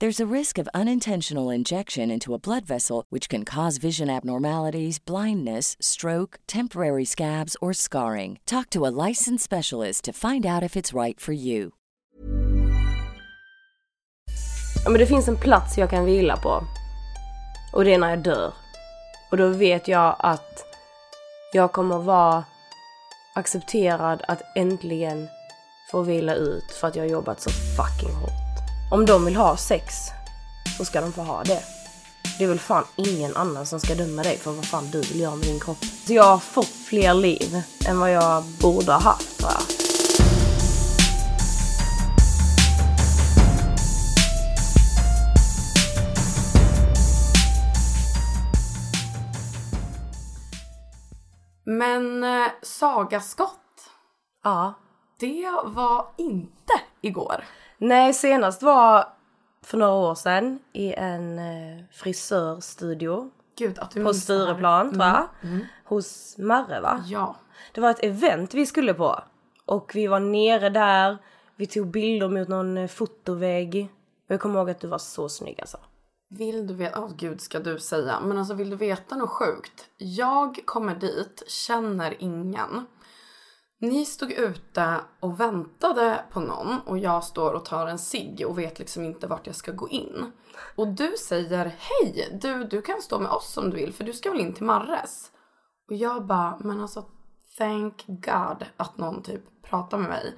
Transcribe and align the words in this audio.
There's 0.00 0.20
a 0.20 0.32
risk 0.32 0.58
of 0.58 0.68
unintentional 0.74 1.50
injection 1.50 2.08
into 2.08 2.32
a 2.32 2.38
blood 2.38 2.64
vessel, 2.64 3.04
which 3.10 3.28
can 3.28 3.44
cause 3.44 3.78
vision 3.78 4.08
abnormalities, 4.08 5.00
blindness, 5.00 5.76
stroke, 5.80 6.38
temporary 6.46 7.04
scabs, 7.04 7.56
or 7.60 7.72
scarring. 7.72 8.38
Talk 8.46 8.70
to 8.70 8.86
a 8.86 8.94
licensed 9.08 9.42
specialist 9.42 10.04
to 10.04 10.12
find 10.12 10.46
out 10.46 10.62
if 10.62 10.76
it's 10.76 10.94
right 11.04 11.18
for 11.18 11.32
you. 11.32 11.72
Ja, 14.84 14.90
men 14.90 15.00
det 15.00 15.06
finns 15.06 15.28
en 15.28 15.36
plats 15.36 15.78
jag 15.78 15.90
kan 15.90 16.04
vila 16.04 16.36
på. 16.36 16.64
Och 17.72 17.84
det 17.84 17.94
är 17.94 17.98
när 17.98 18.10
jag 18.10 18.18
dör. 18.18 18.52
Och 19.30 19.36
då 19.36 19.48
vet 19.48 19.88
jag 19.88 20.16
att 20.18 20.64
jag 21.52 21.72
kommer 21.72 21.98
vara 21.98 22.44
accepterad 23.34 24.22
att 24.28 24.42
äntligen 24.56 25.28
få 25.90 26.02
vila 26.02 26.34
ut 26.34 26.72
för 26.80 26.88
att 26.88 26.96
jag 26.96 27.02
har 27.02 27.10
jobbat 27.10 27.40
så 27.40 27.50
fucking 27.50 28.14
hårt. 28.14 28.47
Om 28.90 29.06
de 29.06 29.24
vill 29.24 29.36
ha 29.36 29.56
sex 29.56 29.94
så 30.78 30.84
ska 30.84 31.00
de 31.00 31.12
få 31.12 31.22
ha 31.22 31.44
det. 31.44 31.62
Det 32.38 32.44
är 32.44 32.48
väl 32.48 32.58
fan 32.58 32.84
ingen 32.96 33.36
annan 33.36 33.66
som 33.66 33.80
ska 33.80 33.94
döma 33.94 34.22
dig 34.22 34.38
för 34.38 34.52
vad 34.52 34.64
fan 34.64 34.90
du 34.90 35.00
vill 35.00 35.20
göra 35.20 35.36
med 35.36 35.46
din 35.46 35.60
kropp. 35.60 35.84
Så 36.06 36.12
jag 36.12 36.24
har 36.24 36.38
fått 36.38 36.66
fler 36.88 37.14
liv 37.14 37.62
än 37.88 37.98
vad 38.00 38.12
jag 38.12 38.44
borde 38.44 38.92
ha 38.92 39.00
haft 39.00 39.38
tror 39.38 39.50
jag. 39.52 39.62
Men 51.64 52.24
eh, 52.24 52.46
Saga 52.62 53.20
Skott, 53.20 53.90
Ja. 54.44 54.74
det 55.18 55.50
var 55.64 56.06
inte 56.16 56.72
igår. 57.00 57.44
Nej, 57.78 58.14
senast 58.14 58.62
var 58.62 59.08
för 59.62 59.78
några 59.78 59.92
år 59.92 60.14
sedan 60.14 60.58
i 60.72 60.94
en 60.94 61.38
eh, 61.38 61.84
frisörstudio 61.92 63.30
Gud 63.58 63.78
att 63.78 63.90
du 63.90 64.04
på. 64.04 64.14
Stureplan 64.14 64.90
tror 64.92 65.04
jag. 65.04 65.28
Hos 65.84 66.38
Marre 66.38 66.80
va? 66.80 67.04
Ja. 67.06 67.36
Det 67.72 67.80
var 67.80 67.90
ett 67.90 68.04
event 68.04 68.54
vi 68.54 68.66
skulle 68.66 68.94
på. 68.94 69.22
Och 69.64 69.92
vi 69.94 70.06
var 70.06 70.20
nere 70.20 70.70
där, 70.70 71.18
vi 71.56 71.66
tog 71.66 71.86
bilder 71.86 72.28
mot 72.28 72.48
någon 72.48 72.78
eh, 72.78 72.88
fotovägg. 72.88 73.88
Och 74.26 74.34
jag 74.34 74.40
kommer 74.40 74.58
ihåg 74.58 74.70
att 74.70 74.80
du 74.80 74.86
var 74.86 74.98
så 74.98 75.28
snygg 75.28 75.60
alltså. 75.60 75.78
Vill 76.30 76.66
du 76.66 76.74
veta, 76.74 77.00
åh 77.00 77.10
gud 77.16 77.40
ska 77.40 77.58
du 77.58 77.78
säga, 77.78 78.20
men 78.20 78.38
alltså 78.38 78.54
vill 78.54 78.70
du 78.70 78.76
veta 78.76 79.16
något 79.16 79.30
sjukt? 79.30 79.86
Jag 79.96 80.60
kommer 80.64 80.94
dit, 80.94 81.42
känner 81.46 82.16
ingen. 82.18 82.86
Ni 83.80 84.04
stod 84.04 84.32
ute 84.32 85.00
och 85.20 85.40
väntade 85.40 86.24
på 86.30 86.40
någon 86.40 86.80
och 86.80 86.98
jag 86.98 87.24
står 87.24 87.52
och 87.52 87.64
tar 87.64 87.86
en 87.86 87.98
cigg 87.98 88.44
och 88.46 88.58
vet 88.58 88.78
liksom 88.78 89.04
inte 89.04 89.26
vart 89.26 89.46
jag 89.46 89.56
ska 89.56 89.72
gå 89.72 89.88
in. 89.88 90.32
Och 90.76 90.88
du 90.88 91.14
säger 91.18 91.76
hej, 91.78 92.38
du, 92.42 92.64
du 92.64 92.82
kan 92.82 93.02
stå 93.02 93.18
med 93.18 93.30
oss 93.30 93.56
om 93.56 93.70
du 93.70 93.76
vill 93.76 93.92
för 93.92 94.04
du 94.04 94.12
ska 94.12 94.30
väl 94.30 94.40
in 94.40 94.54
till 94.54 94.64
Marres? 94.64 95.30
Och 95.88 95.96
jag 95.96 96.26
bara, 96.26 96.58
men 96.60 96.80
alltså 96.80 97.06
thank 97.58 98.04
God 98.06 98.66
att 98.76 98.98
någon 98.98 99.22
typ 99.22 99.62
pratar 99.62 99.98
med 99.98 100.08
mig. 100.08 100.34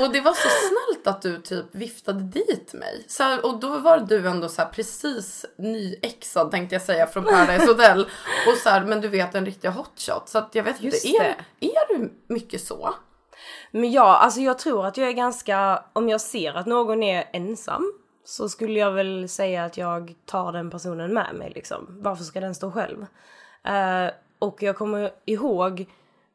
Och 0.00 0.12
det 0.12 0.20
var 0.20 0.32
så 0.32 0.48
snällt 0.48 1.06
att 1.06 1.22
du 1.22 1.40
typ 1.40 1.64
viftade 1.72 2.20
dit 2.20 2.72
mig. 2.72 3.04
Så 3.08 3.22
här, 3.22 3.46
och 3.46 3.60
då 3.60 3.78
var 3.78 3.98
du 3.98 4.28
ändå 4.28 4.48
så 4.48 4.62
här 4.62 4.68
precis 4.68 5.44
nyexad 5.58 6.50
tänkte 6.50 6.74
jag 6.74 6.82
säga 6.82 7.06
från 7.06 7.24
Paradise 7.24 7.66
Hotel. 7.66 8.08
Och 8.48 8.56
så 8.62 8.68
här, 8.68 8.84
men 8.84 9.00
du 9.00 9.08
vet 9.08 9.34
en 9.34 9.46
riktig 9.46 9.68
hotshot. 9.68 10.28
Så 10.28 10.38
att 10.38 10.54
jag 10.54 10.64
vet 10.64 10.82
Just 10.82 11.04
inte, 11.04 11.24
är, 11.24 11.36
är 11.60 11.98
du 11.98 12.12
mycket 12.26 12.60
så? 12.60 12.94
Men 13.70 13.92
ja, 13.92 14.16
alltså 14.16 14.40
jag 14.40 14.58
tror 14.58 14.86
att 14.86 14.96
jag 14.96 15.08
är 15.08 15.12
ganska, 15.12 15.84
om 15.92 16.08
jag 16.08 16.20
ser 16.20 16.54
att 16.54 16.66
någon 16.66 17.02
är 17.02 17.28
ensam 17.32 17.92
så 18.24 18.48
skulle 18.48 18.78
jag 18.78 18.92
väl 18.92 19.28
säga 19.28 19.64
att 19.64 19.76
jag 19.76 20.14
tar 20.24 20.52
den 20.52 20.70
personen 20.70 21.14
med 21.14 21.34
mig 21.34 21.52
liksom. 21.54 21.86
Varför 21.88 22.24
ska 22.24 22.40
den 22.40 22.54
stå 22.54 22.70
själv? 22.70 23.06
Eh, 23.64 24.10
och 24.38 24.62
jag 24.62 24.76
kommer 24.76 25.10
ihåg, 25.24 25.86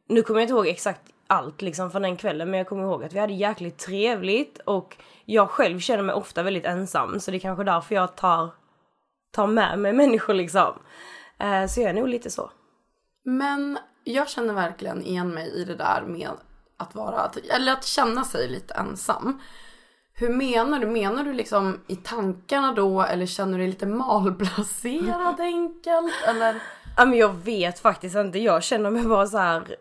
nu 0.08 0.22
kommer 0.22 0.40
jag 0.40 0.44
inte 0.44 0.54
ihåg 0.54 0.68
exakt 0.68 1.02
allt 1.30 1.62
liksom 1.62 1.92
från 1.92 2.02
den 2.02 2.18
kvällen 2.18 2.50
men 2.50 2.58
jag 2.58 2.68
kommer 2.68 2.84
ihåg 2.84 3.04
att 3.04 3.14
vi 3.14 3.20
hade 3.20 3.34
jäkligt 3.34 3.78
trevligt 3.78 4.60
och 4.66 4.98
jag 5.26 5.50
själv 5.50 5.80
känner 5.80 6.04
mig 6.04 6.16
ofta 6.16 6.44
väldigt 6.44 6.66
ensam 6.66 7.20
så 7.20 7.32
det 7.32 7.38
är 7.38 7.40
kanske 7.40 7.64
därför 7.64 7.96
jag 7.96 8.16
tar, 8.16 8.50
tar 9.32 9.48
med 9.48 9.80
mig 9.80 9.94
människor 10.04 10.34
liksom. 10.34 10.74
Eh, 11.40 11.68
så 11.68 11.82
jag 11.82 11.90
är 11.90 11.94
nog 11.94 12.08
lite 12.08 12.30
så. 12.30 12.52
Men 13.26 13.78
jag 14.04 14.30
känner 14.30 14.54
verkligen 14.54 15.04
igen 15.04 15.30
mig 15.30 15.50
i 15.50 15.64
det 15.64 15.76
där 15.76 16.04
med 16.08 16.30
att 16.78 16.96
vara, 16.96 17.32
eller 17.54 17.72
att 17.72 17.86
känna 17.86 18.24
sig 18.24 18.48
lite 18.48 18.74
ensam. 18.74 19.42
Hur 20.14 20.30
menar 20.30 20.80
du? 20.80 20.88
Menar 20.88 21.24
du 21.24 21.34
liksom 21.34 21.80
i 21.88 21.96
tankarna 21.96 22.74
då 22.74 23.02
eller 23.02 23.26
känner 23.26 23.52
du 23.52 23.58
dig 23.58 23.68
lite 23.68 23.86
malplacerad 23.86 25.40
enkelt? 25.40 26.14
Eller? 26.28 26.62
Ja 26.98 27.06
men 27.06 27.18
jag 27.20 27.34
vet 27.34 27.80
faktiskt 27.80 28.16
inte, 28.16 28.40
jag 28.40 28.64
känner 28.64 28.90
mig 28.90 29.04
bara 29.04 29.28
så 29.28 29.38
här. 29.38 29.76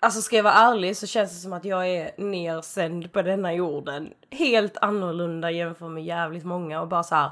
Alltså 0.00 0.20
ska 0.20 0.36
jag 0.36 0.42
vara 0.42 0.54
ärlig 0.54 0.96
så 0.96 1.06
känns 1.06 1.30
det 1.30 1.40
som 1.40 1.52
att 1.52 1.64
jag 1.64 1.88
är 1.88 2.10
nersänd 2.18 3.12
på 3.12 3.22
denna 3.22 3.54
jorden. 3.54 4.12
Helt 4.30 4.76
annorlunda 4.76 5.50
jämfört 5.50 5.90
med 5.90 6.04
jävligt 6.04 6.44
många 6.44 6.80
och 6.80 6.88
bara 6.88 7.02
så 7.02 7.14
här. 7.14 7.30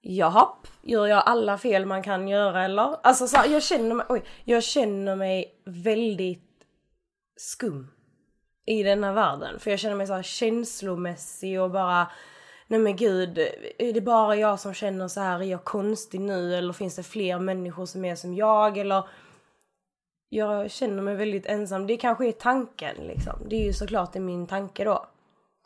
Jaha, 0.00 0.48
gör 0.82 1.06
jag 1.06 1.22
alla 1.26 1.58
fel 1.58 1.86
man 1.86 2.02
kan 2.02 2.28
göra 2.28 2.64
eller? 2.64 3.06
Alltså 3.06 3.26
så 3.26 3.36
här, 3.36 3.48
jag 3.48 3.62
känner 3.62 3.94
mig, 3.94 4.06
oj, 4.08 4.24
jag 4.44 4.62
känner 4.62 5.16
mig 5.16 5.62
väldigt 5.64 6.66
skum 7.36 7.90
i 8.66 8.82
denna 8.82 9.12
världen. 9.12 9.58
För 9.58 9.70
jag 9.70 9.80
känner 9.80 9.96
mig 9.96 10.06
så 10.06 10.14
här 10.14 10.22
känslomässig 10.22 11.60
och 11.60 11.70
bara 11.70 12.06
Nej 12.70 12.80
men 12.80 12.96
gud, 12.96 13.38
är 13.78 13.92
det 13.92 14.00
bara 14.00 14.36
jag 14.36 14.60
som 14.60 14.74
känner 14.74 15.08
så 15.08 15.20
här, 15.20 15.40
är 15.40 15.44
jag 15.44 15.64
konstig 15.64 16.20
nu 16.20 16.54
eller 16.54 16.72
finns 16.72 16.96
det 16.96 17.02
fler 17.02 17.38
människor 17.38 17.86
som 17.86 18.04
är 18.04 18.14
som 18.14 18.34
jag 18.34 18.78
eller 18.78 19.08
jag 20.32 20.70
känner 20.70 21.02
mig 21.02 21.14
väldigt 21.14 21.46
ensam. 21.46 21.86
Det 21.86 21.96
kanske 21.96 22.28
är 22.28 22.32
tanken 22.32 22.96
liksom. 22.96 23.48
Det 23.48 23.56
är 23.56 23.64
ju 23.64 23.72
såklart 23.72 24.12
det 24.12 24.20
min 24.20 24.46
tanke 24.46 24.84
då. 24.84 25.06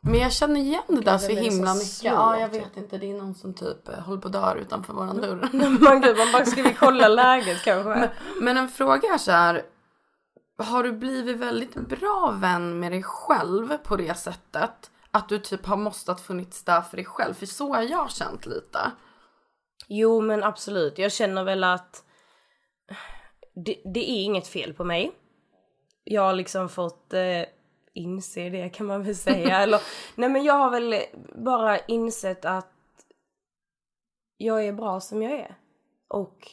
Men 0.02 0.20
jag 0.20 0.32
känner 0.32 0.60
igen 0.60 0.82
det 0.88 1.00
där 1.00 1.18
så 1.18 1.32
himla 1.32 1.74
mycket. 1.74 2.02
Ja, 2.02 2.40
jag 2.40 2.52
typ? 2.52 2.62
vet 2.62 2.76
inte. 2.76 2.98
Det 2.98 3.10
är 3.10 3.14
någon 3.14 3.34
som 3.34 3.54
typ 3.54 3.88
eh, 3.88 3.94
håller 3.94 4.20
på 4.20 4.28
att 4.28 4.32
dö 4.32 4.54
utanför 4.54 4.92
våran 4.92 5.20
dörr. 5.20 5.48
Man, 5.80 6.00
gud, 6.00 6.16
man 6.16 6.32
bara, 6.32 6.44
ska 6.44 6.62
vi 6.62 6.74
kolla 6.74 7.08
läget 7.24 7.62
kanske? 7.64 8.10
Men 8.40 8.56
en 8.56 8.68
fråga 8.68 9.14
är 9.14 9.18
så 9.18 9.30
här. 9.30 9.62
Har 10.58 10.82
du 10.82 10.92
blivit 10.92 11.36
väldigt 11.36 11.74
bra 11.74 12.34
vän 12.40 12.80
med 12.80 12.92
dig 12.92 13.02
själv 13.02 13.78
på 13.78 13.96
det 13.96 14.14
sättet? 14.14 14.90
Att 15.10 15.28
du 15.28 15.38
typ 15.38 15.66
har 15.66 15.76
måste 15.76 16.14
funnits 16.14 16.64
där 16.64 16.80
för 16.80 16.96
dig 16.96 17.06
själv? 17.06 17.34
För 17.34 17.46
så 17.46 17.74
har 17.74 17.82
jag 17.82 18.10
känt 18.10 18.46
lite. 18.46 18.78
Jo 19.88 20.20
men 20.20 20.44
absolut, 20.44 20.98
jag 20.98 21.12
känner 21.12 21.44
väl 21.44 21.64
att 21.64 22.04
det, 23.54 23.80
det 23.84 24.10
är 24.10 24.24
inget 24.24 24.46
fel 24.46 24.74
på 24.74 24.84
mig. 24.84 25.12
Jag 26.04 26.22
har 26.22 26.32
liksom 26.32 26.68
fått 26.68 27.12
eh, 27.12 27.42
inse 27.92 28.50
det 28.50 28.68
kan 28.68 28.86
man 28.86 29.02
väl 29.02 29.16
säga. 29.16 29.58
Eller, 29.62 29.80
nej 30.14 30.28
men 30.28 30.44
jag 30.44 30.54
har 30.54 30.70
väl 30.70 30.94
bara 31.34 31.78
insett 31.78 32.44
att 32.44 32.70
jag 34.36 34.66
är 34.66 34.72
bra 34.72 35.00
som 35.00 35.22
jag 35.22 35.32
är. 35.32 35.54
Och 36.08 36.48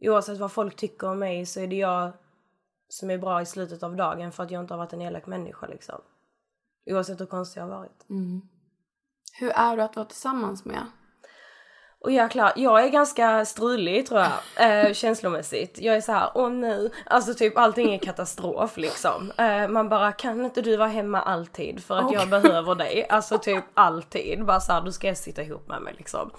oavsett 0.00 0.38
vad 0.38 0.52
folk 0.52 0.76
tycker 0.76 1.10
om 1.10 1.18
mig 1.18 1.46
så 1.46 1.60
är 1.60 1.66
det 1.66 1.76
jag 1.76 2.12
som 2.88 3.10
är 3.10 3.18
bra 3.18 3.42
i 3.42 3.46
slutet 3.46 3.82
av 3.82 3.96
dagen 3.96 4.32
för 4.32 4.42
att 4.42 4.50
jag 4.50 4.60
inte 4.60 4.74
har 4.74 4.78
varit 4.78 4.92
en 4.92 5.02
elak 5.02 5.26
människa 5.26 5.66
liksom. 5.66 6.00
Oavsett 6.90 7.20
hur 7.20 7.26
konstig 7.26 7.60
jag 7.60 7.66
har 7.66 7.78
varit. 7.78 8.04
Hur 9.38 9.50
är 9.50 9.76
du 9.76 9.82
att 9.82 9.96
vara 9.96 10.06
tillsammans 10.06 10.64
med? 10.64 10.86
Och 12.02 12.10
jäklar, 12.10 12.52
jag 12.56 12.84
är 12.84 12.88
ganska 12.88 13.44
strulig 13.44 14.06
tror 14.06 14.20
jag, 14.20 14.32
eh, 14.86 14.92
känslomässigt. 14.92 15.78
Jag 15.80 15.96
är 15.96 16.00
så 16.00 16.12
här, 16.12 16.30
åh 16.34 16.50
nej, 16.50 16.90
alltså 17.06 17.34
typ 17.34 17.58
allting 17.58 17.94
är 17.94 17.98
katastrof 17.98 18.76
liksom. 18.76 19.32
Eh, 19.38 19.68
man 19.68 19.88
bara, 19.88 20.12
kan 20.12 20.44
inte 20.44 20.62
du 20.62 20.76
vara 20.76 20.88
hemma 20.88 21.22
alltid 21.22 21.84
för 21.84 21.96
att 21.96 22.12
jag 22.12 22.28
behöver 22.28 22.74
dig? 22.74 23.06
Alltså 23.08 23.38
typ 23.38 23.64
alltid, 23.74 24.44
bara 24.44 24.60
så 24.60 24.72
här, 24.72 24.80
du 24.80 24.92
ska 24.92 25.14
sitta 25.14 25.42
ihop 25.42 25.68
med 25.68 25.82
mig 25.82 25.94
liksom. 25.98 26.30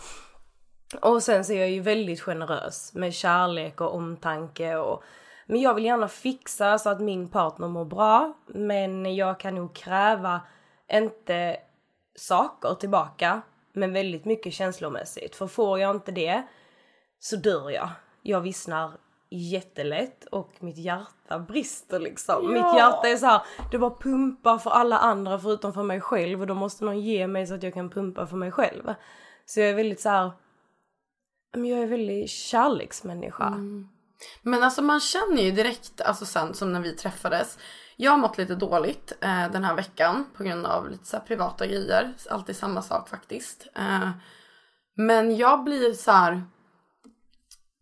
Och 1.02 1.24
sen 1.24 1.46
så 1.46 1.54
är 1.54 1.60
jag 1.60 1.70
ju 1.70 1.80
väldigt 1.80 2.22
generös 2.22 2.94
med 2.94 3.14
kärlek 3.14 3.82
och 3.82 3.96
omtanke 3.96 4.76
och 4.76 5.04
men 5.46 5.62
jag 5.62 5.74
vill 5.74 5.86
gärna 5.86 6.08
fixa 6.08 6.78
så 6.78 6.90
att 6.90 7.02
min 7.02 7.30
partner 7.30 7.68
mår 7.68 7.86
bra 7.86 8.34
men 8.48 9.16
jag 9.16 9.40
kan 9.40 9.56
nog 9.56 9.76
kräva 9.76 10.42
inte 10.92 11.58
saker 12.16 12.76
tillbaka 12.76 13.42
men 13.74 13.94
väldigt 13.94 14.26
mycket 14.26 14.54
känslomässigt 14.54 15.36
för 15.36 15.48
får 15.48 15.80
jag 15.80 15.96
inte 15.96 16.12
det 16.12 16.44
så 17.20 17.36
dör 17.36 17.70
jag. 17.70 17.90
Jag 18.22 18.42
vissnar 18.42 18.92
jättelätt 19.30 20.26
och 20.26 20.52
mitt 20.60 20.78
hjärta 20.78 21.40
brister 21.40 22.00
liksom. 22.00 22.54
Mitt 22.54 22.76
hjärta 22.76 23.08
är 23.08 23.18
så 23.18 23.26
här, 23.26 23.42
det 23.72 23.78
bara 23.78 23.96
pumpar 23.96 24.58
för 24.58 24.72
alla 24.72 24.98
andra 24.98 25.40
förutom 25.40 25.74
för 25.74 25.84
mig 25.84 26.02
själv 26.02 26.42
och 26.42 26.48
då 26.48 26.54
måste 26.54 26.86
någon 26.86 27.00
ge 27.00 27.28
mig 27.28 27.48
så 27.48 27.54
att 27.54 27.64
jag 27.64 27.74
kan 27.74 27.90
pumpa 27.90 28.28
för 28.28 28.38
mig 28.38 28.52
själv. 28.52 28.94
Så 29.46 29.60
jag 29.60 29.70
är 29.70 29.76
väldigt 29.76 30.02
så 30.02 30.10
här, 30.10 30.32
jag 31.54 31.80
är 31.80 31.88
väldigt 31.88 32.30
kärleksmänniska. 32.30 33.54
Men 34.42 34.64
alltså 34.64 34.82
man 34.82 35.00
känner 35.00 35.42
ju 35.42 35.52
direkt, 35.52 36.02
alltså 36.02 36.26
sen 36.26 36.54
som 36.54 36.74
när 36.74 36.80
vi 36.80 36.96
träffades. 36.96 37.58
Jag 37.96 38.12
har 38.12 38.18
mått 38.18 38.38
lite 38.38 38.56
dåligt 38.56 39.14
eh, 39.22 39.52
den 39.52 39.64
här 39.64 39.76
veckan 39.76 40.26
på 40.38 40.44
grund 40.44 40.66
av 40.66 40.90
lite 40.90 41.06
så 41.06 41.18
här 41.18 41.24
privata 41.24 41.68
grejer. 41.68 42.14
Alltid 42.30 42.56
samma 42.56 42.82
sak 42.82 43.10
faktiskt. 43.10 43.68
Eh, 43.76 44.10
men 44.96 45.36
jag 45.38 45.64
blir 45.64 45.94
så 45.94 46.12
här 46.12 46.44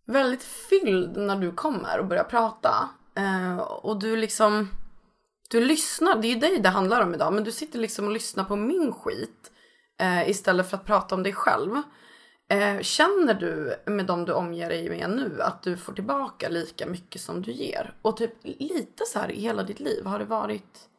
väldigt 0.05 0.43
fylld 0.43 1.17
när 1.17 1.35
du 1.35 1.51
kommer 1.51 1.99
och 1.99 2.05
börjar 2.05 2.23
prata. 2.23 2.89
Eh, 3.15 3.57
och 3.57 3.99
du 3.99 4.15
liksom, 4.15 4.69
du 5.49 5.65
lyssnar, 5.65 6.15
det 6.15 6.27
är 6.27 6.33
ju 6.33 6.39
dig 6.39 6.59
det 6.59 6.69
handlar 6.69 7.01
om 7.01 7.13
idag. 7.13 7.33
Men 7.33 7.43
du 7.43 7.51
sitter 7.51 7.79
liksom 7.79 8.05
och 8.05 8.11
lyssnar 8.11 8.43
på 8.43 8.55
min 8.55 8.93
skit 8.93 9.51
eh, 9.99 10.29
istället 10.29 10.69
för 10.69 10.77
att 10.77 10.85
prata 10.85 11.15
om 11.15 11.23
dig 11.23 11.33
själv. 11.33 11.81
Eh, 12.51 12.81
känner 12.81 13.33
du 13.33 13.75
med 13.85 14.05
dem 14.05 14.25
du 14.25 14.33
omger 14.33 14.69
dig 14.69 14.89
med 14.89 15.09
nu 15.09 15.41
att 15.41 15.63
du 15.63 15.77
får 15.77 15.93
tillbaka 15.93 16.49
lika 16.49 16.85
mycket 16.85 17.21
som 17.21 17.41
du 17.41 17.51
ger? 17.51 17.93
Och 18.01 18.17
typ 18.17 18.33
lite 18.43 19.05
så 19.05 19.19
här 19.19 19.31
i 19.31 19.41
hela 19.41 19.63
ditt 19.63 19.79
liv, 19.79 20.05
har 20.05 20.19
det 20.19 20.25
varit... 20.25 20.89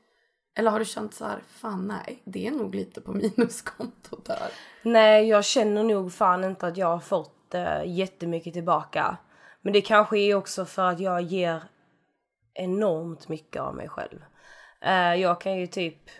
Eller 0.59 0.71
har 0.71 0.79
du 0.79 0.85
känt 0.85 1.15
så 1.15 1.25
här, 1.25 1.43
fan 1.49 1.89
nej, 1.89 2.23
det 2.25 2.47
är 2.47 2.51
nog 2.51 2.75
lite 2.75 3.01
på 3.01 3.13
minuskontot 3.13 4.25
där. 4.25 4.51
Nej, 4.83 5.29
jag 5.29 5.45
känner 5.45 5.83
nog 5.83 6.13
fan 6.13 6.45
inte 6.45 6.67
att 6.67 6.77
jag 6.77 6.87
har 6.87 7.01
fått 7.01 7.55
uh, 7.55 7.87
jättemycket 7.87 8.53
tillbaka. 8.53 9.17
Men 9.63 9.73
det 9.73 9.81
kanske 9.81 10.19
är 10.19 10.35
också 10.35 10.65
för 10.65 10.83
att 10.83 11.01
jag 11.01 11.23
ger 11.23 11.63
enormt 12.55 13.29
mycket 13.29 13.63
av 13.63 13.75
mig 13.75 13.89
själv. 13.89 14.25
Eh, 14.83 15.15
jag 15.15 15.41
kan 15.41 15.59
ju 15.59 15.67
typ... 15.67 16.11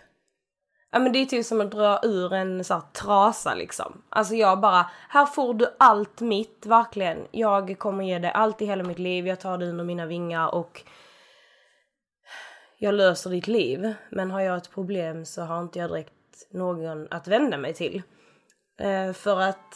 Ja 0.91 0.99
men 0.99 1.13
det 1.13 1.19
är 1.19 1.25
typ 1.25 1.45
som 1.45 1.61
att 1.61 1.71
dra 1.71 1.99
ur 2.03 2.33
en 2.33 2.63
så 2.63 2.73
här 2.73 2.81
trasa 2.93 3.55
liksom. 3.55 4.01
Alltså 4.09 4.35
jag 4.35 4.59
bara, 4.59 4.89
här 5.09 5.25
får 5.25 5.53
du 5.53 5.75
allt 5.79 6.21
mitt, 6.21 6.65
verkligen. 6.65 7.27
Jag 7.31 7.79
kommer 7.79 8.03
ge 8.03 8.19
dig 8.19 8.31
allt 8.31 8.61
i 8.61 8.65
hela 8.65 8.83
mitt 8.83 8.99
liv, 8.99 9.27
jag 9.27 9.39
tar 9.39 9.57
dig 9.57 9.69
under 9.69 9.83
mina 9.83 10.05
vingar 10.05 10.55
och 10.55 10.83
jag 12.77 12.93
löser 12.93 13.29
ditt 13.29 13.47
liv. 13.47 13.93
Men 14.09 14.31
har 14.31 14.41
jag 14.41 14.57
ett 14.57 14.71
problem 14.71 15.25
så 15.25 15.41
har 15.41 15.61
inte 15.61 15.79
jag 15.79 15.89
direkt 15.89 16.13
någon 16.51 17.07
att 17.11 17.27
vända 17.27 17.57
mig 17.57 17.73
till. 17.73 18.01
Eh, 18.79 19.13
för 19.13 19.39
att 19.41 19.75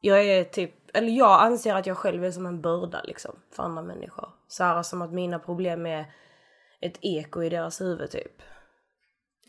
jag 0.00 0.24
är 0.24 0.44
typ, 0.44 0.74
eller 0.94 1.08
jag 1.08 1.42
anser 1.42 1.74
att 1.74 1.86
jag 1.86 1.96
själv 1.96 2.24
är 2.24 2.30
som 2.30 2.46
en 2.46 2.60
börda 2.60 3.02
liksom 3.02 3.36
för 3.50 3.62
andra 3.62 3.82
människor. 3.82 4.28
Så 4.48 4.64
här 4.64 4.82
som 4.82 5.02
att 5.02 5.12
mina 5.12 5.38
problem 5.38 5.86
är 5.86 6.12
ett 6.80 6.98
eko 7.00 7.42
i 7.42 7.48
deras 7.48 7.80
huvud 7.80 8.10
typ. 8.10 8.42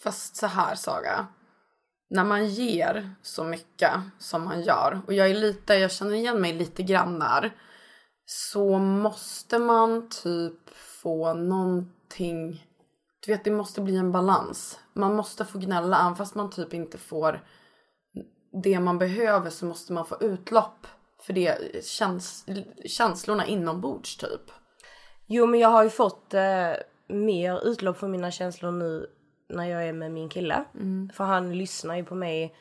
Fast 0.02 0.36
så 0.36 0.48
här 0.48 0.76
Saga. 0.76 1.28
När 2.10 2.24
man 2.24 2.48
ger 2.48 3.16
så 3.22 3.44
mycket 3.44 3.92
som 4.20 4.46
man 4.46 4.62
gör 4.62 5.02
och 5.08 5.14
jag 5.14 5.30
är 5.30 5.36
lite, 5.36 5.74
jag 5.74 5.92
känner 5.92 6.14
igen 6.14 6.42
mig 6.42 6.54
lite 6.54 6.84
grann 6.84 7.20
där. 7.20 7.52
Så 8.26 8.78
måste 8.78 9.60
man 9.60 10.10
typ 10.10 10.70
få 10.76 11.34
någonting. 11.34 12.66
Du 13.26 13.32
vet 13.32 13.44
det 13.44 13.52
måste 13.52 13.82
bli 13.82 13.98
en 13.98 14.12
balans. 14.12 14.80
Man 14.94 15.16
måste 15.16 15.46
få 15.46 15.60
gnälla 15.60 16.00
även 16.00 16.16
fast 16.16 16.36
man 16.36 16.50
typ 16.50 16.74
inte 16.74 16.98
får 16.98 17.44
det 18.64 18.80
man 18.80 18.98
behöver 18.98 19.50
så 19.50 19.66
måste 19.66 19.94
man 19.94 20.06
få 20.06 20.18
utlopp 20.22 20.88
för 21.22 21.34
det 21.34 21.86
käns 21.86 22.46
känslorna 22.86 23.46
inombords 23.46 24.18
typ. 24.18 24.52
Jo 25.26 25.46
men 25.46 25.60
jag 25.60 25.70
har 25.70 25.84
ju 25.84 25.90
fått 25.90 26.34
eh, 26.34 26.74
mer 27.08 27.68
utlopp 27.68 27.98
för 27.98 28.08
mina 28.08 28.32
känslor 28.32 28.72
nu 28.72 29.10
när 29.50 29.66
jag 29.66 29.88
är 29.88 29.94
med 29.94 30.12
min 30.12 30.30
kille. 30.30 30.64
För 31.14 31.24
han 31.24 31.58
lyssnar 31.58 31.96
ju 31.96 32.04
på 32.04 32.16
mig 32.16 32.56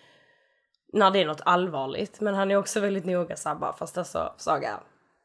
när 0.93 1.11
det 1.11 1.21
är 1.21 1.27
något 1.27 1.41
allvarligt. 1.45 2.21
Men 2.21 2.35
han 2.35 2.51
är 2.51 2.57
också 2.57 2.81
väldigt 2.81 3.05
noga 3.05 3.37
såhär 3.37 3.57
bara 3.57 3.73
fast 3.73 3.99
alltså 3.99 4.33
Saga. 4.37 4.81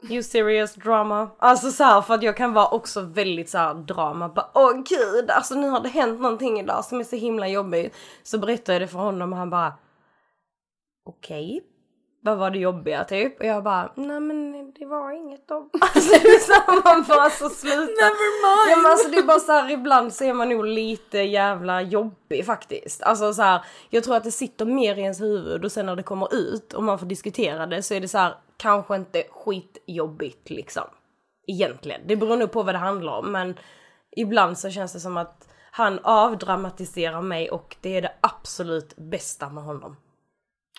You 0.10 0.24
serious 0.24 0.76
drama? 0.76 1.30
Alltså 1.40 1.72
så 1.72 1.84
här, 1.84 2.02
för 2.02 2.14
att 2.14 2.24
jag 2.24 2.38
kan 2.38 2.54
vara 2.54 2.68
också 2.68 3.02
väldigt 3.02 3.50
så 3.50 3.58
här 3.58 3.74
drama. 3.74 4.30
Bara, 4.30 4.50
Åh 4.54 4.74
gud, 4.74 5.30
alltså 5.30 5.56
nu 5.56 5.70
har 5.70 5.80
det 5.80 5.90
hänt 5.90 6.22
någonting 6.22 6.60
idag 6.60 6.86
som 6.86 7.00
är 7.00 7.04
så 7.04 7.16
himla 7.16 7.48
jobbigt. 7.48 7.96
Så 8.24 8.38
berättar 8.38 8.74
jag 8.74 8.82
det 8.82 8.88
för 8.88 9.00
honom 9.00 9.34
och 9.34 9.40
han 9.40 9.50
bara 9.50 9.74
okej. 11.06 11.64
Vad 12.28 12.38
var 12.38 12.52
det 12.52 12.60
jobbiga 12.60 13.04
typ? 13.04 13.40
Och 13.40 13.46
jag 13.46 13.64
bara, 13.64 13.92
nej 13.96 14.20
men 14.20 14.72
det 14.72 14.86
var 14.86 15.12
inget 15.12 15.48
då. 15.48 15.70
Alltså 15.82 16.54
man 16.84 17.04
bara 17.08 17.30
så 17.30 17.50
sluta. 17.50 17.78
Never 17.78 18.42
mind. 18.44 18.72
Ja 18.72 18.76
men 18.76 18.92
alltså 18.92 19.10
det 19.10 19.18
är 19.18 19.24
bara 19.24 19.40
så 19.40 19.52
här, 19.52 19.72
ibland 19.72 20.14
så 20.14 20.24
är 20.24 20.34
man 20.34 20.50
nog 20.50 20.66
lite 20.66 21.18
jävla 21.18 21.82
jobbig 21.82 22.46
faktiskt. 22.46 23.04
Alltså 23.04 23.34
så 23.34 23.42
här, 23.42 23.62
jag 23.90 24.04
tror 24.04 24.16
att 24.16 24.24
det 24.24 24.32
sitter 24.32 24.66
mer 24.66 24.96
i 24.96 25.02
ens 25.02 25.22
huvud 25.22 25.66
och 25.66 25.72
sen 25.72 25.86
när 25.86 25.96
det 25.96 26.04
kommer 26.04 26.36
ut 26.36 26.74
och 26.74 26.84
man 26.84 27.00
får 27.00 27.06
diskutera 27.06 27.66
det 27.66 27.84
så 27.84 27.94
är 27.94 28.02
det 28.02 28.08
så 28.08 28.18
här, 28.18 28.36
kanske 28.58 28.96
inte 28.96 29.24
skitjobbigt 29.32 30.50
liksom. 30.50 30.84
Egentligen. 31.48 32.02
Det 32.06 32.16
beror 32.16 32.38
nog 32.38 32.52
på 32.52 32.64
vad 32.64 32.76
det 32.76 32.80
handlar 32.80 33.18
om 33.18 33.32
men 33.32 33.60
ibland 34.18 34.58
så 34.58 34.70
känns 34.70 34.94
det 34.94 35.00
som 35.00 35.18
att 35.18 35.48
han 35.72 36.00
avdramatiserar 36.04 37.22
mig 37.22 37.50
och 37.52 37.76
det 37.82 37.98
är 37.98 38.02
det 38.02 38.14
absolut 38.22 38.96
bästa 38.96 39.50
med 39.50 39.64
honom. 39.64 39.96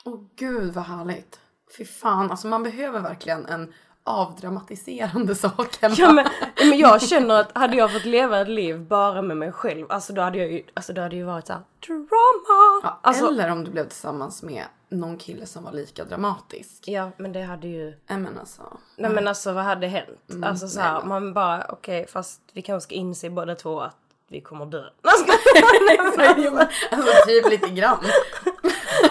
Åh 0.05 0.21
gud 0.37 0.75
vad 0.75 0.85
härligt. 0.85 1.41
Fy 1.77 1.85
fan, 1.85 2.31
alltså 2.31 2.47
man 2.47 2.63
behöver 2.63 3.01
verkligen 3.01 3.47
en 3.47 3.73
avdramatiserande 4.05 5.35
sak 5.45 5.77
hemma. 5.81 5.95
Ja 5.99 6.13
men, 6.13 6.27
men 6.69 6.79
jag 6.79 7.03
känner 7.03 7.41
att 7.41 7.57
hade 7.59 7.77
jag 7.77 7.93
fått 7.93 8.05
leva 8.05 8.41
ett 8.41 8.49
liv 8.49 8.81
bara 8.81 9.23
med 9.23 9.37
mig 9.37 9.53
själv, 9.53 9.87
alltså 9.89 10.13
då 10.13 10.23
hade 10.23 10.39
jag 10.39 10.53
ju, 10.53 10.63
alltså 10.75 10.93
då 10.93 11.03
hade 11.03 11.17
ju 11.17 11.25
varit 11.25 11.47
såhär 11.47 11.63
drama! 11.87 12.81
Ja, 12.83 12.99
alltså, 13.03 13.27
Eller 13.27 13.51
om 13.51 13.65
du 13.65 13.71
blev 13.71 13.89
tillsammans 13.89 14.43
med 14.43 14.65
någon 14.89 15.17
kille 15.17 15.47
som 15.47 15.65
var 15.65 15.73
lika 15.73 16.05
dramatisk. 16.05 16.85
ja 16.87 17.11
men 17.17 17.33
det 17.33 17.43
hade 17.43 17.69
ju, 17.69 17.85
Nej 18.07 18.19
men 18.19 18.39
alltså. 18.39 18.63
nej 18.97 19.11
men 19.11 19.29
alltså 19.29 19.53
vad 19.53 19.65
hade 19.65 19.87
hänt? 19.87 20.45
alltså 20.45 20.69
så 20.69 20.81
här, 20.81 20.93
nej, 20.99 21.09
man 21.09 21.35
bara 21.35 21.67
okej 21.69 22.07
fast 22.07 22.41
vi 22.53 22.63
kanske 22.63 22.85
ska 22.87 22.95
inse 22.95 23.31
båda 23.31 23.55
två 23.55 23.81
att 23.81 23.97
vi 24.29 24.41
kommer 24.41 24.67
dö. 24.67 24.85
Alltså 26.91 27.27
typ 27.27 27.51
lite 27.51 27.69
grann. 27.69 28.05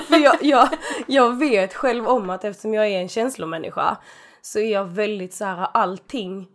För 0.07 0.17
jag, 0.17 0.37
jag, 0.41 0.69
jag 1.07 1.39
vet 1.39 1.73
själv 1.73 2.07
om 2.07 2.29
att 2.29 2.43
eftersom 2.43 2.73
jag 2.73 2.87
är 2.87 2.99
en 2.99 3.09
känslomänniska 3.09 3.97
så 4.41 4.59
är 4.59 4.71
jag 4.71 4.85
väldigt 4.85 5.33
så 5.33 5.45
här 5.45 5.67
allting 5.73 6.47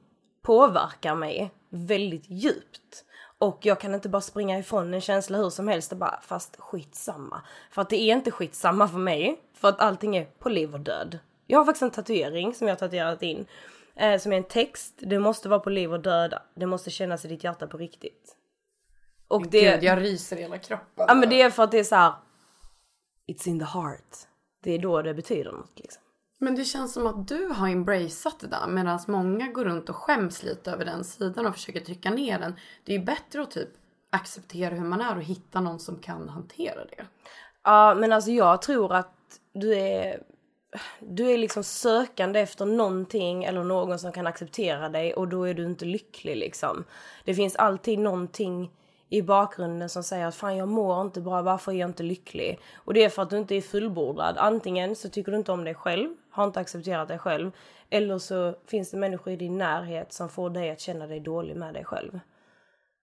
påverkar 0.43 1.15
mig 1.15 1.51
väldigt 1.71 2.31
djupt. 2.31 3.05
Och 3.39 3.59
jag 3.63 3.81
kan 3.81 3.95
inte 3.95 4.09
bara 4.09 4.23
springa 4.23 4.59
ifrån 4.59 4.95
en 4.95 5.01
känsla 5.01 5.39
hur 5.39 5.51
som 5.51 5.69
helst 5.69 5.93
och 5.93 5.99
bara 5.99 6.21
fast 6.23 6.57
skitsamma. 6.59 7.43
För 7.71 7.83
att 7.83 7.91
det 7.91 8.01
är 8.01 8.15
inte 8.15 8.31
skitsamma 8.31 8.89
för 8.89 8.99
mig. 8.99 9.41
För 9.55 9.69
att 9.69 9.81
allting 9.81 10.17
är 10.17 10.25
på 10.25 10.49
liv 10.49 10.75
och 10.75 10.81
död. 10.81 11.19
Jag 11.47 11.59
har 11.59 11.65
faktiskt 11.65 11.83
en 11.83 11.91
tatuering 11.91 12.55
som 12.55 12.69
jag 12.69 12.75
har 12.75 12.79
tatuerat 12.79 13.23
in. 13.23 13.47
Eh, 13.97 14.19
som 14.19 14.33
är 14.33 14.37
en 14.37 14.45
text. 14.45 14.95
Det 14.99 15.19
måste 15.19 15.49
vara 15.49 15.61
på 15.61 15.71
liv 15.71 15.93
och 15.93 16.01
död. 16.01 16.35
Det 16.55 16.67
måste 16.67 16.91
kännas 16.91 17.25
i 17.25 17.29
ditt 17.29 17.45
hjärta 17.45 17.67
på 17.67 17.77
riktigt. 17.77 18.37
Och 19.29 19.47
det... 19.51 19.71
Gud, 19.71 19.83
jag 19.83 20.01
ryser 20.03 20.37
i 20.37 20.41
hela 20.41 20.59
kroppen. 20.59 21.05
Ja 21.09 21.15
men 21.15 21.29
det 21.29 21.43
är 21.43 21.51
för 21.51 21.63
att 21.63 21.71
det 21.71 21.79
är 21.79 21.85
så 21.85 21.95
här. 21.95 22.13
It's 23.27 23.49
in 23.49 23.59
the 23.59 23.65
heart. 23.65 24.17
Det 24.63 24.71
är 24.71 24.79
då 24.79 25.03
det 25.03 25.15
betyder 25.15 25.53
något 25.53 25.79
liksom. 25.79 26.03
Men 26.39 26.55
det 26.55 26.65
känns 26.65 26.93
som 26.93 27.07
att 27.07 27.29
du 27.29 27.47
har 27.47 27.69
embraceat 27.69 28.41
det 28.41 28.47
där 28.47 28.67
medan 28.67 29.01
många 29.09 29.49
går 29.49 29.65
runt 29.65 29.89
och 29.89 29.97
skäms 29.97 30.43
lite 30.43 30.71
över 30.71 30.85
den 30.85 31.05
sidan 31.05 31.47
och 31.47 31.55
försöker 31.55 31.81
trycka 31.81 32.11
ner 32.11 32.39
den. 32.39 32.55
Det 32.85 32.95
är 32.95 32.99
ju 32.99 33.05
bättre 33.05 33.43
att 33.43 33.51
typ 33.51 33.69
acceptera 34.11 34.75
hur 34.75 34.85
man 34.85 35.01
är 35.01 35.17
och 35.17 35.23
hitta 35.23 35.61
någon 35.61 35.79
som 35.79 35.99
kan 35.99 36.29
hantera 36.29 36.85
det. 36.85 37.07
Ja 37.65 37.95
men 37.95 38.13
alltså 38.13 38.31
jag 38.31 38.63
tror 38.63 38.95
att 38.95 39.41
du 39.53 39.75
är 39.75 40.23
du 41.01 41.31
är 41.31 41.39
liksom 41.39 41.65
sökande 41.65 42.41
efter 42.41 42.67
någonting 42.67 43.45
eller 43.45 43.65
någon 43.65 43.99
som 43.99 44.13
kan 44.13 44.27
acceptera 44.27 44.89
dig 44.89 45.15
och 45.15 45.29
då 45.29 45.45
är 45.45 45.55
du 45.55 45.65
inte 45.65 45.85
lycklig 45.85 46.37
liksom. 46.37 46.85
Det 47.25 47.35
finns 47.35 47.57
alltid 47.57 47.99
någonting 47.99 48.71
i 49.13 49.23
bakgrunden 49.23 49.89
som 49.89 50.03
säger 50.03 50.27
att 50.27 50.35
fan 50.35 50.57
jag 50.57 50.69
mår 50.69 51.01
inte 51.01 51.21
bra, 51.21 51.43
varför 51.43 51.73
är 51.73 51.77
jag 51.77 51.91
inte 51.91 52.03
lycklig? 52.03 52.61
Och 52.75 52.95
det 52.95 53.05
är 53.05 53.09
för 53.09 53.23
att 53.23 53.31
du 53.31 53.39
inte 53.39 53.55
är 53.55 53.61
fullbordad. 53.61 54.39
Antingen 54.39 54.97
så 54.97 55.09
tycker 55.09 55.33
du 55.33 55.39
inte 55.39 55.53
om 55.53 55.65
dig 55.65 55.75
själv, 55.75 56.15
har 56.31 56.45
inte 56.45 56.61
accepterat 56.61 57.09
dig 57.09 57.19
själv. 57.19 57.51
Eller 57.91 58.19
så 58.19 58.55
finns 58.67 58.91
det 58.91 58.97
människor 58.97 59.33
i 59.33 59.37
din 59.37 59.59
närhet 59.59 60.13
som 60.13 60.29
får 60.29 60.51
dig 60.51 60.71
att 60.71 60.81
känna 60.81 61.07
dig 61.07 61.21
dålig 61.21 61.57
med 61.57 61.75
dig 61.75 61.85
själv. 61.85 62.21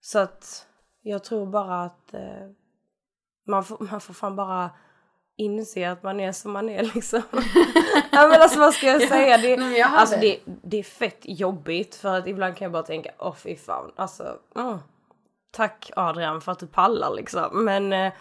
Så 0.02 0.20
att 0.20 0.68
jag 1.02 1.24
tror 1.24 1.46
bara 1.46 1.84
att 1.84 2.14
eh, 2.14 2.50
man, 3.48 3.64
får, 3.64 3.78
man 3.92 4.02
får 4.02 4.14
fan 4.14 4.36
bara 4.36 4.70
inse 5.38 5.92
att 5.92 6.04
man 6.04 6.20
är 6.20 6.32
som 6.32 6.52
man 6.52 6.70
är 6.70 6.84
liksom. 6.96 7.22
ja 8.12 8.28
men 8.28 8.42
alltså 8.42 8.60
vad 8.60 8.74
ska 8.74 8.88
jag 8.88 9.08
säga? 9.08 9.38
Det, 9.38 9.78
jag 9.78 9.92
alltså, 9.94 10.20
det, 10.20 10.40
det 10.46 10.80
är 10.80 10.84
fett 10.84 11.22
jobbigt 11.22 11.96
för 11.96 12.18
att 12.18 12.28
ibland 12.28 12.56
kan 12.56 12.66
jag 12.66 12.72
bara 12.72 12.84
tänka 12.84 13.12
åh 13.20 13.36
fy 13.36 13.56
fan 13.56 13.92
alltså. 13.96 14.38
Mm. 14.56 14.78
Tack 15.52 15.92
Adrian 15.96 16.42
för 16.42 16.52
att 16.52 16.60
du 16.60 16.68
pallar 16.68 17.16
liksom. 17.16 17.66
Men 17.66 17.94
eh, 17.94 18.14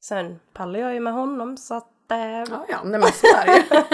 sen 0.00 0.40
pallar 0.52 0.78
jag 0.78 0.94
ju 0.94 1.00
med 1.00 1.12
honom 1.12 1.56
så 1.56 1.74
att 1.74 2.10
eh, 2.10 2.18
Ja, 2.18 2.66
ja, 2.68 2.80
nej 2.84 3.00
men 3.00 3.12
så 3.12 3.26
är 3.26 3.46
det. 3.46 3.86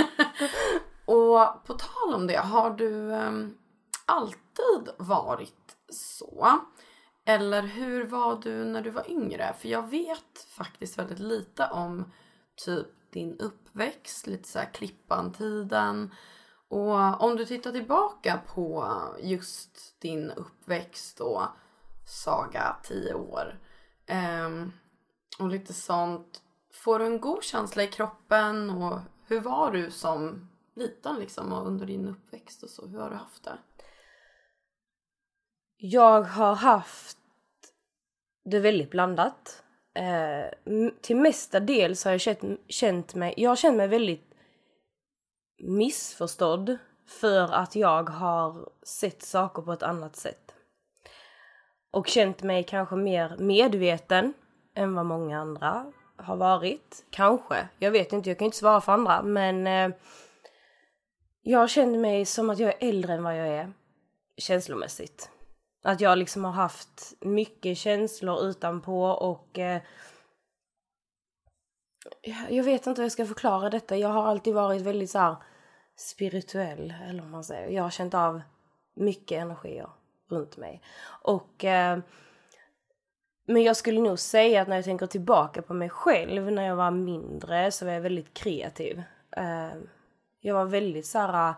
Och 1.13 1.65
på 1.67 1.75
tal 1.75 2.15
om 2.15 2.27
det, 2.27 2.37
har 2.37 2.71
du 2.71 3.13
ehm, 3.13 3.55
alltid 4.07 4.89
varit 4.99 5.77
så? 5.89 6.59
Eller 7.27 7.63
hur 7.63 8.05
var 8.05 8.37
du 8.37 8.65
när 8.65 8.83
du 8.83 8.91
var 8.91 9.11
yngre? 9.11 9.55
För 9.59 9.69
jag 9.69 9.91
vet 9.91 10.47
faktiskt 10.57 10.99
väldigt 10.99 11.19
lite 11.19 11.67
om 11.67 12.13
typ 12.65 12.87
din 13.13 13.39
uppväxt, 13.39 14.27
lite 14.27 14.49
så 14.49 14.59
här 14.59 14.71
Klippan-tiden. 14.73 16.15
Och 16.69 17.23
om 17.23 17.37
du 17.37 17.45
tittar 17.45 17.73
tillbaka 17.73 18.41
på 18.55 18.95
just 19.23 20.01
din 20.01 20.31
uppväxt 20.31 21.21
och 21.21 21.43
Saga 22.07 22.77
10 22.83 23.15
år. 23.15 23.61
Um, 24.47 24.73
och 25.39 25.49
lite 25.49 25.73
sånt. 25.75 26.43
Får 26.85 26.99
du 26.99 27.07
en 27.07 27.21
god 27.21 27.43
känsla 27.43 27.83
i 27.83 27.87
kroppen 27.87 28.71
och 28.71 29.01
hur 29.27 29.41
var 29.41 29.73
du 29.73 29.91
som 29.91 30.49
liten 30.77 31.17
liksom 31.17 31.53
och 31.53 31.67
under 31.67 31.87
din 31.87 32.09
uppväxt 32.09 32.63
och 32.63 32.71
så? 32.71 32.87
Hur 32.87 32.99
har 32.99 33.11
du 33.11 33.17
haft 33.17 33.45
det? 33.45 33.59
jag 35.77 36.23
har 36.23 36.55
haft 36.55 37.19
det 38.45 38.61
väldigt 38.61 38.91
blandat. 38.91 39.63
Eh, 39.95 40.75
till 41.01 41.17
mesta 41.17 41.61
del 41.61 41.97
så 41.97 42.09
har 42.09 42.15
jag 42.15 42.21
känt, 42.21 42.61
känt 42.69 43.15
mig, 43.15 43.35
jag 43.37 43.51
har 43.51 43.57
känt 43.57 43.77
mig 43.77 43.89
väldigt 43.89 44.35
missförstådd 45.63 46.79
för 47.07 47.53
att 47.53 47.77
jag 47.77 48.11
har 48.11 48.69
sett 48.83 49.23
saker 49.23 49.63
på 49.63 49.73
ett 49.73 49.83
annat 49.83 50.17
sätt. 50.17 50.54
Och 51.95 52.07
känt 52.07 52.43
mig 52.43 52.65
kanske 52.65 52.97
mer 52.97 53.37
medveten 53.39 54.35
än 54.75 54.95
vad 54.95 55.07
många 55.07 55.41
andra 55.41 55.93
har 56.17 56.37
varit. 56.37 57.05
Kanske, 57.11 57.69
jag 57.79 57.91
vet 57.91 58.13
inte, 58.13 58.31
jag 58.31 58.39
kan 58.39 58.45
inte 58.45 58.57
svara 58.57 58.81
för 58.81 58.93
andra 58.93 59.23
men 59.23 59.67
eh, 59.67 59.97
jag 61.43 61.59
har 61.59 61.69
känt 61.69 61.99
mig 61.99 62.25
som 62.25 62.51
att 62.51 62.59
jag 62.59 62.71
är 62.71 62.89
äldre 62.89 63.13
än 63.15 63.23
vad 63.23 63.39
jag 63.39 63.49
är 63.49 63.73
känslomässigt. 64.37 65.31
Att 65.83 66.01
jag 66.01 66.19
liksom 66.19 66.45
har 66.45 66.53
haft 66.53 67.15
mycket 67.21 67.79
känslor 67.79 68.45
utanpå 68.45 69.05
och 69.05 69.59
eh, 69.59 69.83
jag 72.49 72.65
vet 72.65 72.87
inte 72.87 73.01
hur 73.01 73.05
jag 73.05 73.13
ska 73.13 73.27
förklara 73.27 73.71
detta. 73.71 73.97
Jag 73.97 74.09
har 74.09 74.27
alltid 74.27 74.55
varit 74.55 74.83
väldigt 74.83 75.11
så 75.11 75.19
här 75.19 75.37
spirituell, 75.97 76.95
eller 77.09 77.23
vad 77.23 77.31
man 77.31 77.45
säger. 77.45 77.69
Jag 77.69 77.83
har 77.83 77.91
känt 77.91 78.15
av 78.15 78.43
mycket 78.95 79.43
energier 79.43 79.89
runt 80.35 80.57
mig. 80.57 80.83
Och 81.23 81.65
eh, 81.65 81.99
men 83.47 83.63
jag 83.63 83.77
skulle 83.77 84.01
nog 84.01 84.19
säga 84.19 84.63
att 84.63 84.69
när 84.69 84.77
jag 84.77 84.85
tänker 84.85 85.07
tillbaka 85.07 85.63
på 85.63 85.75
mig 85.75 85.89
själv 85.89 86.53
när 86.53 86.67
jag 86.67 86.77
var 86.77 86.91
mindre 86.91 87.71
så 87.71 87.85
var 87.85 87.93
jag 87.93 88.01
väldigt 88.01 88.35
kreativ. 88.35 89.03
Eh, 89.37 89.71
jag 90.41 90.55
var 90.55 90.65
väldigt 90.65 91.07
så 91.07 91.19
här 91.19 91.55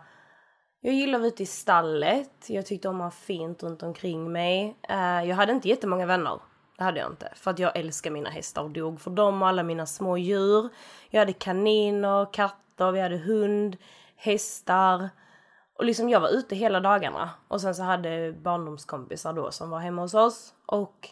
jag 0.81 0.93
gillade 0.93 1.17
att 1.17 1.21
vara 1.21 1.27
ute 1.27 1.43
i 1.43 1.45
stallet. 1.45 2.45
Jag 2.47 2.65
tyckte 2.65 2.89
om 2.89 3.01
att 3.01 3.05
ha 3.05 3.11
fint 3.11 3.63
runt 3.63 3.83
omkring 3.83 4.31
mig. 4.31 4.77
Eh, 4.89 5.23
jag 5.23 5.35
hade 5.35 5.51
inte 5.51 5.69
jättemånga 5.69 6.05
vänner. 6.05 6.39
Det 6.77 6.83
hade 6.83 6.99
jag 6.99 7.11
inte. 7.11 7.31
För 7.35 7.51
att 7.51 7.59
jag 7.59 7.77
älskar 7.77 8.11
mina 8.11 8.29
hästar 8.29 8.63
och 8.63 8.69
dog 8.69 9.01
för 9.01 9.11
dem 9.11 9.41
och 9.41 9.47
alla 9.47 9.63
mina 9.63 9.85
små 9.85 10.17
djur. 10.17 10.69
Jag 11.09 11.19
hade 11.19 11.33
kaniner, 11.33 12.33
katter, 12.33 12.91
vi 12.91 12.99
hade 12.99 13.17
hund, 13.17 13.77
hästar. 14.15 15.09
Och 15.77 15.85
liksom 15.85 16.09
jag 16.09 16.19
var 16.19 16.29
ute 16.29 16.55
hela 16.55 16.79
dagarna. 16.79 17.29
Och 17.47 17.61
sen 17.61 17.75
så 17.75 17.83
hade 17.83 18.33
barndomskompisar 18.33 19.33
då 19.33 19.51
som 19.51 19.69
var 19.69 19.79
hemma 19.79 20.01
hos 20.01 20.13
oss. 20.13 20.53
Och 20.65 21.09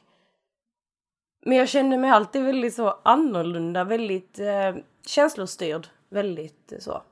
men 1.46 1.58
jag 1.58 1.70
kände 1.70 1.98
mig 1.98 2.10
alltid 2.10 2.44
väldigt 2.44 2.76
så 2.76 3.00
annorlunda, 3.04 3.84
väldigt 3.84 4.40
eh, 4.40 4.76
känslostyrd. 5.06 5.88
Väldigt 6.10 6.72
eh, 6.72 6.80
så. 6.80 7.04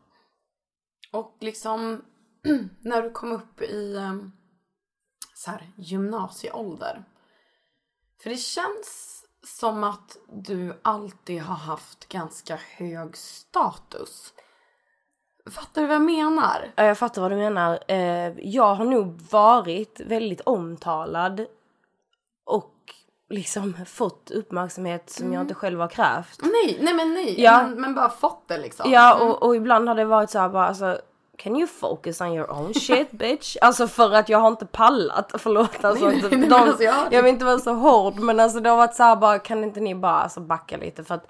Och 1.12 1.38
liksom 1.40 2.06
när 2.82 3.02
du 3.02 3.12
kom 3.12 3.32
upp 3.32 3.62
i 3.62 3.96
eh, 3.96 4.14
så 5.36 5.52
här, 5.52 5.72
gymnasieålder. 5.76 7.04
För 8.24 8.30
det 8.30 8.38
känns 8.38 9.24
som 9.44 9.84
att 9.84 10.18
du 10.32 10.80
alltid 10.82 11.42
har 11.42 11.56
haft 11.56 12.10
ganska 12.10 12.56
hög 12.56 13.18
status. 13.18 14.34
Fattar 15.52 15.82
du 15.82 15.88
vad 15.88 15.96
jag 15.96 16.02
menar? 16.02 16.72
Ja, 16.76 16.84
jag 16.84 16.98
fattar 16.98 17.22
vad 17.22 17.32
du 17.32 17.36
menar. 17.36 17.80
Eh, 17.88 17.98
jag 18.40 18.76
har 18.76 18.86
nog 18.86 19.22
varit 19.32 20.02
väldigt 20.06 20.42
omtalad 20.42 21.46
och 22.46 22.74
liksom 23.30 23.76
fått 23.88 24.32
uppmärksamhet 24.32 25.10
som 25.10 25.34
jag 25.34 25.42
inte 25.42 25.54
själv 25.54 25.80
har 25.80 25.88
krävt. 25.88 26.40
Nej, 26.42 26.78
nej 26.82 26.94
men 26.94 27.14
nej. 27.14 27.42
Ja. 27.42 27.64
Men, 27.64 27.82
men 27.82 27.96
bara 27.96 28.10
fått 28.10 28.48
det 28.48 28.58
liksom. 28.58 28.92
Ja, 28.92 29.16
och, 29.24 29.44
och 29.44 29.56
ibland 29.56 29.88
har 29.88 29.96
det 29.96 30.06
varit 30.06 30.30
så 30.30 30.40
här 30.40 30.50
bara 30.50 30.68
alltså 30.68 30.98
Can 31.38 31.56
you 31.56 31.68
focus 31.68 32.22
on 32.22 32.28
your 32.34 32.52
own 32.52 32.74
shit 32.74 33.12
bitch? 33.20 33.58
Alltså 33.62 33.88
för 33.88 34.12
att 34.14 34.30
jag 34.30 34.40
har 34.40 34.48
inte 34.48 34.66
pallat, 34.66 35.32
förlåt 35.38 35.84
alltså. 35.86 36.06
Nej, 36.08 36.22
nej, 36.30 36.38
men 36.40 36.50
de, 36.50 36.56
alltså, 36.56 36.84
jag- 36.84 37.14
jag 37.14 37.24
vill 37.24 37.34
inte 37.34 37.46
vara 37.46 37.60
så 37.60 37.74
hård 37.74 38.20
men 38.20 38.40
alltså 38.40 38.60
det 38.60 38.70
har 38.70 38.78
varit 38.78 38.96
så 38.96 39.04
här 39.04 39.16
bara 39.16 39.40
kan 39.40 39.64
inte 39.64 39.80
ni 39.80 39.96
bara 39.96 40.14
alltså 40.20 40.40
backa 40.40 40.78
lite 40.78 41.04
för 41.04 41.16
att 41.16 41.28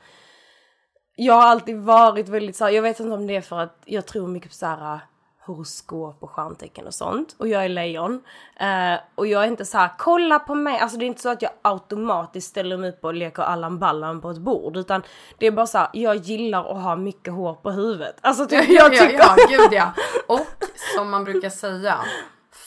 jag 1.16 1.34
har 1.34 1.42
alltid 1.42 1.78
varit 1.82 2.30
väldigt 2.30 2.56
så 2.56 2.66
här, 2.66 2.72
jag 2.72 2.82
vet 2.82 3.00
inte 3.00 3.14
om 3.14 3.28
det 3.28 3.36
är 3.36 3.42
för 3.42 3.60
att 3.60 3.82
jag 3.86 4.06
tror 4.06 4.28
mycket 4.28 4.50
på 4.50 4.56
så 4.56 4.66
här 4.66 5.00
horoskop 5.46 6.24
och 6.24 6.30
stjärntecken 6.30 6.88
och 6.88 6.94
sånt. 6.94 7.36
Och 7.40 7.48
jag 7.48 7.66
är 7.66 7.70
lejon. 7.70 8.24
Eh, 8.60 9.00
och 9.16 9.28
jag 9.28 9.44
är 9.44 9.48
inte 9.48 9.66
så 9.66 9.78
här, 9.78 9.90
kolla 9.98 10.40
på 10.40 10.56
mig. 10.56 10.80
Alltså 10.80 10.98
det 10.98 11.06
är 11.06 11.08
inte 11.08 11.22
så 11.22 11.30
att 11.30 11.42
jag 11.42 11.52
automatiskt 11.62 12.50
ställer 12.50 12.78
mig 12.78 12.90
upp 12.90 13.04
och 13.04 13.14
leker 13.14 13.44
Allan 13.44 13.80
Ballan 13.80 14.22
på 14.22 14.30
ett 14.30 14.38
bord. 14.38 14.78
Utan 14.78 15.02
det 15.38 15.48
är 15.48 15.52
bara 15.52 15.68
så 15.68 15.78
här, 15.78 15.90
jag 15.94 16.16
gillar 16.16 16.72
att 16.78 16.84
ha 16.84 16.96
mycket 16.96 17.34
hår 17.34 17.54
på 17.54 17.72
huvudet. 17.72 18.16
Alltså 18.22 18.46
typ, 18.46 18.70
Ja, 18.70 18.76
jag 18.84 18.94
ja, 18.94 19.02
tycker... 19.02 19.20
ja, 19.20 19.36
gud 19.50 19.74
ja. 19.74 19.92
Och 20.28 20.66
som 20.96 21.10
man 21.10 21.24
brukar 21.24 21.50
säga, 21.50 21.98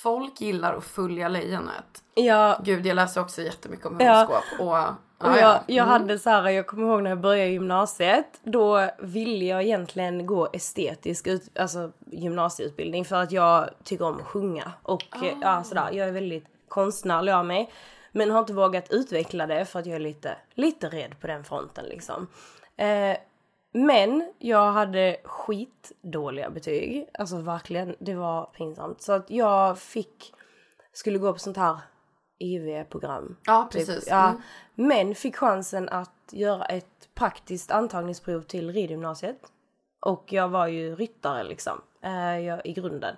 folk 0.03 0.41
gillar 0.41 0.75
att 0.75 0.85
följa 0.85 1.29
lejonet. 1.29 2.03
Ja, 2.15 2.61
Gud, 2.65 2.87
jag 2.87 2.95
läser 2.95 3.21
också 3.21 3.43
jättemycket 3.43 3.87
om 3.87 3.97
Ja. 4.01 4.15
horoskop. 4.15 4.45
Ja, 4.59 4.65
Och 4.89 4.95
ja. 5.19 5.41
jag, 5.41 5.61
jag 5.67 5.85
hade 5.85 6.19
så 6.19 6.31
här, 6.31 6.51
jag 6.51 6.67
kommer 6.67 6.89
ihåg 6.89 7.03
när 7.03 7.11
jag 7.11 7.21
började 7.21 7.51
gymnasiet, 7.51 8.41
då 8.43 8.91
ville 8.99 9.45
jag 9.45 9.63
egentligen 9.63 10.27
gå 10.27 10.49
estetisk 10.53 11.27
ut, 11.27 11.59
alltså 11.59 11.93
gymnasieutbildning 12.07 13.05
för 13.05 13.17
att 13.17 13.33
jag 13.33 13.71
tycker 13.85 14.05
om 14.05 14.17
att 14.17 14.27
sjunga 14.27 14.73
och 14.83 15.17
eh, 15.25 15.39
ja 15.43 15.65
sådär, 15.65 15.89
jag 15.93 16.09
är 16.09 16.13
väldigt 16.13 16.47
konstnärlig 16.69 17.33
av 17.33 17.47
mig. 17.47 17.73
Men 18.13 18.31
har 18.31 18.39
inte 18.39 18.53
vågat 18.53 18.91
utveckla 18.91 19.47
det 19.47 19.65
för 19.65 19.79
att 19.79 19.87
jag 19.87 19.95
är 19.95 20.01
lite, 20.01 20.37
lite 20.55 20.89
rädd 20.89 21.21
på 21.21 21.27
den 21.27 21.45
fronten 21.45 21.85
liksom. 21.85 22.27
Eh, 22.77 23.17
men 23.73 24.33
jag 24.39 24.73
hade 24.73 25.17
skitdåliga 25.25 26.51
betyg, 26.51 27.09
alltså 27.15 27.37
verkligen, 27.37 27.97
det 27.99 28.15
var 28.15 28.45
pinsamt. 28.45 29.03
Så 29.03 29.13
att 29.13 29.31
jag 29.31 29.79
fick, 29.79 30.35
skulle 30.93 31.19
gå 31.19 31.33
på 31.33 31.39
sånt 31.39 31.57
här 31.57 31.77
IV-program. 32.39 33.37
Ja, 33.47 33.69
precis. 33.73 34.05
Typ, 34.05 34.11
ja. 34.11 34.29
Mm. 34.29 34.41
Men 34.75 35.15
fick 35.15 35.37
chansen 35.37 35.89
att 35.89 36.11
göra 36.31 36.65
ett 36.65 37.09
praktiskt 37.15 37.71
antagningsprov 37.71 38.43
till 38.43 38.73
ridgymnasiet. 38.73 39.41
Och 40.01 40.33
jag 40.33 40.49
var 40.49 40.67
ju 40.67 40.95
ryttare 40.95 41.45
liksom, 41.45 41.81
eh, 42.03 42.39
jag, 42.39 42.67
i 42.67 42.73
grunden. 42.73 43.17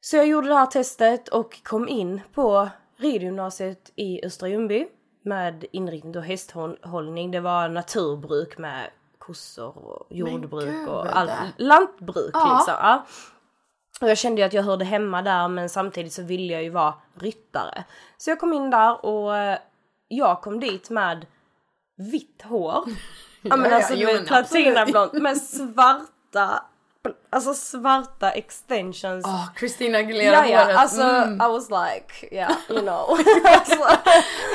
Så 0.00 0.16
jag 0.16 0.26
gjorde 0.26 0.48
det 0.48 0.54
här 0.54 0.66
testet 0.66 1.28
och 1.28 1.62
kom 1.62 1.88
in 1.88 2.20
på 2.34 2.68
ridgymnasiet 2.96 3.92
i 3.96 4.24
Östra 4.24 4.48
Ljungby 4.48 4.88
med 5.22 5.64
inriktning 5.72 6.12
på 6.12 6.20
hästhållning. 6.20 7.30
Det 7.30 7.40
var 7.40 7.68
naturbruk 7.68 8.58
med 8.58 8.90
kossor 9.18 9.78
och 9.78 10.06
jordbruk 10.10 10.88
och 10.88 11.16
allt. 11.16 11.30
Lantbruk 11.56 12.30
Ja. 12.32 12.56
liksom. 12.58 12.74
Ja. 12.80 13.06
Och 14.00 14.08
jag 14.08 14.18
kände 14.18 14.40
ju 14.40 14.46
att 14.46 14.52
jag 14.52 14.62
hörde 14.62 14.84
hemma 14.84 15.22
där 15.22 15.48
men 15.48 15.68
samtidigt 15.68 16.12
så 16.12 16.22
ville 16.22 16.52
jag 16.52 16.62
ju 16.62 16.70
vara 16.70 16.94
ryttare. 17.14 17.84
Så 18.16 18.30
jag 18.30 18.40
kom 18.40 18.52
in 18.52 18.70
där 18.70 19.04
och 19.04 19.36
eh, 19.36 19.58
jag 20.08 20.40
kom 20.40 20.60
dit 20.60 20.90
med 20.90 21.26
vitt 21.96 22.42
hår. 22.42 22.84
ja 23.42 23.56
men 23.56 23.70
ja, 23.70 23.76
alltså 23.76 23.96
men 23.96 24.06
vet 24.06 24.26
platinablont 24.26 25.12
med 25.12 25.36
svarta, 25.36 26.64
alltså 27.30 27.54
svarta 27.54 28.30
extensions. 28.30 29.24
Åh, 29.26 29.46
Christina 29.58 29.98
Aguilera 29.98 30.32
Ja 30.32 30.46
ja, 30.46 30.62
håret. 30.62 30.76
alltså 30.76 31.02
Mm. 31.02 31.34
I 31.34 31.52
was 31.52 31.68
like, 31.70 32.34
yeah 32.34 32.52
you 32.68 32.80
know. 32.80 33.10
alltså, 33.44 33.84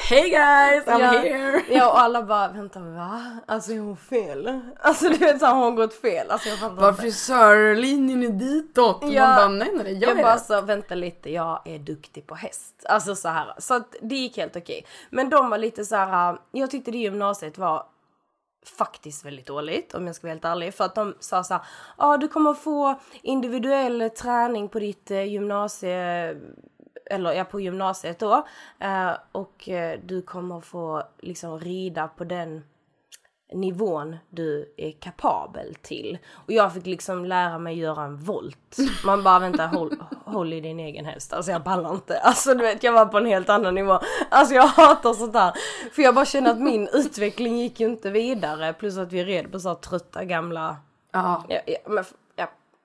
Hey 0.09 0.29
guys, 0.29 0.85
I'm 0.85 0.99
ja, 0.99 1.11
here! 1.11 1.61
ja 1.69 1.89
och 1.91 1.99
alla 1.99 2.23
bara 2.23 2.47
vänta 2.47 2.79
va? 2.79 3.21
Alltså 3.45 3.71
är 3.71 3.79
hon 3.79 3.97
fel? 3.97 4.59
Alltså 4.79 5.09
du 5.09 5.17
vet 5.17 5.39
så 5.39 5.45
har 5.45 5.55
hon 5.63 5.75
gått 5.75 5.93
fel? 6.01 6.31
Alltså 6.31 6.49
jag 6.49 6.59
fattar 6.59 6.75
Bara 6.75 6.93
frisörlinjen 6.93 8.23
är 8.23 8.29
ditåt. 8.29 8.99
Ja. 9.01 9.27
Man 9.27 9.35
bara 9.35 9.47
nej 9.47 9.71
nej 9.73 9.93
jag, 9.97 10.09
Jag 10.11 10.17
bara 10.23 10.37
så 10.37 10.61
vänta 10.61 10.95
lite, 10.95 11.29
jag 11.31 11.61
är 11.65 11.79
duktig 11.79 12.27
på 12.27 12.35
häst. 12.35 12.85
Alltså 12.89 13.15
så 13.15 13.29
här. 13.29 13.53
Så 13.57 13.73
att 13.73 13.95
det 14.01 14.15
gick 14.15 14.37
helt 14.37 14.55
okej. 14.55 14.85
Men 15.09 15.29
de 15.29 15.49
var 15.49 15.57
lite 15.57 15.85
så 15.85 15.95
här. 15.95 16.37
jag 16.51 16.71
tyckte 16.71 16.91
det 16.91 16.97
gymnasiet 16.97 17.57
var 17.57 17.83
faktiskt 18.65 19.25
väldigt 19.25 19.47
dåligt 19.47 19.93
om 19.93 20.07
jag 20.07 20.15
ska 20.15 20.27
vara 20.27 20.33
helt 20.33 20.45
ärlig. 20.45 20.73
För 20.73 20.83
att 20.83 20.95
de 20.95 21.15
sa 21.19 21.43
så 21.43 21.53
här, 21.53 21.63
ja 21.97 22.17
du 22.17 22.27
kommer 22.27 22.53
få 22.53 22.99
individuell 23.21 24.09
träning 24.09 24.69
på 24.69 24.79
ditt 24.79 25.11
eh, 25.11 25.23
gymnasie 25.23 26.35
eller 27.05 27.33
ja, 27.33 27.43
på 27.43 27.59
gymnasiet 27.59 28.19
då. 28.19 28.47
Eh, 28.79 29.11
och 29.31 29.69
eh, 29.69 29.99
du 30.03 30.21
kommer 30.21 30.61
få 30.61 31.03
liksom 31.19 31.59
rida 31.59 32.07
på 32.07 32.23
den 32.23 32.63
nivån 33.53 34.15
du 34.29 34.73
är 34.77 34.91
kapabel 34.91 35.75
till. 35.81 36.17
Och 36.33 36.51
jag 36.51 36.73
fick 36.73 36.85
liksom 36.85 37.25
lära 37.25 37.57
mig 37.57 37.79
göra 37.79 38.03
en 38.03 38.17
volt. 38.17 38.77
Man 39.05 39.23
bara 39.23 39.39
vänta 39.39 39.67
håll, 39.67 39.95
håll 40.25 40.53
i 40.53 40.61
din 40.61 40.79
egen 40.79 41.05
häst. 41.05 41.33
Alltså 41.33 41.51
jag 41.51 41.63
pallar 41.63 41.93
inte. 41.93 42.19
Alltså 42.19 42.53
du 42.53 42.63
vet 42.63 42.83
jag 42.83 42.93
var 42.93 43.05
på 43.05 43.17
en 43.17 43.25
helt 43.25 43.49
annan 43.49 43.75
nivå. 43.75 43.99
Alltså 44.29 44.55
jag 44.55 44.67
hatar 44.67 45.13
sånt 45.13 45.33
där. 45.33 45.53
För 45.91 46.01
jag 46.01 46.15
bara 46.15 46.25
känner 46.25 46.51
att 46.51 46.61
min 46.61 46.89
utveckling 46.93 47.57
gick 47.57 47.79
ju 47.79 47.85
inte 47.85 48.09
vidare. 48.09 48.73
Plus 48.73 48.97
att 48.97 49.11
vi 49.11 49.23
red 49.23 49.51
på 49.51 49.59
så 49.59 49.69
här 49.69 49.75
trötta 49.75 50.23
gamla... 50.23 50.77
Ja, 51.11 51.43
Ja, 51.49 51.59
ja, 51.65 51.77
men, 51.87 52.03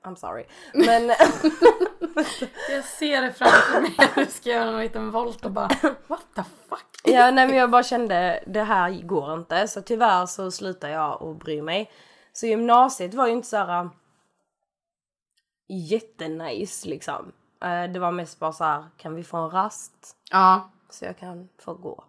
I'm 0.09 0.15
sorry. 0.17 0.47
Men 0.75 1.07
jag 2.71 2.85
ser 2.85 3.23
det 3.23 3.33
framför 3.33 3.81
mig. 3.81 3.95
Du 4.15 4.27
ska 4.27 4.51
göra 4.51 4.71
en 4.71 4.79
liten 4.81 5.11
volt 5.11 5.45
och 5.45 5.51
bara 5.51 5.69
what 6.07 6.23
the 6.35 6.43
fuck? 6.69 6.85
Ja, 7.05 7.31
nej 7.31 7.47
men 7.49 7.57
jag 7.57 7.71
bara 7.71 7.83
kände 7.83 8.45
det 8.47 8.63
här 8.63 8.91
går 9.03 9.35
inte. 9.35 9.69
Så 9.69 9.83
tyvärr 9.83 10.27
så 10.27 10.51
slutade 10.51 10.93
jag 10.93 11.23
att 11.23 11.39
bry 11.39 11.63
mig. 11.63 11.91
Så 12.33 12.47
gymnasiet 12.47 13.15
var 13.15 13.27
ju 13.27 13.33
inte 13.33 13.49
så 13.49 13.57
här 13.57 13.83
äh, 13.85 13.91
jättenice 15.69 16.89
liksom. 16.89 17.33
Eh, 17.63 17.85
Det 17.93 17.99
var 17.99 18.13
mest 18.13 18.39
bara 18.39 18.53
så 18.53 18.65
här, 18.65 18.85
kan 18.97 19.15
vi 19.15 19.25
få 19.25 19.37
en 19.37 19.51
rast? 19.51 20.17
Ja, 20.31 20.71
Så 20.91 21.05
jag 21.05 21.19
kan 21.19 21.49
få 21.59 21.75
gå. 21.75 22.05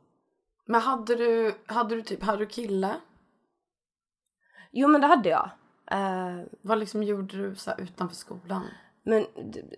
men 0.66 0.82
hade 0.82 1.16
du, 1.16 1.56
hade 1.66 1.96
du 1.96 2.02
typ, 2.02 2.24
hade 2.24 2.38
du 2.38 2.46
kille? 2.46 2.96
Jo 4.72 4.88
men 4.88 5.02
det 5.02 5.08
hade 5.08 5.30
jag. 5.30 5.50
Eh, 5.92 6.40
Vad 6.62 6.78
liksom 6.78 7.04
gjorde 7.04 7.38
du 7.38 7.56
så 7.56 7.72
här 7.72 7.82
utanför 7.82 8.16
skolan? 8.16 8.64
Men, 9.04 9.26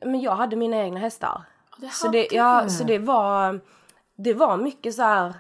men 0.01 0.21
jag 0.21 0.35
hade 0.35 0.55
mina 0.55 0.77
egna 0.77 0.99
hästar. 0.99 1.43
det 1.77 1.89
så, 1.89 2.07
det, 2.07 2.27
ja, 2.31 2.69
så 2.69 2.83
det 2.83 2.99
var 2.99 3.59
det 4.15 4.33
var 4.33 4.57
mycket 4.57 4.95
så 4.95 5.01
här 5.01 5.33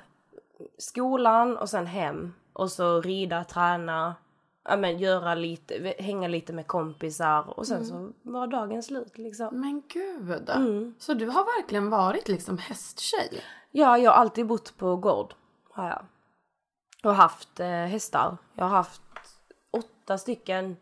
skolan 0.77 1.57
och 1.57 1.69
sen 1.69 1.87
hem 1.87 2.33
och 2.53 2.71
så 2.71 3.01
rida, 3.01 3.43
träna, 3.43 4.15
ja 4.63 4.77
men 4.77 4.99
göra 4.99 5.35
lite, 5.35 5.95
hänga 5.99 6.27
lite 6.27 6.53
med 6.53 6.67
kompisar 6.67 7.59
och 7.59 7.67
sen 7.67 7.85
så 7.85 8.11
var 8.21 8.47
dagen 8.47 8.83
slut 8.83 9.17
liksom. 9.17 9.59
Men 9.59 9.83
gud! 9.87 10.49
Mm. 10.49 10.95
Så 10.99 11.13
du 11.13 11.27
har 11.27 11.61
verkligen 11.61 11.89
varit 11.89 12.27
liksom 12.27 12.57
hästtjej? 12.57 13.43
Ja, 13.71 13.97
jag 13.97 14.11
har 14.11 14.17
alltid 14.17 14.47
bott 14.47 14.77
på 14.77 14.95
gård, 14.95 15.33
har 15.71 15.87
jag. 15.87 16.05
Och 17.03 17.15
haft 17.15 17.59
eh, 17.59 17.67
hästar. 17.67 18.37
Jag 18.55 18.65
har 18.65 18.77
haft 18.77 19.01
åtta 19.71 20.17
stycken 20.17 20.77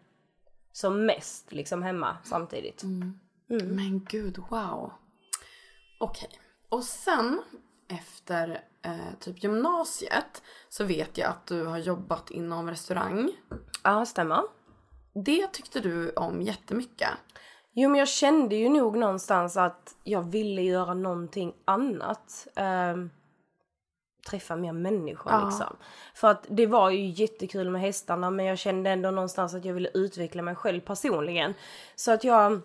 som 0.72 1.06
mest 1.06 1.52
liksom 1.52 1.84
hemma 1.84 2.18
samtidigt. 2.24 2.84
Mm. 2.84 3.20
Men 3.50 4.06
gud, 4.10 4.38
wow. 4.50 4.92
Okej. 6.00 6.30
Och 6.70 6.84
sen 6.84 7.42
efter 7.88 8.64
eh, 8.82 9.20
typ 9.20 9.44
gymnasiet 9.44 10.44
så 10.70 10.84
vet 10.84 11.18
jag 11.18 11.30
att 11.30 11.48
du 11.48 11.66
har 11.66 11.78
jobbat 11.78 12.32
inom 12.32 12.70
restaurang. 12.70 13.32
Ja, 13.84 14.06
stämmer. 14.06 14.44
Det 15.26 15.48
tyckte 15.48 15.80
du 15.80 16.12
om 16.12 16.42
jättemycket. 16.42 17.10
Jo 17.74 17.90
men 17.90 18.00
jag 18.00 18.08
kände 18.08 18.56
ju 18.56 18.70
nog 18.70 18.98
någonstans 18.98 19.58
att 19.58 19.96
jag 20.04 20.32
ville 20.32 20.62
göra 20.62 20.94
någonting 20.94 21.54
annat. 21.66 22.48
Ehm, 22.56 23.10
träffa 24.30 24.56
mer 24.56 24.72
människor 24.72 25.32
Ja. 25.32 25.46
liksom. 25.46 25.76
För 26.14 26.28
att 26.28 26.46
det 26.50 26.66
var 26.66 26.90
ju 26.90 27.06
jättekul 27.06 27.70
med 27.70 27.82
hästarna 27.82 28.30
men 28.30 28.46
jag 28.46 28.58
kände 28.58 28.90
ändå 28.90 29.12
någonstans 29.12 29.54
att 29.54 29.66
jag 29.66 29.74
ville 29.74 29.90
utveckla 29.94 30.42
mig 30.42 30.56
själv 30.56 30.82
personligen. 30.82 31.54
Så 31.96 32.12
att 32.12 32.24
jag 32.24 32.62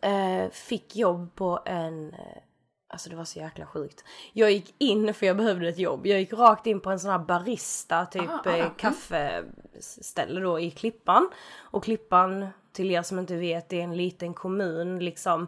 eh, 0.00 0.50
fick 0.52 0.96
jobb 0.96 1.34
på 1.34 1.62
en 1.64 2.12
eh, 2.12 2.42
Alltså 2.88 3.10
det 3.10 3.16
var 3.16 3.24
så 3.24 3.38
jäkla 3.38 3.66
sjukt. 3.66 4.04
Jag 4.32 4.50
gick 4.50 4.74
in 4.78 5.14
för 5.14 5.26
jag 5.26 5.36
behövde 5.36 5.68
ett 5.68 5.78
jobb. 5.78 6.06
Jag 6.06 6.20
gick 6.20 6.32
rakt 6.32 6.66
in 6.66 6.80
på 6.80 6.90
en 6.90 7.00
sån 7.00 7.10
här 7.10 7.18
barista, 7.18 8.06
typ 8.06 8.30
Ah, 8.30 8.40
ah, 8.44 8.50
eh, 8.50 8.60
mm. 8.60 8.70
kaffeställe 8.76 10.40
då 10.40 10.60
i 10.60 10.70
Klippan. 10.70 11.30
Och 11.58 11.84
Klippan, 11.84 12.46
till 12.72 12.90
er 12.90 13.02
som 13.02 13.18
inte 13.18 13.36
vet, 13.36 13.68
det 13.68 13.80
är 13.80 13.84
en 13.84 13.96
liten 13.96 14.34
kommun 14.34 14.98
liksom 14.98 15.46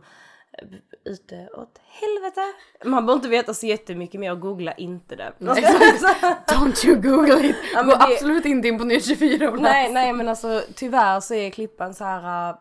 ute 1.04 1.48
åt 1.54 1.80
helvete. 1.86 2.40
Man 2.84 3.06
behöver 3.06 3.18
inte 3.18 3.28
veta 3.28 3.54
så 3.54 3.66
jättemycket 3.66 4.20
mer 4.20 4.32
och 4.32 4.40
googla 4.40 4.72
inte 4.72 5.16
det. 5.16 5.32
Don't 5.38 6.86
you 6.86 6.96
google 7.00 7.46
it! 7.48 7.56
Ja, 7.74 7.82
Gå 7.82 7.90
det- 7.90 7.96
absolut 8.04 8.44
inte 8.44 8.68
in 8.68 8.78
på 8.78 8.84
Nyhet 8.84 9.04
24 9.04 9.48
och 9.50 9.54
läs. 9.56 9.62
nej, 9.62 9.92
nej 9.92 10.12
men 10.12 10.28
alltså 10.28 10.62
tyvärr 10.74 11.20
så 11.20 11.34
är 11.34 11.50
Klippan 11.50 11.94
så 11.94 12.04
här 12.04 12.50
uh, 12.50 12.56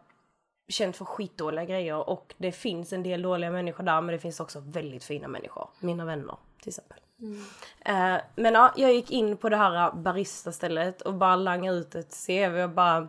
känt 0.69 0.97
för 0.97 1.05
skitdåliga 1.05 1.65
grejer 1.65 2.09
och 2.09 2.33
det 2.37 2.51
finns 2.51 2.93
en 2.93 3.03
del 3.03 3.21
dåliga 3.21 3.51
människor 3.51 3.83
där 3.83 4.01
men 4.01 4.13
det 4.13 4.19
finns 4.19 4.39
också 4.39 4.59
väldigt 4.65 5.03
fina 5.03 5.27
människor. 5.27 5.69
Mina 5.79 6.05
vänner 6.05 6.35
till 6.61 6.69
exempel. 6.69 6.97
Eh, 7.85 8.15
men 8.35 8.53
ja, 8.53 8.73
jag 8.75 8.93
gick 8.93 9.11
in 9.11 9.37
på 9.37 9.49
det 9.49 9.57
här 9.57 9.91
baristastället 9.91 11.01
och 11.01 11.13
bara 11.13 11.35
langade 11.35 11.77
ut 11.77 11.95
ett 11.95 12.15
CV 12.27 12.63
och 12.63 12.69
bara 12.69 13.07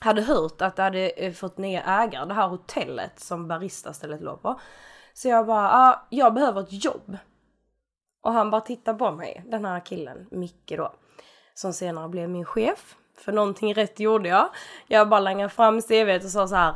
hade 0.00 0.22
hört 0.22 0.62
att 0.62 0.76
det 0.76 0.82
hade 0.82 1.08
eh, 1.08 1.32
fått 1.32 1.58
nya 1.58 1.82
ägare, 1.82 2.24
det 2.24 2.34
här 2.34 2.48
hotellet 2.48 3.20
som 3.20 3.48
baristastället 3.48 4.22
låg 4.22 4.42
på. 4.42 4.60
Så 5.12 5.28
jag 5.28 5.46
bara, 5.46 5.70
ah, 5.72 6.06
jag 6.10 6.34
behöver 6.34 6.60
ett 6.60 6.84
jobb. 6.84 7.16
Och 8.22 8.32
han 8.32 8.50
bara 8.50 8.60
tittar 8.60 8.94
på 8.94 9.10
mig, 9.10 9.44
den 9.46 9.64
här 9.64 9.80
killen, 9.80 10.26
Micke 10.30 10.72
då. 10.76 10.92
Som 11.54 11.72
senare 11.72 12.08
blev 12.08 12.28
min 12.28 12.44
chef. 12.44 12.96
För 13.18 13.32
någonting 13.32 13.74
rätt 13.74 14.00
gjorde 14.00 14.28
jag. 14.28 14.48
Jag 14.86 15.08
bara 15.08 15.20
langade 15.20 15.48
fram 15.48 15.82
CVt 15.82 16.24
och 16.24 16.30
sa 16.30 16.48
så 16.48 16.54
här. 16.54 16.74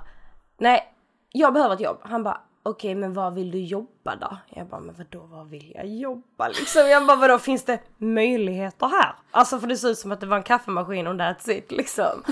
Nej, 0.58 0.94
jag 1.32 1.52
behöver 1.52 1.74
ett 1.74 1.80
jobb. 1.80 1.98
Han 2.02 2.22
bara, 2.22 2.40
okej 2.62 2.94
men 2.94 3.14
vad 3.14 3.34
vill 3.34 3.50
du 3.50 3.60
jobba 3.60 4.16
då? 4.16 4.36
Jag 4.48 4.66
bara, 4.66 4.80
men 4.80 4.94
vadå 4.94 5.26
vad 5.26 5.48
vill 5.48 5.72
jag 5.74 5.86
jobba 5.86 6.48
liksom? 6.48 6.88
Jag 6.88 7.06
bara, 7.06 7.16
vadå 7.16 7.38
finns 7.38 7.64
det 7.64 7.80
möjligheter 7.96 8.86
här? 8.86 9.14
Alltså 9.30 9.58
för 9.58 9.66
det 9.66 9.76
ser 9.76 9.88
ut 9.88 9.98
som 9.98 10.12
att 10.12 10.20
det 10.20 10.26
var 10.26 10.36
en 10.36 10.42
kaffemaskin 10.42 11.06
och 11.06 11.14
that's 11.14 11.50
it 11.50 11.72
liksom. 11.72 12.22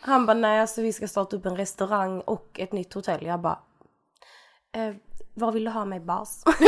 Han 0.00 0.26
bara, 0.26 0.34
nej 0.34 0.60
alltså 0.60 0.82
vi 0.82 0.92
ska 0.92 1.08
starta 1.08 1.36
upp 1.36 1.46
en 1.46 1.56
restaurang 1.56 2.20
och 2.20 2.60
ett 2.60 2.72
nytt 2.72 2.94
hotell. 2.94 3.26
Jag 3.26 3.40
bara, 3.40 3.58
eh, 4.72 4.94
vad 5.34 5.54
vill 5.54 5.64
du 5.64 5.70
ha 5.70 5.84
mig 5.84 6.00
bas? 6.00 6.44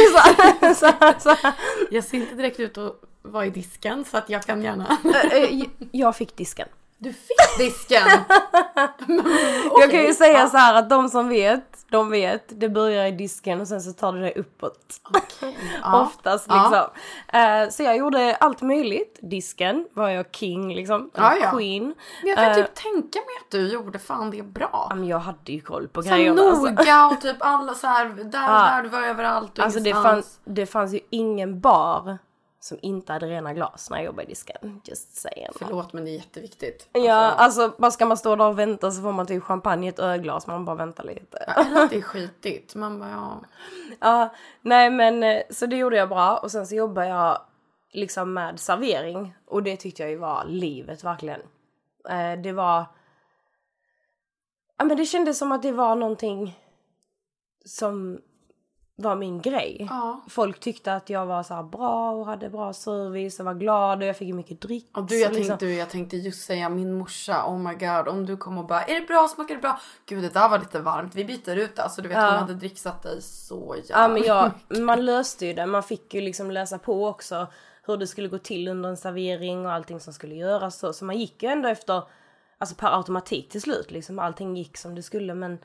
Jag 1.90 2.04
ser 2.04 2.18
inte 2.18 2.34
direkt 2.34 2.60
ut 2.60 2.78
att 2.78 2.96
vara 3.22 3.46
i 3.46 3.50
disken 3.50 4.04
så 4.04 4.16
att 4.16 4.30
jag 4.30 4.42
kan 4.42 4.62
gärna... 4.62 4.98
Eh, 5.04 5.42
eh, 5.42 5.66
jag 5.92 6.16
fick 6.16 6.36
disken. 6.36 6.68
Du 7.02 7.12
fick 7.12 7.58
disken! 7.58 8.02
jag 9.80 9.90
kan 9.90 10.00
ju 10.00 10.14
säga 10.14 10.46
så 10.48 10.56
här 10.56 10.74
att 10.74 10.90
de 10.90 11.08
som 11.08 11.28
vet, 11.28 11.84
de 11.90 12.10
vet. 12.10 12.60
Det 12.60 12.68
börjar 12.68 13.06
i 13.06 13.10
disken 13.10 13.60
och 13.60 13.68
sen 13.68 13.80
så 13.82 13.92
tar 13.92 14.12
det 14.12 14.20
dig 14.20 14.32
uppåt. 14.36 14.78
Ja. 15.82 16.02
Oftast 16.02 16.46
Ja. 16.48 16.54
liksom. 16.62 16.90
Eh, 17.40 17.68
så 17.70 17.82
jag 17.82 17.96
gjorde 17.96 18.36
allt 18.36 18.62
möjligt. 18.62 19.18
Disken 19.22 19.86
var 19.94 20.08
jag 20.08 20.26
king 20.32 20.74
liksom. 20.74 21.10
Ja, 21.14 21.34
ja. 21.42 21.50
Queen. 21.50 21.84
Men 22.22 22.28
jag 22.28 22.36
kan 22.36 22.44
Eh, 22.50 22.54
typ 22.54 22.74
tänka 22.74 23.18
mig 23.18 23.34
att 23.44 23.50
du 23.50 23.72
gjorde 23.72 23.98
fan 23.98 24.30
det 24.30 24.42
bra. 24.42 24.86
ja, 24.90 24.94
men 24.94 25.06
jag 25.06 25.18
hade 25.18 25.52
ju 25.52 25.60
koll 25.60 25.88
på 25.88 26.02
Så 26.02 26.08
grejerna. 26.10 26.42
alltså. 26.42 26.64
noga 26.64 27.06
och 27.06 27.20
typ 27.20 27.36
alla 27.40 27.74
så 27.74 27.86
här, 27.86 28.04
där, 28.24 28.40
Ja. 28.42 28.48
där, 28.76 28.82
du 28.82 28.88
var 28.88 29.02
överallt 29.02 29.58
och 29.58 29.64
Alltså 29.64 29.80
det 29.80 29.92
fanns, 29.92 30.40
det 30.44 30.66
fanns 30.66 30.94
ju 30.94 31.00
ingen 31.10 31.60
bar 31.60 32.18
som 32.64 32.78
inte 32.82 33.12
hade 33.12 33.26
rena 33.26 33.54
glas 33.54 33.90
när 33.90 33.96
jag 33.96 34.04
jobbade 34.06 34.22
i 34.22 34.28
disken. 34.28 34.80
Just 34.84 35.16
saying. 35.16 35.48
Förlåt 35.56 35.92
men 35.92 36.04
det 36.04 36.10
är 36.10 36.16
jätteviktigt. 36.16 36.88
Ja, 36.92 37.14
Alltså, 37.14 37.62
alltså 37.62 37.80
bara 37.80 37.90
ska 37.90 38.06
man 38.06 38.16
stå 38.16 38.36
där 38.36 38.48
och 38.48 38.58
vänta 38.58 38.90
så 38.90 39.02
får 39.02 39.12
man 39.12 39.26
typ 39.26 39.42
champagne 39.42 39.86
i 39.86 39.88
ett 39.88 39.98
ölglas, 39.98 40.46
man 40.46 40.64
bara 40.64 40.76
väntar 40.76 41.04
lite. 41.04 41.38
eller 41.38 41.84
att 41.84 41.90
det 41.90 41.96
är 41.96 42.02
skitigt. 42.02 42.74
Man 42.74 42.98
bara 42.98 43.10
ja. 43.10 43.40
Ja, 44.00 44.34
nej 44.60 44.90
men 44.90 45.22
eh, 45.22 45.42
så 45.50 45.66
det 45.66 45.76
gjorde 45.76 45.96
jag 45.96 46.08
bra 46.08 46.36
och 46.36 46.50
sen 46.50 46.66
så 46.66 46.74
jobbade 46.74 47.08
jag 47.08 47.38
liksom 47.92 48.32
med 48.34 48.60
servering 48.60 49.34
och 49.46 49.62
det 49.62 49.76
tyckte 49.76 50.02
jag 50.02 50.10
ju 50.10 50.16
var 50.16 50.44
livet 50.44 51.04
verkligen. 51.04 51.40
Eh, 52.08 52.40
det 52.42 52.52
var... 52.52 52.84
Ja 54.78 54.84
men 54.84 54.96
det 54.96 55.04
kändes 55.04 55.38
som 55.38 55.52
att 55.52 55.62
det 55.62 55.72
var 55.72 55.96
någonting 55.96 56.58
som 57.64 58.20
var 59.02 59.16
min 59.16 59.40
grej. 59.40 59.86
Ja. 59.90 60.20
Folk 60.28 60.60
tyckte 60.60 60.94
att 60.94 61.10
jag 61.10 61.26
var 61.26 61.42
så 61.42 61.62
bra 61.62 62.10
och 62.10 62.26
hade 62.26 62.50
bra 62.50 62.72
service 62.72 63.40
och 63.40 63.46
var 63.46 63.54
glad 63.54 63.98
och 64.02 64.08
jag 64.08 64.16
fick 64.16 64.34
mycket 64.34 64.60
dryck. 64.60 64.98
Och 64.98 65.04
du, 65.04 65.18
jag, 65.20 65.32
liksom- 65.32 65.48
tänkte, 65.48 65.66
jag 65.66 65.90
tänkte 65.90 66.16
just 66.16 66.44
säga 66.46 66.68
min 66.68 66.92
morsa, 66.98 67.44
oh 67.46 67.58
my 67.58 67.74
god, 67.74 68.08
om 68.08 68.26
du 68.26 68.36
kommer 68.36 68.60
och 68.60 68.66
bara 68.66 68.82
är 68.82 69.00
det 69.00 69.06
bra, 69.06 69.28
smakar 69.34 69.54
det 69.54 69.60
bra? 69.60 69.80
Gud 70.06 70.22
det 70.22 70.34
där 70.34 70.48
var 70.48 70.58
lite 70.58 70.80
varmt, 70.80 71.14
vi 71.14 71.24
byter 71.24 71.56
ut 71.56 71.76
det. 71.76 71.82
Alltså 71.82 72.02
du 72.02 72.08
vet 72.08 72.18
Ja. 72.18 72.24
hon 72.30 72.38
hade 72.38 72.54
dricksatt 72.54 73.02
dig 73.02 73.22
så 73.22 73.76
jävla 73.76 74.02
Ja 74.02 74.08
men 74.08 74.22
jag, 74.22 74.50
man 74.82 75.04
löste 75.04 75.46
ju 75.46 75.52
det. 75.52 75.66
Man 75.66 75.82
fick 75.82 76.14
ju 76.14 76.20
liksom 76.20 76.50
läsa 76.50 76.78
på 76.78 77.06
också 77.06 77.46
hur 77.86 77.96
det 77.96 78.06
skulle 78.06 78.28
gå 78.28 78.38
till 78.38 78.68
under 78.68 78.88
en 78.88 78.96
servering 78.96 79.66
och 79.66 79.72
allting 79.72 80.00
som 80.00 80.12
skulle 80.12 80.34
göras. 80.34 80.78
Så, 80.78 80.92
så 80.92 81.04
man 81.04 81.18
gick 81.18 81.42
ju 81.42 81.48
ändå 81.48 81.68
efter, 81.68 82.02
alltså 82.58 82.76
per 82.76 82.96
automatik 82.96 83.48
till 83.48 83.62
slut 83.62 83.90
liksom. 83.90 84.18
Allting 84.18 84.56
gick 84.56 84.76
som 84.76 84.94
det 84.94 85.02
skulle 85.02 85.34
men, 85.34 85.58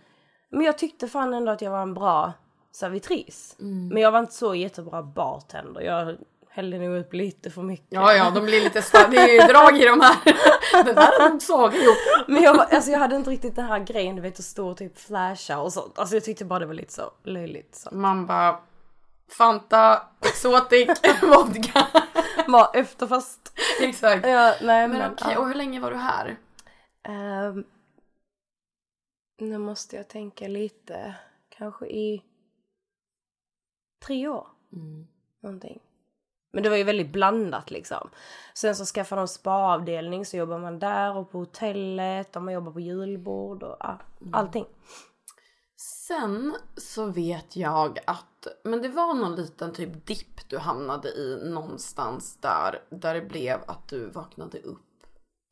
men 0.49 0.61
jag 0.61 0.77
tyckte 0.77 1.07
fan 1.07 1.33
ändå 1.33 1.51
att 1.51 1.61
jag 1.61 1.71
var 1.71 1.81
en 1.81 1.93
bra 1.93 2.33
servitris. 2.77 3.55
Men 3.59 3.97
jag 3.97 4.11
var 4.11 4.19
inte 4.19 4.33
så 4.33 4.55
jättebra 4.55 5.03
bartender. 5.03 5.81
Jag 5.81 6.17
hällde 6.49 6.79
nog 6.79 6.97
upp 6.99 7.13
lite 7.13 7.49
för 7.51 7.61
mycket. 7.61 7.87
Ja 7.89 8.13
ja, 8.13 8.29
de 8.29 8.45
blir 8.45 8.61
lite 8.61 8.81
starka, 8.81 9.09
det 9.09 9.37
är 9.37 9.47
drag 9.47 9.77
i 9.77 9.85
de 9.85 10.01
här. 10.01 10.17
det 10.83 10.93
där 10.93 11.21
har 11.21 11.29
nog 11.29 11.41
Saga 11.41 11.77
gjort. 11.77 12.27
Men 12.27 12.43
jag, 12.43 12.53
var, 12.57 12.65
alltså 12.65 12.91
jag 12.91 12.99
hade 12.99 13.15
inte 13.15 13.29
riktigt 13.29 13.55
den 13.55 13.65
här 13.65 13.79
grejen 13.79 14.15
du 14.15 14.21
vet 14.21 14.39
att 14.39 14.45
stå 14.45 14.69
och 14.69 14.77
typ 14.77 14.99
flasha 14.99 15.59
och 15.59 15.73
sånt. 15.73 15.99
Alltså 15.99 16.15
jag 16.15 16.23
tyckte 16.23 16.45
bara 16.45 16.59
det 16.59 16.65
var 16.65 16.73
lite 16.73 16.93
så 16.93 17.11
löjligt. 17.23 17.75
Så. 17.75 17.95
Man 17.95 18.25
bara 18.25 18.59
Fanta, 19.29 20.01
Exotic, 20.21 20.87
vodka. 21.21 21.87
Var 22.47 22.69
efterfest. 22.73 23.59
Exakt. 23.81 24.27
Ja, 24.27 24.53
nej 24.61 24.87
Men 24.87 24.99
men. 24.99 25.11
okej, 25.11 25.31
ja. 25.33 25.39
och 25.39 25.47
hur 25.47 25.55
länge 25.55 25.79
var 25.79 25.91
du 25.91 25.97
här? 25.97 26.37
Ehm, 27.03 27.63
nu 29.39 29.57
måste 29.57 29.95
jag 29.95 30.07
tänka 30.07 30.47
lite. 30.47 31.15
Kanske 31.57 31.85
i 31.85 32.23
tre 34.05 34.27
år. 34.27 34.47
Någonting. 35.43 35.81
Men 36.53 36.63
det 36.63 36.69
var 36.69 36.77
ju 36.77 36.83
väldigt 36.83 37.11
blandat 37.11 37.71
liksom. 37.71 38.09
Sen 38.53 38.75
så 38.75 38.85
skaffade 38.85 39.21
de 39.21 39.27
spaavdelning 39.27 40.25
så 40.25 40.37
jobbar 40.37 40.59
man 40.59 40.79
där 40.79 41.17
och 41.17 41.31
på 41.31 41.39
hotellet 41.39 42.35
och 42.35 42.41
man 42.43 42.53
jobbar 42.53 42.71
på 42.71 42.79
julbord 42.79 43.63
och 43.63 43.77
ja, 43.79 43.99
allting. 44.33 44.65
Sen 46.07 46.55
så 46.77 47.05
vet 47.05 47.55
jag 47.55 47.99
att, 48.05 48.47
men 48.63 48.81
det 48.81 48.89
var 48.89 49.13
någon 49.13 49.35
liten 49.35 49.73
typ 49.73 50.05
dipp 50.05 50.49
du 50.49 50.57
hamnade 50.57 51.09
i 51.09 51.49
någonstans 51.49 52.37
där, 52.41 52.81
där 52.89 53.13
det 53.13 53.21
blev 53.21 53.59
att 53.67 53.87
du 53.87 54.09
vaknade 54.09 54.59
upp 54.59 55.03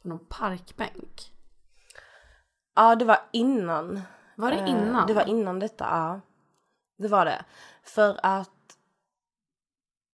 på 0.02 0.08
någon 0.08 0.26
parkbänk. 0.30 1.32
Ja, 2.76 2.96
det 2.96 3.06
var 3.06 3.20
innan. 3.32 4.02
Var 4.36 4.52
det 4.52 4.58
Eh, 4.58 4.70
innan? 4.70 5.08
Det 5.08 5.14
var 5.14 5.30
innan 5.30 5.60
detta, 5.60 5.86
ja. 5.86 6.22
Det 6.98 7.08
var 7.08 7.26
det. 7.26 7.46
För 7.86 8.19
att 8.24 8.78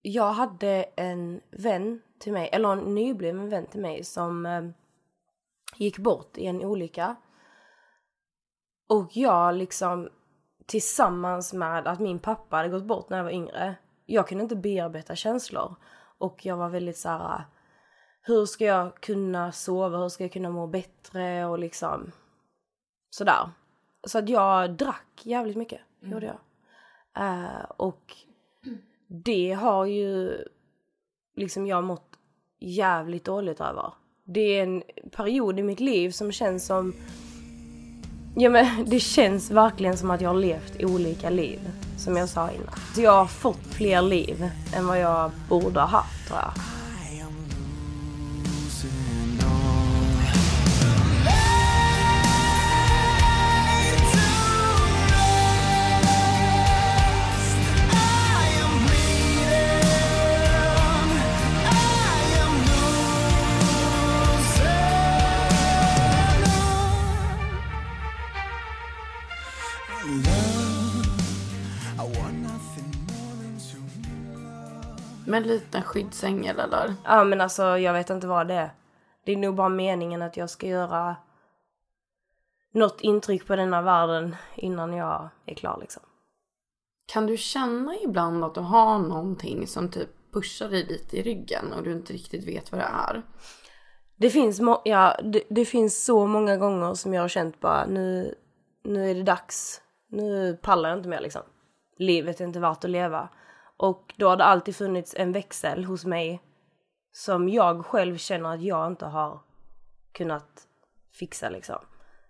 jag 0.01 0.31
hade 0.31 0.85
en 0.95 1.41
vän 1.51 2.01
till 2.19 2.33
mig, 2.33 2.49
eller 2.53 2.71
en 2.71 2.95
nybliven 2.95 3.49
vän 3.49 3.65
till 3.65 3.81
mig 3.81 4.03
som 4.03 4.45
eh, 4.45 4.63
gick 5.75 5.97
bort 5.97 6.37
i 6.37 6.45
en 6.45 6.63
olycka. 6.63 7.15
Och 8.89 9.09
jag 9.13 9.55
liksom 9.55 10.09
tillsammans 10.65 11.53
med 11.53 11.87
att 11.87 11.99
min 11.99 12.19
pappa 12.19 12.55
hade 12.55 12.69
gått 12.69 12.83
bort 12.83 13.09
när 13.09 13.17
jag 13.17 13.23
var 13.23 13.31
yngre. 13.31 13.75
Jag 14.05 14.27
kunde 14.27 14.43
inte 14.43 14.55
bearbeta 14.55 15.15
känslor. 15.15 15.75
Och 16.17 16.45
jag 16.45 16.57
var 16.57 16.69
väldigt 16.69 16.97
så 16.97 17.09
här. 17.09 17.45
Hur 18.21 18.45
ska 18.45 18.65
jag 18.65 18.95
kunna 18.95 19.51
sova? 19.51 19.97
Hur 19.97 20.09
ska 20.09 20.23
jag 20.23 20.33
kunna 20.33 20.49
må 20.49 20.67
bättre? 20.67 21.45
Och 21.45 21.59
liksom 21.59 22.11
sådär. 23.09 23.49
Så 24.07 24.19
att 24.19 24.29
jag 24.29 24.73
drack 24.73 25.21
jävligt 25.23 25.57
mycket, 25.57 25.81
gjorde 25.99 26.25
jag. 26.25 26.37
Eh, 27.17 27.63
och 27.77 28.15
det 29.07 29.51
har 29.51 29.85
ju 29.85 30.37
liksom 31.35 31.67
jag 31.67 31.83
mått 31.83 32.07
jävligt 32.59 33.23
dåligt 33.23 33.61
över. 33.61 33.93
Det 34.25 34.41
är 34.41 34.63
en 34.63 34.83
period 35.11 35.59
i 35.59 35.63
mitt 35.63 35.79
liv 35.79 36.09
som 36.09 36.31
känns 36.31 36.65
som 36.65 36.93
Ja 38.35 38.49
men 38.49 38.85
det 38.89 38.99
känns 38.99 39.51
verkligen 39.51 39.97
som 39.97 40.11
att 40.11 40.21
jag 40.21 40.29
har 40.29 40.39
levt 40.39 40.83
olika 40.83 41.29
liv. 41.29 41.59
Som 41.97 42.17
jag 42.17 42.29
sa 42.29 42.51
innan. 42.51 42.73
Så 42.95 43.01
jag 43.01 43.11
har 43.11 43.25
fått 43.25 43.65
fler 43.65 44.01
liv 44.01 44.49
än 44.75 44.87
vad 44.87 44.99
jag 44.99 45.31
borde 45.49 45.79
ha 45.79 45.87
haft 45.87 46.27
tror 46.27 46.39
jag. 46.39 46.51
Med 75.31 75.41
en 75.41 75.47
liten 75.47 75.83
skyddsängel 75.83 76.59
eller? 76.59 76.93
Ja 77.03 77.23
men 77.23 77.41
alltså 77.41 77.77
jag 77.77 77.93
vet 77.93 78.09
inte 78.09 78.27
vad 78.27 78.47
det 78.47 78.53
är. 78.53 78.71
Det 79.25 79.31
är 79.31 79.37
nog 79.37 79.55
bara 79.55 79.69
meningen 79.69 80.21
att 80.21 80.37
jag 80.37 80.49
ska 80.49 80.67
göra 80.67 81.15
något 82.73 83.01
intryck 83.01 83.47
på 83.47 83.55
denna 83.55 83.81
världen 83.81 84.35
innan 84.55 84.93
jag 84.93 85.29
är 85.45 85.55
klar 85.55 85.77
liksom. 85.81 86.03
Kan 87.05 87.25
du 87.25 87.37
känna 87.37 87.95
ibland 87.95 88.43
att 88.43 88.55
du 88.55 88.61
har 88.61 88.99
någonting 88.99 89.67
som 89.67 89.89
typ 89.89 90.09
pushar 90.33 90.69
dig 90.69 90.85
lite 90.85 91.17
i 91.17 91.23
ryggen 91.23 91.73
och 91.73 91.83
du 91.83 91.91
inte 91.91 92.13
riktigt 92.13 92.47
vet 92.47 92.71
vad 92.71 92.81
det 92.81 92.85
är? 92.85 93.21
Det 94.15 94.29
finns, 94.29 94.61
ja, 94.85 95.19
det, 95.23 95.43
det 95.49 95.65
finns 95.65 96.05
så 96.05 96.27
många 96.27 96.57
gånger 96.57 96.93
som 96.93 97.13
jag 97.13 97.21
har 97.21 97.29
känt 97.29 97.59
bara 97.59 97.85
nu, 97.85 98.35
nu 98.83 99.11
är 99.11 99.15
det 99.15 99.23
dags. 99.23 99.81
Nu 100.07 100.57
pallar 100.61 100.89
jag 100.89 100.99
inte 100.99 101.09
mer 101.09 101.21
liksom. 101.21 101.41
Livet 101.97 102.41
är 102.41 102.45
inte 102.45 102.59
värt 102.59 102.83
att 102.83 102.89
leva. 102.89 103.29
Och 103.81 104.13
då 104.17 104.29
har 104.29 104.37
det 104.37 104.43
alltid 104.43 104.75
funnits 104.75 105.15
en 105.17 105.31
växel 105.31 105.85
hos 105.85 106.05
mig 106.05 106.41
som 107.11 107.49
jag 107.49 107.85
själv 107.85 108.17
känner 108.17 108.53
att 108.53 108.61
jag 108.61 108.87
inte 108.87 109.05
har 109.05 109.39
kunnat 110.11 110.67
fixa 111.11 111.49
liksom. 111.49 111.79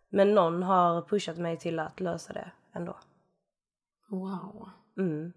Men 0.10 0.34
någon 0.36 0.64
har 0.64 1.02
pushat 1.02 1.38
mig 1.38 1.58
till 1.58 1.80
att 1.80 2.00
lösa 2.00 2.34
det 2.34 2.52
ändå. 2.74 2.98
Wow. 4.10 4.70
Mm. 4.98 5.34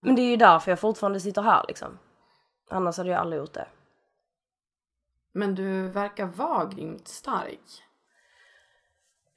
Men 0.00 0.14
det 0.14 0.22
är 0.22 0.30
ju 0.30 0.36
därför 0.36 0.70
jag 0.70 0.80
fortfarande 0.80 1.20
sitter 1.20 1.42
här 1.42 1.64
liksom. 1.68 1.98
Annars 2.70 2.98
hade 2.98 3.10
jag 3.10 3.20
aldrig 3.20 3.40
gjort 3.40 3.54
det. 3.54 3.66
Men 5.32 5.54
du 5.54 5.88
verkar 5.88 6.26
vara 6.26 6.64
grymt 6.64 7.08
stark. 7.08 7.82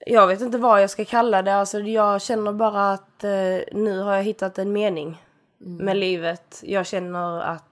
Jag 0.05 0.27
vet 0.27 0.41
inte 0.41 0.57
vad 0.57 0.81
jag 0.81 0.89
ska 0.89 1.05
kalla 1.05 1.41
det. 1.41 1.55
Alltså 1.55 1.79
jag 1.79 2.21
känner 2.21 2.53
bara 2.53 2.91
att 2.91 3.23
eh, 3.23 3.59
nu 3.71 3.99
har 3.99 4.15
jag 4.15 4.23
hittat 4.23 4.57
en 4.57 4.73
mening 4.73 5.19
med 5.63 5.97
livet. 5.97 6.61
Jag 6.63 6.85
känner 6.87 7.39
att 7.39 7.63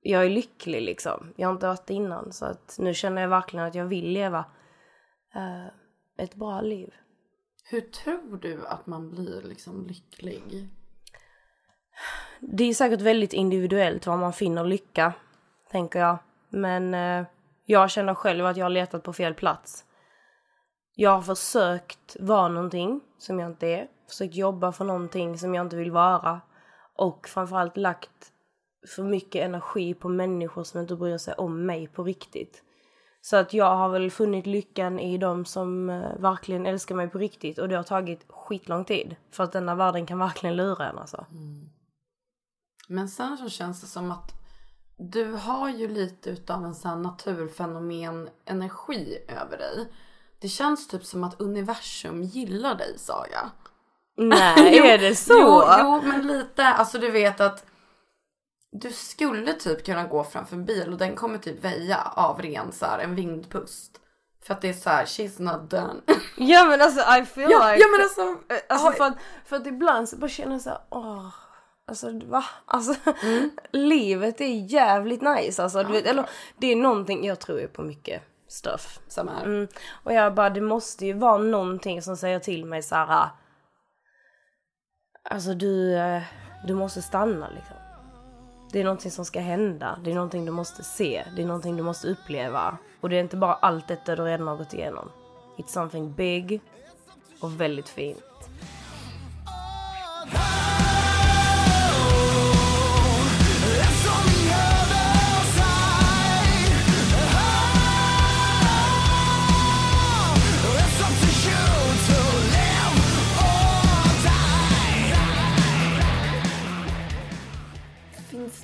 jag 0.00 0.24
är 0.24 0.30
lycklig 0.30 0.82
liksom. 0.82 1.32
Jag 1.36 1.48
har 1.48 1.52
inte 1.52 1.66
varit 1.66 1.86
det 1.86 1.94
innan. 1.94 2.32
Så 2.32 2.44
att 2.44 2.76
nu 2.78 2.94
känner 2.94 3.22
jag 3.22 3.28
verkligen 3.28 3.66
att 3.66 3.74
jag 3.74 3.84
vill 3.84 4.08
leva 4.08 4.44
eh, 5.34 5.66
ett 6.24 6.34
bra 6.34 6.60
liv. 6.60 6.94
Hur 7.64 7.80
tror 7.80 8.36
du 8.36 8.66
att 8.66 8.86
man 8.86 9.10
blir 9.10 9.42
liksom 9.42 9.86
lycklig? 9.86 10.68
Det 12.40 12.64
är 12.64 12.74
säkert 12.74 13.00
väldigt 13.00 13.32
individuellt 13.32 14.06
var 14.06 14.16
man 14.16 14.32
finner 14.32 14.64
lycka, 14.64 15.12
tänker 15.70 15.98
jag. 15.98 16.18
Men 16.48 16.94
eh, 16.94 17.26
jag 17.64 17.90
känner 17.90 18.14
själv 18.14 18.46
att 18.46 18.56
jag 18.56 18.64
har 18.64 18.70
letat 18.70 19.02
på 19.02 19.12
fel 19.12 19.34
plats. 19.34 19.84
Jag 20.94 21.10
har 21.10 21.22
försökt 21.22 22.16
vara 22.20 22.48
någonting 22.48 23.00
som 23.18 23.40
jag 23.40 23.50
inte 23.50 23.66
är. 23.66 23.88
Försökt 24.10 24.34
jobba 24.34 24.72
för 24.72 24.84
någonting 24.84 25.38
som 25.38 25.54
jag 25.54 25.66
inte 25.66 25.76
vill 25.76 25.90
vara. 25.90 26.40
Och 26.96 27.28
framförallt 27.28 27.76
lagt 27.76 28.32
för 28.96 29.02
mycket 29.02 29.44
energi 29.44 29.94
på 29.94 30.08
människor 30.08 30.64
som 30.64 30.80
inte 30.80 30.96
bryr 30.96 31.18
sig 31.18 31.34
om 31.34 31.66
mig 31.66 31.88
på 31.88 32.04
riktigt. 32.04 32.62
Så 33.20 33.36
att 33.36 33.54
jag 33.54 33.76
har 33.76 33.88
väl 33.88 34.10
funnit 34.10 34.46
lyckan 34.46 34.98
i 34.98 35.18
de 35.18 35.44
som 35.44 35.90
eh, 35.90 36.18
verkligen 36.18 36.66
älskar 36.66 36.94
mig 36.94 37.08
på 37.08 37.18
riktigt. 37.18 37.58
Och 37.58 37.68
det 37.68 37.76
har 37.76 37.82
tagit 37.82 38.24
skitlång 38.28 38.84
tid. 38.84 39.16
För 39.30 39.44
att 39.44 39.52
denna 39.52 39.74
världen 39.74 40.06
kan 40.06 40.18
verkligen 40.18 40.56
lura 40.56 40.88
en 40.88 40.98
alltså. 40.98 41.26
Mm. 41.30 41.68
Men 42.88 43.08
sen 43.08 43.38
så 43.38 43.48
känns 43.48 43.80
det 43.80 43.86
som 43.86 44.10
att 44.10 44.32
du 44.96 45.32
har 45.32 45.70
ju 45.70 45.88
lite 45.88 46.30
utav 46.30 46.64
en 46.64 46.74
sån 46.74 47.02
naturfenomen 47.02 48.28
energi 48.44 49.18
över 49.28 49.58
dig. 49.58 49.92
Det 50.40 50.48
känns 50.48 50.88
typ 50.88 51.04
som 51.04 51.24
att 51.24 51.40
universum 51.40 52.22
gillar 52.22 52.74
dig 52.74 52.98
Saga. 52.98 53.50
Nej, 54.20 54.78
är 54.90 54.98
det 54.98 55.14
så? 55.14 55.32
Jo, 55.32 55.64
jo, 55.78 56.02
men 56.02 56.26
lite. 56.26 56.66
Alltså 56.66 56.98
du 56.98 57.10
vet 57.10 57.40
att 57.40 57.64
du 58.72 58.90
skulle 58.90 59.52
typ 59.52 59.84
kunna 59.86 60.04
gå 60.04 60.24
framför 60.24 60.56
en 60.56 60.64
bil 60.64 60.92
och 60.92 60.98
den 60.98 61.16
kommer 61.16 61.38
typ 61.38 61.64
väja 61.64 62.12
av 62.16 62.42
ren 62.42 62.72
så 62.72 62.86
här, 62.86 62.98
en 62.98 63.14
vindpust. 63.14 64.00
För 64.42 64.54
att 64.54 64.60
det 64.60 64.68
är 64.68 64.72
så 64.72 64.90
här, 64.90 65.04
she's 65.04 65.42
not 65.42 65.70
done. 65.70 66.00
Ja 66.36 66.64
men 66.64 66.80
alltså 66.80 67.00
I 67.00 67.24
feel 67.24 67.50
ja, 67.50 67.72
like... 67.72 67.82
ja 67.82 67.88
men 67.88 68.00
alltså. 68.02 68.20
Eh, 68.54 68.60
Alltså 68.68 68.92
för 68.92 69.04
att, 69.04 69.16
för 69.44 69.56
att 69.56 69.66
ibland 69.66 70.08
så 70.08 70.16
bara 70.16 70.28
känner 70.28 70.52
jag 70.52 70.60
såhär, 70.60 70.80
åh. 70.90 71.28
Alltså 71.86 72.20
va? 72.24 72.44
Alltså 72.64 72.94
livet 73.72 74.40
är 74.40 74.72
jävligt 74.72 75.22
nice 75.22 75.62
alltså. 75.62 75.82
Du 75.82 75.92
vet, 75.92 76.06
eller 76.06 76.28
det 76.58 76.66
är 76.66 76.76
någonting, 76.76 77.24
jag 77.24 77.40
tror 77.40 77.60
ju 77.60 77.68
på 77.68 77.82
mycket 77.82 78.22
stuff. 78.48 79.00
Samma 79.08 79.32
här. 79.32 79.44
Mm. 79.44 79.68
Och 80.04 80.12
jag 80.12 80.34
bara, 80.34 80.50
det 80.50 80.60
måste 80.60 81.06
ju 81.06 81.12
vara 81.12 81.38
någonting 81.38 82.02
som 82.02 82.16
säger 82.16 82.38
till 82.38 82.64
mig 82.64 82.82
så 82.82 82.94
här. 82.94 83.28
Alltså 85.22 85.54
du, 85.54 85.96
eh, 85.96 86.22
du 86.66 86.74
måste 86.74 87.02
stanna 87.02 87.48
liksom. 87.48 87.76
Det 88.72 88.80
är 88.80 88.84
någonting 88.84 89.10
som 89.10 89.24
ska 89.24 89.40
hända. 89.40 89.98
Det 90.04 90.10
är 90.10 90.14
någonting 90.14 90.44
du 90.44 90.52
måste 90.52 90.84
se. 90.84 91.24
Det 91.36 91.42
är 91.42 91.46
någonting 91.46 91.76
du 91.76 91.82
måste 91.82 92.08
uppleva. 92.08 92.78
Och 93.00 93.08
det 93.08 93.16
är 93.16 93.20
inte 93.20 93.36
bara 93.36 93.54
allt 93.54 93.88
detta 93.88 94.16
du 94.16 94.22
redan 94.22 94.46
har 94.46 94.56
gått 94.56 94.74
igenom. 94.74 95.10
It's 95.56 95.68
something 95.68 96.12
big 96.12 96.60
och 97.40 97.60
väldigt 97.60 97.88
fint. 97.88 98.48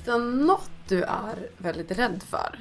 Det 0.07 0.17
något 0.17 0.71
du 0.87 1.03
är 1.03 1.49
väldigt 1.57 1.91
rädd 1.91 2.23
för? 2.23 2.59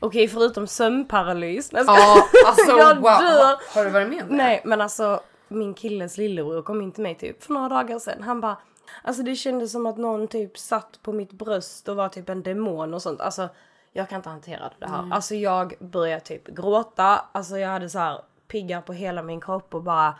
Okej, 0.00 0.28
förutom 0.28 0.66
sömnparalys. 0.66 1.70
Ja, 1.72 2.28
alltså 2.46 2.70
Jag 2.78 2.96
wow. 2.96 3.02
dör. 3.02 3.74
Har 3.74 3.84
du 3.84 3.90
varit 3.90 4.08
med 4.08 4.22
om 4.22 4.28
det? 4.28 4.34
Nej, 4.34 4.62
men 4.64 4.80
alltså 4.80 5.20
min 5.48 5.74
killes 5.74 6.16
lillebror 6.16 6.62
kom 6.62 6.82
in 6.82 6.92
till 6.92 7.02
mig 7.02 7.14
typ 7.14 7.42
för 7.42 7.52
några 7.52 7.68
dagar 7.68 7.98
sedan. 7.98 8.22
Han 8.22 8.40
bara, 8.40 8.56
alltså 9.02 9.22
det 9.22 9.36
kändes 9.36 9.72
som 9.72 9.86
att 9.86 9.96
någon 9.98 10.28
typ 10.28 10.58
satt 10.58 11.02
på 11.02 11.12
mitt 11.12 11.32
bröst 11.32 11.88
och 11.88 11.96
var 11.96 12.08
typ 12.08 12.28
en 12.28 12.42
demon 12.42 12.94
och 12.94 13.02
sånt. 13.02 13.20
Alltså 13.20 13.48
jag 13.92 14.08
kan 14.08 14.16
inte 14.16 14.28
hantera 14.28 14.72
det 14.78 14.86
här. 14.86 15.08
Alltså 15.12 15.34
jag 15.34 15.74
började 15.80 16.20
typ 16.20 16.46
gråta. 16.46 17.24
Alltså 17.32 17.58
jag 17.58 17.68
hade 17.68 17.90
så 17.90 17.98
här 17.98 18.20
piggar 18.48 18.80
på 18.80 18.92
hela 18.92 19.22
min 19.22 19.40
kropp 19.40 19.74
och 19.74 19.82
bara 19.82 20.14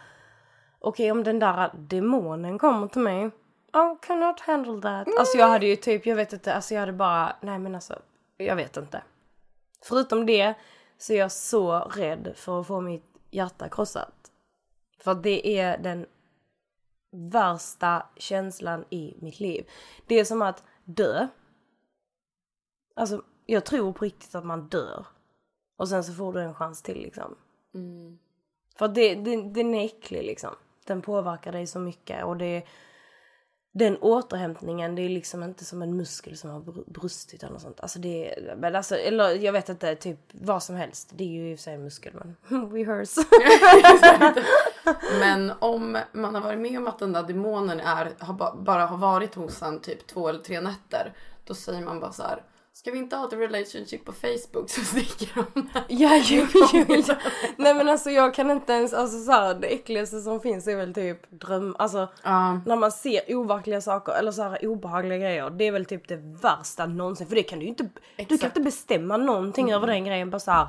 okej 0.78 1.12
om 1.12 1.24
den 1.24 1.38
där 1.38 1.70
demonen 1.74 2.58
kommer 2.58 2.88
till 2.88 3.00
mig. 3.02 3.30
I 3.72 4.06
cannot 4.06 4.40
handle 4.40 4.82
that. 4.82 5.18
Alltså 5.18 5.38
jag 5.38 5.48
hade 5.48 5.66
ju 5.66 5.76
typ, 5.76 6.06
jag 6.06 6.16
vet 6.16 6.32
inte, 6.32 6.54
alltså 6.54 6.74
jag 6.74 6.80
hade 6.80 6.92
bara, 6.92 7.36
nej 7.40 7.58
men 7.58 7.74
alltså, 7.74 8.02
jag 8.36 8.56
vet 8.56 8.76
inte. 8.76 9.02
Förutom 9.82 10.26
det 10.26 10.54
så 10.98 11.12
är 11.12 11.18
jag 11.18 11.32
så 11.32 11.78
rädd 11.78 12.32
för 12.36 12.60
att 12.60 12.66
få 12.66 12.80
mitt 12.80 13.04
hjärta 13.30 13.68
krossat. 13.68 14.30
För 14.98 15.14
det 15.14 15.58
är 15.58 15.78
den 15.78 16.06
värsta 17.12 18.06
känslan 18.16 18.84
i 18.90 19.14
mitt 19.20 19.40
liv. 19.40 19.70
Det 20.06 20.14
är 20.14 20.24
som 20.24 20.42
att 20.42 20.64
dö. 20.84 21.28
Alltså, 22.96 23.22
jag 23.46 23.64
tror 23.64 23.92
på 23.92 24.04
riktigt 24.04 24.34
att 24.34 24.44
man 24.44 24.68
dör. 24.68 25.06
Och 25.76 25.88
sen 25.88 26.04
så 26.04 26.12
får 26.12 26.32
du 26.32 26.40
en 26.40 26.54
chans 26.54 26.82
till 26.82 27.02
liksom. 27.02 27.36
För 28.78 28.84
att 28.84 28.94
det, 28.94 29.14
det, 29.14 29.42
den 29.42 29.74
är 29.74 29.84
äcklig 29.84 30.22
liksom. 30.22 30.54
Den 30.84 31.02
påverkar 31.02 31.52
dig 31.52 31.66
så 31.66 31.78
mycket 31.78 32.24
och 32.24 32.36
det 32.36 32.66
den 33.72 33.96
återhämtningen, 33.96 34.94
det 34.94 35.02
är 35.02 35.08
liksom 35.08 35.42
inte 35.42 35.64
som 35.64 35.82
en 35.82 35.96
muskel 35.96 36.36
som 36.36 36.50
har 36.50 36.90
brustit 36.90 37.42
eller 37.42 37.52
något 37.52 37.62
sånt. 37.62 37.80
Alltså 37.80 37.98
det 37.98 38.34
men 38.56 38.76
alltså, 38.76 38.96
eller 38.96 39.30
jag 39.30 39.52
vet 39.52 39.68
inte, 39.68 39.94
typ 39.94 40.18
vad 40.32 40.62
som 40.62 40.76
helst. 40.76 41.10
Det 41.14 41.24
är 41.24 41.28
ju 41.28 41.50
i 41.50 41.54
och 41.54 41.58
för 41.58 41.62
sig 41.62 41.74
en 41.74 41.82
muskel 41.82 42.12
men 42.14 42.36
rehearse. 42.72 43.20
Men 45.20 45.52
om 45.58 45.98
man 46.12 46.34
har 46.34 46.42
varit 46.42 46.58
med 46.58 46.78
om 46.78 46.88
att 46.88 46.98
den 46.98 47.12
där 47.12 47.22
demonen 47.22 47.80
är, 47.80 48.12
har 48.18 48.34
ba, 48.34 48.56
bara 48.56 48.86
har 48.86 48.96
varit 48.96 49.34
hos 49.34 49.62
en 49.62 49.80
typ 49.80 50.06
två 50.06 50.28
eller 50.28 50.38
tre 50.38 50.60
nätter. 50.60 51.12
Då 51.44 51.54
säger 51.54 51.80
man 51.80 52.00
bara 52.00 52.12
så 52.12 52.22
här. 52.22 52.42
Ska 52.80 52.90
vi 52.90 52.98
inte 52.98 53.16
ha 53.16 53.26
ett 53.26 53.32
relationship 53.32 54.04
på 54.04 54.12
Facebook 54.12 54.70
så 54.70 54.80
sticker 54.80 55.34
de. 55.34 55.68
ja, 55.88 56.16
ju, 56.16 56.36
ju, 56.36 56.96
ju. 56.96 57.02
Nej 57.56 57.74
men 57.74 57.88
alltså 57.88 58.10
jag 58.10 58.34
kan 58.34 58.50
inte 58.50 58.72
ens, 58.72 58.92
alltså 58.92 59.18
så 59.24 59.32
här, 59.32 59.54
det 59.54 59.66
äckligaste 59.66 60.20
som 60.20 60.40
finns 60.40 60.68
är 60.68 60.76
väl 60.76 60.94
typ 60.94 61.30
dröm, 61.30 61.76
alltså 61.78 62.08
Ja. 62.22 62.60
när 62.66 62.76
man 62.76 62.92
ser 62.92 63.36
overkliga 63.36 63.80
saker 63.80 64.12
eller 64.12 64.32
så 64.32 64.42
här 64.42 64.66
obehagliga 64.66 65.18
grejer. 65.18 65.50
Det 65.50 65.64
är 65.64 65.72
väl 65.72 65.84
typ 65.84 66.08
det 66.08 66.16
värsta 66.16 66.86
någonsin. 66.86 67.26
För 67.26 67.34
det 67.34 67.42
kan 67.42 67.58
du 67.58 67.64
ju 67.64 67.68
inte, 67.68 67.82
du 67.82 67.90
kan 67.90 68.02
Exakt. 68.16 68.44
inte 68.44 68.60
bestämma 68.60 69.16
någonting 69.16 69.72
över 69.72 69.86
den 69.86 70.04
grejen. 70.04 70.30
Bara 70.30 70.38
så 70.38 70.50
här. 70.50 70.68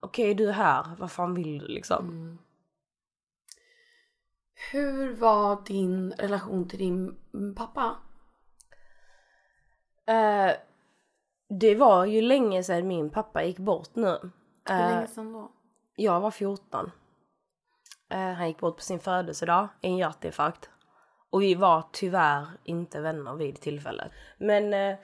Okej 0.00 0.34
du 0.34 0.48
är 0.48 0.52
här, 0.52 0.86
vad 0.98 1.12
fan 1.12 1.34
vill 1.34 1.58
du 1.58 1.66
liksom? 1.68 2.38
Hur 4.72 5.14
var 5.16 5.66
din 5.66 6.12
relation 6.12 6.68
till 6.68 6.78
din 6.78 7.16
mm, 7.34 7.54
pappa? 7.54 7.96
Eh, 10.06 10.52
det 11.48 11.74
var 11.74 12.04
ju 12.04 12.20
länge 12.22 12.62
sedan 12.62 12.88
min 12.88 13.10
pappa 13.10 13.42
gick 13.44 13.58
bort 13.58 13.90
nu. 13.94 14.18
Hur 14.68 14.76
Eh, 14.76 14.90
länge 14.94 15.06
sedan 15.06 15.32
då? 15.32 15.50
jag 15.96 16.20
var 16.20 16.30
14. 16.30 16.90
Eh, 18.10 18.18
han 18.18 18.48
gick 18.48 18.58
bort 18.58 18.76
på 18.76 18.82
sin 18.82 19.00
födelsedag 19.00 19.68
i 19.80 19.86
en 19.86 19.96
hjärtinfarkt. 19.96 20.70
Och 21.30 21.42
vi 21.42 21.54
var 21.54 21.82
tyvärr 21.92 22.46
inte 22.64 23.00
vänner 23.00 23.34
vid 23.34 23.60
tillfället. 23.60 24.12
Men 24.38 24.74
eh, 24.74 24.96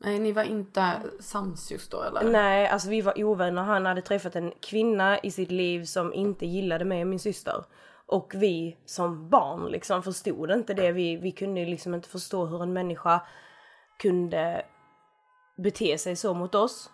Nej, 0.00 0.18
ni 0.18 0.32
var 0.32 0.42
inte 0.42 1.00
sams 1.20 1.70
just 1.72 1.90
då 1.90 2.02
eller? 2.02 2.30
nej, 2.30 2.68
alltså 2.68 2.88
vi 2.88 3.00
var 3.00 3.24
ovänner. 3.24 3.62
Han 3.62 3.86
hade 3.86 4.02
träffat 4.02 4.36
en 4.36 4.52
kvinna 4.60 5.18
i 5.18 5.30
sitt 5.30 5.50
liv 5.50 5.84
som 5.84 6.14
inte 6.14 6.46
gillade 6.46 6.84
mig 6.84 7.00
och 7.02 7.06
min 7.08 7.18
syster. 7.18 7.64
Och 8.06 8.32
vi 8.34 8.76
som 8.84 9.28
barn 9.30 9.66
liksom 9.66 10.02
förstod 10.02 10.50
inte 10.50 10.74
det. 10.74 10.92
Vi, 10.92 11.16
vi 11.16 11.32
kunde 11.32 11.64
liksom 11.64 11.94
inte 11.94 12.08
förstå 12.08 12.46
hur 12.46 12.62
en 12.62 12.72
människa 12.72 13.20
kunde 13.98 14.64
bete 15.56 15.98
sig 15.98 16.16
så 16.16 16.34
mot 16.34 16.54
oss. 16.54 16.90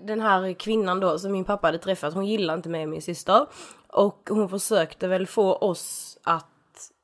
Den 0.00 0.20
här 0.20 0.52
kvinnan 0.52 1.00
då 1.00 1.18
som 1.18 1.32
min 1.32 1.44
pappa 1.44 1.66
hade 1.66 1.78
träffat, 1.78 2.14
hon 2.14 2.26
gillade 2.26 2.56
inte 2.56 2.68
mig 2.68 2.82
och 2.82 2.88
min 2.88 3.02
syster. 3.02 3.46
Och 3.88 4.28
hon 4.30 4.48
försökte 4.48 5.08
väl 5.08 5.26
få 5.26 5.54
oss 5.54 6.18
att 6.24 6.46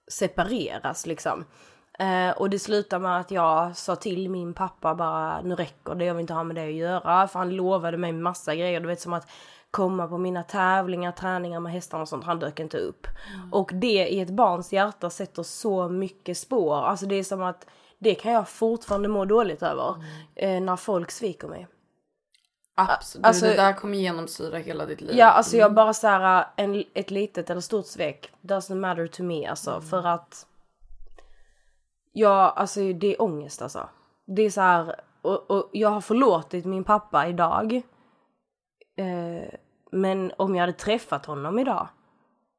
separeras 0.09 1.07
liksom. 1.07 1.45
Eh, 1.99 2.31
och 2.31 2.51
det 2.51 2.59
slutade 2.59 3.03
med 3.03 3.21
att 3.21 3.31
jag 3.31 3.77
sa 3.77 3.97
till 3.97 4.31
min 4.31 4.55
pappa 4.55 4.95
bara 4.95 5.43
nu 5.43 5.55
räcker 5.55 5.95
det, 5.95 6.05
jag 6.05 6.15
vill 6.15 6.21
inte 6.21 6.35
ha 6.35 6.45
med 6.45 6.57
det 6.57 6.67
att 6.67 6.73
göra. 6.73 7.29
För 7.29 7.39
han 7.39 7.57
lovade 7.57 7.97
mig 7.97 8.13
massa 8.13 8.55
grejer, 8.55 8.81
du 8.81 8.87
vet 8.87 9.01
som 9.01 9.13
att 9.13 9.29
komma 9.71 10.09
på 10.09 10.19
mina 10.19 10.43
tävlingar, 10.43 11.13
träningar 11.13 11.61
med 11.61 11.73
hästarna 11.73 12.03
och 12.03 12.09
sånt, 12.09 12.25
han 12.25 12.39
dök 12.39 12.61
inte 12.61 12.79
upp. 12.79 13.07
Och 13.53 13.71
det 13.75 14.09
i 14.09 14.21
ett 14.21 14.31
barns 14.31 14.73
hjärta 14.73 15.11
sätter 15.11 15.43
så 15.43 15.89
mycket 15.89 16.39
spår, 16.39 16.77
alltså 16.77 17.07
det 17.07 17.15
är 17.15 17.25
som 17.25 17.43
att 17.43 17.67
det 17.99 18.15
kan 18.15 18.33
jag 18.33 18.49
fortfarande 18.49 19.09
må 19.09 19.25
dåligt 19.25 19.63
över. 19.63 19.95
Eh, 20.35 20.61
när 20.61 20.77
folk 20.77 21.11
sviker 21.11 21.49
mig. 21.49 21.69
Absolut. 22.75 23.27
Alltså- 23.27 23.47
det 23.47 23.57
där 23.57 23.73
kommer 23.73 23.99
genomsyra 23.99 24.59
hela 24.59 24.87
ditt 24.87 25.01
liv. 25.01 25.17
Ja, 25.17 25.27
alltså 25.27 25.57
jag 25.57 25.75
bara 25.75 25.95
såhär, 25.95 26.47
en, 26.57 26.85
ett 26.95 27.11
litet 27.11 27.51
eller 27.51 27.61
stort 27.61 27.87
svek, 27.87 28.33
doesn't 28.43 28.75
matter 28.75 29.07
to 29.07 29.23
me 29.23 29.47
alltså. 29.47 29.81
För 29.81 30.07
att, 30.07 30.47
ja 32.13 32.51
alltså 32.57 32.93
det 32.93 33.15
är 33.15 33.23
ångest 33.23 33.63
alltså. 33.63 33.89
Det 34.27 34.43
är 34.43 34.51
så 34.51 34.61
här, 34.61 35.01
och, 35.23 35.51
och 35.51 35.71
jag 35.73 35.89
har 35.89 36.01
förlåtit 36.01 36.65
min 36.65 36.85
pappa 36.85 37.27
idag. 37.29 37.73
Eh, 38.99 39.55
men 39.93 40.33
om 40.39 40.55
jag 40.55 40.63
hade 40.63 40.73
träffat 40.73 41.27
honom 41.27 41.59
idag 41.59 41.89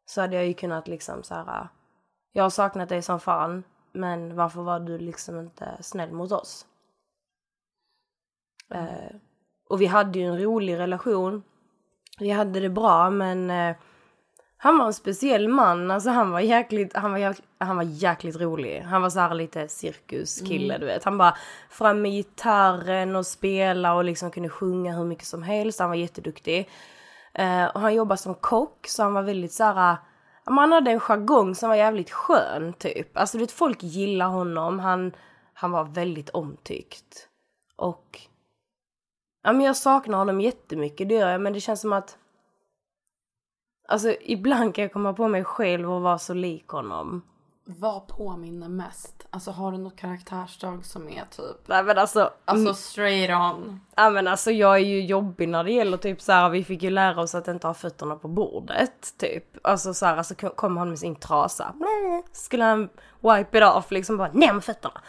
så 0.06 0.22
hade 0.22 0.36
jag 0.36 0.48
ju 0.48 0.54
kunnat 0.54 0.88
liksom 0.88 1.24
så 1.24 1.34
här. 1.34 1.68
jag 2.32 2.44
har 2.44 2.50
saknat 2.50 2.90
dig 2.90 3.02
som 3.02 3.20
fan, 3.20 3.64
men 3.98 4.36
varför 4.36 4.62
var 4.62 4.80
du 4.80 4.98
liksom 4.98 5.40
inte 5.40 5.78
snäll 5.82 6.12
mot 6.12 6.32
oss? 6.32 6.66
Eh, 8.74 9.16
och 9.70 9.82
vi 9.82 9.86
hade 9.86 10.20
ju 10.20 10.26
en 10.26 10.42
rolig 10.42 10.78
relation. 10.78 11.44
Vi 12.20 12.30
hade 12.30 12.60
det 12.60 12.70
bra 12.70 13.10
men 13.10 13.50
eh, 13.50 13.76
han 14.60 14.78
var 14.78 14.86
en 14.86 14.94
speciell 14.94 15.48
man, 15.48 15.92
alltså 15.92 16.10
han 16.10 16.32
var 16.32 16.40
jäkligt, 16.40 16.96
han 16.96 17.12
var 17.12 17.18
jäkligt, 17.18 17.48
han 17.58 17.76
var 17.76 17.84
jäkligt 17.84 18.42
rolig. 18.42 18.82
Han 18.82 19.02
var 19.02 19.10
så 19.10 19.20
här 19.20 19.34
lite 19.34 19.68
cirkuskille 19.68 20.78
du 20.78 20.86
vet. 20.86 21.04
Han 21.04 21.18
bara 21.18 21.38
fram 21.70 22.02
med 22.02 22.12
gitarren 22.12 23.16
och 23.16 23.26
spela 23.26 23.94
och 23.94 24.04
liksom 24.04 24.32
kunde 24.32 24.50
sjunga 24.50 24.98
hur 24.98 25.06
mycket 25.06 25.26
som 25.26 25.44
helst. 25.44 25.80
Han 25.80 25.90
var 25.90 25.96
jätteduktig. 25.96 26.70
Eh, 27.34 27.66
och 27.66 27.82
han 27.82 27.96
jobbade 27.96 28.18
som 28.18 28.36
kock 28.36 28.88
så 28.88 29.04
han 29.04 29.14
var 29.14 29.22
väldigt 29.22 29.54
så 29.54 29.64
här. 29.64 29.98
Han 30.56 30.72
hade 30.72 30.92
en 30.92 31.00
jargong 31.00 31.56
som 31.56 31.70
var 31.70 31.76
jävligt 31.76 32.12
skön 32.12 32.74
typ. 32.74 33.18
Alltså 33.18 33.38
du 33.38 33.44
vet 33.44 33.52
folk 33.52 33.84
gillar 33.84 34.28
honom. 34.28 34.80
Han, 34.80 35.16
han 35.54 35.72
var 35.72 35.84
väldigt 35.84 36.30
omtyckt. 36.30 37.30
Och 37.76 38.22
Ja 39.44 39.54
men 39.54 39.62
jag 39.62 39.78
saknar 39.78 40.18
honom 40.18 40.42
jättemycket, 40.42 41.10
det 41.10 41.16
gör 41.16 41.30
jag, 41.30 41.42
men 41.42 41.54
det 41.54 41.60
känns 41.60 41.82
som 41.82 41.94
att 41.94 42.18
Alltså 43.90 44.16
ibland 44.22 44.76
kan 44.76 44.82
jag 44.82 44.94
komma 44.94 45.14
på 45.14 45.28
mig 45.28 45.44
själv 45.44 45.94
och 45.94 46.02
vara 46.02 46.18
så 46.18 46.34
lik 46.34 46.68
honom. 46.68 47.22
Vad 47.70 48.08
påminner 48.08 48.70
mest? 48.70 49.28
Alltså 49.30 49.52
har 49.52 49.72
du 49.72 49.78
något 49.78 49.96
karaktärsdrag 49.96 50.86
som 50.86 51.10
är 51.10 51.24
typ... 51.32 51.68
Nej 51.68 51.84
men 51.84 51.98
alltså, 51.98 52.34
Alltså 52.46 52.74
straight 52.74 53.30
on. 53.30 53.82
ja, 53.96 54.10
men 54.10 54.28
alltså 54.28 54.52
jag 54.52 54.76
är 54.76 54.80
ju 54.86 55.02
jobbig 55.06 55.50
när 55.50 55.64
det 55.64 55.72
gäller 55.72 55.98
typ 55.98 56.22
så 56.22 56.32
här, 56.32 56.50
vi 56.50 56.64
fick 56.64 56.84
ju 56.84 56.90
lära 56.90 57.22
oss 57.22 57.36
att 57.36 57.48
inte 57.48 57.68
ha 57.68 57.74
fötterna 57.74 58.16
på 58.16 58.28
bordet 58.28 59.14
typ. 59.18 59.44
Alltså 59.68 59.94
så 59.94 60.06
här, 60.06 60.18
alltså 60.18 60.36
kom- 60.36 60.78
han 60.78 60.90
med 60.90 61.00
sin 61.00 61.16
trasa. 61.16 61.74
Skulle 62.32 62.64
han 62.64 62.90
wipe 63.20 63.58
it 63.58 63.64
off 63.64 63.92
liksom 63.92 64.18
bara 64.18 64.32
ner 64.32 64.54
med 64.54 64.64
fötterna. 64.64 65.02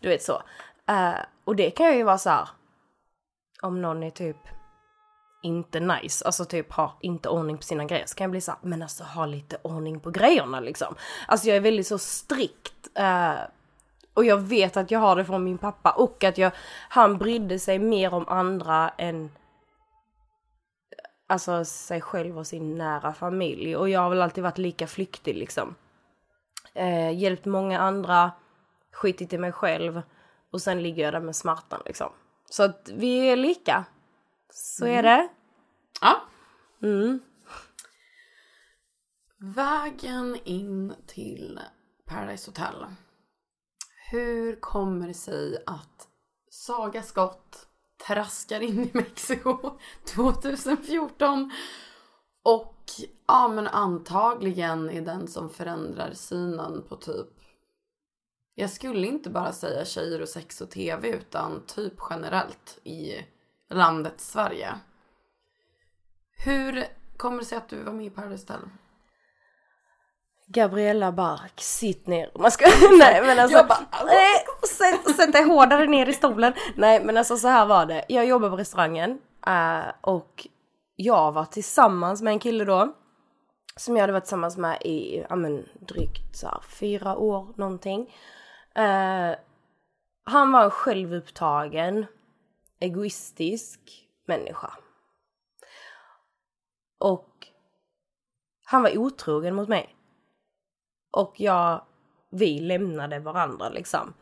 Du 0.00 0.08
vet 0.08 0.22
så. 0.22 0.42
Eh, 0.88 1.14
och 1.44 1.56
det 1.56 1.70
kan 1.70 1.96
ju 1.96 2.02
vara 2.02 2.18
så 2.18 2.30
här. 2.30 2.48
Om 3.62 3.82
någon 3.82 4.02
är 4.02 4.10
typ 4.10 4.36
inte 5.44 5.80
nice, 5.80 6.24
alltså 6.24 6.44
typ 6.44 6.72
har 6.72 6.92
inte 7.00 7.28
ordning 7.28 7.56
på 7.56 7.62
sina 7.62 7.84
grejer 7.84 8.06
så 8.06 8.14
kan 8.14 8.24
jag 8.24 8.30
bli 8.30 8.40
såhär, 8.40 8.60
men 8.62 8.82
alltså 8.82 9.04
ha 9.04 9.26
lite 9.26 9.56
ordning 9.62 10.00
på 10.00 10.10
grejerna 10.10 10.60
liksom. 10.60 10.94
Alltså 11.28 11.48
jag 11.48 11.56
är 11.56 11.60
väldigt 11.60 11.86
så 11.86 11.98
strikt. 11.98 12.88
eh, 12.94 13.34
och 14.14 14.24
jag 14.24 14.36
vet 14.36 14.76
att 14.76 14.90
jag 14.90 15.00
har 15.00 15.16
det 15.16 15.24
från 15.24 15.44
min 15.44 15.58
pappa 15.58 15.90
och 15.90 16.24
att 16.24 16.38
jag, 16.38 16.52
han 16.88 17.18
brydde 17.18 17.58
sig 17.58 17.78
mer 17.78 18.14
om 18.14 18.28
andra 18.28 18.88
än 18.88 19.30
alltså 21.26 21.64
sig 21.64 22.00
själv 22.00 22.38
och 22.38 22.46
sin 22.46 22.78
nära 22.78 23.12
familj. 23.12 23.76
Och 23.76 23.88
jag 23.88 24.00
har 24.00 24.10
väl 24.10 24.22
alltid 24.22 24.44
varit 24.44 24.58
lika 24.58 24.86
flyktig 24.86 25.36
liksom. 25.36 25.74
Eh, 26.74 27.18
hjälpt 27.18 27.44
många 27.44 27.80
andra, 27.80 28.32
skitit 28.92 29.32
i 29.32 29.38
mig 29.38 29.52
själv 29.52 30.02
och 30.50 30.62
sen 30.62 30.82
ligger 30.82 31.02
jag 31.02 31.12
där 31.12 31.20
med 31.20 31.36
smärtan 31.36 31.82
liksom. 31.86 32.12
Så 32.50 32.62
att 32.62 32.90
vi 32.94 33.28
är 33.30 33.36
lika. 33.36 33.84
Så 34.56 34.86
är 34.86 35.02
det. 35.02 35.28
Ja. 36.00 36.22
Mm. 36.82 37.20
Vägen 39.38 40.38
in 40.44 40.94
till 41.06 41.60
Paradise 42.06 42.50
Hotel. 42.50 42.86
Hur 44.10 44.60
kommer 44.60 45.08
det 45.08 45.14
sig 45.14 45.62
att 45.66 46.08
Saga 46.50 47.02
Scott 47.02 47.68
traskar 48.06 48.60
in 48.60 48.80
i 48.80 48.90
Mexiko 48.94 49.78
2014 50.14 51.52
och 52.42 52.84
ja 53.26 53.48
men 53.48 53.66
antagligen 53.66 54.90
är 54.90 55.00
den 55.00 55.28
som 55.28 55.50
förändrar 55.50 56.12
synen 56.12 56.82
på 56.88 56.96
typ 56.96 57.28
jag 58.54 58.70
skulle 58.70 59.06
inte 59.06 59.30
bara 59.30 59.52
säga 59.52 59.84
tjejer 59.84 60.22
och 60.22 60.28
sex 60.28 60.60
och 60.60 60.70
tv 60.70 61.08
utan 61.08 61.66
typ 61.66 61.94
generellt 62.10 62.78
i 62.84 63.24
landet 63.74 64.14
Sverige. 64.16 64.74
Hur 66.44 66.84
kommer 67.16 67.38
det 67.38 67.44
sig 67.44 67.58
att 67.58 67.68
du 67.68 67.82
var 67.82 67.92
med 67.92 68.06
i 68.06 68.10
Paradise 68.10 68.52
Hotel? 68.52 68.68
Gabriella 70.46 71.12
Bark, 71.12 71.60
sitt 71.60 72.06
ner. 72.06 72.30
Man 72.38 72.50
ska, 72.50 72.64
nej 72.98 73.22
men 73.22 73.38
alltså. 73.38 73.56
Jag 73.56 73.68
bara, 73.68 73.86
nej, 74.06 74.44
sätt, 74.68 75.16
sätt 75.16 75.32
dig 75.32 75.44
hårdare 75.44 75.86
ner 75.86 76.08
i 76.08 76.12
stolen. 76.12 76.52
Nej 76.76 77.04
men 77.04 77.16
alltså 77.16 77.36
så 77.36 77.48
här 77.48 77.66
var 77.66 77.86
det. 77.86 78.04
Jag 78.08 78.26
jobbar 78.26 78.50
på 78.50 78.56
restaurangen 78.56 79.18
eh, 79.46 79.92
och 80.00 80.46
jag 80.96 81.32
var 81.32 81.44
tillsammans 81.44 82.22
med 82.22 82.30
en 82.30 82.38
kille 82.38 82.64
då. 82.64 82.94
Som 83.76 83.96
jag 83.96 84.02
hade 84.02 84.12
varit 84.12 84.24
tillsammans 84.24 84.56
med 84.56 84.82
i, 84.82 85.24
ja 85.28 85.36
men 85.36 85.68
drygt 85.80 86.36
så 86.36 86.46
här, 86.46 86.60
fyra 86.68 87.16
år 87.16 87.46
någonting. 87.56 88.14
Eh, 88.74 89.36
han 90.24 90.52
var 90.52 90.64
en 90.64 90.70
självupptagen, 90.70 92.06
egoistisk 92.84 93.80
människa. 94.26 94.70
Och 96.98 97.48
han 98.64 98.82
var 98.82 98.98
otrogen 98.98 99.54
mot 99.54 99.68
mig. 99.68 99.96
Och 101.10 101.34
jag, 101.40 101.84
vi 102.30 102.58
lämnade 102.58 103.18
varandra 103.18 103.68
liksom. 103.68 104.14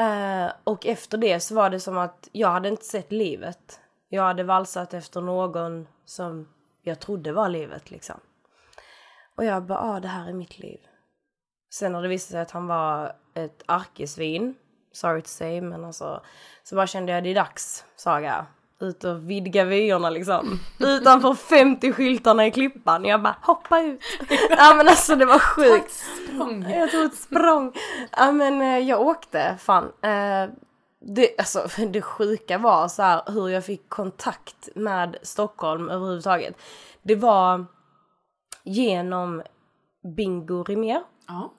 Uh, 0.00 0.52
och 0.64 0.86
efter 0.86 1.18
det 1.18 1.40
så 1.40 1.54
var 1.54 1.70
det 1.70 1.80
som 1.80 1.98
att 1.98 2.28
jag 2.32 2.48
hade 2.48 2.68
inte 2.68 2.84
sett 2.84 3.12
livet. 3.12 3.80
Jag 4.08 4.22
hade 4.22 4.42
valsat 4.42 4.94
efter 4.94 5.20
någon 5.20 5.88
som 6.04 6.48
jag 6.82 7.00
trodde 7.00 7.32
var 7.32 7.48
livet 7.48 7.90
liksom. 7.90 8.20
Och 9.34 9.44
jag 9.44 9.62
bara, 9.62 9.78
ah 9.78 10.00
det 10.00 10.08
här 10.08 10.28
är 10.28 10.32
mitt 10.32 10.58
liv. 10.58 10.80
Sen 11.74 11.94
har 11.94 12.02
det 12.02 12.08
visat 12.08 12.30
sig 12.30 12.40
att 12.40 12.50
han 12.50 12.66
var 12.66 13.16
ett 13.34 13.62
arkesvin. 13.66 14.54
Sorry 14.92 15.22
to 15.22 15.28
say, 15.28 15.60
men 15.60 15.84
alltså. 15.84 16.22
Så 16.62 16.74
bara 16.76 16.86
kände 16.86 17.12
jag 17.12 17.24
det 17.24 17.30
är 17.30 17.34
dags, 17.34 17.84
Saga. 17.96 18.46
Ut 18.80 19.04
och 19.04 19.30
vidga 19.30 19.64
vyerna 19.64 20.10
liksom. 20.10 20.58
Utanför 20.78 21.34
50 21.34 21.92
skyltarna 21.92 22.46
i 22.46 22.50
Klippan. 22.50 23.04
Jag 23.04 23.22
bara, 23.22 23.36
hoppa 23.42 23.80
ut. 23.80 24.00
ja 24.50 24.74
men 24.76 24.88
alltså 24.88 25.16
det 25.16 25.24
var 25.24 25.38
sjukt. 25.38 25.90
Språng. 25.92 26.70
Jag 26.70 26.90
tog 26.90 27.04
ett 27.04 27.14
språng. 27.14 27.72
Ja 28.16 28.32
men 28.32 28.60
eh, 28.60 28.78
jag 28.78 29.00
åkte, 29.00 29.56
fan. 29.60 29.84
Eh, 29.84 30.50
det, 31.00 31.38
alltså, 31.38 31.66
det 31.86 32.02
sjuka 32.02 32.58
var 32.58 32.88
så 32.88 33.02
här 33.02 33.22
hur 33.26 33.48
jag 33.48 33.64
fick 33.64 33.88
kontakt 33.88 34.68
med 34.74 35.16
Stockholm 35.22 35.88
överhuvudtaget. 35.88 36.56
Det 37.02 37.14
var 37.14 37.66
genom 38.64 39.42
Bingo 40.16 40.64
Rimér. 40.64 41.02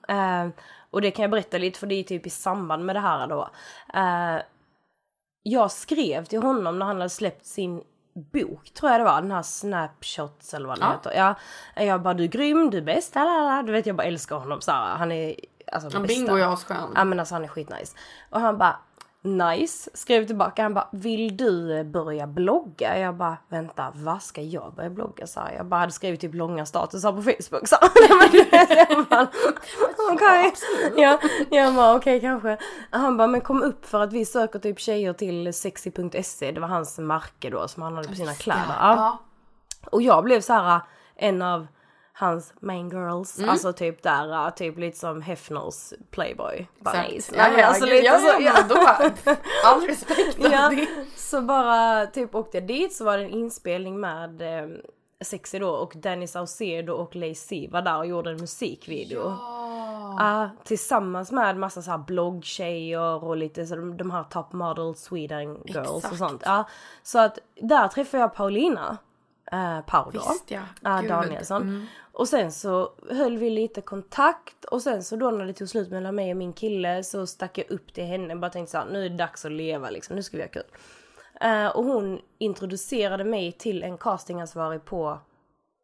Eh, 0.08 0.48
och 0.92 1.00
det 1.00 1.10
kan 1.10 1.22
jag 1.22 1.30
berätta 1.30 1.58
lite 1.58 1.78
för 1.78 1.86
det 1.86 1.94
är 1.94 2.02
typ 2.02 2.26
i 2.26 2.30
samband 2.30 2.84
med 2.84 2.96
det 2.96 3.00
här 3.00 3.26
då. 3.26 3.50
Eh, 3.94 4.42
jag 5.42 5.70
skrev 5.70 6.24
till 6.24 6.42
honom 6.42 6.78
när 6.78 6.86
han 6.86 6.96
hade 6.96 7.08
släppt 7.10 7.46
sin 7.46 7.82
bok 8.32 8.70
tror 8.74 8.90
jag 8.90 9.00
det 9.00 9.04
var, 9.04 9.22
den 9.22 9.30
här 9.30 9.42
Snapshots 9.42 10.54
eller 10.54 10.68
vad 10.68 10.78
den 10.78 10.88
Ja. 10.88 10.92
heter. 10.92 11.12
Ja, 11.16 11.34
jag 11.84 12.02
bara 12.02 12.14
du 12.14 12.24
är 12.24 12.28
grym, 12.28 12.70
du 12.70 12.78
är 12.78 12.82
bäst, 12.82 13.14
lalala. 13.14 13.62
du 13.62 13.72
vet 13.72 13.86
jag 13.86 13.96
bara 13.96 14.06
älskar 14.06 14.36
honom 14.36 14.60
så 14.60 14.70
här. 14.72 14.96
Han 14.96 15.12
är 15.12 15.34
alltså 15.72 15.88
bästa. 16.00 16.06
Bingo 16.06 16.36
är 16.36 16.52
asskön. 16.52 16.92
Ja 16.94 17.04
men 17.04 17.20
alltså 17.20 17.34
han 17.34 17.44
är 17.44 17.48
skitnice. 17.48 17.96
Och 18.30 18.40
han 18.40 18.58
bara 18.58 18.76
nice, 19.22 19.90
skrev 19.94 20.26
tillbaka, 20.26 20.62
han 20.62 20.74
bara 20.74 20.88
vill 20.92 21.36
du 21.36 21.84
börja 21.84 22.26
blogga? 22.26 22.98
Jag 22.98 23.14
bara 23.16 23.36
vänta, 23.48 23.92
vad 23.94 24.22
ska 24.22 24.42
jag 24.42 24.74
börja 24.74 24.90
blogga? 24.90 25.26
Så 25.26 25.40
här, 25.40 25.52
jag 25.56 25.66
bara 25.66 25.80
hade 25.80 25.92
skrivit 25.92 26.20
typ 26.20 26.34
långa 26.34 26.66
statusar 26.66 27.12
på 27.12 27.22
Facebook. 27.22 27.68
Så 27.68 27.76
jag 28.88 29.06
bara, 29.06 29.28
okej. 30.12 30.52
Ja, 30.96 31.18
jag 31.50 31.74
bara 31.74 31.94
okej 31.94 32.20
kanske. 32.20 32.58
Han 32.90 33.16
bara 33.16 33.28
men 33.28 33.40
kom 33.40 33.62
upp 33.62 33.86
för 33.86 34.00
att 34.00 34.12
vi 34.12 34.24
söker 34.24 34.58
typ 34.58 34.80
tjejer 34.80 35.12
till 35.12 35.54
sexy.se. 35.54 36.52
Det 36.52 36.60
var 36.60 36.68
hans 36.68 36.98
märke 36.98 37.50
då 37.50 37.68
som 37.68 37.82
han 37.82 37.94
hade 37.96 38.08
på 38.08 38.14
sina 38.14 38.34
kläder. 38.34 38.76
Ja. 38.80 39.18
Och 39.90 40.02
jag 40.02 40.24
blev 40.24 40.40
så 40.40 40.52
här 40.52 40.80
en 41.16 41.42
av 41.42 41.66
hans 42.12 42.54
main 42.60 42.90
girls. 42.90 43.40
Alltså 43.48 43.72
typ 43.72 44.02
där, 44.02 44.50
typ 44.50 44.78
lite 44.78 44.98
som 44.98 45.22
Hefners 45.22 45.92
Playboy. 46.10 46.66
Alltså 46.82 47.84
lite 47.84 48.06
ja, 48.06 48.18
så. 48.18 48.42
ja, 48.42 48.52
men 48.52 48.68
då, 48.68 48.76
all 49.64 49.86
respekt. 49.86 50.36
Ja, 50.52 50.72
så 51.16 51.40
bara 51.40 52.06
typ 52.06 52.34
åkte 52.34 52.56
jag 52.56 52.66
dit 52.66 52.92
så 52.92 53.04
var 53.04 53.18
det 53.18 53.24
en 53.24 53.30
inspelning 53.30 54.00
med 54.00 54.42
eh, 54.42 54.68
Sexy 55.24 55.58
då 55.58 55.70
och 55.70 55.92
Danny 55.96 56.26
Saucedo 56.26 56.92
och 56.92 57.16
Lacey 57.16 57.68
var 57.68 57.82
där 57.82 57.98
och 57.98 58.06
gjorde 58.06 58.30
en 58.30 58.40
musikvideo. 58.40 59.36
Ja, 60.18 60.50
tillsammans 60.64 61.32
med 61.32 61.56
massa 61.56 61.82
så 61.82 61.90
här 61.90 61.98
bloggtjejer 61.98 63.24
och 63.24 63.36
lite 63.36 63.66
så 63.66 63.76
de, 63.76 63.96
de 63.96 64.10
här 64.10 64.24
top 64.24 64.52
model 64.52 64.94
Sweden 64.94 65.58
girls 65.64 65.88
och 65.88 65.98
Exakt. 65.98 66.18
sånt. 66.18 66.42
Ja, 66.44 66.64
så 67.02 67.18
att 67.18 67.38
där 67.54 67.88
träffade 67.88 68.20
jag 68.20 68.34
Paulina. 68.34 68.98
Eh, 69.52 69.80
då. 69.88 70.10
Visst, 70.12 70.50
ja. 70.50 70.62
Gud. 71.00 71.10
Danielsson. 71.10 71.62
Mm. 71.62 71.86
Och 72.12 72.28
sen 72.28 72.52
så 72.52 72.92
höll 73.10 73.38
vi 73.38 73.50
lite 73.50 73.80
kontakt 73.80 74.64
och 74.64 74.82
sen 74.82 75.04
så 75.04 75.16
då 75.16 75.30
när 75.30 75.46
det 75.46 75.52
tog 75.52 75.68
slut 75.68 75.90
mellan 75.90 76.14
mig 76.14 76.30
och 76.30 76.36
min 76.36 76.52
kille 76.52 77.04
så 77.04 77.26
stack 77.26 77.58
jag 77.58 77.70
upp 77.70 77.94
till 77.94 78.04
henne 78.04 78.34
och 78.34 78.40
bara 78.40 78.50
tänkte 78.50 78.70
såhär, 78.70 78.86
nu 78.86 79.04
är 79.04 79.08
det 79.08 79.16
dags 79.16 79.44
att 79.44 79.52
leva 79.52 79.90
liksom, 79.90 80.16
nu 80.16 80.22
ska 80.22 80.36
vi 80.36 80.42
ha 80.42 80.50
kul. 80.50 80.62
Eh, 81.40 81.66
och 81.66 81.84
hon 81.84 82.20
introducerade 82.38 83.24
mig 83.24 83.52
till 83.52 83.82
en 83.82 83.98
castingansvarig 83.98 84.84
på 84.84 85.20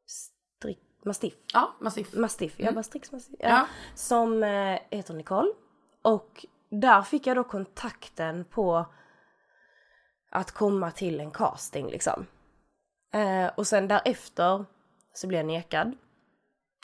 Strick, 0.06 0.78
Mastiff. 1.04 1.34
Ja, 1.52 1.76
massiv. 1.80 2.06
Mastiff, 2.12 2.54
jag 2.56 2.74
bara 2.74 2.82
Strix 2.82 3.12
Mastiff. 3.12 3.36
Ja. 3.38 3.48
Ja. 3.48 3.66
Som 3.94 4.42
eh, 4.42 4.78
heter 4.90 5.14
Nicole. 5.14 5.52
Och 6.02 6.46
där 6.70 7.02
fick 7.02 7.26
jag 7.26 7.36
då 7.36 7.44
kontakten 7.44 8.44
på 8.44 8.86
att 10.30 10.50
komma 10.50 10.90
till 10.90 11.20
en 11.20 11.30
casting 11.30 11.90
liksom. 11.90 12.26
Eh, 13.12 13.50
och 13.56 13.66
sen 13.66 13.88
därefter 13.88 14.64
så 15.14 15.26
blev 15.26 15.38
jag 15.38 15.46
nekad. 15.46 15.96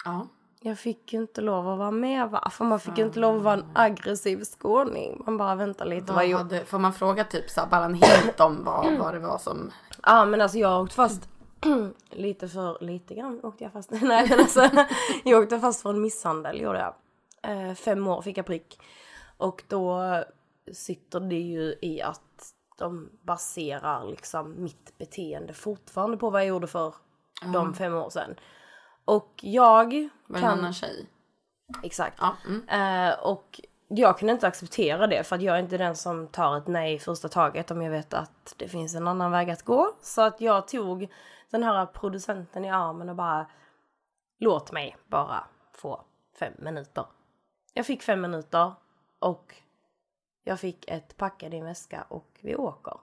Ja. 0.05 0.27
Jag 0.61 0.79
fick 0.79 1.13
ju 1.13 1.19
inte 1.19 1.41
lov 1.41 1.69
att 1.69 1.79
vara 1.79 1.91
med 1.91 2.31
va? 2.31 2.51
För 2.51 2.65
man 2.65 2.81
fick 2.81 2.99
ju 2.99 3.05
inte 3.05 3.19
lov 3.19 3.37
att 3.37 3.43
vara 3.43 3.55
en 3.55 3.65
aggressiv 3.75 4.45
skåning. 4.45 5.23
Man 5.27 5.37
bara 5.37 5.55
vänta 5.55 5.85
lite. 5.85 6.07
Vad 6.07 6.17
Vad 6.17 6.27
jag... 6.27 6.39
hade, 6.39 6.65
får 6.65 6.79
man 6.79 6.93
fråga 6.93 7.25
typ 7.25 7.51
så 7.51 7.61
här, 7.61 7.69
bara 7.69 7.85
en 7.85 7.95
hint 7.95 8.41
om 8.41 8.65
vad, 8.65 8.99
vad 8.99 9.15
det 9.15 9.21
var 9.21 9.39
som... 9.39 9.71
Ja 10.03 10.25
men 10.25 10.41
alltså 10.41 10.59
jag 10.59 10.83
åkte 10.83 10.95
fast 10.95 11.29
lite 12.11 12.49
för, 12.49 12.85
lite 12.85 13.15
grann 13.15 13.41
åkte 13.43 13.65
jag 13.65 13.73
fast. 13.73 13.91
Nej 14.03 14.29
men 14.29 14.41
alltså 14.41 14.71
jag 15.25 15.43
åkte 15.43 15.61
fast 15.61 15.83
för 15.83 15.91
en 15.91 16.01
misshandel 16.01 16.61
gjorde 16.61 16.79
jag. 16.79 16.95
Eh, 17.43 17.75
fem 17.75 18.07
år 18.09 18.23
fick 18.23 18.39
jag 18.39 18.47
prick. 18.47 18.81
Och 19.37 19.65
då 19.69 20.01
sitter 20.73 21.21
det 21.21 21.41
ju 21.41 21.75
i 21.83 22.03
att 22.03 22.21
de 22.77 23.11
baserar 23.23 24.05
liksom 24.05 24.63
mitt 24.63 24.99
beteende 24.99 25.53
fortfarande 25.53 26.17
på 26.17 26.31
vad 26.31 26.41
jag 26.41 26.49
gjorde 26.49 26.67
för 26.67 26.95
de 27.53 27.75
fem 27.75 27.95
år 27.95 28.11
sedan. 28.11 28.35
Och 29.05 29.31
jag 29.43 29.85
Var 29.85 29.91
det 29.91 30.35
en 30.35 30.41
kan... 30.41 30.59
annan 30.59 30.73
tjej? 30.73 31.07
Exakt. 31.83 32.19
Ja, 32.21 32.37
mm. 32.47 32.69
Eh, 32.69 33.19
och 33.19 33.61
jag 33.89 34.19
kunde 34.19 34.33
inte 34.33 34.47
acceptera 34.47 35.07
det 35.07 35.25
för 35.25 35.37
att 35.37 35.43
jag 35.43 35.57
är 35.57 35.61
inte 35.61 35.79
den 35.79 35.97
som 35.97 36.29
tar 36.29 36.59
ett 36.59 36.67
nej 36.67 36.95
i 36.95 36.99
första 36.99 37.29
taget 37.29 37.71
om 37.71 37.83
jag 37.83 37.91
vet 37.91 38.15
att 38.15 38.55
det 38.57 38.69
finns 38.69 38.95
en 38.95 39.09
annan 39.09 39.31
väg 39.31 39.51
att 39.51 39.63
gå. 39.63 39.93
Så 40.01 40.23
att 40.23 40.41
jag 40.41 40.69
tog 40.69 41.13
den 41.51 41.63
här 41.63 41.87
producenten 41.87 42.65
i 42.65 42.71
armen 42.71 43.09
och 43.09 43.17
bara 43.17 43.47
låt 44.39 44.73
mig 44.73 44.97
bara 45.07 45.45
få 45.73 46.05
fem 46.39 46.53
minuter. 46.59 47.07
Jag 47.75 47.87
fick 47.87 48.03
fem 48.03 48.21
minuter 48.21 48.73
och 49.19 49.55
jag 50.45 50.61
fick 50.61 50.91
ett 50.91 51.17
packa 51.17 51.49
din 51.49 51.65
väska 51.65 52.05
och 52.09 52.39
vi 52.41 52.57
åker. 52.57 52.95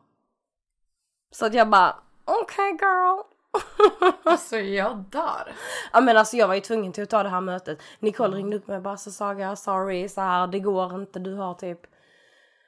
Så 1.32 1.46
att 1.46 1.54
jag 1.54 1.70
bara 1.70 1.96
okej 2.26 2.74
okay, 2.74 2.88
girl. 2.88 3.22
Alltså 4.24 4.58
jag 4.58 4.98
dör. 4.98 5.54
Ja 5.94 6.02
men 6.02 6.18
alltså 6.18 6.38
jag 6.38 6.48
var 6.48 6.56
ju 6.56 6.62
tvungen 6.62 6.92
till 6.92 7.04
att 7.04 7.10
ta 7.10 7.24
det 7.24 7.30
här 7.30 7.42
mötet. 7.42 7.82
Nicole 8.00 8.38
ringde 8.38 8.58
upp 8.58 8.68
mig 8.68 8.78
och 8.78 8.84
bara 8.84 8.98
så 8.98 9.12
Saga, 9.12 9.56
sorry, 9.56 10.10
så 10.10 10.22
här, 10.22 10.48
det 10.48 10.60
går 10.60 10.96
inte, 10.96 11.20
du 11.20 11.34
har 11.34 11.54
typ 11.54 11.80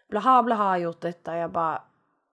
blaha 0.09 0.43
blaha 0.43 0.77
gjort 0.77 1.01
detta. 1.01 1.37
Jag 1.37 1.51
bara, 1.51 1.83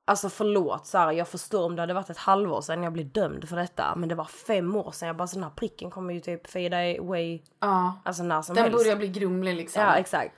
alltså 0.05 0.29
förlåt 0.29 0.87
så 0.87 0.99
här, 0.99 1.13
jag 1.13 1.29
förstår 1.29 1.65
om 1.65 1.77
det 1.77 1.83
hade 1.83 1.95
varit 1.95 2.11
ett 2.11 2.19
halvår 2.19 2.61
sedan 2.61 2.83
jag 2.83 2.93
blev 2.93 3.13
dömd 3.13 3.49
för 3.49 3.57
detta. 3.57 3.95
Men 3.97 4.09
det 4.09 4.15
var 4.15 4.25
fem 4.25 4.77
år 4.77 4.91
sedan, 4.91 5.07
jag 5.07 5.17
bara 5.17 5.29
så 5.29 5.37
den 5.37 5.45
här 5.45 5.51
pricken 5.51 5.91
kommer 5.91 6.15
ju 6.15 6.21
typ 6.21 6.51
fade 6.51 6.97
away. 7.01 7.43
Ja. 7.61 8.01
Alltså 8.05 8.23
när 8.23 8.43
som 8.43 8.55
Den 8.55 8.65
helst. 8.65 8.79
börjar 8.79 8.97
bli 8.97 9.09
grumlig 9.09 9.55
liksom. 9.55 9.83
Ja 9.83 9.95
exakt. 9.97 10.35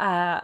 Eh, 0.00 0.36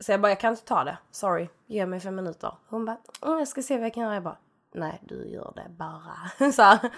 så 0.00 0.12
jag 0.12 0.20
bara, 0.20 0.28
jag 0.28 0.40
kan 0.40 0.52
inte 0.52 0.64
ta 0.64 0.84
det, 0.84 0.98
sorry, 1.10 1.48
ge 1.66 1.86
mig 1.86 2.00
fem 2.00 2.14
minuter. 2.14 2.56
Hon 2.68 2.84
bara, 2.84 2.98
mm, 3.22 3.38
jag 3.38 3.48
ska 3.48 3.62
se 3.62 3.76
vad 3.76 3.86
jag 3.86 3.94
kan 3.94 4.02
göra. 4.02 4.14
Jag 4.14 4.22
bara, 4.22 4.38
nej 4.74 5.00
du 5.08 5.28
gör 5.28 5.52
det 5.56 5.70
bara. 5.70 6.52
så, 6.52 6.62
här. 6.62 6.90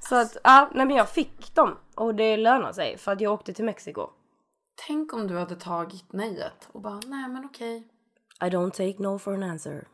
så 0.00 0.16
att, 0.16 0.36
ja, 0.44 0.70
nej 0.74 0.86
men 0.86 0.96
jag 0.96 1.08
fick 1.08 1.54
dem 1.54 1.78
och 1.94 2.14
det 2.14 2.36
lönar 2.36 2.72
sig 2.72 2.98
för 2.98 3.12
att 3.12 3.20
jag 3.20 3.32
åkte 3.32 3.52
till 3.52 3.64
Mexiko. 3.64 4.10
Tänk 4.86 5.12
om 5.12 5.26
du 5.26 5.38
hade 5.38 5.56
tagit 5.56 6.12
nejet 6.12 6.68
och 6.72 6.80
bara, 6.80 7.00
nej 7.06 7.28
men 7.28 7.44
okej. 7.44 7.88
I 8.40 8.44
don't 8.44 8.70
take 8.70 9.02
no 9.02 9.18
for 9.18 9.34
an 9.34 9.42
answer. 9.42 9.88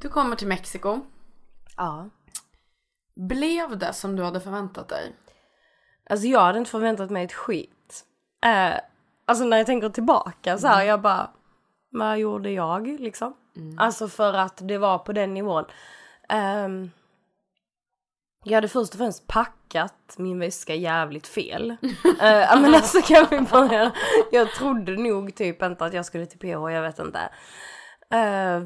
Du 0.00 0.08
kommer 0.08 0.36
till 0.36 0.48
Mexiko. 0.48 1.00
Ja. 1.76 2.10
Blev 3.14 3.78
det 3.78 3.92
som 3.92 4.16
du 4.16 4.22
hade 4.22 4.40
förväntat 4.40 4.88
dig? 4.88 5.16
Alltså 6.10 6.26
jag 6.26 6.40
hade 6.40 6.58
inte 6.58 6.70
förväntat 6.70 7.10
mig 7.10 7.24
ett 7.24 7.32
skit. 7.32 8.04
Eh, 8.44 8.80
alltså 9.26 9.44
när 9.44 9.56
jag 9.56 9.66
tänker 9.66 9.88
tillbaka 9.88 10.58
så 10.58 10.66
här, 10.66 10.84
jag 10.84 11.00
bara, 11.00 11.30
vad 11.90 12.18
gjorde 12.18 12.50
jag 12.50 12.86
liksom? 13.00 13.34
Alltså 13.78 14.08
för 14.08 14.32
att 14.32 14.68
det 14.68 14.78
var 14.78 14.98
på 14.98 15.12
den 15.12 15.34
nivån. 15.34 15.64
Ehm, 16.28 16.90
jag 18.44 18.54
hade 18.54 18.68
först 18.68 18.92
och 18.92 18.98
främst 18.98 19.26
packat 19.26 20.14
min 20.16 20.38
väska 20.38 20.74
jävligt 20.74 21.26
fel. 21.26 21.76
Ja 22.20 22.56
men 22.60 22.74
alltså 22.74 23.00
kan 23.02 23.26
vi 23.30 23.40
börja. 23.40 23.92
Jag 24.32 24.50
trodde 24.50 24.96
nog 24.96 25.34
typ 25.34 25.62
inte 25.62 25.84
att 25.84 25.94
jag 25.94 26.04
skulle 26.06 26.26
till 26.26 26.38
PH, 26.38 26.70
jag 26.72 26.82
vet 26.82 26.98
inte. 26.98 27.18
Eh, 28.10 28.60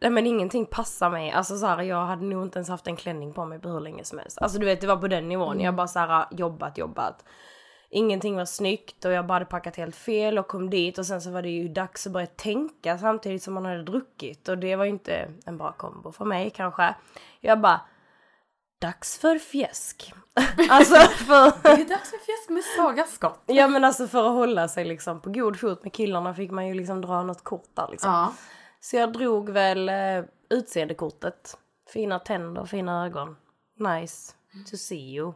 nej 0.00 0.10
men 0.10 0.26
ingenting 0.26 0.66
passar 0.66 1.10
mig. 1.10 1.30
Alltså 1.30 1.56
så 1.58 1.66
här, 1.66 1.82
jag 1.82 2.06
hade 2.06 2.24
nog 2.24 2.42
inte 2.42 2.58
ens 2.58 2.68
haft 2.68 2.86
en 2.86 2.96
klänning 2.96 3.32
på 3.32 3.44
mig 3.44 3.58
på 3.60 3.68
hur 3.68 3.80
länge 3.80 4.04
som 4.04 4.18
helst. 4.18 4.38
Alltså 4.38 4.58
du 4.58 4.66
vet 4.66 4.80
det 4.80 4.86
var 4.86 4.96
på 4.96 5.08
den 5.08 5.28
nivån. 5.28 5.60
Jag 5.60 5.74
bara 5.74 5.86
så 5.86 5.98
här 5.98 6.26
jobbat, 6.30 6.78
jobbat. 6.78 7.24
Ingenting 7.90 8.36
var 8.36 8.44
snyggt 8.44 9.04
och 9.04 9.12
jag 9.12 9.26
bara 9.26 9.34
hade 9.34 9.44
packat 9.44 9.76
helt 9.76 9.96
fel 9.96 10.38
och 10.38 10.48
kom 10.48 10.70
dit 10.70 10.98
och 10.98 11.06
sen 11.06 11.20
så 11.20 11.30
var 11.30 11.42
det 11.42 11.48
ju 11.48 11.68
dags 11.68 12.06
att 12.06 12.12
börja 12.12 12.26
tänka 12.26 12.98
samtidigt 12.98 13.42
som 13.42 13.54
man 13.54 13.64
hade 13.64 13.82
druckit 13.82 14.48
och 14.48 14.58
det 14.58 14.76
var 14.76 14.84
ju 14.84 14.90
inte 14.90 15.28
en 15.46 15.58
bra 15.58 15.72
kombo 15.72 16.12
för 16.12 16.24
mig 16.24 16.50
kanske. 16.50 16.94
Jag 17.40 17.60
bara, 17.60 17.80
dags 18.80 19.18
för 19.18 19.38
fjäsk. 19.38 20.12
alltså 20.70 20.94
för, 20.94 21.62
Det 21.62 21.82
är 21.82 21.88
dags 21.88 22.10
för 22.10 22.18
fjäsk 22.18 22.48
med 22.48 22.62
Saga 22.76 23.04
Scott. 23.04 23.42
ja 23.46 23.68
men 23.68 23.84
alltså 23.84 24.06
för 24.06 24.26
att 24.26 24.34
hålla 24.34 24.68
sig 24.68 24.84
liksom 24.84 25.20
på 25.20 25.30
god 25.30 25.58
fot 25.60 25.82
med 25.82 25.92
killarna 25.92 26.34
fick 26.34 26.50
man 26.50 26.66
ju 26.66 26.74
liksom 26.74 27.00
dra 27.00 27.22
något 27.22 27.44
kort 27.44 27.68
där 27.74 27.88
liksom. 27.90 28.10
Ja. 28.10 28.32
Så 28.80 28.96
jag 28.96 29.12
drog 29.12 29.50
väl 29.50 29.88
eh, 29.88 30.24
utseendekortet. 30.50 31.58
Fina 31.92 32.18
tänder, 32.18 32.64
fina 32.64 33.06
ögon. 33.06 33.36
Nice 33.76 34.32
to 34.70 34.76
see 34.76 35.14
you. 35.14 35.32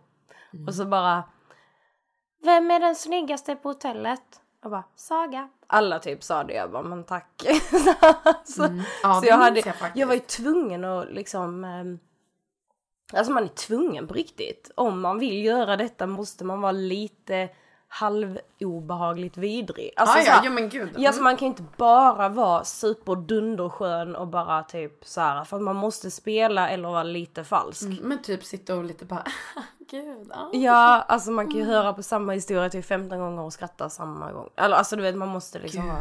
Och 0.67 0.75
så 0.75 0.85
bara... 0.85 1.25
Vem 2.43 2.71
är 2.71 2.81
den 2.81 2.95
snyggaste 2.95 3.57
på 3.57 3.69
hotellet? 3.69 4.23
Och 4.65 4.71
bara, 4.71 4.85
Saga. 4.97 5.49
Alla 5.67 5.99
typ 5.99 6.23
sa 6.23 6.45
det, 6.45 6.55
jag 6.55 6.71
bara, 6.71 6.83
men 6.83 7.05
tack. 7.05 7.43
så 8.45 8.69
Ja, 9.03 9.21
så 9.21 9.27
jag, 9.27 9.37
hade, 9.37 9.61
jag 9.61 9.75
jag 9.95 10.07
var 10.07 10.15
ju 10.15 10.21
tvungen 10.21 10.85
att 10.85 11.13
liksom... 11.13 11.65
ehm, 11.65 11.99
alltså 13.13 13.33
man 13.33 13.45
är 13.45 13.49
tvungen 13.49 14.09
på 14.09 14.15
riktigt. 14.15 14.71
Om 14.75 15.01
man 15.01 15.19
vill 15.19 15.45
göra 15.45 15.77
detta 15.77 16.07
måste 16.07 16.45
man 16.45 16.61
vara 16.61 16.73
lite 16.73 17.49
halv 17.95 18.39
obehagligt 18.61 19.37
vidrig. 19.37 19.91
Alltså, 19.97 20.19
Ah, 20.19 20.23
ja, 20.23 20.33
här- 20.33 20.45
ja 20.45 20.51
men 20.51 20.69
gud. 20.69 20.95
Ja, 20.97 21.13
så 21.13 21.23
man 21.23 21.37
kan 21.37 21.47
ju 21.47 21.51
inte 21.51 21.65
bara 21.77 22.29
vara 22.29 22.65
superdunderskön 22.65 24.17
och 24.17 24.27
bara 24.29 24.63
typ 24.63 25.05
så 25.07 25.21
här, 25.21 25.45
för 25.45 25.57
att 25.57 25.63
man 25.63 25.77
måste 25.77 26.11
spela 26.11 26.69
eller 26.71 26.89
vara 26.89 27.03
lite 27.03 27.45
falsk. 27.45 27.83
Men 28.03 28.23
typ 28.23 28.45
sitta 28.45 28.77
och 28.77 28.85
lite 28.85 29.05
bara, 29.05 29.25
gud. 29.91 30.31
Ja. 30.31 30.51
Ja, 30.53 31.03
alltså 31.09 31.31
man 31.31 31.51
kan 31.51 31.59
ju 31.61 31.65
höra 31.65 31.93
på 31.93 32.03
samma 32.03 32.33
historia 32.33 32.71
typ 32.71 32.85
15 32.87 33.19
gånger 33.19 33.43
och 33.43 33.53
skratta 33.53 33.91
samma 33.91 34.33
gång. 34.33 34.49
Eller 34.57 34.77
alltså 34.77 34.97
du 34.97 35.03
vet, 35.03 35.17
man 35.17 35.29
måste 35.29 35.59
liksom. 35.59 35.83
Gud. 35.85 35.93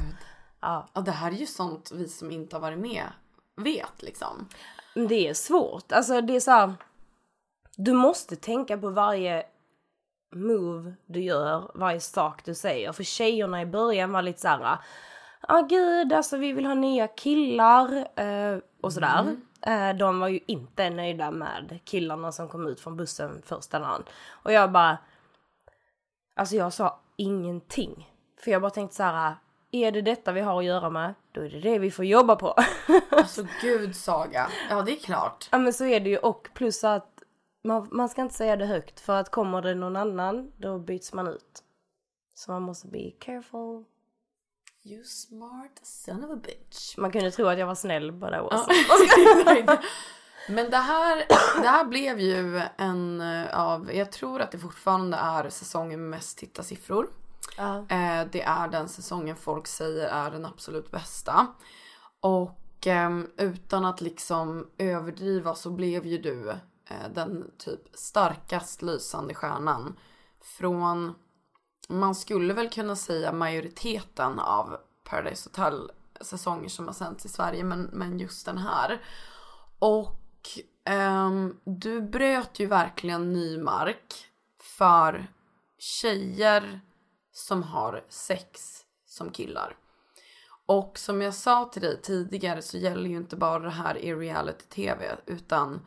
Ja. 0.62 0.88
Ja, 0.94 1.02
det 1.02 1.12
här 1.12 1.28
är 1.32 1.36
ju 1.36 1.46
sånt 1.46 1.92
vi 1.94 2.08
som 2.08 2.32
inte 2.32 2.56
har 2.56 2.62
varit 2.62 2.80
med 2.80 3.04
vet 3.56 4.02
liksom. 4.02 4.48
Det 4.94 5.28
är 5.30 5.34
svårt. 5.34 5.92
Alltså 5.92 6.22
det 6.22 6.36
är 6.36 6.40
så 6.40 6.52
här, 6.52 6.74
Du 7.76 7.94
måste 7.94 8.36
tänka 8.36 8.78
på 8.78 8.90
varje 8.90 9.44
move 10.32 10.94
du 11.06 11.22
gör, 11.22 11.72
varje 11.74 12.00
sak 12.00 12.46
du 12.46 12.56
säger. 12.56 12.92
För 12.92 13.04
tjejerna 13.04 13.62
i 13.62 13.66
början 13.66 14.12
var 14.12 14.22
lite 14.22 14.40
såhär, 14.40 14.78
ja 15.48 15.68
gud 15.70 16.14
alltså 16.14 16.38
vi 16.38 16.54
vill 16.54 16.66
ha 16.66 16.74
nya 16.74 17.08
killar 17.08 18.08
eh, 18.20 18.58
och 18.82 18.94
sådär. 18.94 19.36
Eh, 19.62 19.94
de 19.94 20.20
var 20.20 20.28
ju 20.28 20.40
inte 20.46 20.90
nöjda 20.90 21.32
med 21.32 21.80
killarna 21.86 22.32
som 22.32 22.50
kom 22.50 22.68
ut 22.68 22.80
från 22.80 22.98
bussen 22.98 23.42
första 23.46 23.80
dagen. 23.80 24.04
Och 24.30 24.52
jag 24.52 24.72
bara, 24.72 24.98
alltså 26.36 26.56
jag 26.56 26.74
sa 26.74 27.00
ingenting. 27.16 28.10
För 28.44 28.52
jag 28.52 28.62
bara 28.62 28.72
tänkte 28.72 28.96
så 28.96 29.04
här, 29.04 29.36
är 29.72 29.92
det 29.92 30.02
detta 30.02 30.32
vi 30.32 30.42
har 30.42 30.60
att 30.60 30.66
göra 30.66 30.90
med, 30.90 31.14
då 31.32 31.42
är 31.42 31.50
det 31.50 31.60
det 31.60 31.80
vi 31.80 31.92
får 31.92 32.06
jobba 32.06 32.36
på. 32.36 32.56
Alltså 33.10 33.44
gud 33.62 33.96
Saga. 33.96 34.50
Ja 34.70 34.82
det 34.82 34.92
är 34.92 35.00
klart. 35.00 35.50
Ja 35.52 35.58
men 35.58 35.74
så 35.74 35.86
är 35.86 36.00
det 36.00 36.10
ju 36.10 36.18
och 36.18 36.50
plus 36.54 36.84
att 36.84 37.11
man, 37.64 37.88
man 37.92 38.10
ska 38.10 38.22
inte 38.22 38.36
säga 38.36 38.56
det 38.56 38.66
högt 38.66 39.00
för 39.00 39.20
att 39.20 39.32
kommer 39.32 39.62
det 39.62 39.76
någon 39.76 39.96
annan 39.96 40.52
då 40.58 40.80
byts 40.80 41.14
man 41.14 41.28
ut. 41.28 41.64
Så 42.34 42.52
man 42.52 42.62
måste 42.62 42.88
be 42.88 43.12
careful. 43.20 43.84
You 44.84 45.04
smart 45.04 45.80
son 45.82 46.24
of 46.24 46.32
a 46.32 46.36
bitch. 46.44 46.98
Man 46.98 47.12
kunde 47.12 47.32
tro 47.32 47.48
att 47.48 47.60
jag 47.60 47.68
var 47.68 47.76
snäll 47.76 48.12
bara 48.12 48.44
år 48.44 48.54
Men 50.50 50.70
det 50.70 50.78
här, 50.78 51.26
det 51.62 51.68
här 51.68 51.86
blev 51.86 52.20
ju 52.20 52.62
en 52.78 53.22
eh, 53.22 53.60
av, 53.60 53.94
jag 53.94 54.12
tror 54.12 54.42
att 54.42 54.52
det 54.52 54.58
fortfarande 54.58 55.18
är 55.18 55.50
säsongen 55.50 56.02
med 56.02 56.10
mest 56.10 56.38
tittarsiffror. 56.38 57.10
Ja. 57.58 57.78
Eh, 57.78 58.28
det 58.32 58.42
är 58.42 58.68
den 58.68 58.90
säsongen 58.90 59.36
folk 59.36 59.68
säger 59.68 60.08
är 60.08 60.32
den 60.32 60.46
absolut 60.46 60.92
bästa. 60.92 61.48
Och 62.20 62.88
ehm, 62.88 63.30
utan 63.38 63.86
att 63.86 64.02
liksom 64.02 64.70
överdriva 64.78 65.56
så 65.56 65.70
blev 65.70 66.06
ju 66.06 66.18
du 66.18 66.54
Eh, 66.92 67.10
den 67.10 67.52
typ 67.58 67.82
starkast 67.94 68.82
lysande 68.82 69.34
stjärnan. 69.34 70.00
Från, 70.42 71.16
man 71.90 72.16
skulle 72.16 72.54
väl 72.54 72.70
kunna 72.70 72.96
säga 72.96 73.32
majoriteten 73.32 74.40
av 74.40 74.78
Paradise 75.04 75.50
Hotel 75.50 75.92
säsonger 76.22 76.70
som 76.70 76.86
har 76.86 76.94
sänts 76.94 77.26
i 77.26 77.30
Sverige 77.30 77.64
men, 77.64 77.82
men 77.82 78.20
just 78.20 78.46
den 78.46 78.58
här. 78.58 79.02
Och 79.80 80.50
um, 80.90 81.60
du 81.64 82.02
bröt 82.02 82.60
ju 82.60 82.66
verkligen 82.66 83.34
ny 83.34 83.58
mark 83.58 84.26
för 84.78 85.28
tjejer 85.78 86.82
som 87.32 87.64
har 87.64 88.06
sex 88.10 88.82
som 89.06 89.30
killar. 89.30 89.78
Och 90.66 90.98
som 90.98 91.22
jag 91.22 91.34
sa 91.34 91.66
till 91.66 91.82
dig 91.82 92.02
tidigare 92.02 92.62
så 92.62 92.78
gäller 92.78 93.10
ju 93.10 93.18
inte 93.18 93.36
bara 93.36 93.60
det 93.60 93.70
här 93.70 93.98
i 93.98 94.14
reality-tv 94.16 95.18
utan 95.26 95.86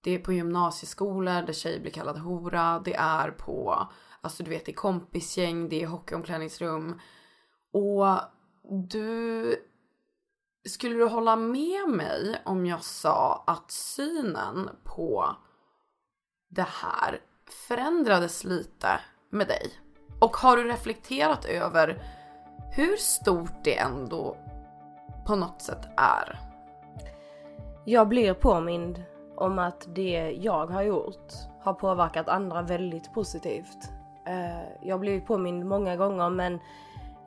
det 0.00 0.10
är 0.10 0.18
på 0.18 0.32
gymnasieskolor 0.32 1.42
där 1.42 1.52
tjejer 1.52 1.80
blir 1.80 1.92
kallad 1.92 2.18
hora. 2.18 2.82
Det 2.84 2.94
är 2.94 3.30
på, 3.30 3.88
alltså 4.20 4.42
du 4.42 4.50
vet 4.50 4.66
det 4.66 4.72
är 4.72 4.76
kompisgäng, 4.76 5.68
det 5.68 5.82
är 5.82 5.86
hockeyomklädningsrum. 5.86 7.00
Och 7.72 8.20
du, 8.88 9.56
skulle 10.68 10.94
du 10.94 11.04
hålla 11.04 11.36
med 11.36 11.88
mig 11.88 12.42
om 12.44 12.66
jag 12.66 12.84
sa 12.84 13.44
att 13.46 13.70
synen 13.70 14.70
på 14.84 15.36
det 16.48 16.68
här 16.68 17.20
förändrades 17.68 18.44
lite 18.44 19.00
med 19.30 19.48
dig? 19.48 19.70
Och 20.20 20.36
har 20.36 20.56
du 20.56 20.64
reflekterat 20.64 21.44
över 21.44 22.02
hur 22.72 22.96
stort 22.96 23.64
det 23.64 23.78
ändå 23.78 24.36
på 25.26 25.36
något 25.36 25.62
sätt 25.62 25.88
är? 25.96 26.40
Jag 27.84 28.08
blir 28.08 28.34
påmind 28.34 29.04
om 29.40 29.58
att 29.58 29.88
det 29.94 30.38
jag 30.40 30.66
har 30.66 30.82
gjort 30.82 31.32
har 31.60 31.74
påverkat 31.74 32.28
andra 32.28 32.62
väldigt 32.62 33.14
positivt. 33.14 33.92
Eh, 34.26 34.60
jag 34.82 34.94
har 34.94 34.98
blivit 34.98 35.26
påmind 35.26 35.66
många 35.66 35.96
gånger 35.96 36.30
men 36.30 36.58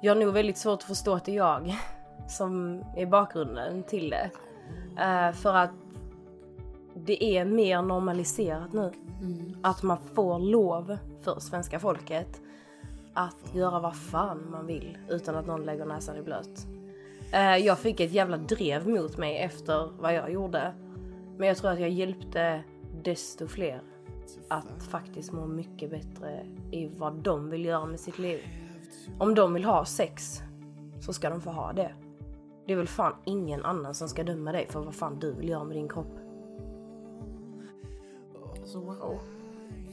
jag 0.02 0.16
har 0.16 0.22
nog 0.22 0.34
väldigt 0.34 0.58
svårt 0.58 0.80
att 0.80 0.84
förstå 0.84 1.14
att 1.14 1.26
det 1.26 1.32
är 1.32 1.36
jag 1.36 1.76
som 2.28 2.82
är 2.96 3.06
bakgrunden 3.06 3.84
till 3.84 4.10
det. 4.10 4.30
Eh, 5.02 5.32
för 5.32 5.56
att 5.56 5.72
det 6.94 7.24
är 7.24 7.46
mer 7.46 7.82
normaliserat 7.82 8.74
nu. 8.74 8.92
Att 9.62 9.84
man 9.84 9.98
får 10.16 10.40
lov 10.40 10.98
för 11.22 11.40
svenska 11.40 11.80
folket 11.80 12.42
att 13.14 13.56
göra 13.56 13.80
vad 13.80 13.96
fan 13.96 14.52
man 14.52 14.66
vill 14.66 14.98
utan 15.10 15.36
att 15.36 15.48
någon 15.48 15.66
lägger 15.66 15.86
näsan 15.86 16.18
i 16.18 16.22
blöt. 16.22 16.68
Eh, 17.34 17.58
jag 17.58 17.80
fick 17.80 18.00
ett 18.00 18.12
jävla 18.12 18.38
drev 18.38 18.88
mot 18.88 19.18
mig 19.18 19.38
efter 19.38 19.90
vad 20.00 20.14
jag 20.14 20.32
gjorde. 20.32 20.74
Men 21.38 21.48
jag 21.48 21.58
tror 21.58 21.72
att 21.72 21.80
jag 21.80 21.90
hjälpte 21.90 22.64
desto 23.04 23.48
fler 23.48 23.82
att 24.48 24.84
faktiskt 24.84 25.32
må 25.32 25.48
mycket 25.48 25.90
bättre 25.90 26.46
i 26.72 26.88
vad 26.88 27.14
de 27.14 27.50
vill 27.50 27.66
göra 27.66 27.86
med 27.86 28.00
sitt 28.00 28.20
liv. 28.20 28.40
Om 29.20 29.36
de 29.36 29.54
vill 29.54 29.66
ha 29.66 29.86
sex 29.86 30.42
så 31.02 31.14
ska 31.14 31.30
de 31.30 31.42
få 31.42 31.50
ha 31.50 31.74
det. 31.74 31.96
Det 32.66 32.74
är 32.74 32.78
väl 32.78 32.88
fan 32.88 33.16
ingen 33.26 33.66
annan 33.66 33.96
som 33.96 34.10
ska 34.10 34.24
döma 34.24 34.52
dig 34.52 34.68
för 34.70 34.80
vad 34.80 34.96
fan 34.96 35.20
du 35.20 35.34
vill 35.34 35.50
göra 35.50 35.64
med 35.64 35.78
din 35.78 35.90
kropp. 35.90 36.20
Alltså 38.60 38.80
wow. 38.80 39.20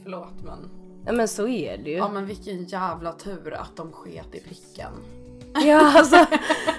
Förlåt 0.03 0.43
men. 0.43 0.69
Ja 1.05 1.11
men 1.13 1.27
så 1.27 1.47
är 1.47 1.77
det 1.77 1.89
ju. 1.89 1.97
Ja 1.97 2.09
men 2.09 2.25
vilken 2.25 2.63
jävla 2.63 3.13
tur 3.13 3.53
att 3.53 3.75
de 3.75 3.91
sket 3.91 4.35
i 4.35 4.39
pricken. 4.39 4.91
Ja 5.65 5.97
alltså 5.97 6.25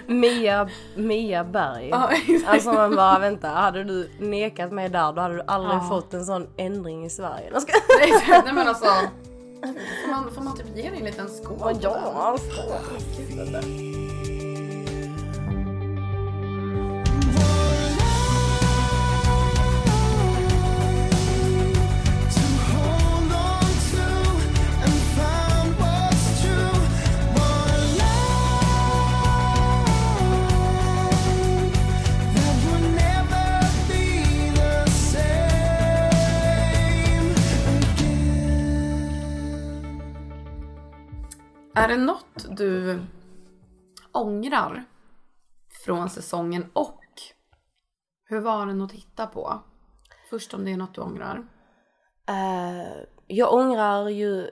Mia, 0.06 0.68
Mia 0.96 1.44
Berg. 1.44 1.88
Ja. 1.88 2.10
Alltså 2.46 2.72
man 2.72 2.96
bara 2.96 3.18
vänta, 3.18 3.48
hade 3.48 3.84
du 3.84 4.10
nekat 4.18 4.72
mig 4.72 4.88
där 4.88 5.12
då 5.12 5.20
hade 5.20 5.34
du 5.34 5.42
aldrig 5.46 5.74
Ja. 5.76 5.86
fått 5.88 6.14
en 6.14 6.24
sån 6.24 6.46
ändring 6.56 7.04
i 7.04 7.10
Sverige. 7.10 7.50
Nej, 8.00 8.12
Nej 8.44 8.52
men 8.54 8.68
alltså. 8.68 8.84
Får 10.04 10.10
man, 10.10 10.30
får 10.34 10.42
man 10.42 10.56
typ 10.56 10.66
ge 10.76 10.90
dig 10.90 10.98
en 10.98 11.04
liten 11.04 11.28
skål? 11.28 11.76
Ja, 11.80 11.98
alltså. 12.14 12.50
to 12.50 14.01
Är 41.74 41.88
det 41.88 41.96
något 41.96 42.56
du 42.56 43.00
ångrar 44.12 44.84
från 45.84 46.10
säsongen 46.10 46.70
och 46.72 47.00
hur 48.24 48.40
var 48.40 48.66
den 48.66 48.82
att 48.82 48.90
titta 48.90 49.26
på? 49.26 49.60
Först 50.30 50.54
om 50.54 50.64
det 50.64 50.70
är 50.72 50.76
något 50.76 50.94
du 50.94 51.00
ångrar. 51.00 51.36
Uh, 52.30 53.02
jag 53.26 53.54
ångrar 53.54 54.08
ju 54.08 54.50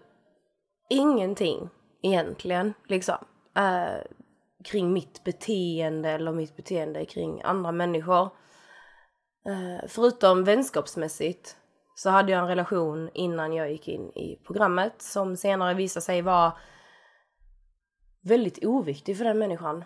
ingenting 0.89 1.69
egentligen 2.03 2.75
liksom. 2.87 3.25
Uh, 3.59 4.03
kring 4.65 4.93
mitt 4.93 5.25
beteende 5.25 6.11
eller 6.11 6.33
mitt 6.33 6.57
beteende 6.57 7.05
kring 7.05 7.43
andra 7.43 7.73
människor. 7.73 8.25
Uh, 9.49 9.89
förutom 9.89 10.45
vänskapsmässigt 10.45 11.57
så 11.95 12.11
hade 12.11 12.33
jag 12.33 12.41
en 12.41 12.49
relation 12.49 13.11
innan 13.15 13.53
jag 13.53 13.71
gick 13.71 13.89
in 13.89 14.11
i 14.11 14.41
programmet 14.47 15.03
som 15.03 15.37
senare 15.37 15.75
visade 15.75 16.05
sig 16.05 16.23
vara 16.23 16.53
väldigt 18.23 18.65
oviktig 18.65 19.17
för 19.19 19.25
den 19.25 19.39
människan 19.39 19.85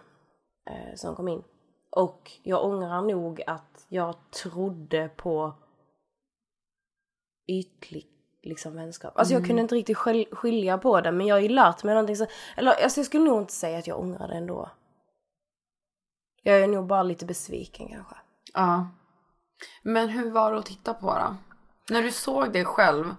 eh, 0.71 0.95
som 0.97 1.17
kom 1.17 1.29
in. 1.29 1.43
Och 1.91 2.31
jag 2.43 2.65
ångrar 2.65 3.03
nog 3.03 3.43
att 3.47 3.87
jag 3.89 4.31
trodde 4.31 5.09
på 5.17 5.55
ytlig 7.47 8.07
liksom 8.43 8.75
vänskap. 8.75 9.19
Alltså 9.19 9.35
jag 9.35 9.47
kunde 9.47 9.63
inte 9.63 9.75
riktigt 9.75 9.97
skil- 9.97 10.35
skilja 10.35 10.79
på 10.79 11.01
det 11.01 11.13
men 11.13 11.27
jag 11.27 11.35
har 11.35 11.41
ju 11.41 11.49
lärt 11.49 11.85
mig 11.85 11.95
någonting 11.95 12.17
så, 12.17 12.27
eller 12.57 12.71
alltså 12.83 13.01
jag 13.01 13.07
skulle 13.07 13.25
nog 13.25 13.41
inte 13.41 13.53
säga 13.53 13.79
att 13.79 13.87
jag 13.87 14.01
ångrar 14.01 14.29
det 14.29 14.35
ändå. 14.35 14.71
Jag 16.43 16.61
är 16.61 16.67
nog 16.69 16.87
bara 16.87 17.03
lite 17.03 17.27
besviken 17.27 17.89
kanske. 17.89 18.17
Ja. 18.55 18.89
Men 19.83 20.09
hur 20.09 20.31
var 20.31 20.53
det 20.53 20.59
att 20.59 20.67
titta 20.67 20.95
på 20.95 21.07
då? 21.07 21.37
När 21.91 22.03
du 22.03 22.11
såg 22.11 22.53
dig 22.53 22.65
själv 22.65 23.15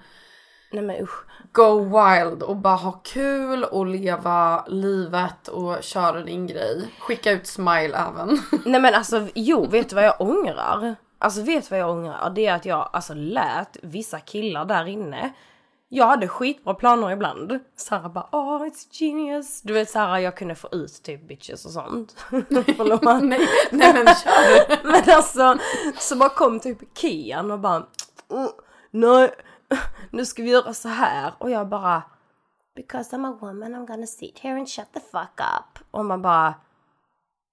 Nej 0.71 0.83
men 0.83 1.03
usch. 1.03 1.25
go 1.51 1.79
wild 1.79 2.43
och 2.43 2.55
bara 2.55 2.75
ha 2.75 2.91
kul 2.91 3.63
och 3.63 3.85
leva 3.85 4.65
livet 4.67 5.47
och 5.47 5.83
köra 5.83 6.21
din 6.21 6.47
grej. 6.47 6.93
Skicka 6.99 7.31
ut 7.31 7.47
smile 7.47 7.97
även. 7.97 8.39
Nej 8.65 8.81
men 8.81 8.93
alltså 8.93 9.27
jo, 9.35 9.65
vet 9.67 9.89
du 9.89 9.95
vad 9.95 10.05
jag 10.05 10.21
ångrar? 10.21 10.95
Alltså 11.19 11.41
vet 11.41 11.63
du 11.63 11.69
vad 11.69 11.79
jag 11.79 11.89
ångrar? 11.89 12.29
Det 12.35 12.45
är 12.45 12.53
att 12.55 12.65
jag 12.65 12.89
alltså 12.93 13.13
lät 13.13 13.77
vissa 13.81 14.19
killar 14.19 14.65
där 14.65 14.85
inne 14.85 15.33
jag 15.89 16.05
hade 16.07 16.27
skitbra 16.27 16.73
planer 16.73 17.11
ibland. 17.11 17.59
Sarah 17.77 18.11
bara 18.11 18.27
åh 18.31 18.61
it's 18.61 18.87
genius. 18.91 19.61
Du 19.61 19.73
vet 19.73 19.89
Sarah 19.89 20.21
jag 20.21 20.37
kunde 20.37 20.55
få 20.55 20.67
ut 20.71 21.03
typ 21.03 21.27
bitches 21.27 21.65
och 21.65 21.71
sånt. 21.71 22.15
Förlåt. 22.77 23.01
nej, 23.23 23.47
nej 23.71 23.93
men 23.93 24.05
kör. 24.15 24.83
Men 24.91 25.15
alltså 25.15 25.57
så 25.97 26.15
bara 26.15 26.29
kom 26.29 26.59
typ 26.59 26.97
Kian 26.97 27.51
och 27.51 27.59
bara 27.59 27.75
"Mm, 28.31 28.49
nej 28.91 29.31
nu 30.11 30.25
ska 30.25 30.43
vi 30.43 30.49
göra 30.49 30.73
så 30.73 30.89
här 30.89 31.33
och 31.37 31.49
jag 31.49 31.67
bara 31.69 32.03
because 32.75 33.15
I'm 33.15 33.27
a 33.33 33.37
woman 33.41 33.75
I'm 33.75 33.85
gonna 33.87 34.07
sit 34.07 34.39
here 34.39 34.57
and 34.57 34.69
shut 34.69 34.93
the 34.93 34.99
fuck 34.99 35.39
up. 35.39 35.79
Och 35.91 36.05
man 36.05 36.21
bara 36.21 36.53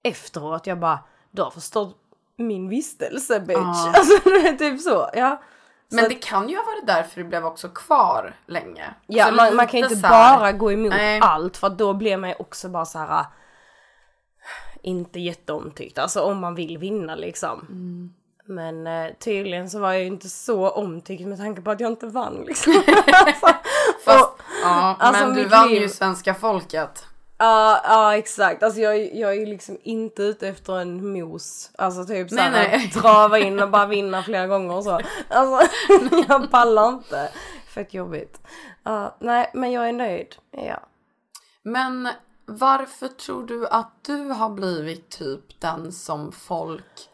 efteråt 0.03 0.67
jag 0.67 0.79
bara 0.79 0.99
du 1.31 1.41
har 1.41 1.51
förstått 1.51 1.97
min 2.37 2.69
vistelse 2.69 3.39
bitch. 3.39 3.57
Ja. 3.57 3.93
Alltså 3.97 4.29
det 4.29 4.47
är 4.47 4.53
typ 4.57 4.81
så 4.81 5.09
ja. 5.13 5.41
Så 5.89 5.95
Men 5.95 6.09
det 6.09 6.15
kan 6.15 6.49
ju 6.49 6.55
ha 6.57 6.63
varit 6.63 6.87
därför 6.87 7.21
du 7.21 7.27
blev 7.27 7.45
också 7.45 7.69
kvar 7.69 8.33
länge. 8.45 8.93
Ja, 9.07 9.25
Så 9.25 9.33
man, 9.35 9.55
man 9.55 9.67
kan 9.67 9.79
inte 9.79 10.07
här- 10.07 10.37
bara 10.39 10.51
gå 10.51 10.71
emot 10.71 10.89
Nej. 10.89 11.19
allt 11.23 11.57
för 11.57 11.69
då 11.69 11.93
blir 11.93 12.17
man 12.17 12.29
ju 12.29 12.35
också 12.39 12.69
bara 12.69 12.85
så 12.85 12.99
här. 12.99 13.19
äh, 13.19 13.25
Inte 14.81 15.19
jätteomtyckt, 15.19 15.97
alltså 15.97 16.21
om 16.21 16.39
man 16.39 16.55
vill 16.55 16.77
vinna 16.77 17.15
liksom. 17.15 17.59
Mm. 17.59 18.13
Men 18.45 18.87
eh, 18.87 19.11
tydligen 19.19 19.69
så 19.69 19.79
var 19.79 19.91
jag 19.93 20.01
ju 20.01 20.07
inte 20.07 20.29
så 20.29 20.69
omtyckt 20.69 21.25
med 21.27 21.37
tanke 21.37 21.61
på 21.61 21.71
att 21.71 21.79
jag 21.79 21.91
inte 21.91 22.07
vann 22.07 22.43
liksom. 22.47 22.73
alltså, 23.25 23.47
Fast, 24.05 24.23
och- 24.29 24.39
ja, 24.63 24.95
alltså, 24.99 25.25
men 25.27 25.35
du 25.35 25.45
vann 25.45 25.67
liv- 25.69 25.81
ju 25.81 25.89
svenska 25.89 26.33
folket. 26.33 27.05
Ja, 27.37 27.81
ja 27.83 28.17
exakt. 28.17 28.63
Alltså 28.63 28.79
jag, 28.81 29.15
jag 29.15 29.35
är 29.37 29.45
liksom 29.45 29.77
inte 29.83 30.23
ute 30.23 30.47
efter 30.47 30.79
en 30.79 31.11
mos. 31.13 31.71
Alltså 31.77 32.05
typ 32.05 32.31
Nej, 32.31 32.37
såhär 32.51 32.51
nej. 32.51 32.91
trava 32.91 33.39
in 33.39 33.59
och 33.59 33.69
bara 33.69 33.85
vinna 33.85 34.23
flera 34.23 34.47
gånger 34.47 34.75
och 34.75 34.83
så. 34.83 34.99
Alltså 35.29 35.67
jag 36.27 36.51
pallar 36.51 36.89
inte. 36.89 37.29
Fett 37.67 37.93
jobbigt. 37.93 38.41
Ja, 38.83 39.15
nej 39.19 39.51
men 39.53 39.71
jag 39.71 39.89
är 39.89 39.93
nöjd. 39.93 40.35
Ja. 40.51 40.79
Men 41.63 42.09
varför 42.45 43.07
tror 43.07 43.47
du 43.47 43.67
att 43.67 43.91
du 44.01 44.17
har 44.29 44.49
blivit 44.49 45.09
typ 45.09 45.61
den 45.61 45.91
som 45.91 46.31
folk 46.31 47.09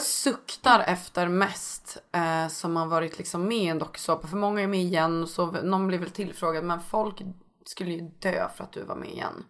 suktar 0.00 0.84
efter 0.86 1.28
mest 1.28 2.02
eh, 2.12 2.48
som 2.48 2.76
har 2.76 2.86
varit 2.86 3.18
liksom 3.18 3.48
med 3.48 3.58
i 3.58 3.66
en 3.66 3.78
dokusåpa? 3.78 4.26
För 4.26 4.36
många 4.36 4.60
är 4.60 4.66
med 4.66 4.80
igen 4.80 5.26
så 5.26 5.46
någon 5.50 5.86
blir 5.86 5.98
väl 5.98 6.10
tillfrågad 6.10 6.64
men 6.64 6.80
folk 6.80 7.22
skulle 7.66 7.90
ju 7.90 8.00
dö 8.00 8.48
för 8.56 8.64
att 8.64 8.72
du 8.72 8.82
var 8.82 8.96
med 8.96 9.08
igen. 9.08 9.44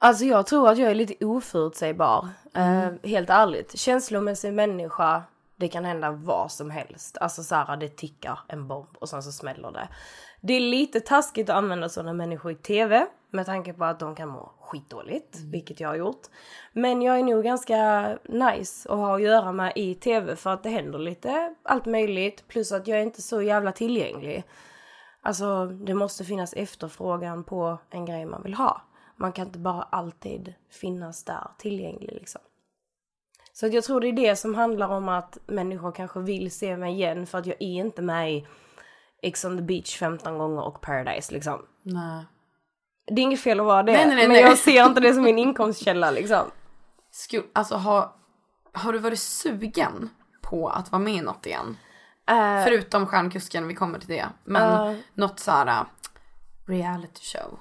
Alltså 0.00 0.24
jag 0.24 0.46
tror 0.46 0.68
att 0.68 0.78
jag 0.78 0.90
är 0.90 0.94
lite 0.94 1.24
oförutsägbar. 1.24 2.28
Eh, 2.54 2.88
helt 3.02 3.30
ärligt. 3.30 3.78
Känslomässig 3.78 4.52
människa, 4.52 5.22
det 5.56 5.68
kan 5.68 5.84
hända 5.84 6.10
vad 6.10 6.52
som 6.52 6.70
helst. 6.70 7.18
Alltså 7.18 7.42
såhär, 7.42 7.76
det 7.76 7.88
tickar 7.88 8.40
en 8.48 8.68
bomb 8.68 8.96
och 9.00 9.08
sen 9.08 9.22
så 9.22 9.32
smäller 9.32 9.72
det. 9.72 9.88
Det 10.40 10.54
är 10.54 10.60
lite 10.60 11.00
taskigt 11.00 11.50
att 11.50 11.56
använda 11.56 11.88
sådana 11.88 12.12
människor 12.12 12.52
i 12.52 12.54
TV 12.54 13.06
med 13.30 13.46
tanke 13.46 13.72
på 13.72 13.84
att 13.84 14.00
de 14.00 14.14
kan 14.14 14.28
må 14.28 14.52
skitdåligt, 14.60 15.38
vilket 15.52 15.80
jag 15.80 15.88
har 15.88 15.96
gjort. 15.96 16.26
Men 16.72 17.02
jag 17.02 17.18
är 17.18 17.22
nog 17.22 17.44
ganska 17.44 18.18
nice 18.24 18.88
att 18.92 18.98
ha 18.98 19.14
att 19.14 19.22
göra 19.22 19.52
med 19.52 19.72
i 19.76 19.94
TV 19.94 20.36
för 20.36 20.50
att 20.50 20.62
det 20.62 20.70
händer 20.70 20.98
lite 20.98 21.54
allt 21.62 21.86
möjligt 21.86 22.48
plus 22.48 22.72
att 22.72 22.86
jag 22.86 22.98
är 22.98 23.02
inte 23.02 23.22
så 23.22 23.42
jävla 23.42 23.72
tillgänglig. 23.72 24.44
Alltså 25.22 25.66
det 25.66 25.94
måste 25.94 26.24
finnas 26.24 26.52
efterfrågan 26.52 27.44
på 27.44 27.78
en 27.90 28.06
grej 28.06 28.26
man 28.26 28.42
vill 28.42 28.54
ha. 28.54 28.82
Man 29.16 29.32
kan 29.32 29.46
inte 29.46 29.58
bara 29.58 29.82
alltid 29.82 30.54
finnas 30.70 31.24
där 31.24 31.50
tillgänglig 31.58 32.12
liksom. 32.12 32.40
Så 33.52 33.66
jag 33.66 33.84
tror 33.84 34.00
det 34.00 34.08
är 34.08 34.12
det 34.12 34.36
som 34.36 34.54
handlar 34.54 34.88
om 34.88 35.08
att 35.08 35.38
människor 35.46 35.92
kanske 35.92 36.20
vill 36.20 36.50
se 36.50 36.76
mig 36.76 36.94
igen 36.94 37.26
för 37.26 37.38
att 37.38 37.46
jag 37.46 37.56
är 37.60 37.80
inte 37.80 38.02
med 38.02 38.32
i 38.32 38.46
Ex 39.22 39.44
on 39.44 39.56
the 39.56 39.62
beach 39.62 39.98
15 39.98 40.38
gånger 40.38 40.62
och 40.62 40.80
Paradise 40.80 41.34
liksom. 41.34 41.66
Nej. 41.82 42.24
Det 43.10 43.20
är 43.20 43.22
inget 43.22 43.40
fel 43.40 43.60
att 43.60 43.66
vara 43.66 43.82
det, 43.82 43.92
Nej, 43.92 44.06
nej, 44.06 44.16
nej, 44.16 44.28
men 44.28 44.36
jag 44.36 44.58
ser 44.58 44.86
inte 44.86 45.00
det 45.00 45.14
som 45.14 45.22
min 45.22 45.38
inkomstkälla 45.38 46.10
liksom. 46.10 46.50
Skul, 47.10 47.44
alltså 47.52 47.74
har, 47.74 48.10
har 48.72 48.92
du 48.92 48.98
varit 48.98 49.20
sugen 49.20 50.10
på 50.42 50.68
att 50.68 50.92
vara 50.92 51.02
med 51.02 51.14
i 51.14 51.20
något 51.20 51.46
igen? 51.46 51.76
Eh, 52.30 52.64
Förutom 52.64 53.06
stjärnkusken, 53.06 53.68
vi 53.68 53.74
kommer 53.74 53.98
till 53.98 54.08
det. 54.08 54.26
Men 54.44 54.62
Ja. 54.72 54.94
något 55.14 55.40
så 55.40 55.50
här. 55.50 55.84
reality 56.66 57.20
show? 57.22 57.58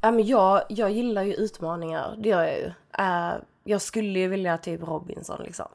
Ja 0.00 0.10
men 0.10 0.26
jag, 0.26 0.62
jag 0.68 0.90
gillar 0.90 1.22
ju 1.22 1.34
utmaningar, 1.34 2.14
det 2.18 2.28
gör 2.28 2.42
jag 2.42 2.58
ju. 2.58 2.72
Eh, 2.98 3.32
jag 3.64 3.82
skulle 3.82 4.18
ju 4.18 4.28
vilja 4.28 4.58
typ 4.58 4.82
Robinson 4.82 5.42
liksom. 5.42 5.66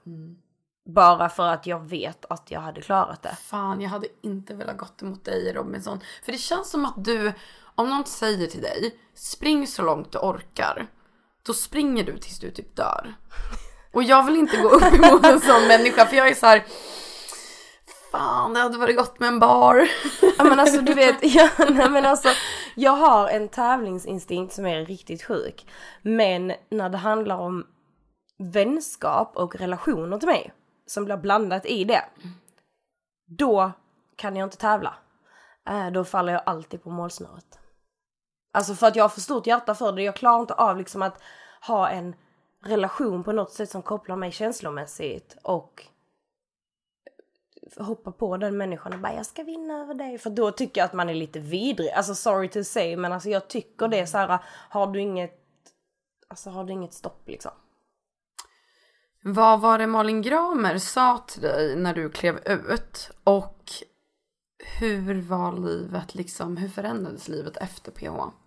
Bara 0.85 1.29
för 1.29 1.47
att 1.47 1.67
jag 1.67 1.79
vet 1.79 2.25
att 2.29 2.51
jag 2.51 2.59
hade 2.61 2.81
klarat 2.81 3.21
det. 3.21 3.35
Fan, 3.41 3.81
jag 3.81 3.89
hade 3.89 4.07
inte 4.21 4.53
velat 4.53 4.77
gått 4.77 5.01
emot 5.01 5.25
dig 5.25 5.53
Robinson. 5.53 5.99
För 6.23 6.31
det 6.31 6.37
känns 6.37 6.69
som 6.69 6.85
att 6.85 7.05
du, 7.05 7.33
om 7.75 7.89
någon 7.89 8.05
säger 8.05 8.47
till 8.47 8.61
dig, 8.61 8.95
spring 9.13 9.67
så 9.67 9.81
långt 9.81 10.11
du 10.11 10.17
orkar. 10.17 10.87
Då 11.45 11.53
springer 11.53 12.03
du 12.03 12.17
tills 12.17 12.39
du 12.39 12.51
typ 12.51 12.75
dör. 12.75 13.13
Och 13.93 14.03
jag 14.03 14.25
vill 14.25 14.35
inte 14.35 14.57
gå 14.57 14.69
upp 14.69 14.93
emot 14.93 15.25
en 15.25 15.39
sån 15.39 15.67
människa 15.67 16.05
för 16.05 16.15
jag 16.15 16.27
är 16.27 16.35
så 16.35 16.45
här. 16.45 16.65
Fan, 18.11 18.53
det 18.53 18.59
hade 18.59 18.77
varit 18.77 18.97
gott 18.97 19.19
med 19.19 19.27
en 19.27 19.39
bar. 19.39 19.87
Ja 20.37 20.43
men 20.43 20.59
alltså 20.59 20.81
du 20.81 20.93
vet, 20.93 21.35
jag, 21.35 21.49
nej, 21.57 21.89
men 21.89 22.05
alltså 22.05 22.29
jag 22.75 22.91
har 22.91 23.29
en 23.29 23.49
tävlingsinstinkt 23.49 24.53
som 24.53 24.65
är 24.65 24.85
riktigt 24.85 25.23
sjuk. 25.23 25.67
Men 26.01 26.53
när 26.69 26.89
det 26.89 26.97
handlar 26.97 27.37
om 27.37 27.65
vänskap 28.37 29.31
och 29.35 29.55
relationer 29.55 30.17
till 30.17 30.27
mig 30.27 30.53
som 30.85 31.05
blir 31.05 31.17
blandat 31.17 31.65
i 31.65 31.83
det. 31.83 32.03
Då 33.27 33.71
kan 34.15 34.35
jag 34.35 34.45
inte 34.45 34.57
tävla. 34.57 34.93
Äh, 35.69 35.91
då 35.91 36.03
faller 36.03 36.33
jag 36.33 36.41
alltid 36.45 36.83
på 36.83 36.89
målsnöret. 36.89 37.59
Alltså 38.55 38.75
för 38.75 38.87
att 38.87 38.95
jag 38.95 39.03
har 39.03 39.09
för 39.09 39.21
stort 39.21 39.47
hjärta 39.47 39.75
för 39.75 39.91
det. 39.91 40.03
Jag 40.03 40.15
klarar 40.15 40.41
inte 40.41 40.53
av 40.53 40.77
liksom 40.77 41.01
att 41.01 41.21
ha 41.67 41.89
en 41.89 42.15
relation 42.63 43.23
på 43.23 43.31
något 43.31 43.51
sätt 43.51 43.69
som 43.69 43.81
kopplar 43.81 44.15
mig 44.15 44.31
känslomässigt 44.31 45.37
och 45.41 45.87
hoppa 47.77 48.11
på 48.11 48.37
den 48.37 48.57
människan 48.57 48.93
och 48.93 48.99
bara 48.99 49.13
jag 49.13 49.25
ska 49.25 49.43
vinna 49.43 49.81
över 49.81 49.93
dig. 49.93 50.17
För 50.17 50.29
då 50.29 50.51
tycker 50.51 50.81
jag 50.81 50.85
att 50.85 50.93
man 50.93 51.09
är 51.09 51.13
lite 51.13 51.39
vidrig. 51.39 51.89
Alltså 51.89 52.15
sorry 52.15 52.49
to 52.49 52.63
say 52.63 52.97
men 52.97 53.11
alltså 53.11 53.29
jag 53.29 53.47
tycker 53.47 53.87
det 53.87 53.99
är 53.99 54.05
så 54.05 54.17
här. 54.17 54.39
har 54.69 54.87
du 54.87 55.01
inget, 55.01 55.39
alltså 56.27 56.49
har 56.49 56.63
du 56.63 56.73
inget 56.73 56.93
stopp 56.93 57.27
liksom. 57.27 57.51
Vad 59.23 59.61
var 59.61 59.77
det 59.77 59.87
Malin 59.87 60.21
Gramer 60.21 60.77
sa 60.77 61.17
till 61.27 61.41
dig 61.41 61.75
när 61.75 61.93
du 61.93 62.09
klev 62.09 62.39
ut? 62.47 63.11
Och 63.23 63.71
hur 64.79 65.21
var 65.21 65.57
livet 65.57 66.15
liksom, 66.15 66.57
hur 66.57 66.69
förändrades 66.69 67.27
livet 67.27 67.57
efter 67.57 67.91
PH? 67.91 68.44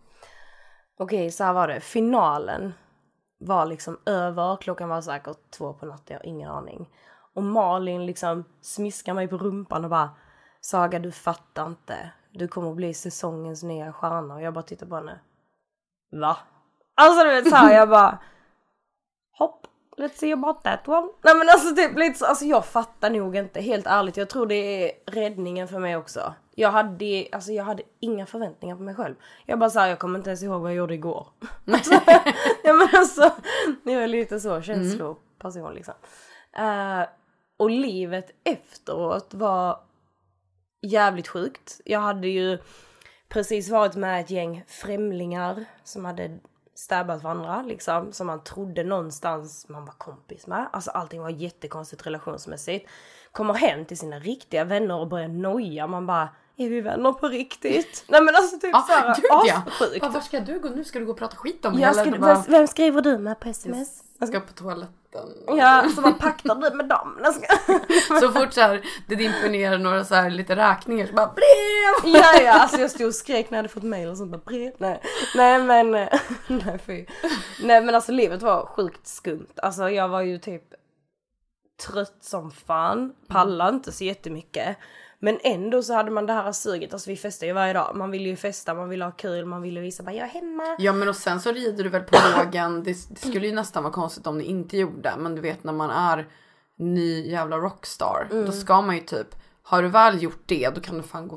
Okej 0.99 1.31
så 1.31 1.45
här 1.45 1.53
var 1.53 1.69
det, 1.69 1.81
finalen 1.81 2.75
var 3.39 3.67
liksom 3.67 3.99
över, 4.07 4.57
klockan 4.57 4.89
var 4.89 5.01
säkert 5.01 5.51
två 5.51 5.73
på 5.73 5.87
natten, 5.87 6.05
jag 6.09 6.19
har 6.19 6.27
ingen 6.27 6.51
aning. 6.51 6.91
Och 7.35 7.43
Malin 7.43 8.07
liksom 8.07 8.45
smiskar 8.61 9.15
mig 9.15 9.29
på 9.29 9.39
rumpan 9.39 9.85
och 9.85 9.91
bara 9.91 10.11
Saga 10.61 10.99
du 10.99 11.13
fattar 11.13 11.67
inte, 11.67 12.11
du 12.31 12.49
kommer 12.49 12.71
att 12.71 12.77
bli 12.77 12.95
säsongens 12.95 13.63
nya 13.63 13.93
stjärna 13.93 14.35
och 14.35 14.43
jag 14.43 14.55
bara 14.55 14.63
tittar 14.63 14.87
på 14.87 14.95
henne. 14.95 15.21
Va? 16.13 16.37
Alltså 16.95 17.25
du 17.25 17.31
vet 17.31 17.51
såhär 17.51 17.75
jag 17.75 17.89
bara 17.89 18.19
let's 19.99 20.19
see 20.19 20.33
about 20.33 20.65
that 20.65 20.89
one. 20.89 21.09
Nej 21.23 21.35
men 21.35 21.49
alltså 21.49 21.75
typ 21.75 21.99
lite 21.99 22.19
så, 22.19 22.27
alltså 22.27 22.45
jag 22.45 22.67
fattar 22.67 23.11
nog 23.11 23.37
inte 23.37 23.61
helt 23.61 23.87
ärligt. 23.87 24.17
Jag 24.17 24.29
tror 24.29 24.47
det 24.47 24.55
är 24.55 24.93
räddningen 25.07 25.69
för 25.69 25.79
mig 25.79 25.97
också. 25.97 26.35
Jag 26.55 26.71
hade, 26.71 27.27
alltså 27.33 27.53
jag 27.53 27.65
hade 27.65 27.83
inga 28.01 28.27
förväntningar 28.27 28.77
på 28.77 28.83
mig 28.83 28.95
själv. 28.95 29.15
Jag 29.47 29.59
bara 29.59 29.71
såhär, 29.71 29.89
jag 29.89 29.99
kommer 29.99 30.19
inte 30.19 30.31
ens 30.31 30.43
ihåg 30.43 30.63
vad 30.63 30.71
jag 30.71 30.77
gjorde 30.77 30.95
igår. 30.95 31.27
alltså, 31.67 31.95
ja 32.65 32.73
men 32.73 32.89
alltså, 32.93 33.31
jag 33.85 34.03
är 34.03 34.09
lite 34.09 34.41
så 34.41 34.63
känsloperson 34.63 35.75
liksom. 35.75 35.95
Eh, 36.57 37.03
och 37.57 37.71
livet 37.71 38.31
efteråt 38.45 39.35
var 39.35 39.81
jävligt 40.83 41.29
sjukt. 41.29 41.81
Jag 41.85 42.01
hade 42.01 42.29
ju 42.29 42.59
precis 43.29 43.69
varit 43.69 43.97
med 43.97 44.21
ett 44.21 44.31
gäng 44.31 44.65
främlingar 44.67 45.65
som 45.85 46.05
hade 46.05 46.39
stabbat 46.79 47.23
varandra 47.23 47.63
liksom. 47.63 48.13
Som 48.13 48.27
man 48.27 48.45
trodde 48.45 48.85
någonstans 48.85 49.69
man 49.69 49.85
var 49.85 49.93
kompis 49.93 50.47
med. 50.47 50.69
Alltså 50.73 50.91
allting 50.91 51.21
var 51.21 51.31
jättekonstigt 51.31 52.07
relationsmässigt. 52.07 52.89
Kommer 53.33 53.55
hem 53.55 53.85
till 53.85 53.99
sina 53.99 54.19
riktiga 54.19 54.65
vänner 54.65 54.99
och 54.99 55.09
börjar 55.09 55.29
noja. 55.29 55.87
Man 55.87 56.07
bara, 56.07 56.29
är 56.59 56.69
vi 56.69 56.81
vänner 56.81 57.13
på 57.13 57.29
riktigt? 57.29 58.05
Nej 58.09 58.23
men 58.23 58.35
alltså 58.35 58.59
typ 58.59 58.71
Ja, 58.73 58.85
såhär 58.89 59.17
ja. 59.47 59.63
assjukt. 59.67 60.01
Bara, 60.01 60.11
Var 60.11 60.21
ska 60.21 60.41
du 60.41 60.59
gå 60.59 60.69
nu? 60.69 60.85
Ska 60.85 60.99
du 60.99 61.05
gå 61.07 61.13
och 61.13 61.19
prata 61.19 61.37
skit 61.37 61.65
om 61.65 61.73
mig? 61.73 61.83
Jag 61.83 61.97
ska, 61.97 62.11
bara, 62.11 62.45
vem, 62.49 62.67
skriver 62.67 63.03
du 63.03 63.19
med 63.19 63.41
på 63.41 63.49
sms? 63.49 64.03
jag 64.19 64.29
ska 64.29 64.41
på 64.41 64.53
toaletten. 64.53 65.29
Ja, 65.47 65.85
så 65.95 66.01
vad 66.01 66.19
paktar 66.19 66.55
du 66.55 66.77
med 66.77 66.87
dem? 66.89 67.19
Så 68.21 68.33
fort 68.33 68.53
så 68.53 68.61
här, 68.61 68.83
det 69.07 69.15
dimper 69.15 69.51
ner 69.51 69.79
några 69.79 70.05
så 70.05 70.15
här 70.15 70.31
lite 70.31 70.57
räkningar 70.57 71.07
så 71.07 71.13
bara 71.13 71.27
brev! 71.27 72.15
Ja, 72.15 72.41
ja, 72.43 72.53
alltså 72.53 72.81
jag 72.81 72.91
stod 72.91 73.07
och 73.07 73.15
skrek 73.15 73.51
när 73.51 73.59
jag 73.59 73.63
hade 73.63 73.69
fått 73.69 73.83
mail 73.83 74.09
och 74.09 74.17
sånt 74.17 74.31
bara 74.31 74.41
brev. 74.45 74.73
Nej, 74.79 75.01
nej 75.37 75.59
men, 75.59 75.91
nej 76.47 76.79
fy. 76.87 77.07
Nej 77.63 77.81
men 77.83 77.95
alltså 77.95 78.13
livet 78.13 78.43
var 78.43 78.67
sjukt 78.67 79.07
skumt. 79.07 79.53
Alltså 79.63 79.91
jag 79.91 80.09
var 80.09 80.23
ju 80.23 80.39
typ 80.39 80.63
trött 81.87 82.17
som 82.21 82.51
fan, 82.51 83.13
pallade 83.29 83.77
inte 83.77 83.93
så 83.93 84.05
jättemycket. 84.05 84.77
Men 85.21 85.39
ändå 85.43 85.83
så 85.83 85.95
hade 85.95 86.11
man 86.11 86.27
det 86.27 86.33
här 86.33 86.53
suget, 86.53 86.93
alltså 86.93 87.11
vi 87.11 87.17
festar 87.17 87.47
ju 87.47 87.53
varje 87.53 87.73
dag. 87.73 87.97
Man 87.97 88.11
ville 88.11 88.29
ju 88.29 88.37
festa, 88.37 88.75
man 88.75 88.89
ville 88.89 89.05
ha 89.05 89.13
kul, 89.13 89.45
man 89.45 89.63
ville 89.63 89.81
visa 89.81 90.03
bara 90.03 90.15
jag 90.15 90.29
är 90.29 90.33
hemma. 90.33 90.77
Ja 90.79 90.93
men 90.93 91.09
och 91.09 91.17
sen 91.17 91.41
så 91.41 91.53
rider 91.53 91.85
du 91.85 91.91
väl 91.91 92.03
på 92.03 92.17
vågen. 92.37 92.83
Det, 92.83 92.97
det 93.11 93.29
skulle 93.29 93.47
ju 93.47 93.55
nästan 93.55 93.83
vara 93.83 93.93
konstigt 93.93 94.27
om 94.27 94.39
ni 94.39 94.45
inte 94.45 94.77
gjorde. 94.77 95.15
Men 95.19 95.35
du 95.35 95.41
vet 95.41 95.65
när 95.65 95.73
man 95.73 95.91
är 95.91 96.29
ny 96.79 97.31
jävla 97.31 97.57
rockstar. 97.57 98.29
Då 98.31 98.53
ska 98.53 98.83
man 98.83 98.95
ju 98.95 99.01
typ, 99.01 99.29
har 99.63 99.83
du 99.83 99.89
väl 99.89 100.23
gjort 100.23 100.43
det 100.47 100.71
då 100.75 100.81
kan 100.81 100.97
du 100.97 101.03
fan 101.03 101.29
gå 101.29 101.37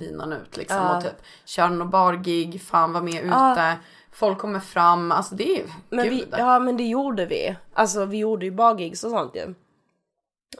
Linan 0.00 0.32
ut 0.32 0.56
liksom. 0.56 0.76
Ja. 0.78 0.96
Och 0.96 1.02
typ 1.02 1.22
kör 1.44 1.68
någon 1.68 1.90
bargig, 1.90 2.62
fan 2.62 2.92
var 2.92 3.00
med 3.00 3.14
ute. 3.14 3.26
Ja. 3.26 3.74
Folk 4.12 4.38
kommer 4.38 4.60
fram, 4.60 5.12
alltså 5.12 5.34
det 5.34 5.60
är 5.60 5.64
Men 5.88 6.04
gud. 6.04 6.12
vi, 6.14 6.26
ja 6.38 6.58
men 6.58 6.76
det 6.76 6.84
gjorde 6.88 7.26
vi. 7.26 7.56
Alltså 7.74 8.04
vi 8.04 8.18
gjorde 8.18 8.44
ju 8.44 8.50
bargigs 8.52 9.04
och 9.04 9.10
sånt 9.10 9.34
ju. 9.34 9.54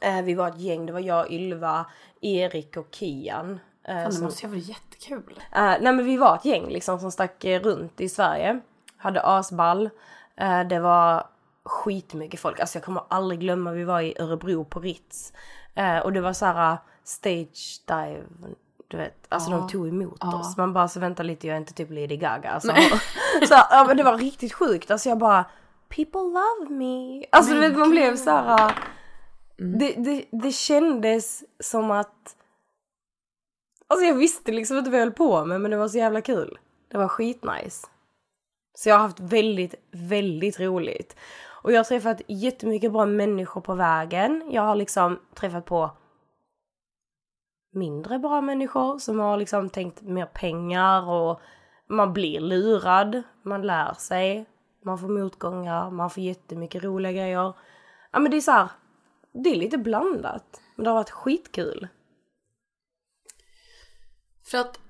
Eh, 0.03 0.22
vi 0.22 0.34
var 0.34 0.49
ett 0.49 0.59
gäng, 0.61 0.86
det 0.86 0.93
var 0.93 1.01
jag, 1.01 1.30
Ylva, 1.32 1.86
Erik 2.20 2.76
och 2.76 2.86
Kian. 2.91 3.61
Eh, 3.84 3.95
Fan, 3.95 4.05
det 4.05 4.12
som- 4.12 4.24
måste 4.24 4.43
ju 4.43 4.49
ha 4.49 4.55
varit 4.57 4.68
jättekul. 4.68 5.41
Eh, 5.53 5.61
nej 5.62 5.80
men 5.80 6.05
vi 6.05 6.16
var 6.16 6.36
ett 6.36 6.45
gäng 6.45 6.68
liksom 6.68 6.99
som 7.01 7.12
stack 7.12 7.45
eh, 7.45 7.61
runt 7.62 8.01
i 8.01 8.09
Sverige. 8.09 8.61
Hade 8.97 9.22
asball. 9.22 9.91
Eh, 10.36 10.61
det 10.64 10.80
var 10.80 11.26
skitmycket 11.64 12.41
folk. 12.41 12.61
Alltså 12.61 12.78
jag 12.78 12.84
kommer 12.84 13.03
aldrig 13.09 13.41
glömma, 13.41 13.72
vi 13.72 13.84
var 13.84 14.01
i 14.01 14.14
Örebro 14.18 14.64
på 14.64 14.80
Ritz. 14.80 15.32
Eh, 15.74 15.99
och 15.99 16.12
det 16.12 16.20
var 16.20 16.32
så 16.32 16.47
här 16.47 16.78
stage 17.05 17.80
dive, 17.86 18.22
du 18.91 18.97
vet, 18.97 19.26
alltså 19.28 19.51
de 19.51 19.68
tog 19.68 19.88
emot 19.88 20.24
oss. 20.24 20.57
Man 20.57 20.72
bara 20.72 20.88
så 20.88 21.01
vänta 21.01 21.22
lite, 21.22 21.47
jag 21.47 21.55
är 21.55 21.61
inte 21.61 21.74
typ 21.74 21.91
Lady 21.91 22.16
Gaga. 22.16 22.51
Alltså. 22.51 22.72
så 23.49 23.55
ja, 23.70 23.84
men 23.88 23.97
det 23.97 24.03
var 24.03 24.18
riktigt 24.18 24.53
sjukt, 24.53 24.91
alltså 24.91 25.09
jag 25.09 25.18
bara 25.18 25.45
people 25.88 26.20
love 26.20 26.70
me. 26.70 27.24
Alltså 27.32 27.55
du 27.55 27.61
vet 27.61 27.78
man 27.78 27.91
blev 27.91 28.16
så 28.16 28.30
här. 28.30 28.74
Det, 29.57 29.93
det, 29.93 30.24
det 30.30 30.53
kändes 30.53 31.45
som 31.61 31.91
att 31.91 32.36
Alltså 33.86 34.07
jag 34.07 34.14
visste 34.14 34.53
liksom 34.53 34.78
inte 34.78 34.91
vad 34.91 35.01
jag 35.01 35.05
höll 35.05 35.14
på 35.14 35.45
med 35.45 35.61
men 35.61 35.70
det 35.70 35.76
var 35.76 35.88
så 35.88 35.99
jävla 35.99 36.20
kul. 36.20 36.59
Det 36.91 36.99
var 36.99 37.09
skitnice. 37.09 37.86
Så 38.74 38.88
jag 38.88 38.97
har 38.97 39.03
haft 39.03 39.20
väldigt, 39.20 39.74
väldigt 39.91 40.61
roligt. 40.61 41.16
Och 41.62 41.72
jag 41.72 41.78
har 41.78 41.84
träffat 41.84 42.22
jättemycket 42.26 42.93
bra 42.93 43.07
människor 43.07 43.61
på 43.61 43.74
vägen. 43.74 44.43
Jag 44.51 44.62
har 44.62 44.74
liksom 44.74 45.18
träffat 45.34 45.64
på 45.64 45.91
mindre 47.70 48.18
bra 48.18 48.40
människor 48.40 48.98
som 48.98 49.18
har 49.18 49.36
liksom 49.36 49.70
tänkt 49.70 50.02
mer 50.02 50.26
pengar 50.26 51.08
och 51.10 51.40
man 51.86 52.12
blir 52.12 52.40
lurad, 52.40 53.22
man 53.42 53.62
lär 53.62 53.94
sig, 53.94 54.46
man 54.84 54.98
får 54.98 55.08
motgångar, 55.08 55.90
man 55.90 56.10
får 56.10 56.22
jättemycket 56.22 56.84
roliga 56.84 57.12
grejer. 57.12 57.54
Ja 58.10 58.18
men 58.18 58.30
det 58.30 58.36
är 58.36 58.40
så 58.40 58.52
här, 58.52 58.68
det 59.32 59.50
är 59.50 59.56
lite 59.56 59.78
blandat. 59.78 60.60
Men 60.76 60.84
det 60.84 60.90
har 60.90 60.94
varit 60.94 61.10
skitkul. 61.10 61.88
För 64.44 64.58
att 64.58 64.80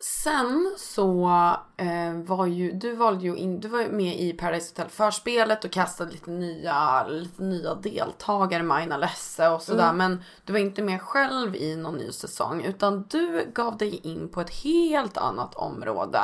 sen 0.00 0.74
så 0.78 1.28
eh, 1.76 2.12
var 2.14 2.46
ju, 2.46 2.72
du 2.72 2.94
valde 2.94 3.24
ju 3.24 3.36
in, 3.36 3.60
du 3.60 3.68
var 3.68 3.88
med 3.88 4.20
i 4.20 4.32
Paradise 4.32 4.70
Hotel 4.70 4.88
förspelet 4.88 5.64
och 5.64 5.72
kastade 5.72 6.12
lite 6.12 6.30
nya, 6.30 7.06
lite 7.06 7.42
nya 7.42 7.74
deltagare, 7.74 8.62
Maina 8.62 8.96
Lesse 8.96 9.48
och 9.48 9.62
sådär. 9.62 9.92
Men 9.92 10.24
du 10.44 10.52
var 10.52 10.60
inte 10.60 10.82
med 10.82 11.02
själv 11.02 11.56
i 11.56 11.76
någon 11.76 11.96
ny 11.96 12.12
säsong 12.12 12.64
utan 12.64 13.06
du 13.10 13.50
gav 13.54 13.76
dig 13.76 14.00
in 14.06 14.28
på 14.28 14.40
ett 14.40 14.54
helt 14.54 15.16
annat 15.16 15.54
område. 15.54 16.20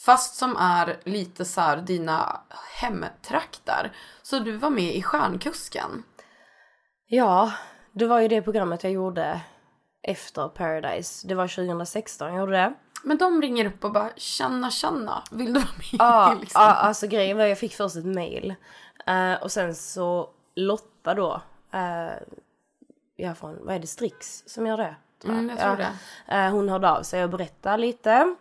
Fast 0.00 0.34
som 0.34 0.56
är 0.56 1.00
lite 1.04 1.44
så 1.44 1.60
här 1.60 1.76
dina 1.76 2.40
hemtrakter. 2.80 3.92
Så 4.22 4.38
du 4.38 4.56
var 4.56 4.70
med 4.70 4.94
i 4.94 5.02
Stjärnkusken. 5.02 6.02
Ja, 7.06 7.52
det 7.92 8.06
var 8.06 8.20
ju 8.20 8.28
det 8.28 8.42
programmet 8.42 8.84
jag 8.84 8.92
gjorde 8.92 9.40
efter 10.02 10.48
Paradise. 10.48 11.28
Det 11.28 11.34
var 11.34 11.48
2016 11.48 12.28
jag 12.28 12.38
gjorde 12.38 12.52
det. 12.52 12.74
Men 13.04 13.18
de 13.18 13.42
ringer 13.42 13.64
upp 13.66 13.84
och 13.84 13.92
bara 13.92 14.10
tjena 14.16 14.70
tjena, 14.70 15.22
vill 15.30 15.46
du 15.46 15.60
vara 15.60 15.64
med? 15.76 15.98
Ja, 15.98 16.36
liksom. 16.40 16.62
ja, 16.62 16.68
alltså 16.68 17.06
grejen 17.06 17.36
var 17.36 17.44
jag 17.44 17.58
fick 17.58 17.74
först 17.74 17.96
ett 17.96 18.04
mail. 18.04 18.54
Eh, 19.06 19.42
och 19.42 19.52
sen 19.52 19.74
så 19.74 20.30
Lotta 20.54 21.14
då, 21.14 21.42
uh, 21.74 22.12
ja 23.16 23.34
från, 23.34 23.66
vad 23.66 23.74
är 23.74 23.78
det, 23.78 23.86
Strix 23.86 24.42
som 24.46 24.66
gör 24.66 24.76
det? 24.76 24.94
tror 25.22 25.34
Mm, 25.34 25.48
jag 25.48 25.58
tror 25.58 25.76
det. 25.76 25.92
Eh, 26.36 26.50
hon 26.50 26.68
hörde 26.68 26.90
av 26.90 27.02
sig 27.02 27.24
och 27.24 27.30
berättade 27.30 27.76
lite 27.76 28.34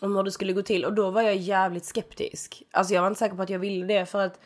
om 0.00 0.16
hur 0.16 0.22
det 0.22 0.30
skulle 0.30 0.52
gå 0.52 0.62
till 0.62 0.84
och 0.84 0.92
då 0.92 1.10
var 1.10 1.22
jag 1.22 1.36
jävligt 1.36 1.84
skeptisk. 1.84 2.62
Alltså 2.70 2.94
jag 2.94 3.00
var 3.02 3.08
inte 3.08 3.18
säker 3.18 3.36
på 3.36 3.42
att 3.42 3.50
jag 3.50 3.58
ville 3.58 3.86
det 3.86 4.06
för 4.06 4.26
att 4.26 4.40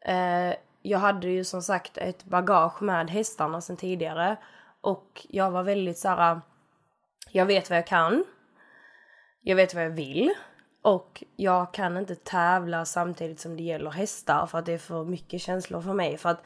eh, 0.00 0.54
jag 0.82 0.98
hade 0.98 1.28
ju 1.28 1.44
som 1.44 1.62
sagt 1.62 1.98
ett 1.98 2.24
bagage 2.24 2.82
med 2.82 3.10
hästarna 3.10 3.60
sedan 3.60 3.76
tidigare 3.76 4.36
och 4.80 5.26
jag 5.28 5.50
var 5.50 5.62
väldigt 5.62 5.98
så 5.98 6.08
här. 6.08 6.40
jag 7.30 7.46
vet 7.46 7.70
vad 7.70 7.78
jag 7.78 7.86
kan, 7.86 8.24
jag 9.42 9.56
vet 9.56 9.74
vad 9.74 9.84
jag 9.84 9.90
vill 9.90 10.30
och 10.82 11.24
jag 11.36 11.74
kan 11.74 11.96
inte 11.96 12.14
tävla 12.14 12.84
samtidigt 12.84 13.40
som 13.40 13.56
det 13.56 13.62
gäller 13.62 13.90
hästar 13.90 14.46
för 14.46 14.58
att 14.58 14.66
det 14.66 14.72
är 14.72 14.78
för 14.78 15.04
mycket 15.04 15.40
känslor 15.40 15.80
för 15.80 15.92
mig. 15.92 16.16
För 16.16 16.28
att 16.28 16.42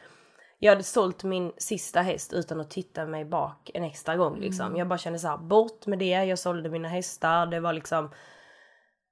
jag 0.58 0.72
hade 0.72 0.82
sålt 0.82 1.24
min 1.24 1.52
sista 1.56 2.00
häst 2.00 2.32
utan 2.32 2.60
att 2.60 2.70
titta 2.70 3.06
mig 3.06 3.24
bak 3.24 3.70
en 3.74 3.84
extra 3.84 4.16
gång 4.16 4.40
liksom. 4.40 4.76
Jag 4.76 4.88
bara 4.88 4.98
kände 4.98 5.18
så 5.18 5.28
här, 5.28 5.36
bort 5.36 5.86
med 5.86 5.98
det, 5.98 6.24
jag 6.24 6.38
sålde 6.38 6.68
mina 6.68 6.88
hästar, 6.88 7.46
det 7.46 7.60
var 7.60 7.72
liksom 7.72 8.10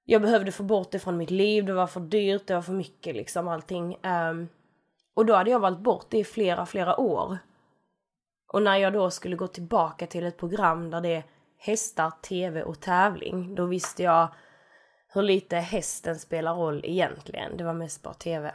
jag 0.05 0.23
behövde 0.23 0.53
få 0.53 0.63
bort 0.63 0.91
det 0.91 0.99
från 0.99 1.17
mitt 1.17 1.31
liv, 1.31 1.65
det 1.65 1.73
var 1.73 1.87
för 1.87 2.01
dyrt, 2.01 2.47
det 2.47 2.55
var 2.55 2.63
för 2.63 2.73
mycket 2.73 3.17
liksom 3.17 3.49
allting. 3.49 3.97
Ehm, 4.03 4.49
och 5.15 5.27
då 5.27 5.35
hade 5.35 5.51
jag 5.51 5.61
valt 5.61 5.81
bort 5.81 6.07
det 6.11 6.19
i 6.19 6.25
flera, 6.25 6.67
flera 6.67 7.01
år. 7.01 7.39
Och 8.53 8.63
när 8.63 8.77
jag 8.77 8.93
då 8.93 9.11
skulle 9.11 9.37
gå 9.37 9.47
tillbaka 9.47 10.07
till 10.07 10.27
ett 10.27 10.39
program 10.39 10.91
där 10.91 11.01
det 11.01 11.25
hästar, 11.63 12.11
tv 12.11 12.63
och 12.63 12.81
tävling, 12.81 13.55
då 13.55 13.67
visste 13.67 14.03
jag 14.03 14.29
hur 15.09 15.23
lite 15.23 15.57
hästen 15.57 16.19
spelar 16.19 16.55
roll 16.55 16.81
egentligen. 16.85 17.57
Det 17.57 17.65
var 17.65 17.75
mest 17.75 18.03
bara 18.03 18.15
tv. 18.15 18.55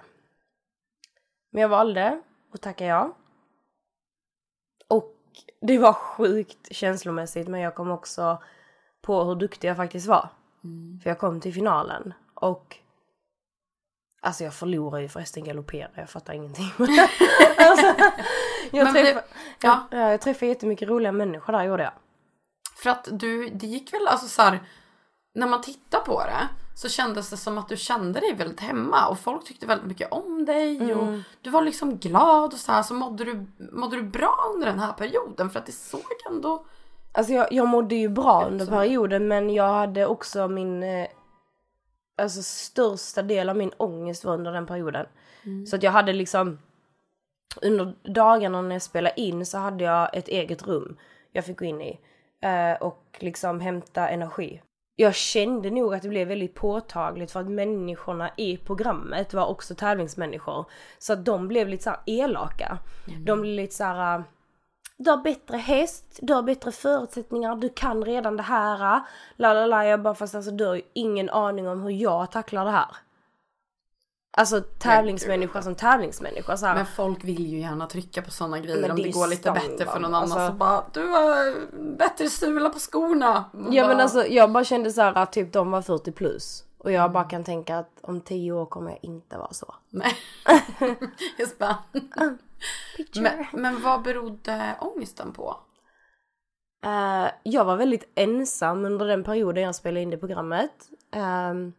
Men 1.51 1.61
jag 1.61 1.69
valde 1.69 2.21
att 2.53 2.61
tacka 2.61 2.85
ja. 2.85 3.17
Och 4.87 5.15
det 5.61 5.77
var 5.77 5.93
sjukt 5.93 6.75
känslomässigt 6.75 7.47
men 7.47 7.61
jag 7.61 7.75
kom 7.75 7.91
också 7.91 8.43
på 9.01 9.23
hur 9.23 9.35
duktig 9.35 9.67
jag 9.69 9.77
faktiskt 9.77 10.07
var. 10.07 10.29
För 11.03 11.09
jag 11.09 11.19
kom 11.19 11.41
till 11.41 11.53
finalen 11.53 12.13
och 12.33 12.77
Alltså 14.21 14.43
jag 14.43 14.53
förlorade 14.53 15.03
ju 15.03 15.09
förresten 15.09 15.43
galopperade, 15.43 15.93
jag 15.95 16.09
fattar 16.09 16.33
ingenting. 16.33 16.71
alltså, 17.57 17.85
jag, 18.71 18.93
träffade, 18.93 19.23
ja. 19.61 19.87
ja. 19.91 20.11
jag 20.11 20.21
träffade 20.21 20.47
jättemycket 20.47 20.89
roliga 20.89 21.11
människor 21.11 21.53
där 21.53 21.63
gjorde 21.63 21.83
jag. 21.83 21.93
För 22.77 22.89
att 22.89 23.07
du, 23.11 23.49
det 23.49 23.67
gick 23.67 23.93
väl 23.93 24.07
alltså 24.07 24.27
så 24.27 24.41
här, 24.41 24.63
när 25.33 25.47
man 25.47 25.61
tittar 25.61 25.99
på 25.99 26.23
det 26.23 26.47
så 26.75 26.89
kändes 26.89 27.29
det 27.29 27.37
som 27.37 27.57
att 27.57 27.69
du 27.69 27.77
kände 27.77 28.19
dig 28.19 28.35
väldigt 28.35 28.59
hemma 28.59 29.07
och 29.07 29.19
folk 29.19 29.45
tyckte 29.45 29.65
väldigt 29.65 29.87
mycket 29.87 30.11
om 30.11 30.45
dig 30.45 30.95
och 30.95 31.19
du 31.41 31.49
var 31.49 31.61
liksom 31.61 31.97
glad 31.97 32.53
och 32.53 32.59
så 32.59 32.71
här 32.71 32.83
så 32.83 32.93
mådde 32.93 33.23
du, 33.23 33.45
mådde 33.71 33.95
du 33.95 34.03
bra 34.03 34.51
under 34.53 34.67
den 34.67 34.79
här 34.79 34.93
perioden 34.93 35.49
för 35.49 35.59
att 35.59 35.65
det 35.65 35.71
såg 35.71 36.01
ändå 36.29 36.65
Alltså 37.11 37.33
jag, 37.33 37.51
jag 37.51 37.67
mådde 37.67 37.95
ju 37.95 38.09
bra 38.09 38.45
under 38.45 38.65
perioden 38.65 39.27
men 39.27 39.49
jag 39.49 39.73
hade 39.73 40.05
också 40.05 40.47
min 40.47 40.83
eh, 40.83 41.07
Alltså 42.21 42.43
största 42.43 43.21
del 43.21 43.49
av 43.49 43.57
min 43.57 43.73
ångest 43.77 44.23
var 44.23 44.33
under 44.33 44.51
den 44.51 44.65
perioden. 44.65 45.05
Så 45.69 45.75
att 45.75 45.83
jag 45.83 45.91
hade 45.91 46.13
liksom 46.13 46.59
Under 47.61 47.95
dagarna 48.03 48.61
när 48.61 48.75
jag 48.75 48.81
spelade 48.81 49.21
in 49.21 49.45
så 49.45 49.57
hade 49.57 49.83
jag 49.83 50.15
ett 50.17 50.27
eget 50.27 50.67
rum 50.67 50.97
jag 51.31 51.45
fick 51.45 51.59
gå 51.59 51.65
in 51.65 51.81
i. 51.81 51.99
Eh, 52.43 52.81
och 52.81 53.03
liksom 53.19 53.59
hämta 53.59 54.09
energi. 54.09 54.61
Jag 54.95 55.15
kände 55.15 55.69
nog 55.69 55.93
att 55.93 56.01
det 56.01 56.09
blev 56.09 56.27
väldigt 56.27 56.55
påtagligt 56.55 57.31
för 57.31 57.39
att 57.39 57.49
människorna 57.49 58.31
i 58.37 58.57
programmet 58.57 59.33
var 59.33 59.45
också 59.45 59.75
tävlingsmänniskor. 59.75 60.65
Så 60.97 61.13
att 61.13 61.25
de 61.25 61.47
blev 61.47 61.67
lite 61.67 61.83
så 61.83 61.89
här 61.89 61.99
elaka. 62.05 62.77
De 63.25 63.41
blev 63.41 63.53
lite 63.53 63.75
så 63.75 63.83
här 63.83 64.23
du 64.99 65.09
har 65.09 65.17
bättre 65.17 65.57
häst, 65.57 66.19
du 66.21 66.33
har 66.33 66.43
bättre 66.43 66.71
förutsättningar, 66.71 67.55
du 67.55 67.69
kan 67.69 68.05
redan 68.05 68.37
det 68.37 68.43
här. 68.43 69.01
La 69.35 69.53
la 69.53 69.65
la, 69.65 69.85
jag 69.85 70.01
bara 70.01 70.15
fast 70.15 70.35
alltså 70.35 70.51
du 70.51 70.65
har 70.65 70.75
ju 70.75 70.81
ingen 70.93 71.29
aning 71.29 71.67
om 71.67 71.81
hur 71.81 71.91
jag 71.91 72.31
tacklar 72.31 72.65
det 72.65 72.71
här. 72.71 72.95
Alltså 74.37 74.61
tävlingsmänniska 74.61 75.61
som 75.61 75.75
tävlingsmänniska 75.75 76.57
så 76.57 76.65
här. 76.65 76.75
Men 76.75 76.85
folk 76.85 77.23
vill 77.23 77.45
ju 77.47 77.59
gärna 77.59 77.87
trycka 77.87 78.21
på 78.21 78.31
sådana 78.31 78.59
grejer 78.59 78.81
Men 78.81 78.91
om 78.91 78.97
det 78.97 79.11
går 79.11 79.27
lite 79.27 79.41
standard, 79.41 79.63
bättre 79.69 79.85
för 79.85 79.99
någon 79.99 80.15
alltså. 80.15 80.37
annan 80.37 80.51
så 80.51 80.57
bara 80.57 80.83
du 80.93 81.07
har 81.07 81.55
bättre 81.97 82.29
sula 82.29 82.69
på 82.69 82.79
skorna. 82.79 83.45
Man 83.53 83.73
Ja 83.73 83.87
men 83.87 83.97
bara, 83.97 84.03
alltså 84.03 84.25
jag 84.27 84.51
bara 84.51 84.63
kände 84.63 84.91
så 84.91 85.01
här 85.01 85.17
att 85.17 85.31
typ 85.31 85.53
de 85.53 85.71
var 85.71 85.81
40 85.81 86.11
plus. 86.11 86.63
Och 86.77 86.91
jag 86.91 87.01
Mm. 87.01 87.13
bara 87.13 87.23
kan 87.23 87.43
tänka 87.43 87.77
att 87.77 87.91
om 88.01 88.21
10 88.21 88.51
år 88.51 88.65
kommer 88.65 88.91
jag 88.91 88.99
inte 89.01 89.37
vara 89.37 89.53
så. 89.53 89.75
Nej. 89.89 90.13
Just 91.39 91.57
bara. 91.59 91.77
men, 93.15 93.45
men 93.53 93.81
vad 93.81 94.01
berodde 94.01 94.75
ångesten 94.81 95.33
på? 95.33 95.57
Eh, 96.85 97.27
jag 97.43 97.65
var 97.65 97.75
väldigt 97.77 98.11
ensam 98.15 98.85
under 98.85 99.05
den 99.05 99.23
perioden 99.23 99.63
jag 99.63 99.75
spelade 99.75 100.01
in 100.01 100.09
det 100.09 100.17
programmet. 100.17 100.71
Ehm, 101.11 101.73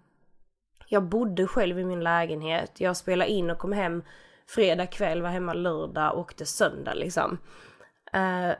jag 0.88 1.02
bodde 1.02 1.46
själv 1.46 1.78
i 1.78 1.84
min 1.84 2.04
lägenhet. 2.04 2.80
Jag 2.80 2.96
spelade 2.96 3.30
in 3.30 3.50
och 3.50 3.58
kom 3.58 3.72
hem 3.72 4.02
fredag 4.46 4.86
kväll, 4.86 5.22
var 5.22 5.28
hemma 5.28 5.52
lördag 5.52 6.12
och 6.12 6.20
åkte 6.20 6.46
söndag 6.46 6.94
liksom. 6.94 7.38
Eh, 8.12 8.50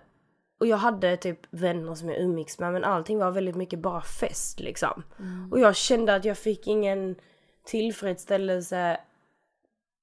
och 0.60 0.66
jag 0.66 0.76
hade 0.76 1.16
typ 1.16 1.40
vänner 1.50 1.94
som 1.94 2.08
jag 2.08 2.18
umgicks 2.18 2.58
med 2.58 2.72
men 2.72 2.84
allting 2.84 3.18
var 3.18 3.30
väldigt 3.30 3.56
mycket 3.56 3.78
bara 3.78 4.02
fest 4.02 4.60
liksom. 4.60 5.02
Och 5.50 5.60
jag 5.60 5.76
kände 5.76 6.14
att 6.14 6.24
jag 6.24 6.38
fick 6.38 6.66
ingen 6.66 7.16
tillfredsställelse 7.64 9.00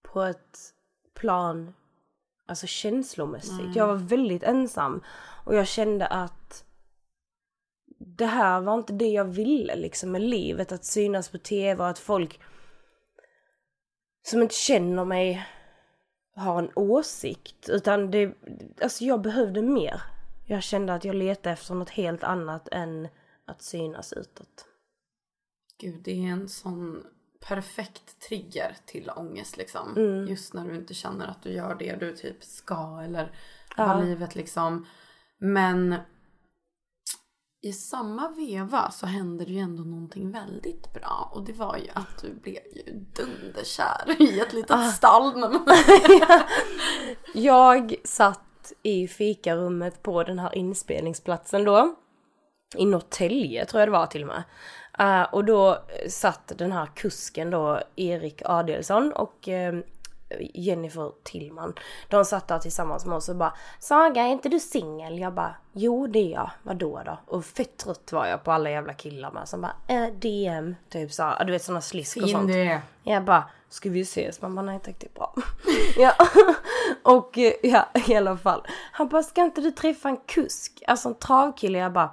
på 0.04 0.22
ett 0.22 0.60
plan 1.14 1.74
alltså 2.46 2.68
känslomässigt. 2.68 3.76
Jag 3.76 3.88
var 3.88 3.96
väldigt 3.96 4.44
ensam. 4.44 5.02
Och 5.44 5.56
jag 5.56 5.68
kände 5.68 6.08
att 6.08 6.45
det 7.98 8.26
här 8.26 8.62
var 8.62 8.74
inte 8.74 8.94
det 8.94 9.08
jag 9.08 9.26
ville 9.26 9.76
liksom 9.76 10.12
med 10.12 10.22
livet. 10.22 10.72
Att 10.72 10.86
synas 10.86 11.30
på 11.30 11.38
tv 11.38 11.84
och 11.84 11.90
att 11.90 12.00
folk 12.00 12.40
som 14.24 14.42
inte 14.42 14.56
känner 14.56 15.06
mig 15.06 15.48
har 16.36 16.60
en 16.60 16.72
åsikt. 16.76 17.70
Utan 17.70 18.12
det, 18.12 18.34
alltså 18.82 19.04
jag 19.04 19.22
behövde 19.22 19.62
mer. 19.62 20.02
Jag 20.46 20.64
kände 20.64 20.94
att 20.94 21.06
jag 21.06 21.16
letade 21.16 21.54
efter 21.54 21.74
något 21.74 21.90
helt 21.90 22.24
annat 22.24 22.68
än 22.72 23.08
att 23.46 23.62
synas 23.62 24.14
utåt. 24.14 24.66
Gud, 25.80 26.02
det 26.04 26.12
är 26.12 26.32
en 26.32 26.50
sån 26.50 27.04
perfekt 27.48 28.20
trigger 28.30 28.76
till 28.86 29.12
ångest 29.16 29.58
liksom. 29.58 29.98
Mm. 29.98 30.28
Just 30.28 30.54
när 30.54 30.66
du 30.66 30.76
inte 30.76 30.94
känner 30.94 31.28
att 31.28 31.44
du 31.44 31.50
gör 31.50 31.76
det 31.76 31.96
du 31.96 32.16
typ 32.16 32.44
ska 32.44 33.02
eller 33.04 33.32
Vad 33.78 34.06
livet 34.06 34.36
liksom. 34.36 34.88
Men 35.38 35.96
i 37.66 37.74
samma 37.74 38.30
veva 38.30 38.92
så 38.92 39.06
hände 39.06 39.46
det 39.46 39.52
ju 39.52 39.60
ändå 39.60 39.84
någonting 39.84 40.32
väldigt 40.32 40.94
bra. 40.94 41.32
Och 41.34 41.44
det 41.46 41.54
var 41.54 41.78
ju 41.78 41.90
att 41.94 42.22
du 42.22 42.34
blev 42.34 42.64
ju 42.74 42.84
dunderkär 42.94 44.22
i 44.22 44.40
ett 44.40 44.54
litet 44.54 44.94
stall. 44.94 45.40
När 45.40 45.50
man... 45.50 45.68
Jag 47.34 47.96
satt 48.04 48.74
i 48.84 49.08
fikarummet 49.08 50.04
på 50.04 50.24
den 50.24 50.40
här 50.40 50.56
inspelningsplatsen 50.56 51.64
då. 51.64 51.96
I 52.76 52.86
Norrtälje 52.86 53.66
tror 53.66 53.82
jag 53.82 53.88
det 53.88 53.92
var 53.92 54.06
till 54.08 54.22
och 54.22 54.28
med. 54.28 54.44
Eh, 55.00 55.34
och 55.34 55.46
då 55.46 55.78
satt 56.10 56.52
den 56.58 56.72
här 56.72 56.86
kusken 56.96 57.50
då, 57.50 57.80
Erik 57.96 58.42
Adelsson 58.46 59.12
och 59.12 59.50
eh, 59.50 59.76
Jennifer 60.40 61.12
Tillman. 61.24 61.74
De 62.10 62.26
satt 62.26 62.48
där 62.48 62.60
tillsammans 62.60 63.06
med 63.06 63.16
oss 63.16 63.30
och 63.30 63.36
bara 63.36 63.54
Saga 63.80 64.22
är 64.22 64.28
inte 64.28 64.50
du 64.50 64.60
singel? 64.60 65.20
Jag 65.20 65.34
bara 65.34 65.56
Jo 65.78 66.08
det 66.08 66.20
är 66.20 66.32
jag, 66.32 66.52
vadå 66.64 67.02
då? 67.06 67.20
Och 67.26 67.46
fett 67.46 67.78
trött 67.78 68.12
var 68.12 68.26
jag 68.26 68.44
på 68.44 68.52
alla 68.52 68.70
jävla 68.70 68.94
killar 68.94 69.32
med 69.32 69.48
som 69.48 69.62
bara 69.62 69.76
eh, 69.88 70.14
DM, 70.14 70.76
typ 70.90 71.12
såhär, 71.12 71.46
du 71.46 71.52
vet 71.52 71.64
såna 71.64 71.82
slisk 71.82 72.18
och 72.18 72.30
sånt. 72.30 72.48
det. 72.48 72.82
Jag 73.04 73.24
bara, 73.24 73.50
ska 73.70 73.90
vi 73.90 74.02
ses? 74.02 74.42
Man 74.42 74.56
bara, 74.56 74.62
nej 74.66 74.80
tack 74.84 74.96
det 75.00 75.08
är 75.08 75.14
bra. 75.14 75.34
ja. 75.98 76.14
Och 77.04 77.38
eh, 77.38 77.54
ja, 77.64 77.90
i 78.08 78.16
alla 78.16 78.38
fall. 78.38 78.68
Han 78.92 79.10
bara, 79.10 79.24
ska 79.24 79.42
inte 79.42 79.62
du 79.62 79.72
träffa 79.72 80.10
en 80.10 80.18
kusk? 80.18 80.84
Alltså 80.88 81.10
en 81.10 81.16
travkille. 81.16 81.78
Jag 81.78 81.94
bara, 81.94 82.10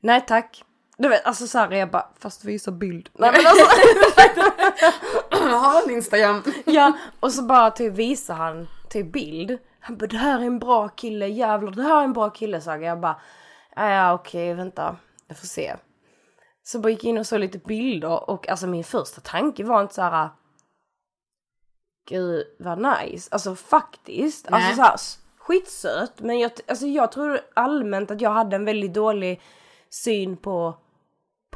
nej 0.00 0.24
tack. 0.26 0.64
Du 0.98 1.08
vet, 1.08 1.26
alltså 1.26 1.46
såhär 1.46 1.70
jag 1.70 1.90
bara, 1.90 2.08
fast 2.18 2.44
visa 2.44 2.70
bild. 2.70 3.08
Nej 3.12 3.32
men 3.32 3.40
alltså, 3.46 3.66
Har 5.56 5.82
en 5.82 5.90
Instagram. 5.90 6.42
ja. 6.64 6.92
Och 7.20 7.32
så 7.32 7.42
bara 7.42 7.70
typ 7.70 7.92
visar 7.94 8.34
han 8.34 8.68
typ 8.90 9.12
bild. 9.12 9.58
Han 9.80 9.96
bara, 9.96 10.06
det 10.06 10.16
här 10.16 10.40
är 10.40 10.44
en 10.44 10.58
bra 10.58 10.88
kille, 10.88 11.28
jävlar 11.28 11.72
det 11.72 11.82
här 11.82 12.00
är 12.00 12.04
en 12.04 12.12
bra 12.12 12.30
kille 12.30 12.60
sa 12.60 12.70
jag. 12.70 12.82
Jag 12.82 13.00
bara, 13.00 13.20
"Ja, 13.76 13.90
ja 13.90 14.14
okej 14.14 14.54
vänta, 14.54 14.96
jag 15.28 15.38
får 15.38 15.46
se. 15.46 15.76
Så 16.62 16.78
bara 16.78 16.90
gick 16.90 17.04
jag 17.04 17.08
in 17.10 17.18
och 17.18 17.26
såg 17.26 17.40
lite 17.40 17.58
bilder 17.58 18.30
och 18.30 18.48
alltså 18.48 18.66
min 18.66 18.84
första 18.84 19.20
tanke 19.20 19.64
var 19.64 19.80
inte 19.82 19.94
så 19.94 20.02
här. 20.02 20.28
Gud 22.08 22.44
vad 22.58 22.78
nice, 22.78 23.28
alltså 23.32 23.54
faktiskt. 23.54 24.46
Alltså 24.52 24.66
Nej. 24.68 24.76
så 24.76 24.82
här, 24.82 24.96
skitsöt 25.38 26.20
men 26.20 26.38
jag, 26.38 26.50
alltså, 26.68 26.86
jag 26.86 27.12
tror 27.12 27.40
allmänt 27.54 28.10
att 28.10 28.20
jag 28.20 28.30
hade 28.30 28.56
en 28.56 28.64
väldigt 28.64 28.94
dålig 28.94 29.40
syn 29.90 30.36
på, 30.36 30.74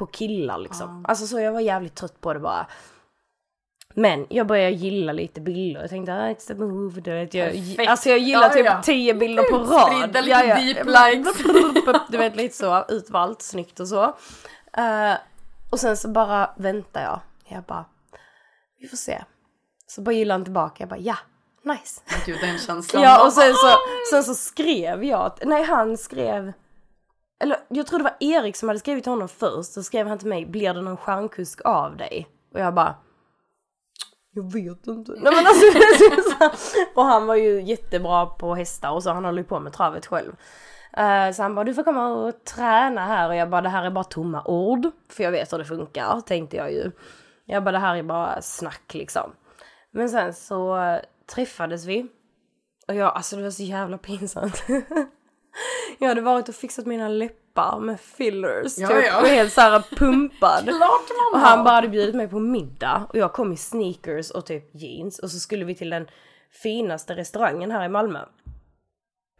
på 0.01 0.07
killar 0.07 0.57
liksom. 0.57 1.05
Alltså 1.07 1.27
så 1.27 1.39
jag 1.39 1.51
var 1.51 1.59
jävligt 1.59 1.95
trött 1.95 2.21
på 2.21 2.33
det 2.33 2.39
bara. 2.39 2.67
Men 3.93 4.27
jag 4.29 4.47
började 4.47 4.71
gilla 4.71 5.13
lite 5.13 5.41
bilder. 5.41 5.81
Jag 5.81 5.89
tänkte 5.89 6.13
ah, 6.13 6.29
it's 6.29 6.47
the 6.47 6.55
move. 6.55 7.01
Du 7.01 7.11
vet, 7.11 7.33
jag, 7.33 7.51
Perfekt. 7.51 7.89
alltså 7.89 8.09
jag 8.09 8.19
gillar 8.19 8.43
Ja, 8.43 8.49
typ 8.49 8.65
ja. 8.65 8.81
10 8.83 9.13
bilder 9.13 9.43
på 9.43 9.57
rad. 9.73 9.97
Spridda 9.97 10.21
lite 10.21 10.55
deep 10.55 10.85
likes. 10.85 12.01
Du 12.09 12.17
vet 12.17 12.35
lite 12.35 12.55
så 12.55 12.85
utvalt, 12.89 13.41
snyggt 13.41 13.79
och 13.79 13.87
så. 13.87 14.03
Eh, 14.77 15.13
och 15.71 15.79
sen 15.79 15.97
så 15.97 16.07
bara 16.07 16.49
väntar 16.57 17.01
jag. 17.01 17.19
Jag 17.55 17.63
bara, 17.63 17.85
vi 18.79 18.87
får 18.87 18.97
se. 18.97 19.23
Så 19.87 20.01
bara 20.01 20.15
gillar 20.15 20.35
han 20.35 20.43
tillbaka. 20.43 20.75
Jag 20.79 20.89
bara 20.89 20.99
ja, 20.99 21.17
nice. 21.63 22.01
Gud 22.25 22.37
den 22.41 22.57
känslan. 22.57 23.03
Ja 23.03 23.25
och 23.25 23.33
sen 23.33 23.53
så, 23.53 23.77
sen 24.11 24.23
så 24.23 24.35
skrev 24.35 25.03
jag, 25.03 25.33
nej 25.45 25.63
han 25.63 25.97
skrev 25.97 26.53
eller 27.41 27.57
jag 27.67 27.87
tror 27.87 27.99
det 27.99 28.03
var 28.03 28.15
Erik 28.19 28.55
som 28.55 28.69
hade 28.69 28.79
skrivit 28.79 29.03
till 29.03 29.11
honom 29.11 29.27
först, 29.27 29.73
så 29.73 29.83
skrev 29.83 30.07
han 30.07 30.17
till 30.17 30.27
mig, 30.27 30.45
blir 30.45 30.73
det 30.73 30.81
någon 30.81 30.97
stjärnkusk 30.97 31.61
av 31.65 31.97
dig? 31.97 32.27
Och 32.53 32.59
jag 32.59 32.73
bara, 32.73 32.95
jag 34.33 34.53
vet 34.53 34.87
inte. 34.87 35.11
Nej, 35.11 35.33
men 35.35 35.45
alltså, 35.47 36.79
och 36.95 37.05
han 37.05 37.25
var 37.25 37.35
ju 37.35 37.61
jättebra 37.61 38.25
på 38.25 38.55
hästar 38.55 38.91
och 38.91 39.03
så, 39.03 39.11
han 39.11 39.25
håller 39.25 39.41
ju 39.41 39.47
på 39.47 39.59
med 39.59 39.73
travet 39.73 40.05
själv. 40.05 40.35
Uh, 40.97 41.31
så 41.33 41.41
han 41.41 41.55
bara, 41.55 41.65
du 41.65 41.73
får 41.73 41.83
komma 41.83 42.07
och 42.07 42.43
träna 42.43 43.05
här 43.05 43.29
och 43.29 43.35
jag 43.35 43.49
bara, 43.49 43.61
det 43.61 43.69
här 43.69 43.83
är 43.83 43.91
bara 43.91 44.03
tomma 44.03 44.43
ord. 44.45 44.87
För 45.09 45.23
jag 45.23 45.31
vet 45.31 45.53
hur 45.53 45.57
det 45.57 45.65
funkar, 45.65 46.21
tänkte 46.21 46.57
jag 46.57 46.71
ju. 46.71 46.91
Jag 47.45 47.63
bara, 47.63 47.71
det 47.71 47.79
här 47.79 47.95
är 47.95 48.03
bara 48.03 48.41
snack 48.41 48.93
liksom. 48.93 49.31
Men 49.91 50.09
sen 50.09 50.33
så 50.33 50.77
eh, 50.77 50.99
träffades 51.35 51.85
vi. 51.85 52.07
Och 52.87 52.95
jag, 52.95 53.15
alltså 53.15 53.35
det 53.35 53.43
var 53.43 53.51
så 53.51 53.63
jävla 53.63 53.97
pinsamt. 53.97 54.63
jag 55.99 56.07
hade 56.07 56.21
varit 56.21 56.49
och 56.49 56.55
fixat 56.55 56.85
mina 56.85 57.07
läppar 57.07 57.79
med 57.79 57.99
fillers. 57.99 58.77
Ja, 58.77 58.87
typ, 58.87 59.05
ja. 59.05 59.21
och 59.21 59.27
helt 59.27 59.53
såhär 59.53 59.83
pumpad. 59.95 60.63
Klart 60.77 61.33
Och 61.33 61.39
han 61.39 61.63
bara 61.63 61.75
hade 61.75 61.87
bjudit 61.87 62.15
mig 62.15 62.27
på 62.27 62.39
middag 62.39 63.07
och 63.09 63.15
jag 63.17 63.33
kom 63.33 63.51
i 63.53 63.57
sneakers 63.57 64.31
och 64.31 64.45
typ 64.45 64.75
jeans 64.75 65.19
och 65.19 65.31
så 65.31 65.39
skulle 65.39 65.65
vi 65.65 65.75
till 65.75 65.89
den 65.89 66.07
finaste 66.63 67.15
restaurangen 67.15 67.71
här 67.71 67.85
i 67.85 67.89
Malmö. 67.89 68.19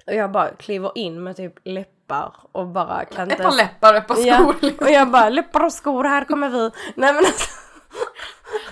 Och 0.07 0.13
jag 0.13 0.31
bara 0.31 0.49
kliver 0.49 0.91
in 0.95 1.23
med 1.23 1.35
typ 1.35 1.53
läppar 1.63 2.33
och 2.51 2.67
bara 2.67 3.05
kan 3.05 3.31
inte 3.31 3.35
Ett 3.35 3.49
par 3.49 3.57
läppar, 3.57 3.93
ett 3.93 4.07
par 4.07 4.15
skor. 4.15 4.55
Ja, 4.61 4.69
och 4.85 4.91
jag 4.91 5.11
bara 5.11 5.29
läppar 5.29 5.65
och 5.65 5.73
skor, 5.73 6.03
här 6.03 6.25
kommer 6.25 6.49
vi. 6.49 6.71
Nej 6.95 7.13
men 7.13 7.17
alltså, 7.17 7.49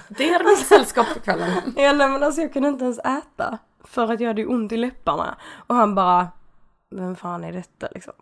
Det 0.08 0.30
är 0.30 0.44
mitt 0.44 0.68
sällskap 0.68 1.08
för 1.08 1.20
kvällen. 1.20 1.50
ja, 1.76 1.94
nej, 1.94 2.10
men 2.10 2.24
alltså 2.24 2.42
jag 2.42 2.54
kunde 2.54 2.70
inte 2.70 2.84
ens 2.84 3.00
äta. 3.00 3.58
För 3.84 4.14
att 4.14 4.20
jag 4.20 4.28
hade 4.28 4.46
ont 4.46 4.72
i 4.72 4.78
läpparna. 4.78 5.38
Och 5.68 5.76
han 5.76 5.96
bara, 5.96 6.28
vem 6.96 7.16
fan 7.16 7.44
är 7.44 7.52
detta 7.54 7.88
liksom? 7.92 8.14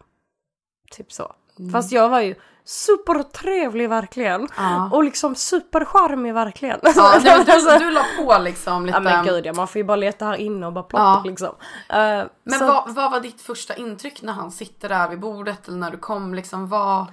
Typ 0.91 1.11
så. 1.11 1.34
Fast 1.72 1.91
jag 1.91 2.09
var 2.09 2.20
ju 2.22 2.36
supertrevlig 2.63 3.89
verkligen. 3.89 4.47
Ja. 4.57 4.89
Och 4.93 5.03
liksom 5.03 5.36
supercharmig 5.36 6.34
verkligen. 6.34 6.80
Ja, 6.84 7.20
men 7.24 7.45
du, 7.45 7.51
Alltså- 7.51 7.78
du 7.80 7.91
la 7.91 8.03
på 8.18 8.38
liksom 8.43 8.86
lite. 8.86 8.95
Ja 8.97 8.99
men 9.01 9.26
gud 9.26 9.45
ja, 9.45 9.53
man 9.53 9.68
får 9.68 9.80
ju 9.80 9.84
bara 9.84 9.95
leta 9.95 10.26
här 10.26 10.36
inne 10.36 10.68
och 10.68 10.74
bara 10.74 10.84
plocka 10.84 11.03
Ja. 11.03 11.24
liksom. 11.26 11.55
Eh, 11.89 12.24
Men 12.43 12.59
så- 12.59 12.68
vad, 12.68 12.93
vad 12.95 13.11
var 13.11 13.20
ditt 13.20 13.41
första 13.41 13.76
intryck 13.76 14.22
när 14.22 14.34
han 14.34 14.51
sitter 14.51 14.89
där 14.89 15.09
vid 15.09 15.20
bordet 15.20 15.68
eller 15.68 15.78
när 15.78 15.91
du 15.91 15.97
kom 15.97 16.34
liksom? 16.34 16.68
Vad... 16.68 17.05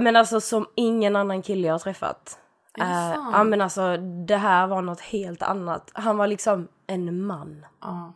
Men 0.00 0.16
alltså 0.16 0.40
som 0.40 0.66
ingen 0.74 1.16
annan 1.16 1.42
kille 1.42 1.66
jag 1.66 1.74
har 1.74 1.78
träffat. 1.78 2.38
Sant? 2.78 3.28
ja 3.32 3.44
men 3.44 3.60
alltså 3.60 3.96
det 4.26 4.36
här 4.36 4.66
var 4.66 4.82
något 4.82 5.00
helt 5.00 5.42
annat. 5.42 5.90
Han 5.94 6.16
var 6.16 6.26
liksom 6.26 6.68
en 6.86 7.26
man. 7.26 7.66
Ja. 7.82 8.14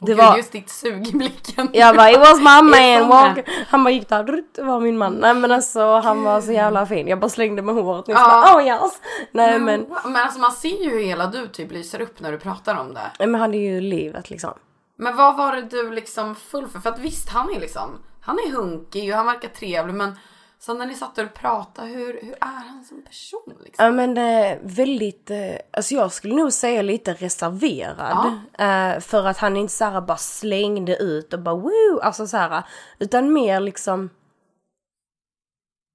Det 0.00 0.06
Gud, 0.06 0.16
var- 0.16 0.36
just 0.36 0.52
ditt 0.52 0.70
sug 0.70 1.08
i 1.08 1.12
blicken. 1.12 1.68
Jag 1.72 1.96
bara 1.96 2.10
it 2.10 2.18
was 2.18 2.38
my 2.38 2.62
man 3.00 3.08
walk. 3.08 3.48
Han 3.68 3.84
bara 3.84 3.90
gick 3.90 4.08
där, 4.08 4.42
det 4.54 4.62
var 4.62 4.80
min 4.80 4.98
man. 4.98 5.14
Nej 5.14 5.34
men 5.34 5.52
alltså 5.52 6.00
han 6.00 6.22
var 6.22 6.40
så 6.40 6.52
jävla 6.52 6.86
fin. 6.86 7.08
Jag 7.08 7.20
bara 7.20 7.28
slängde 7.28 7.62
med 7.62 7.74
håret 7.74 8.06
nyss. 8.06 8.16
Ja. 8.20 8.28
Bara, 8.28 8.56
oh 8.56 8.66
yes. 8.66 9.00
Nej 9.32 9.58
men, 9.58 9.86
Men 10.04 10.16
alltså 10.16 10.40
man 10.40 10.52
ser 10.52 10.82
ju 10.84 10.90
hur 10.90 11.04
hela 11.04 11.26
du 11.26 11.46
typ 11.48 11.72
lyser 11.72 12.00
upp 12.00 12.20
när 12.20 12.32
du 12.32 12.38
pratar 12.38 12.74
om 12.80 12.94
det. 12.94 13.10
nej, 13.18 13.28
men 13.28 13.40
han 13.40 13.54
är 13.54 13.58
ju 13.58 13.80
livet 13.80 14.30
liksom. 14.30 14.52
Men 14.98 15.16
vad 15.16 15.36
var 15.36 15.52
det 15.56 15.62
du 15.62 15.90
liksom 15.90 16.34
full 16.34 16.68
för? 16.68 16.80
För 16.80 16.90
att 16.90 16.98
visst, 16.98 17.28
han 17.28 17.50
är 17.54 17.60
liksom, 17.60 17.98
han 18.20 18.38
är 18.38 18.52
hunkig 18.52 19.10
och 19.10 19.16
han 19.16 19.26
verkar 19.26 19.48
trevlig 19.48 19.94
men 19.94 20.18
så 20.58 20.74
när 20.74 20.86
ni 20.86 20.94
satt 20.94 21.18
och 21.18 21.34
pratade, 21.34 21.88
hur, 21.88 22.20
hur 22.22 22.32
är 22.32 22.46
han 22.68 22.84
som 22.84 23.02
person 23.02 23.54
liksom? 23.64 23.84
Ja 23.84 23.90
men 23.90 24.18
eh, 24.18 24.58
väldigt, 24.62 25.30
eh, 25.30 25.56
alltså 25.70 25.94
jag 25.94 26.12
skulle 26.12 26.34
nog 26.34 26.52
säga 26.52 26.82
lite 26.82 27.14
reserverad. 27.14 28.40
Eh, 28.58 29.00
för 29.00 29.26
att 29.26 29.38
han 29.38 29.56
inte 29.56 29.72
såhär 29.72 30.00
bara 30.00 30.16
slängde 30.16 30.96
ut 30.96 31.32
och 31.32 31.40
bara 31.40 31.54
woo, 31.54 32.00
alltså 32.02 32.26
såhär. 32.26 32.64
Utan 32.98 33.32
mer 33.32 33.60
liksom, 33.60 34.10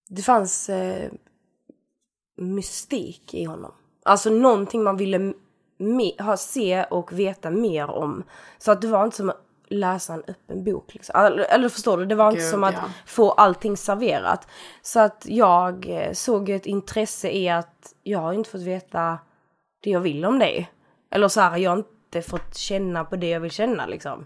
det 0.09 0.21
fanns 0.21 0.69
eh, 0.69 1.11
mystik 2.37 3.33
i 3.33 3.43
honom. 3.43 3.71
Alltså 4.05 4.29
någonting 4.29 4.83
man 4.83 4.97
ville 4.97 5.33
ha, 6.19 6.37
se 6.37 6.83
och 6.83 7.19
veta 7.19 7.49
mer 7.49 7.89
om. 7.89 8.23
Så 8.57 8.71
att 8.71 8.81
det 8.81 8.87
var 8.87 9.03
inte 9.03 9.17
som 9.17 9.31
läsa 9.71 10.13
en 10.13 10.23
öppen 10.27 10.63
bok. 10.63 10.93
Liksom. 10.93 11.25
Eller, 11.25 11.43
eller 11.43 11.69
förstår 11.69 11.97
du? 11.97 12.05
Det 12.05 12.15
var 12.15 12.29
inte 12.29 12.41
Gud, 12.41 12.49
som 12.49 12.63
att 12.63 12.73
ja. 12.73 12.89
få 13.05 13.31
allting 13.31 13.77
serverat. 13.77 14.47
Så 14.81 14.99
att 14.99 15.25
jag 15.27 15.89
eh, 15.89 16.13
såg 16.13 16.49
ett 16.49 16.65
intresse 16.65 17.31
i 17.31 17.49
att 17.49 17.93
jag 18.03 18.19
har 18.19 18.33
inte 18.33 18.49
fått 18.49 18.61
veta 18.61 19.19
det 19.83 19.89
jag 19.89 19.99
vill 19.99 20.25
om 20.25 20.39
dig. 20.39 20.71
Eller 21.11 21.27
så 21.27 21.41
här, 21.41 21.57
jag 21.57 21.71
har 21.71 21.77
inte 21.77 22.21
fått 22.21 22.55
känna 22.55 23.05
på 23.05 23.15
det 23.15 23.29
jag 23.29 23.39
vill 23.39 23.51
känna 23.51 23.85
liksom. 23.85 24.25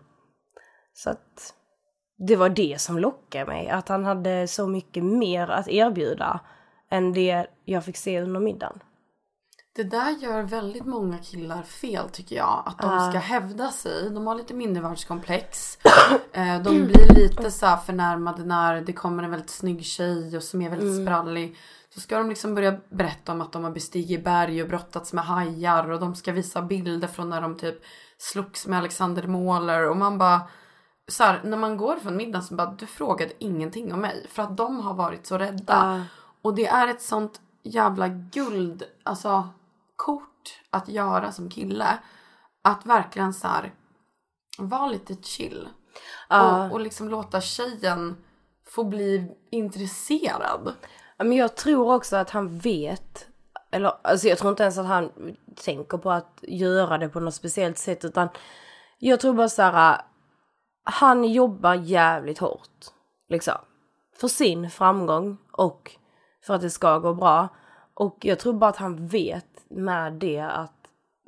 Så 0.93 1.09
att 1.09 1.53
det 2.17 2.35
var 2.35 2.49
det 2.49 2.81
som 2.81 2.99
lockade 2.99 3.45
mig. 3.45 3.69
Att 3.69 3.89
han 3.89 4.05
hade 4.05 4.47
så 4.47 4.67
mycket 4.67 5.03
mer 5.03 5.47
att 5.47 5.67
erbjuda 5.67 6.39
än 6.89 7.13
det 7.13 7.47
jag 7.65 7.85
fick 7.85 7.97
se 7.97 8.21
under 8.21 8.39
middagen. 8.39 8.79
Det 9.75 9.83
där 9.83 10.09
gör 10.09 10.41
väldigt 10.41 10.85
många 10.85 11.17
killar 11.17 11.63
fel 11.63 12.09
tycker 12.09 12.35
jag. 12.35 12.63
Att 12.65 12.77
de 12.77 13.09
ska 13.09 13.19
hävda 13.19 13.71
sig. 13.71 14.09
De 14.09 14.27
har 14.27 14.35
lite 14.35 14.53
mindervärdeskomplex. 14.53 15.77
Eh, 16.31 16.61
de 16.61 16.85
blir 16.85 17.15
lite 17.15 17.51
så 17.51 17.65
här 17.65 17.77
förnärmade 17.77 18.43
när 18.43 18.81
det 18.81 18.93
kommer 18.93 19.23
en 19.23 19.31
väldigt 19.31 19.49
snygg 19.49 19.85
tjej 19.85 20.37
och 20.37 20.43
som 20.43 20.61
är 20.61 20.69
väldigt 20.69 21.03
sprallig. 21.03 21.57
Så 21.93 21.99
ska 21.99 22.17
de 22.17 22.29
liksom 22.29 22.55
börja 22.55 22.79
berätta 22.89 23.31
om 23.31 23.41
att 23.41 23.51
de 23.51 23.63
har 23.63 23.71
bestigit 23.71 24.23
berg 24.23 24.61
och 24.61 24.69
brottats 24.69 25.13
med 25.13 25.23
hajar. 25.23 25.91
Och 25.91 25.99
de 25.99 26.15
ska 26.15 26.31
visa 26.31 26.61
bilder 26.61 27.07
från 27.07 27.29
när 27.29 27.41
de 27.41 27.57
typ 27.57 27.83
slogs 28.17 28.67
med 28.67 28.79
Alexander 28.79 29.27
Måler. 29.27 29.89
Och 29.89 29.97
man 29.97 30.17
bara 30.17 30.41
så 31.07 31.23
här, 31.23 31.41
när 31.43 31.57
man 31.57 31.77
går 31.77 31.95
från 31.95 32.17
middagen 32.17 32.43
så 32.43 32.55
bara 32.55 32.75
du 32.79 32.85
frågade 32.85 33.31
ingenting 33.39 33.93
om 33.93 34.01
mig. 34.01 34.25
För 34.29 34.43
att 34.43 34.57
de 34.57 34.79
har 34.79 34.93
varit 34.93 35.27
så 35.27 35.37
rädda. 35.37 36.05
Och 36.41 36.55
det 36.55 36.67
är 36.67 36.87
ett 36.87 37.01
sånt 37.01 37.41
jävla 37.63 38.07
guld, 38.07 38.83
alltså 39.03 39.49
kort 39.95 40.61
att 40.69 40.87
göra 40.87 41.31
som 41.31 41.49
kille. 41.49 41.97
Att 42.61 42.85
verkligen 42.85 43.33
så 43.33 43.47
här 43.47 43.73
Var 44.57 44.89
lite 44.89 45.15
chill. 45.23 45.67
Ja. 46.29 46.65
Och, 46.65 46.71
och 46.71 46.79
liksom 46.79 47.09
låta 47.09 47.41
tjejen 47.41 48.17
få 48.67 48.83
bli 48.83 49.31
intresserad. 49.51 50.73
Men 51.17 51.33
jag 51.33 51.55
tror 51.55 51.93
också 51.93 52.15
att 52.15 52.29
han 52.29 52.59
vet, 52.59 53.27
eller 53.71 53.93
alltså 54.01 54.27
jag 54.27 54.37
tror 54.37 54.49
inte 54.49 54.63
ens 54.63 54.77
att 54.77 54.85
han 54.85 55.11
tänker 55.55 55.97
på 55.97 56.11
att 56.11 56.39
göra 56.41 56.97
det 56.97 57.09
på 57.09 57.19
något 57.19 57.35
speciellt 57.35 57.77
sätt 57.77 58.05
utan 58.05 58.29
jag 58.97 59.19
tror 59.19 59.33
bara 59.33 59.49
så 59.49 59.61
här, 59.61 60.01
han 60.83 61.23
jobbar 61.23 61.73
jävligt 61.73 62.39
hårt 62.39 62.85
liksom. 63.29 63.57
För 64.19 64.27
sin 64.27 64.69
framgång 64.69 65.37
och 65.51 65.91
för 66.45 66.53
att 66.53 66.61
det 66.61 66.69
ska 66.69 66.99
gå 66.99 67.13
bra. 67.13 67.47
Och 67.93 68.17
jag 68.21 68.39
tror 68.39 68.53
bara 68.53 68.69
att 68.69 68.77
han 68.77 69.07
vet 69.07 69.54
med 69.75 70.13
det 70.13 70.39
att 70.39 70.71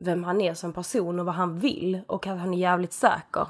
vem 0.05 0.23
han 0.23 0.41
är 0.41 0.53
som 0.53 0.73
person 0.73 1.19
och 1.19 1.25
vad 1.25 1.35
han 1.35 1.59
vill 1.59 2.01
och 2.07 2.27
att 2.27 2.39
han 2.39 2.53
är 2.53 2.57
jävligt 2.57 2.93
säker. 2.93 3.47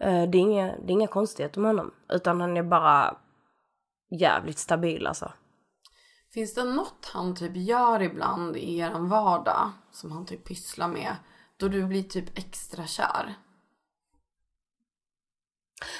Eh, 0.00 0.22
Det 0.28 0.38
är 0.38 0.40
inga, 0.40 0.66
det 0.66 0.86
är 0.86 0.90
inga 0.90 1.06
konstigheter 1.06 1.60
med 1.60 1.68
honom 1.68 1.94
utan 2.08 2.40
han 2.40 2.56
är 2.56 2.62
bara 2.62 3.16
jävligt 4.20 4.58
stabil 4.58 5.06
alltså. 5.06 5.32
Finns 6.34 6.54
det 6.54 6.64
något 6.64 7.10
han 7.12 7.34
typ 7.34 7.56
gör 7.56 8.02
ibland 8.02 8.56
i 8.56 8.78
er 8.78 8.90
vardag 8.90 9.70
som 9.92 10.12
han 10.12 10.26
typ 10.26 10.44
pysslar 10.44 10.88
med 10.88 11.16
då 11.56 11.68
du 11.68 11.84
blir 11.84 12.02
typ 12.02 12.38
extra 12.38 12.86
kär? 12.86 13.34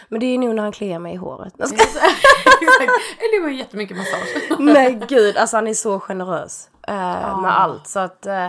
Men 0.09 0.21
det 0.21 0.27
är 0.27 0.39
nog 0.39 0.55
när 0.55 0.63
han 0.63 0.73
kliar 0.73 0.99
mig 0.99 1.15
i 1.15 1.17
håret. 1.17 1.55
Eller 1.61 3.39
det 3.39 3.43
var 3.43 3.51
jättemycket 3.51 3.97
massage. 3.97 4.59
Nej 4.61 5.01
gud, 5.09 5.37
alltså 5.37 5.57
han 5.57 5.67
är 5.67 5.75
så 5.75 6.01
generös 6.01 6.71
eh, 6.87 7.41
med 7.41 7.61
allt. 7.61 7.87
Så 7.87 7.99
att 7.99 8.27
eh, 8.27 8.49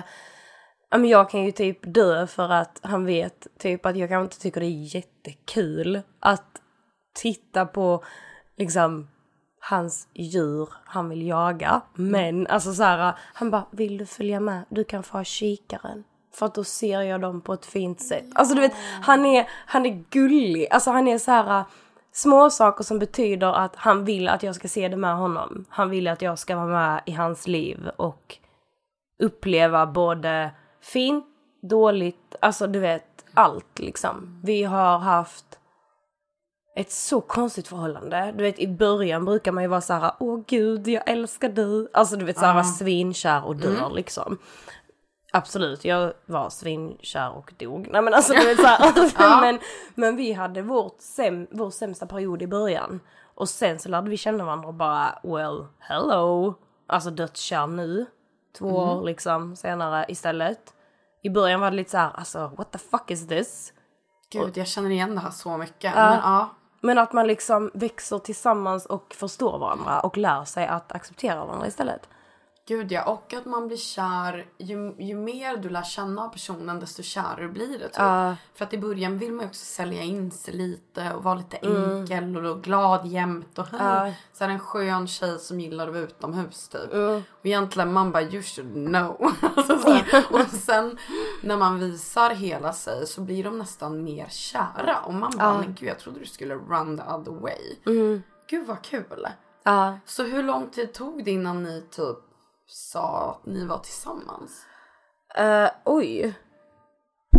jag 0.91 1.29
kan 1.29 1.43
ju 1.43 1.51
typ 1.51 1.79
dö 1.81 2.27
för 2.27 2.49
att 2.49 2.79
han 2.83 3.05
vet 3.05 3.47
typ 3.59 3.85
att 3.85 3.97
jag 3.97 4.09
kanske 4.09 4.23
inte 4.23 4.39
tycker 4.39 4.61
det 4.61 4.67
är 4.67 4.95
jättekul 4.95 6.01
att 6.19 6.61
titta 7.13 7.65
på 7.65 8.03
liksom 8.57 9.07
hans 9.59 10.07
djur 10.13 10.69
han 10.85 11.09
vill 11.09 11.27
jaga. 11.27 11.81
Men 11.93 12.47
alltså 12.47 12.73
så 12.73 12.83
här, 12.83 13.13
han 13.33 13.51
bara, 13.51 13.65
vill 13.71 13.97
du 13.97 14.05
följa 14.05 14.39
med? 14.39 14.63
Du 14.69 14.83
kan 14.83 15.03
få 15.03 15.17
ha 15.17 15.23
kikaren. 15.23 16.03
För 16.33 16.45
att 16.45 16.55
då 16.55 16.63
ser 16.63 17.01
jag 17.01 17.21
dem 17.21 17.41
på 17.41 17.53
ett 17.53 17.65
fint 17.65 18.01
sätt. 18.01 18.25
Alltså 18.35 18.55
du 18.55 18.61
vet, 18.61 18.73
han 19.01 19.25
är, 19.25 19.49
han 19.65 19.85
är 19.85 20.03
gullig. 20.09 20.67
Alltså 20.71 20.91
han 20.91 21.07
är 21.07 21.17
så 21.17 21.31
här 21.31 21.63
små 22.18 22.49
saker 22.49 22.84
som 22.84 22.99
betyder 22.99 23.53
att 23.53 23.76
han 23.76 24.05
vill 24.05 24.28
att 24.28 24.43
jag 24.43 24.55
ska 24.55 24.68
se 24.68 24.88
det 24.88 24.97
med 24.97 25.18
honom. 25.18 25.65
Han 25.70 25.89
vill 25.89 26.07
att 26.07 26.22
jag 26.22 26.39
ska 26.39 26.55
vara 26.55 26.68
med 26.68 27.01
i 27.05 27.11
hans 27.11 27.47
liv 27.47 27.89
och 27.95 28.38
uppleva 29.24 29.86
både 29.86 30.51
fint, 30.82 31.26
dåligt, 31.61 32.36
alltså 32.39 32.68
du 32.68 32.80
vet 32.80 33.26
allt 33.34 33.80
liksom. 33.80 34.41
Vi 34.43 34.63
har 34.63 34.97
haft 34.97 35.59
ett 36.76 36.91
så 36.91 37.22
konstigt 37.22 37.68
förhållande. 37.68 38.34
Du 38.38 38.43
vet 38.43 38.59
i 38.59 38.68
början 38.68 39.26
brukar 39.26 39.51
man 39.51 39.63
ju 39.63 39.70
vara 39.70 39.82
så 39.82 39.93
här: 39.93 40.11
åh 40.20 40.43
gud 40.47 40.88
jag 40.88 41.09
älskar 41.09 41.49
dig. 41.49 41.88
Alltså 41.93 42.15
du 42.15 42.26
vet 42.26 42.39
såhär 42.39 42.63
svinkär 42.63 43.45
och 43.45 43.55
dör 43.55 43.89
liksom. 43.95 44.38
Absolut, 45.32 45.86
jag 45.86 46.13
var 46.25 46.49
svinkär 46.49 47.38
och 47.38 47.53
dog. 47.57 47.88
Nej 47.91 48.01
men 48.01 48.13
alltså 48.13 48.34
du 48.34 48.45
vet 48.45 48.59
såhär. 48.59 49.41
men, 49.41 49.59
men 49.95 50.15
vi 50.15 50.34
hade 50.34 50.61
vårt 50.61 51.01
säm, 51.01 51.47
vår 51.51 51.69
sämsta 51.69 52.05
period 52.05 52.41
i 52.41 52.47
början. 52.47 52.99
Och 53.36 53.49
sen 53.49 53.80
så 53.80 53.89
lärde 53.89 54.09
vi 54.09 54.17
känna 54.17 54.45
varandra 54.45 54.67
och 54.67 54.73
bara 54.73 55.19
well, 55.23 55.65
hello. 55.80 56.53
Alltså 56.88 57.09
dödskär 57.09 57.67
nu. 57.67 58.05
Två 58.57 58.67
år 58.67 59.03
liksom 59.05 59.55
senare 59.55 60.05
istället. 60.07 60.73
I 61.21 61.30
början 61.30 61.59
var 61.59 61.71
det 61.71 61.78
lite 61.78 61.91
så 61.91 61.97
här, 61.97 62.11
alltså 62.13 62.51
what 62.57 62.71
the 62.71 62.78
fuck 62.78 63.11
is 63.11 63.28
this? 63.28 63.73
Gud, 64.30 64.57
jag 64.57 64.67
känner 64.67 64.89
igen 64.89 65.15
det 65.15 65.21
här 65.21 65.32
så 65.32 65.57
mycket. 65.57 65.95
Men 65.95 66.13
ja. 66.13 66.49
Men 66.82 66.97
att 66.97 67.13
man 67.13 67.28
liksom 67.28 67.71
växer 67.73 68.19
tillsammans 68.19 68.86
och 68.86 69.15
förstår 69.19 69.59
varandra 69.59 69.99
och 69.99 70.17
lär 70.17 70.45
sig 70.45 70.67
att 70.67 70.91
acceptera 70.91 71.45
varandra 71.45 71.67
istället. 71.67 72.09
Gud 72.68 72.91
ja, 72.91 73.03
och 73.03 73.34
att 73.34 73.45
man 73.45 73.68
blir 73.68 73.78
kär. 73.78 74.45
Ju, 74.57 74.95
ju 74.97 75.15
mer 75.15 75.57
du 75.57 75.70
lär 75.70 75.84
känna 75.84 76.30
personen 76.30 76.80
desto 76.80 77.03
kärare 77.03 77.47
blir 77.47 77.80
det 77.80 77.86
typ. 77.86 77.95
För 78.57 78.65
att 78.65 78.74
i 78.74 78.78
början 78.78 79.18
vill 79.18 79.32
man 79.32 79.39
ju 79.39 79.47
också 79.49 79.65
sälja 79.65 80.01
in 80.03 80.32
sig 80.32 80.53
lite 80.53 81.13
och 81.13 81.24
vara 81.24 81.36
lite 81.36 81.57
enkel 81.57 82.45
och 82.45 82.63
glad 82.63 83.07
jämt. 83.07 83.59
Och 83.59 83.68
hej, 83.68 84.20
så 84.34 84.43
är 84.43 84.47
det 84.47 84.53
en 84.53 84.59
skön 84.59 85.07
tjej 85.07 85.39
som 85.39 85.59
gillar 85.59 85.88
att 85.88 85.93
vara 85.93 86.03
utomhus 86.03 86.68
typ. 86.68 86.91
Och 87.30 87.45
egentligen 87.45 87.93
man 87.93 88.11
bara 88.11 88.24
you 88.24 88.43
should 88.43 88.74
know. 88.74 89.34
alltså, 89.55 89.80
så 89.80 89.91
här. 89.91 90.26
Och 90.32 90.47
sen 90.47 90.97
när 91.43 91.57
man 91.57 91.80
visar 91.80 92.30
hela 92.30 92.74
sig 92.74 93.07
så 93.07 93.22
blir 93.22 93.43
de 93.43 93.57
nästan 93.57 94.03
mer 94.03 94.28
kära. 94.30 94.99
Och 95.05 95.13
man 95.13 95.32
bara 95.38 95.57
men 95.59 95.74
gud 95.74 95.89
jag 95.89 95.99
trodde 95.99 96.20
du 96.20 96.26
skulle 96.26 96.55
run 96.55 96.97
the 96.97 97.03
other 97.03 97.41
way. 97.41 97.76
Gud 98.49 98.68
vad 98.68 98.82
kul. 98.82 99.28
Så 100.05 100.24
hur 100.24 100.43
lång 100.43 100.70
tid 100.70 100.93
tog 100.93 101.24
det 101.24 101.32
innan 101.32 101.63
ni 101.63 101.82
typ 101.91 102.18
sa 102.68 103.32
att 103.32 103.45
ni 103.45 103.65
var 103.65 103.78
tillsammans? 103.78 104.65
Uh, 105.39 105.70
oj. 105.86 106.34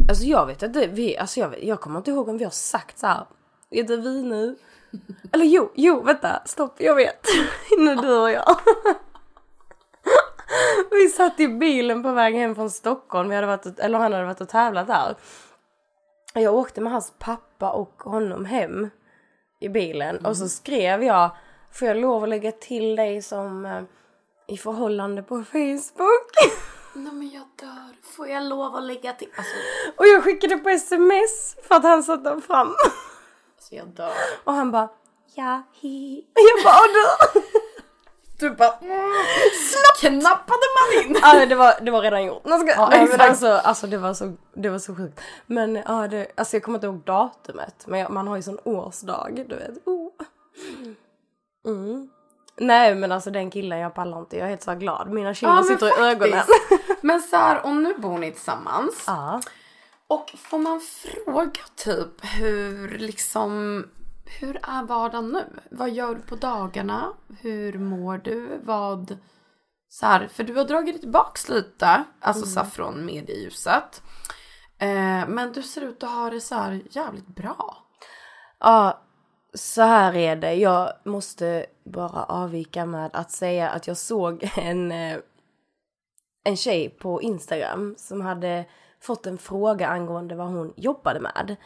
Alltså 0.09 0.25
jag 0.25 0.47
vet 0.47 0.63
inte, 0.63 0.87
vi, 0.87 1.17
alltså 1.19 1.41
jag, 1.41 1.49
vet, 1.49 1.63
jag 1.63 1.81
kommer 1.81 1.99
inte 1.99 2.11
ihåg 2.11 2.29
om 2.29 2.39
vi 2.39 2.45
har 2.45 2.51
sagt 2.51 2.99
så 2.99 3.07
här. 3.07 3.27
Är 3.71 3.83
det 3.83 3.97
vi 3.97 4.23
nu? 4.23 4.57
Eller 5.33 5.45
jo, 5.45 5.73
jo 5.75 6.01
vänta, 6.03 6.43
stopp, 6.45 6.81
jag 6.81 6.95
vet. 6.95 7.27
nu 7.79 7.95
dör 7.95 8.29
jag. 8.29 8.45
vi 10.91 11.09
satt 11.09 11.41
i 11.41 11.49
bilen 11.49 12.03
på 12.03 12.13
väg 12.13 12.35
hem 12.35 12.55
från 12.55 12.71
Stockholm, 12.71 13.29
vi 13.29 13.35
hade 13.35 13.47
varit, 13.47 13.67
och- 13.67 13.81
eller 13.81 13.99
han 13.99 14.13
hade 14.13 14.25
varit 14.25 14.41
och 14.41 14.49
tävlat 14.49 14.87
där. 14.87 15.17
Jag 16.35 16.55
åkte 16.55 16.81
med 16.81 16.93
hans 16.93 17.13
pappa 17.19 17.71
och 17.71 18.03
honom 18.03 18.45
hem 18.45 18.91
i 19.61 19.69
bilen 19.69 20.25
och 20.27 20.37
så 20.37 20.49
skrev 20.49 21.03
jag, 21.03 21.31
får 21.73 21.89
jag 21.89 21.97
lov 21.97 22.23
att 22.23 22.29
lägga 22.29 22.53
till 22.53 22.97
dig 22.97 23.23
som 23.23 23.67
eh, 23.67 23.83
i 24.49 24.57
förhållande 24.57 25.23
på 25.23 25.45
Facebook? 25.45 26.33
Nej 26.95 27.13
men 27.13 27.31
jag 27.31 27.45
dör. 27.57 27.97
Får 28.17 28.29
jag 28.29 28.43
lov 28.43 28.77
att 28.77 28.83
lägga 28.83 29.13
till? 29.13 29.29
Alltså, 29.37 29.55
Och 29.97 30.07
jag 30.07 30.25
skickade 30.25 30.57
på 30.57 30.69
sms 30.69 31.57
för 31.69 31.75
att 31.75 31.83
han 31.83 32.03
satte 32.03 32.31
den 32.31 32.43
fram. 32.43 32.75
alltså 33.57 33.75
jag 33.75 33.89
dör. 33.89 34.13
Och 34.45 34.53
han 34.53 34.71
bara 34.71 34.89
ja, 35.35 35.63
hi. 35.81 36.19
Och 36.19 36.41
jag 36.57 36.65
bara 36.65 36.75
åh 36.75 36.93
du. 37.35 37.41
Du 38.41 38.51
bara 38.51 38.79
knappade 40.01 40.67
man 40.77 41.05
in. 41.05 41.17
Ja 41.23 41.47
det 41.47 41.55
var, 41.55 41.81
det 41.81 41.91
var 41.91 42.03
redan 42.03 42.25
gjort. 42.25 42.43
Ja, 42.45 42.89
nej, 42.91 43.07
men 43.07 43.21
alltså, 43.21 43.49
alltså 43.49 43.87
det 43.87 43.99
var 43.99 44.15
så, 44.15 44.37
det 44.55 44.69
var 44.69 44.79
så 44.79 44.95
sjukt. 44.97 45.21
Men 45.47 45.77
ja, 45.77 46.09
det, 46.09 46.27
alltså 46.35 46.57
jag 46.57 46.63
kommer 46.63 46.79
inte 46.79 46.87
ihåg 46.87 47.05
datumet. 47.05 47.85
Men 47.87 48.01
jag, 48.01 48.11
man 48.11 48.29
har 48.29 48.37
ju 48.37 48.43
sån 48.43 48.59
årsdag, 48.65 49.45
du 49.49 49.57
vet. 49.57 49.87
Oh. 49.87 50.13
Mm. 51.67 52.11
Nej 52.61 52.95
men 52.95 53.13
alltså 53.13 53.31
den 53.31 53.51
killen 53.51 53.79
jag 53.79 53.95
pallar 53.95 54.19
inte, 54.19 54.37
jag 54.37 54.45
är 54.45 54.49
helt 54.49 54.63
så 54.63 54.75
glad. 54.75 55.11
Mina 55.11 55.35
kinder 55.35 55.55
men 55.55 55.65
sitter 55.65 55.87
i 55.87 56.11
ögonen. 56.11 56.39
faktiskt. 56.39 57.03
Men 57.03 57.21
så 57.21 57.37
här, 57.37 57.67
och 57.67 57.77
nu 57.77 57.95
bor 57.95 58.19
ni 58.19 58.33
tillsammans. 58.33 59.05
Ja. 59.07 59.41
Och 60.09 60.31
får 60.37 60.59
man 60.59 60.81
fråga 60.81 61.61
typ 61.77 62.25
hur 62.25 62.99
liksom 62.99 63.85
hur 64.41 64.57
är 64.57 64.83
vardagen 64.83 65.29
nu? 65.29 65.45
Vad 65.71 65.91
gör 65.91 66.15
du 66.15 66.21
på 66.21 66.37
dagarna? 66.37 67.13
Hur 67.41 67.79
mår 67.79 68.19
du? 68.19 68.61
Vad 68.63 69.19
så 69.89 70.07
här, 70.07 70.29
för 70.29 70.45
du 70.45 70.55
har 70.55 70.65
dragit 70.65 70.95
dig 70.95 71.01
tillbaks 71.01 71.49
lite, 71.49 72.05
alltså 72.21 72.47
så 72.47 72.61
här 72.61 72.67
från 72.67 73.07
medieljuset. 73.07 74.03
Eh, 74.79 75.29
men 75.29 75.53
du 75.55 75.63
ser 75.63 75.81
ut 75.81 76.03
att 76.03 76.11
ha 76.11 76.31
det 76.31 76.41
så 76.41 76.55
här 76.55 76.83
jävligt 76.91 77.27
bra. 77.27 77.77
Ja, 78.61 79.03
så 79.55 79.83
här 79.83 80.17
är 80.17 80.37
det. 80.37 80.55
Jag 80.55 80.93
måste 81.05 81.67
bara 81.85 82.25
avvika 82.25 82.87
med 82.87 83.11
att 83.13 83.31
säga 83.31 83.71
att 83.71 83.87
jag 83.87 83.97
såg 83.97 84.51
en, 84.57 84.93
eh, 84.93 85.19
en 86.45 86.57
tjej 86.57 86.89
på 86.89 87.23
Instagram 87.23 87.95
som 87.99 88.21
hade 88.21 88.65
fått 89.01 89.27
en 89.27 89.39
fråga 89.39 89.89
angående 89.89 90.35
vad 90.35 90.47
hon 90.47 90.73
jobbade 90.77 91.21
med. 91.21 91.57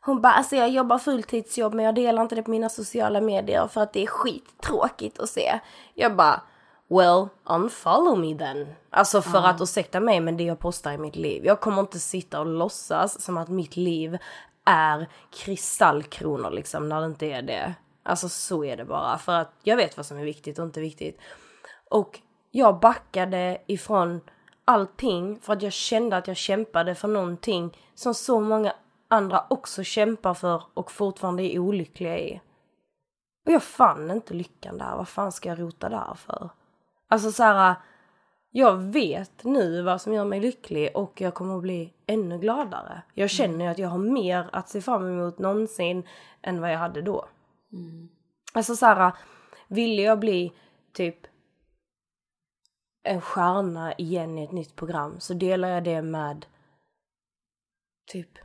Hon 0.00 0.20
bara, 0.20 0.32
alltså 0.32 0.56
jag 0.56 0.70
jobbar 0.70 0.98
fulltidsjobb 0.98 1.74
men 1.74 1.84
jag 1.84 1.94
delar 1.94 2.22
inte 2.22 2.34
det 2.34 2.42
på 2.42 2.50
mina 2.50 2.68
sociala 2.68 3.20
medier 3.20 3.66
för 3.66 3.80
att 3.80 3.92
det 3.92 4.02
är 4.02 4.06
skittråkigt 4.06 5.18
att 5.18 5.28
se. 5.28 5.60
Jag 5.94 6.16
bara, 6.16 6.42
well, 6.88 7.28
unfollow 7.44 8.18
me 8.18 8.38
then. 8.38 8.66
Alltså 8.90 9.22
för 9.22 9.38
att 9.38 9.60
ursäkta 9.60 10.00
mig 10.00 10.20
men 10.20 10.36
det 10.36 10.44
jag 10.44 10.58
postar 10.58 10.92
i 10.92 10.98
mitt 10.98 11.16
liv. 11.16 11.46
Jag 11.46 11.60
kommer 11.60 11.80
inte 11.80 11.98
sitta 11.98 12.40
och 12.40 12.46
låtsas 12.46 13.20
som 13.20 13.36
att 13.36 13.48
mitt 13.48 13.76
liv 13.76 14.18
är 14.68 15.08
kristallkronor 15.30 16.50
liksom 16.50 16.88
när 16.88 17.00
det 17.00 17.06
inte 17.06 17.26
är 17.26 17.42
det. 17.42 17.74
Alltså 18.02 18.28
så 18.28 18.64
är 18.64 18.76
det 18.76 18.84
bara. 18.84 19.18
För 19.18 19.32
att 19.32 19.52
jag 19.62 19.76
vet 19.76 19.96
vad 19.96 20.06
som 20.06 20.18
är 20.18 20.24
viktigt 20.24 20.58
och 20.58 20.64
inte 20.64 20.80
viktigt. 20.80 21.20
Och 21.90 22.20
jag 22.50 22.80
backade 22.80 23.62
ifrån 23.66 24.20
allting 24.64 25.40
för 25.40 25.52
att 25.52 25.62
jag 25.62 25.72
kände 25.72 26.16
att 26.16 26.28
jag 26.28 26.36
kämpade 26.36 26.94
för 26.94 27.08
någonting 27.08 27.76
som 27.94 28.14
så 28.14 28.40
många 28.40 28.72
andra 29.08 29.44
också 29.50 29.84
kämpar 29.84 30.34
för 30.34 30.62
och 30.74 30.92
fortfarande 30.92 31.42
är 31.42 31.58
olyckliga 31.58 32.18
i. 32.18 32.40
Och 33.46 33.52
jag 33.52 33.62
fann 33.62 34.10
inte 34.10 34.34
lyckan 34.34 34.78
där. 34.78 34.96
Vad 34.96 35.08
fan 35.08 35.32
ska 35.32 35.48
jag 35.48 35.60
rota 35.60 35.88
där 35.88 36.14
för? 36.14 36.50
Alltså 37.08 37.32
så 37.32 37.42
här 37.42 37.74
jag 38.50 38.76
vet 38.76 39.44
nu 39.44 39.82
vad 39.82 40.00
som 40.00 40.12
gör 40.12 40.24
mig 40.24 40.40
lycklig 40.40 40.90
och 40.94 41.20
jag 41.20 41.34
kommer 41.34 41.56
att 41.56 41.62
bli 41.62 41.92
ännu 42.06 42.38
gladare. 42.38 43.02
Jag 43.14 43.30
känner 43.30 43.64
ju 43.64 43.70
att 43.70 43.78
jag 43.78 43.88
har 43.88 43.98
mer 43.98 44.48
att 44.52 44.68
se 44.68 44.80
fram 44.80 45.06
emot 45.06 45.38
någonsin 45.38 46.02
än 46.42 46.60
vad 46.60 46.72
jag 46.72 46.78
hade 46.78 47.02
då. 47.02 47.28
Alltså 48.52 48.76
så 48.76 48.86
här, 48.86 49.12
ville 49.68 50.02
jag 50.02 50.18
bli 50.18 50.52
typ 50.92 51.26
en 53.02 53.20
stjärna 53.20 53.92
igen 53.92 54.38
i 54.38 54.44
ett 54.44 54.52
nytt 54.52 54.76
program 54.76 55.20
så 55.20 55.34
delar 55.34 55.68
jag 55.68 55.84
det 55.84 56.02
med 56.02 56.46
typ 58.06 58.38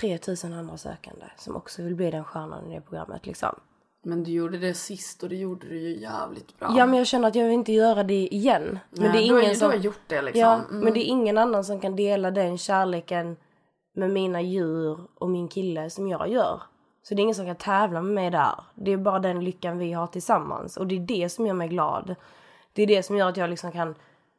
3000 0.00 0.52
andra 0.52 0.76
sökande 0.76 1.26
som 1.36 1.56
också 1.56 1.82
vill 1.82 1.94
bli 1.94 2.10
den 2.10 2.24
stjärnan 2.24 2.70
i 2.70 2.74
det 2.74 2.80
programmet 2.80 3.26
liksom. 3.26 3.60
Men 4.02 4.24
du 4.24 4.30
gjorde 4.30 4.58
det 4.58 4.74
sist 4.74 5.22
och 5.22 5.28
det 5.28 5.36
gjorde 5.36 5.66
du 5.68 5.78
ju 5.78 6.00
jävligt 6.00 6.58
bra. 6.58 6.74
Ja 6.76 6.86
men 6.86 6.98
jag 6.98 7.06
känner 7.06 7.28
att 7.28 7.34
jag 7.34 7.44
vill 7.44 7.52
inte 7.54 7.72
göra 7.72 8.02
det 8.02 8.34
igen. 8.34 8.78
Men 8.90 9.02
Nej, 9.02 9.12
det 9.12 9.18
är 9.18 9.28
du, 9.28 9.34
har, 9.34 9.40
ingen 9.42 9.56
som... 9.56 9.70
du 9.70 9.76
har 9.76 9.82
gjort 9.84 10.00
det 10.06 10.22
liksom. 10.22 10.40
Ja, 10.40 10.54
Mm. 10.70 10.80
men 10.84 10.92
det 10.94 11.00
är 11.00 11.06
ingen 11.08 11.38
annan 11.38 11.64
som 11.64 11.80
kan 11.80 11.96
dela 11.96 12.30
den 12.30 12.58
kärleken 12.58 13.36
med 13.94 14.10
mina 14.10 14.40
djur 14.40 14.98
och 15.14 15.30
min 15.30 15.48
kille 15.48 15.90
som 15.90 16.08
jag 16.08 16.28
gör. 16.28 16.62
Så 17.02 17.14
det 17.14 17.20
är 17.20 17.22
ingen 17.22 17.34
som 17.34 17.46
kan 17.46 17.56
tävla 17.56 18.02
med 18.02 18.14
mig 18.14 18.30
där. 18.30 18.54
Det 18.74 18.90
är 18.92 18.96
bara 18.96 19.18
den 19.18 19.44
lyckan 19.44 19.78
vi 19.78 19.92
har 19.92 20.06
tillsammans. 20.06 20.76
Och 20.76 20.86
det 20.86 20.94
är 20.96 21.00
det 21.00 21.28
som 21.28 21.46
gör 21.46 21.54
mig 21.54 21.68
glad. 21.68 22.14
Det 22.72 22.82
är 22.82 22.86
det 22.86 23.02
som 23.02 23.16
gör 23.16 23.28
att 23.28 23.36
jag 23.36 23.50
liksom 23.50 23.72
kan 23.72 23.94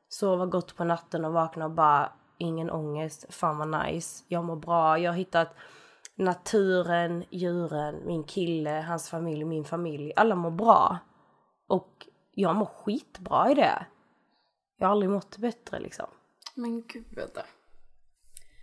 sova 0.10 0.46
gott 0.46 0.76
på 0.76 0.84
natten 0.84 1.26
och 1.26 1.34
vakna 1.34 1.66
och 1.66 1.72
bara 1.72 2.10
ingen 2.38 2.70
ångest, 2.72 3.26
fan 3.30 3.58
vad 3.58 3.86
nice. 3.86 4.24
Jag 4.28 4.44
mår 4.46 4.56
bra, 4.56 5.00
jag 5.00 5.12
har 5.12 5.18
hittat 5.18 5.56
naturen, 6.18 7.24
djuren, 7.30 8.06
min 8.06 8.24
kille, 8.24 8.70
hans 8.70 9.10
familj, 9.10 9.46
min 9.46 9.66
familj. 9.66 10.14
Alla 10.16 10.36
mår 10.36 10.52
bra. 10.52 10.98
Och 11.68 12.08
jag 12.32 12.56
mår 12.56 12.66
skitbra 12.66 13.52
i 13.52 13.56
det. 13.56 13.86
Jag 14.78 14.88
har 14.88 14.92
aldrig 14.92 15.12
mått 15.12 15.38
bättre 15.38 15.80
liksom. 15.80 16.08
Men 16.56 16.82
gud. 16.88 17.20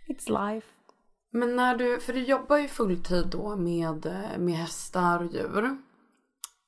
It's 0.07 0.51
life. 0.51 0.67
Men 1.31 1.55
när 1.55 1.75
du, 1.75 1.99
för 1.99 2.13
du 2.13 2.23
jobbar 2.23 2.57
ju 2.57 2.67
fulltid 2.67 3.27
då 3.27 3.55
med, 3.55 4.05
med 4.37 4.55
hästar 4.55 5.19
och 5.19 5.33
djur. 5.33 5.77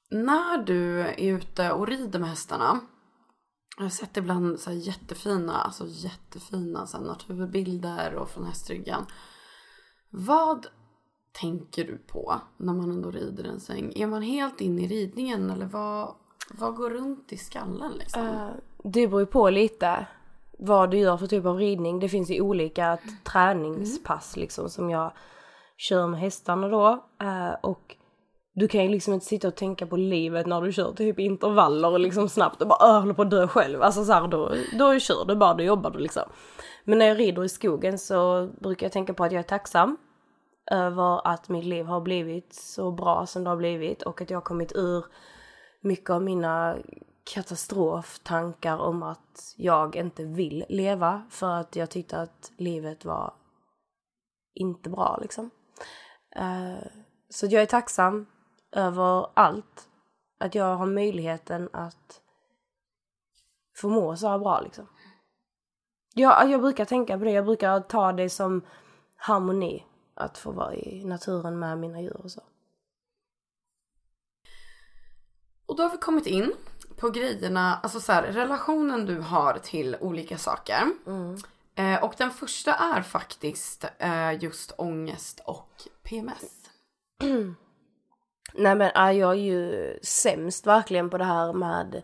När 0.09 0.57
du 0.57 1.01
är 1.01 1.35
ute 1.35 1.71
och 1.71 1.87
rider 1.87 2.19
med 2.19 2.29
hästarna. 2.29 2.79
Jag 3.77 3.83
har 3.83 3.89
sett 3.89 4.17
ibland 4.17 4.59
så 4.59 4.71
jättefina, 4.71 5.53
alltså 5.53 5.85
jättefina 5.87 6.87
så 6.87 6.99
naturbilder 6.99 8.15
och 8.15 8.29
från 8.29 8.45
hästryggen. 8.45 9.05
Vad 10.11 10.67
tänker 11.39 11.83
du 11.83 11.97
på 11.97 12.35
när 12.57 12.73
man 12.73 12.91
ändå 12.91 13.11
rider 13.11 13.43
en 13.43 13.59
säng? 13.59 13.93
Är 13.95 14.07
man 14.07 14.21
helt 14.21 14.61
inne 14.61 14.81
i 14.81 14.87
ridningen 14.87 15.49
eller 15.49 15.65
vad, 15.65 16.15
vad 16.53 16.75
går 16.75 16.89
runt 16.89 17.33
i 17.33 17.37
skallen 17.37 17.91
liksom? 17.91 18.27
Eh, 18.27 18.47
det 18.83 19.07
beror 19.07 19.21
ju 19.21 19.25
på 19.25 19.49
lite 19.49 20.05
vad 20.59 20.91
du 20.91 20.97
gör 20.97 21.17
för 21.17 21.27
typ 21.27 21.45
av 21.45 21.57
ridning. 21.57 21.99
Det 21.99 22.09
finns 22.09 22.29
ju 22.29 22.41
olika 22.41 22.97
t- 22.97 23.01
träningspass 23.23 24.37
liksom 24.37 24.69
som 24.69 24.89
jag 24.89 25.11
kör 25.77 26.07
med 26.07 26.19
hästarna 26.19 26.67
då. 26.67 26.87
Eh, 27.21 27.53
och 27.63 27.95
du 28.53 28.67
kan 28.67 28.83
ju 28.83 28.89
liksom 28.89 29.13
inte 29.13 29.25
sitta 29.25 29.47
och 29.47 29.55
tänka 29.55 29.87
på 29.87 29.97
livet 29.97 30.47
när 30.47 30.61
du 30.61 30.71
kör 30.71 30.91
typ 30.93 31.19
intervaller 31.19 31.91
och 31.91 31.99
liksom 31.99 32.29
snabbt 32.29 32.61
och 32.61 32.67
bara 32.67 32.77
"Åh, 32.81 32.93
jag 32.93 32.99
håller 33.01 33.13
på 33.13 33.21
att 33.21 33.31
dö 33.31 33.47
själv. 33.47 33.81
Alltså 33.81 34.05
så 34.05 34.11
här, 34.13 34.27
då, 34.27 34.51
då 34.79 34.99
kör 34.99 35.25
du 35.25 35.35
bara, 35.35 35.53
då 35.53 35.63
jobbar 35.63 35.91
du 35.91 35.99
liksom. 35.99 36.23
Men 36.83 36.97
när 36.97 37.05
jag 37.05 37.19
rider 37.19 37.43
i 37.43 37.49
skogen 37.49 37.99
så 37.99 38.47
brukar 38.59 38.85
jag 38.85 38.93
tänka 38.93 39.13
på 39.13 39.23
att 39.23 39.31
jag 39.31 39.39
är 39.39 39.43
tacksam 39.43 39.97
över 40.71 41.27
att 41.27 41.49
mitt 41.49 41.65
liv 41.65 41.85
har 41.85 42.01
blivit 42.01 42.53
så 42.53 42.91
bra 42.91 43.25
som 43.25 43.43
det 43.43 43.49
har 43.49 43.57
blivit 43.57 44.01
och 44.01 44.21
att 44.21 44.29
jag 44.29 44.37
har 44.37 44.41
kommit 44.41 44.71
ur 44.75 45.05
mycket 45.81 46.09
av 46.09 46.21
mina 46.23 46.77
katastroftankar 47.33 48.77
om 48.77 49.03
att 49.03 49.53
jag 49.57 49.95
inte 49.95 50.25
vill 50.25 50.65
leva 50.69 51.23
för 51.29 51.51
att 51.51 51.75
jag 51.75 51.89
tyckte 51.89 52.21
att 52.21 52.51
livet 52.57 53.05
var 53.05 53.33
inte 54.53 54.89
bra 54.89 55.19
liksom. 55.21 55.49
Eh, 56.35 56.87
så 57.29 57.45
jag 57.45 57.61
är 57.61 57.65
tacksam 57.65 58.25
över 58.71 59.27
allt. 59.33 59.87
Att 60.39 60.55
jag 60.55 60.75
har 60.75 60.85
möjligheten 60.85 61.69
att 61.73 62.21
få 63.77 63.89
må 63.89 64.15
så 64.15 64.27
här 64.27 64.39
bra 64.39 64.61
liksom. 64.61 64.87
Jag, 66.13 66.51
jag 66.51 66.61
brukar 66.61 66.85
tänka 66.85 67.17
på 67.17 67.23
det, 67.23 67.31
jag 67.31 67.45
brukar 67.45 67.79
ta 67.79 68.11
det 68.11 68.29
som 68.29 68.61
harmoni. 69.15 69.85
Att 70.13 70.37
få 70.37 70.51
vara 70.51 70.75
i 70.75 71.03
naturen 71.05 71.59
med 71.59 71.77
mina 71.77 72.01
djur 72.01 72.21
och 72.23 72.31
så. 72.31 72.41
Och 75.65 75.75
då 75.77 75.83
har 75.83 75.89
vi 75.89 75.97
kommit 75.97 76.27
in 76.27 76.53
på 76.97 77.09
grejerna, 77.09 77.79
alltså 77.83 77.99
så 77.99 78.11
här, 78.11 78.23
relationen 78.23 79.05
du 79.05 79.19
har 79.19 79.53
till 79.53 79.97
olika 79.99 80.37
saker. 80.37 80.83
Eh, 81.75 82.03
och 82.03 82.13
den 82.17 82.31
första 82.31 82.75
är 82.75 83.01
faktiskt 83.01 83.85
eh, 83.99 84.43
just 84.43 84.73
ångest 84.77 85.41
och 85.45 85.71
PMS. 86.03 86.69
Nej 88.53 88.75
men 88.75 89.17
jag 89.17 89.31
är 89.31 89.33
ju 89.33 89.99
sämst 90.03 90.67
verkligen 90.67 91.09
på 91.09 91.17
det 91.17 91.25
här 91.25 91.53
med 91.53 92.03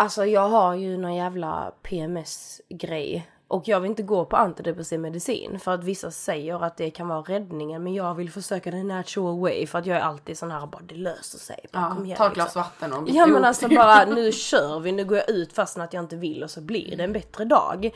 Alltså 0.00 0.26
jag 0.26 0.48
har 0.48 0.74
ju 0.74 0.96
någon 0.96 1.14
jävla 1.14 1.72
PMS-grej 1.82 3.30
och 3.48 3.68
jag 3.68 3.80
vill 3.80 3.90
inte 3.90 4.02
gå 4.02 4.24
på 4.24 4.36
antidepressiv 4.36 5.00
medicin 5.00 5.60
för 5.60 5.74
att 5.74 5.84
vissa 5.84 6.10
säger 6.10 6.64
att 6.64 6.76
det 6.76 6.90
kan 6.90 7.08
vara 7.08 7.22
räddningen 7.22 7.82
men 7.82 7.94
jag 7.94 8.14
vill 8.14 8.30
försöka 8.30 8.70
the 8.70 8.82
natural 8.82 9.40
way 9.40 9.66
för 9.66 9.78
att 9.78 9.86
jag 9.86 9.98
är 9.98 10.02
alltid 10.02 10.38
sån 10.38 10.50
här 10.50 10.66
bara 10.66 10.82
det 10.82 10.94
löser 10.94 11.38
sig. 11.38 11.66
Bara, 11.72 11.82
Ja, 11.82 11.94
kom 11.94 12.04
igen, 12.04 12.16
ta 12.16 12.26
ett 12.26 12.36
liksom. 12.36 12.42
glas 12.42 12.56
vatten 12.56 12.92
och 12.92 13.08
Ja 13.10 13.26
men 13.26 13.44
alltså 13.44 13.68
bara 13.68 14.04
nu 14.04 14.32
kör 14.32 14.80
vi, 14.80 14.92
nu 14.92 15.04
går 15.04 15.18
jag 15.18 15.30
ut 15.30 15.52
fastän 15.52 15.82
att 15.82 15.92
jag 15.92 16.02
inte 16.02 16.16
vill 16.16 16.42
och 16.42 16.50
så 16.50 16.60
blir 16.60 16.96
det 16.96 17.04
en 17.04 17.12
bättre 17.12 17.44
dag. 17.44 17.90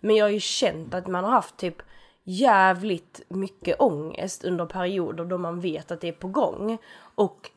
Men 0.00 0.16
jag 0.16 0.24
har 0.24 0.30
ju 0.30 0.40
känt 0.40 0.94
att 0.94 1.06
man 1.06 1.24
har 1.24 1.30
haft 1.30 1.56
typ 1.56 1.82
jävligt 2.24 3.20
mycket 3.28 3.80
ångest 3.80 4.44
under 4.44 4.66
perioder 4.66 5.24
då 5.24 5.38
man 5.38 5.60
vet 5.60 5.90
att 5.90 6.00
det 6.00 6.08
är 6.08 6.12
på 6.12 6.28
gång. 6.28 6.78
Och 7.14 7.50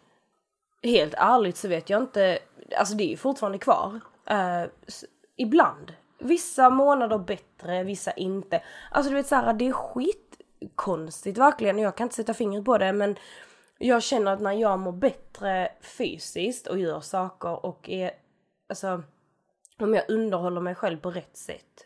helt 0.83 1.13
ärligt 1.17 1.57
så 1.57 1.67
vet 1.67 1.89
jag 1.89 2.01
inte, 2.01 2.39
alltså 2.77 2.95
det 2.95 3.03
är 3.03 3.07
ju 3.09 3.17
fortfarande 3.17 3.57
kvar. 3.57 3.99
S- 4.87 5.05
ibland. 5.35 5.93
Vissa 6.19 6.69
månader 6.69 7.17
bättre, 7.17 7.83
vissa 7.83 8.11
inte. 8.11 8.63
Alltså 8.91 9.09
du 9.09 9.15
vet 9.15 9.27
såhär, 9.27 9.53
det 9.53 9.67
är 9.67 9.71
skitkonstigt 9.71 11.37
verkligen. 11.37 11.79
Jag 11.79 11.97
kan 11.97 12.05
inte 12.05 12.15
sätta 12.15 12.33
fingret 12.33 12.65
på 12.65 12.77
det 12.77 12.93
men 12.93 13.15
jag 13.77 14.03
känner 14.03 14.33
att 14.33 14.41
när 14.41 14.51
jag 14.53 14.79
mår 14.79 14.91
bättre 14.91 15.71
fysiskt 15.81 16.67
och 16.67 16.79
gör 16.79 16.99
saker 16.99 17.65
och 17.65 17.89
är, 17.89 18.11
alltså 18.69 19.03
om 19.79 19.93
jag 19.93 20.09
underhåller 20.09 20.61
mig 20.61 20.75
själv 20.75 20.97
på 20.97 21.11
rätt 21.11 21.37
sätt 21.37 21.85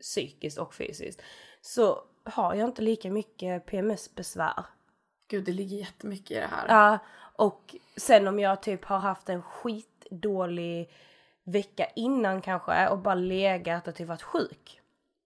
psykiskt 0.00 0.58
och 0.58 0.74
fysiskt 0.74 1.22
så 1.60 2.02
har 2.24 2.54
jag 2.54 2.68
inte 2.68 2.82
lika 2.82 3.10
mycket 3.10 3.66
PMS-besvär. 3.66 4.64
Gud 5.28 5.44
det 5.44 5.52
ligger 5.52 5.76
jättemycket 5.76 6.30
i 6.30 6.34
det 6.34 6.46
här. 6.50 6.66
Ja, 6.68 6.98
och 7.36 7.76
sen 7.96 8.28
om 8.28 8.38
jag 8.38 8.62
typ 8.62 8.84
har 8.84 8.98
haft 8.98 9.28
en 9.28 9.42
dålig 10.10 10.90
vecka 11.44 11.86
innan 11.96 12.40
kanske 12.42 12.88
och 12.88 12.98
bara 12.98 13.14
legat 13.14 13.88
och 13.88 13.94
typ 13.94 14.08
varit 14.08 14.22
sjuk. 14.22 14.80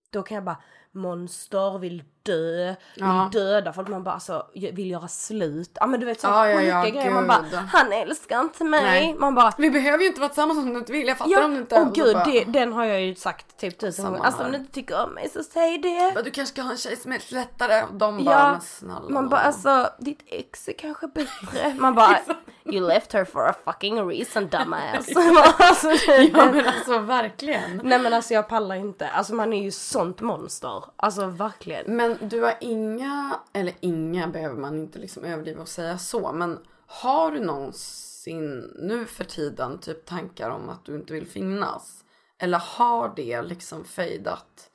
Då 0.09 0.23
kan 0.23 0.35
jag 0.35 0.43
bara 0.43 0.63
monster, 0.91 1.79
vill 1.79 2.03
dö, 2.25 2.75
Ja. 2.95 3.29
vill 3.31 3.41
döda 3.41 3.73
folk. 3.73 3.87
Man 3.87 4.03
bara 4.03 4.13
alltså, 4.13 4.45
vill 4.53 4.91
göra 4.91 5.07
slut. 5.07 5.71
Ja 5.79 5.87
men 5.87 5.99
du 5.99 6.05
vet 6.05 6.19
så 6.21 6.27
Ja, 6.27 6.47
ja, 6.49 6.57
sjuka 6.59 6.67
ja, 6.67 6.83
grejer. 6.83 7.11
Man 7.11 7.27
bara, 7.27 7.41
gud. 7.51 7.59
han 7.59 7.91
älskar 7.91 8.41
inte 8.41 8.63
mig. 8.63 8.83
Nej. 8.83 9.15
Man 9.19 9.35
bara, 9.35 9.53
Vi 9.57 9.69
behöver 9.69 9.99
ju 10.03 10.07
inte 10.07 10.19
vara 10.19 10.29
tillsammans 10.29 10.59
om 10.59 10.73
du 10.73 10.79
inte 10.79 10.91
vill, 10.91 11.07
jag 11.07 11.17
fattar 11.17 11.31
ja, 11.31 11.45
om 11.45 11.51
du 11.53 11.57
inte... 11.59 11.75
åh 11.81 11.91
gud, 11.93 12.13
bara, 12.15 12.23
det, 12.25 12.43
den 12.43 12.73
har 12.73 12.85
jag 12.85 13.01
ju 13.01 13.15
sagt 13.15 13.57
typ 13.57 13.77
tusen 13.79 14.05
gånger. 14.05 14.19
Alltså 14.25 14.43
om 14.43 14.51
du 14.51 14.57
inte 14.57 14.73
tycker 14.73 15.03
om 15.03 15.09
mig 15.13 15.29
så 15.29 15.43
säg 15.43 15.77
det. 15.77 16.11
"Men 16.15 16.23
Du 16.23 16.31
kanske 16.31 16.53
ska 16.53 16.61
ha 16.61 16.71
en 16.71 16.77
tjej 16.77 16.95
som 16.97 17.11
är 17.11 17.15
lite 17.15 17.35
lättare. 17.35 17.83
De 17.91 18.25
bara, 18.25 18.51
men 18.51 18.61
snälla 18.61 18.99
man 19.09 19.29
bara 19.29 19.39
nån." 19.39 19.47
alltså 19.47 19.89
ditt 19.99 20.23
ex 20.27 20.67
är 20.67 20.73
kanske 20.73 21.07
bättre. 21.07 21.73
Man 21.79 21.95
bara 21.95 22.19
you 22.65 22.87
left 22.87 23.13
her 23.13 23.25
for 23.25 23.47
a 23.49 23.53
fucking 23.65 24.09
reason 24.09 24.47
dumbass. 24.47 25.09
alltså, 25.59 25.87
det- 25.87 26.23
Ja 26.33 26.45
men 26.51 26.65
alltså 26.67 26.99
verkligen. 26.99 27.81
Nej 27.83 27.99
men 27.99 28.13
alltså 28.13 28.33
jag 28.33 28.47
pallar 28.49 28.75
inte. 28.75 29.07
Alltså 29.09 29.33
man 29.35 29.53
är 29.53 29.63
ju 29.63 29.71
sånt 29.71 30.21
monster. 30.21 30.83
Alltså 30.95 31.25
verkligen. 31.25 31.95
Men 31.95 32.12
du 32.21 32.41
har 32.41 32.57
inga, 32.61 33.39
eller 33.53 33.73
inga 33.79 34.27
behöver 34.27 34.55
man 34.55 34.79
inte 34.79 34.99
liksom 34.99 35.23
överdriva 35.23 35.61
och 35.61 35.67
säga 35.67 35.97
så, 35.97 36.31
men 36.31 36.59
har 36.87 37.31
du 37.31 37.39
någonsin 37.39 38.73
nu 38.75 39.05
för 39.05 39.23
tiden 39.23 39.79
typ 39.79 40.05
tankar 40.05 40.49
om 40.49 40.69
att 40.69 40.85
du 40.85 40.95
inte 40.95 41.13
vill 41.13 41.27
finnas? 41.27 42.03
Eller 42.39 42.59
har 42.59 43.13
det 43.15 43.41
liksom 43.41 43.85
fejdat 43.85 44.69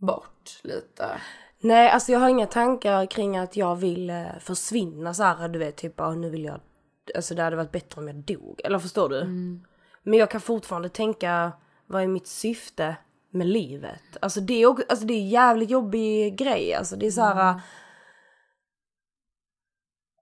bort 0.00 0.60
lite? 0.62 1.20
Nej 1.60 1.90
alltså 1.90 2.12
jag 2.12 2.18
har 2.18 2.28
inga 2.28 2.46
tankar 2.46 3.06
kring 3.06 3.36
att 3.36 3.56
jag 3.56 3.76
vill 3.76 4.10
eh, 4.10 4.38
försvinna 4.40 5.14
så 5.14 5.22
här. 5.22 5.48
Du 5.48 5.58
vet 5.58 5.76
typ 5.76 6.00
ah, 6.00 6.14
nu 6.14 6.30
vill 6.30 6.44
jag. 6.44 6.60
Alltså 7.14 7.34
det 7.34 7.42
hade 7.42 7.56
varit 7.56 7.72
bättre 7.72 8.00
om 8.00 8.06
jag 8.06 8.16
dog. 8.16 8.60
Eller 8.64 8.78
förstår 8.78 9.08
du? 9.08 9.24
Men 10.02 10.18
jag 10.18 10.30
kan 10.30 10.40
fortfarande 10.40 10.88
tänka 10.88 11.52
vad 11.86 12.02
är 12.02 12.06
mitt 12.06 12.26
syfte 12.26 12.96
med 13.30 13.46
livet? 13.46 14.16
Alltså 14.22 14.40
det 14.40 14.62
är, 14.62 14.66
också, 14.66 14.84
alltså 14.88 15.06
det 15.06 15.14
är 15.14 15.18
en 15.18 15.28
jävligt 15.28 15.70
jobbig 15.70 16.38
grej. 16.38 16.74
Alltså 16.74 16.96
det 16.96 17.06
är 17.06 17.10
så 17.10 17.22
här. 17.22 17.60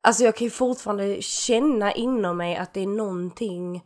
Alltså 0.03 0.25
jag 0.25 0.37
kan 0.37 0.45
ju 0.45 0.51
fortfarande 0.51 1.23
känna 1.23 1.93
inom 1.93 2.37
mig 2.37 2.57
att 2.57 2.73
det 2.73 2.81
är 2.81 2.87
någonting 2.87 3.85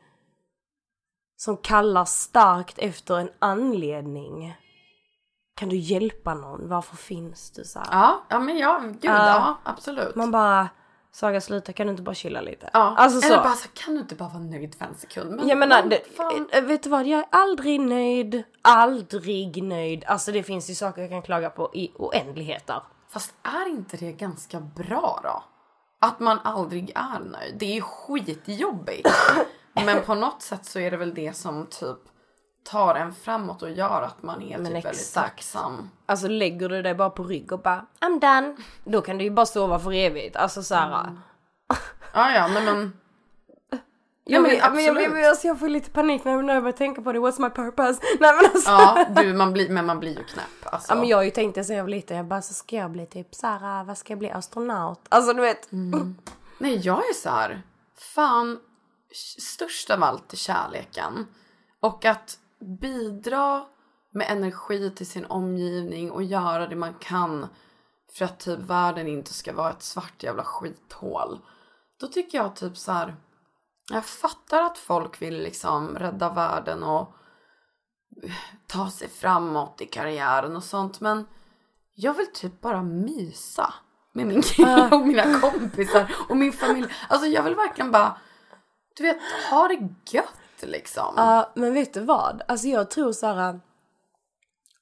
som 1.37 1.57
kallar 1.57 2.05
starkt 2.05 2.79
efter 2.79 3.19
en 3.19 3.31
anledning. 3.39 4.57
Kan 5.55 5.69
du 5.69 5.77
hjälpa 5.77 6.35
någon? 6.35 6.69
Varför 6.69 6.97
finns 6.97 7.51
du 7.51 7.65
så 7.65 7.79
här? 7.79 7.89
Ja, 7.91 8.27
ja 8.29 8.41
men 8.41 8.59
ja, 8.59 8.81
gud 8.85 9.05
ja, 9.05 9.59
absolut. 9.65 10.15
Man 10.15 10.31
bara, 10.31 10.69
Saga 11.12 11.41
sluta 11.41 11.73
kan 11.73 11.87
du 11.87 11.91
inte 11.91 12.03
bara 12.03 12.15
chilla 12.15 12.41
lite? 12.41 12.70
ja. 12.73 12.95
Alltså 12.99 13.20
så. 13.20 13.27
Eller 13.27 13.43
bara 13.43 13.53
så 13.55 13.69
kan 13.69 13.95
du 13.95 14.01
inte 14.01 14.15
bara 14.15 14.28
vara 14.28 14.43
nöjd 14.43 14.74
för 14.74 14.85
en 14.85 14.95
sekund? 14.95 15.31
Men, 15.37 15.49
Jag 15.49 15.59
menar, 15.59 15.81
men 15.81 15.89
det, 15.89 16.01
fan. 16.16 16.49
eh, 16.53 16.62
vet 16.62 16.82
du 16.82 16.91
vad? 16.91 17.07
Jag 17.07 17.19
är 17.20 17.27
aldrig 17.31 17.81
nöjd. 17.81 18.43
Aldrig 18.62 19.62
nöjd. 19.62 20.05
Alltså 20.05 20.32
det 20.32 20.43
finns 20.43 20.70
ju 20.70 20.74
saker 20.74 21.01
jag 21.03 21.11
kan 21.11 21.23
klaga 21.23 21.51
på 21.51 21.70
i 21.74 21.93
oändligheter. 21.95 22.82
Fast 23.09 23.35
är 23.43 23.69
inte 23.70 23.97
det 23.97 24.12
ganska 24.12 24.61
bra 24.61 25.20
då? 25.23 25.43
Att 26.07 26.20
man 26.20 26.39
aldrig 26.45 26.93
är 26.95 27.20
nöjd. 27.20 27.55
Det 27.59 27.66
är 27.66 27.74
ju 27.74 27.81
skitjobbigt. 27.82 29.09
Men 29.73 30.03
på 30.03 30.15
något 30.15 30.43
sätt 30.43 30.66
så 30.66 30.78
är 30.78 30.91
det 30.91 30.97
väl 30.97 31.15
det 31.15 31.37
som 31.37 31.66
typ 31.66 31.99
tar 32.65 32.95
en 32.95 33.15
framåt 33.15 33.62
och 33.62 33.70
gör 33.70 34.03
att 34.03 34.23
man 34.23 34.43
är 34.43 34.57
typ 34.59 34.85
väldigt 34.85 35.15
tacksam. 35.15 35.91
Alltså 36.07 36.28
lägger 36.28 36.69
du 36.69 36.82
dig 36.82 36.95
bara 36.95 37.11
på 37.11 37.24
rygg 37.24 37.53
och 37.53 37.61
bara 37.61 37.87
I'm 38.01 38.20
done. 38.20 38.57
Då 38.85 39.01
kan 39.01 39.19
du 39.19 39.24
ju 39.24 39.31
bara 39.31 39.47
sova 39.47 39.78
för 39.78 39.93
evigt. 39.93 40.37
Alltså 40.37 40.62
såhär. 40.62 41.16
Ja, 42.12 42.32
ja, 42.32 42.49
nej 42.49 42.65
men. 42.65 42.93
Ja, 44.24 44.41
men, 44.41 44.43
men 44.43 44.73
men, 44.73 44.85
jag, 44.85 44.95
absolut. 44.95 45.12
men, 45.12 45.28
alltså, 45.28 45.47
jag 45.47 45.59
får 45.59 45.69
lite 45.69 45.91
panik 45.91 46.24
när 46.24 46.32
jag, 46.32 46.51
jag 46.51 46.62
börjar 46.62 46.77
tänka 46.77 47.03
på 47.03 47.12
det. 47.12 47.19
What's 47.19 47.41
my 47.41 47.51
purpose? 47.51 48.01
Nej 48.20 48.35
men 48.35 48.45
alltså. 48.45 48.70
Ja, 48.70 49.07
du, 49.16 49.32
man 49.32 49.53
blir, 49.53 49.69
men 49.69 49.87
man 49.87 50.01
blir 50.01 50.19
ju 50.19 50.24
knäpp. 50.24 50.47
Alltså. 50.62 50.93
Ja 50.93 50.97
men 50.97 51.09
jag 51.09 51.16
har 51.16 51.24
ju 51.24 51.31
tänkt 51.31 51.55
det 51.55 51.65
sen 51.65 51.77
jag 51.77 51.85
var 51.85 51.91
liten. 51.91 52.16
Jag 52.16 52.27
bara 52.27 52.43
så 52.43 52.55
ska 52.55 52.77
jag 52.77 52.91
bli 52.91 53.07
typ 53.07 53.35
såhär, 53.35 53.85
vad 53.85 53.99
ska 53.99 54.12
jag 54.12 54.19
bli? 54.19 54.31
Astronaut? 54.31 55.01
Alltså 55.09 55.32
du 55.32 55.41
vet. 55.41 55.69
Nej, 56.59 56.77
jag 56.77 56.99
är 56.99 57.15
så 57.15 57.28
här. 57.28 57.62
Fan, 58.15 58.59
störst 59.39 59.91
av 59.91 60.03
allt 60.03 60.32
är 60.32 60.37
kärleken. 60.37 61.27
Och 61.81 62.05
att 62.05 62.39
bidra 62.81 63.65
med 64.12 64.31
energi 64.31 64.91
till 64.91 65.07
sin 65.07 65.24
omgivning 65.24 66.11
och 66.11 66.23
göra 66.23 66.66
det 66.66 66.77
man 66.77 66.95
kan 66.95 67.47
för 68.12 68.24
att 68.24 68.41
typ 68.41 68.59
världen 68.59 69.09
inte 69.09 69.35
ska 69.35 69.53
vara 69.53 69.70
ett 69.70 69.82
svart 69.82 70.23
jävla 70.23 70.45
skithål. 70.45 71.41
Då 72.01 72.07
tycker 72.07 72.39
jag 72.39 72.57
typ 72.57 72.77
så 72.77 72.93
här. 72.93 73.16
Jag 73.93 74.05
fattar 74.05 74.62
att 74.62 74.78
folk 74.78 75.23
vill 75.23 75.43
liksom 75.43 75.99
rädda 75.99 76.32
världen 76.32 76.82
och 76.82 77.15
ta 78.66 78.91
sig 78.91 79.09
framåt 79.09 79.81
i 79.81 79.87
karriären 79.87 80.57
och 80.57 80.65
sånt 80.65 81.01
men 81.01 81.27
jag 81.95 82.15
vill 82.15 82.32
typ 82.32 82.61
bara 82.61 82.82
mysa 82.82 83.74
med 84.12 84.27
min 84.27 84.43
kille 84.43 84.89
och 84.93 85.07
mina 85.07 85.41
kompisar 85.41 86.12
och 86.28 86.37
min 86.37 86.53
familj. 86.53 86.89
Alltså 87.09 87.27
jag 87.27 87.43
vill 87.43 87.55
verkligen 87.55 87.91
bara, 87.91 88.19
du 88.97 89.03
vet, 89.03 89.19
ha 89.51 89.69
det 89.69 89.89
gött 90.11 90.40
liksom. 90.66 91.15
Ja, 91.16 91.53
men 91.55 91.74
vet 91.74 91.95
du 91.95 92.01
vad? 92.01 92.43
Alltså 92.49 92.69
jag 92.69 92.91
tror 92.91 93.12
så 93.12 93.27
här. 93.27 93.61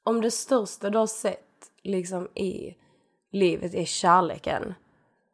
Om 0.03 0.21
det 0.21 0.31
största 0.31 0.91
du 0.91 0.99
har 0.99 1.07
sett 1.07 1.71
liksom 1.83 2.29
i 2.35 2.77
livet 3.33 3.75
är 3.75 3.85
kärleken 3.85 4.75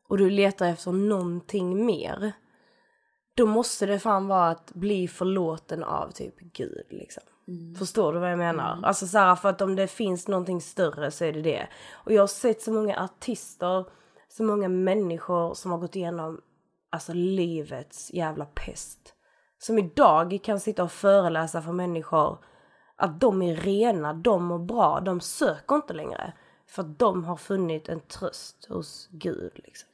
och 0.09 0.19
du 0.19 0.31
letar 0.31 0.67
efter 0.67 0.93
någonting 0.93 1.87
mer. 1.87 2.33
Då 3.37 3.47
måste 3.47 3.87
det 3.87 3.99
fan 3.99 4.29
vara 4.29 4.49
att 4.49 4.75
bli 4.75 5.09
förlåten 5.09 5.85
av 5.85 6.11
typ 6.11 6.41
Gud 6.41 6.87
liksom. 6.91 7.23
Förstår 7.79 8.13
du 8.13 8.19
vad 8.19 8.31
jag 8.31 8.39
menar? 8.39 8.81
Alltså 8.83 9.07
så 9.07 9.19
här, 9.19 9.37
för 9.37 9.49
att 9.49 9.61
om 9.61 9.77
det 9.77 9.87
finns 9.87 10.29
någonting 10.29 10.61
större 10.61 11.11
så 11.11 11.25
är 11.25 11.33
det 11.33 11.43
det. 11.43 11.69
Och 11.93 12.13
jag 12.13 12.23
har 12.23 12.27
sett 12.27 12.63
så 12.63 12.73
många 12.73 13.01
artister, 13.01 13.85
så 14.29 14.43
många 14.43 14.69
människor 14.69 15.55
som 15.55 15.71
har 15.71 15.79
gått 15.79 15.97
igenom 15.97 16.41
alltså 16.91 17.13
livets 17.13 18.11
jävla 18.13 18.45
pest. 18.45 19.15
Som 19.65 19.79
idag 19.79 20.41
kan 20.43 20.61
sitta 20.61 20.85
och 20.85 20.93
föreläsa 20.93 21.63
för 21.63 21.73
människor 21.73 22.45
att 22.97 23.21
de 23.21 23.43
är 23.43 23.57
rena, 23.57 24.13
de 24.13 24.45
mår 24.45 24.59
bra, 24.59 25.01
de 25.01 25.21
söker 25.21 25.77
inte 25.77 25.93
längre. 25.93 26.33
För 26.67 26.83
att 26.83 26.99
de 26.99 27.25
har 27.25 27.37
funnit 27.37 27.89
en 27.89 28.01
tröst 28.01 28.67
hos 28.69 29.09
Gud 29.13 29.53
liksom. 29.55 29.89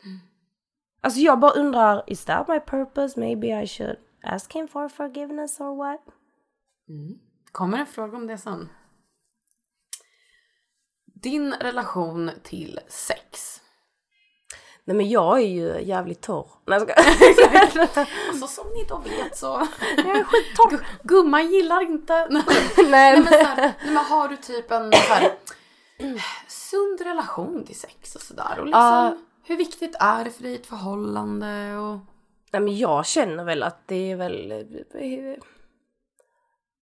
Alltså 1.01 1.20
jag 1.20 1.40
bara 1.40 1.51
undrar, 1.52 2.05
is 2.06 2.24
that 2.24 2.48
my 2.48 2.60
purpose? 2.60 3.20
Maybe 3.20 3.62
I 3.62 3.66
should 3.66 3.97
ask 4.22 4.52
him 4.52 4.68
for 4.68 4.88
forgiveness 4.88 5.60
or 5.60 5.76
what? 5.76 6.01
Kommer 7.52 7.78
en 7.78 7.86
fråga 7.86 8.16
om 8.16 8.26
det 8.26 8.38
sen. 8.38 8.68
Din 11.05 11.52
relation 11.52 12.30
till 12.42 12.80
sex. 12.88 13.60
Nej 14.90 14.96
men 14.96 15.08
jag 15.08 15.38
är 15.38 15.46
ju 15.46 15.80
jävligt 15.82 16.20
torr. 16.20 16.46
Nej 16.66 16.80
jag. 16.88 16.88
Alltså 18.28 18.46
som 18.46 18.66
ni 18.74 18.84
då 18.88 18.98
vet 18.98 19.36
så. 19.36 19.66
Jag 19.96 20.18
är 20.18 20.24
skittorr. 20.24 20.70
Gu- 20.70 20.84
Gumman 21.02 21.50
gillar 21.50 21.82
inte. 21.82 22.26
Nej, 22.30 22.42
Nej 22.90 23.20
men, 23.20 23.26
här, 23.26 23.56
nej, 23.56 23.74
men 23.84 23.96
har 23.96 24.28
du 24.28 24.36
typ 24.36 24.70
en 24.70 24.92
så 24.92 24.98
här, 24.98 25.32
sund 26.48 27.00
relation 27.00 27.64
till 27.66 27.78
sex 27.78 28.14
och 28.14 28.22
sådär? 28.22 28.56
Och 28.58 28.66
liksom, 28.66 28.82
Ja. 28.82 29.16
Hur 29.44 29.56
viktigt 29.56 29.96
är 30.00 30.24
det 30.24 30.30
för 30.30 30.42
dig 30.42 30.52
i 30.52 30.54
ett 30.54 30.66
förhållande? 30.66 31.76
Och... 31.76 31.98
Nej 32.52 32.62
men 32.62 32.78
jag 32.78 33.06
känner 33.06 33.44
väl 33.44 33.62
att 33.62 33.82
det 33.86 34.10
är 34.10 34.16
väl... 34.16 34.64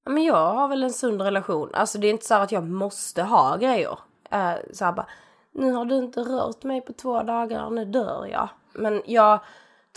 Men 0.06 0.24
jag 0.24 0.54
har 0.54 0.68
väl 0.68 0.82
en 0.82 0.92
sund 0.92 1.22
relation. 1.22 1.70
Alltså 1.74 1.98
det 1.98 2.06
är 2.06 2.10
inte 2.10 2.26
så 2.26 2.34
att 2.34 2.52
jag 2.52 2.64
måste 2.64 3.22
ha 3.22 3.56
grejer. 3.56 3.98
Uh, 4.34 4.54
så 4.72 4.84
här 4.84 4.92
bara, 4.92 5.06
nu 5.52 5.72
har 5.72 5.84
du 5.84 5.96
inte 5.96 6.20
rört 6.20 6.62
mig 6.62 6.80
på 6.80 6.92
två 6.92 7.22
dagar, 7.22 7.70
nu 7.70 7.84
dör 7.84 8.26
jag. 8.26 8.48
Men 8.74 9.02
jag 9.06 9.40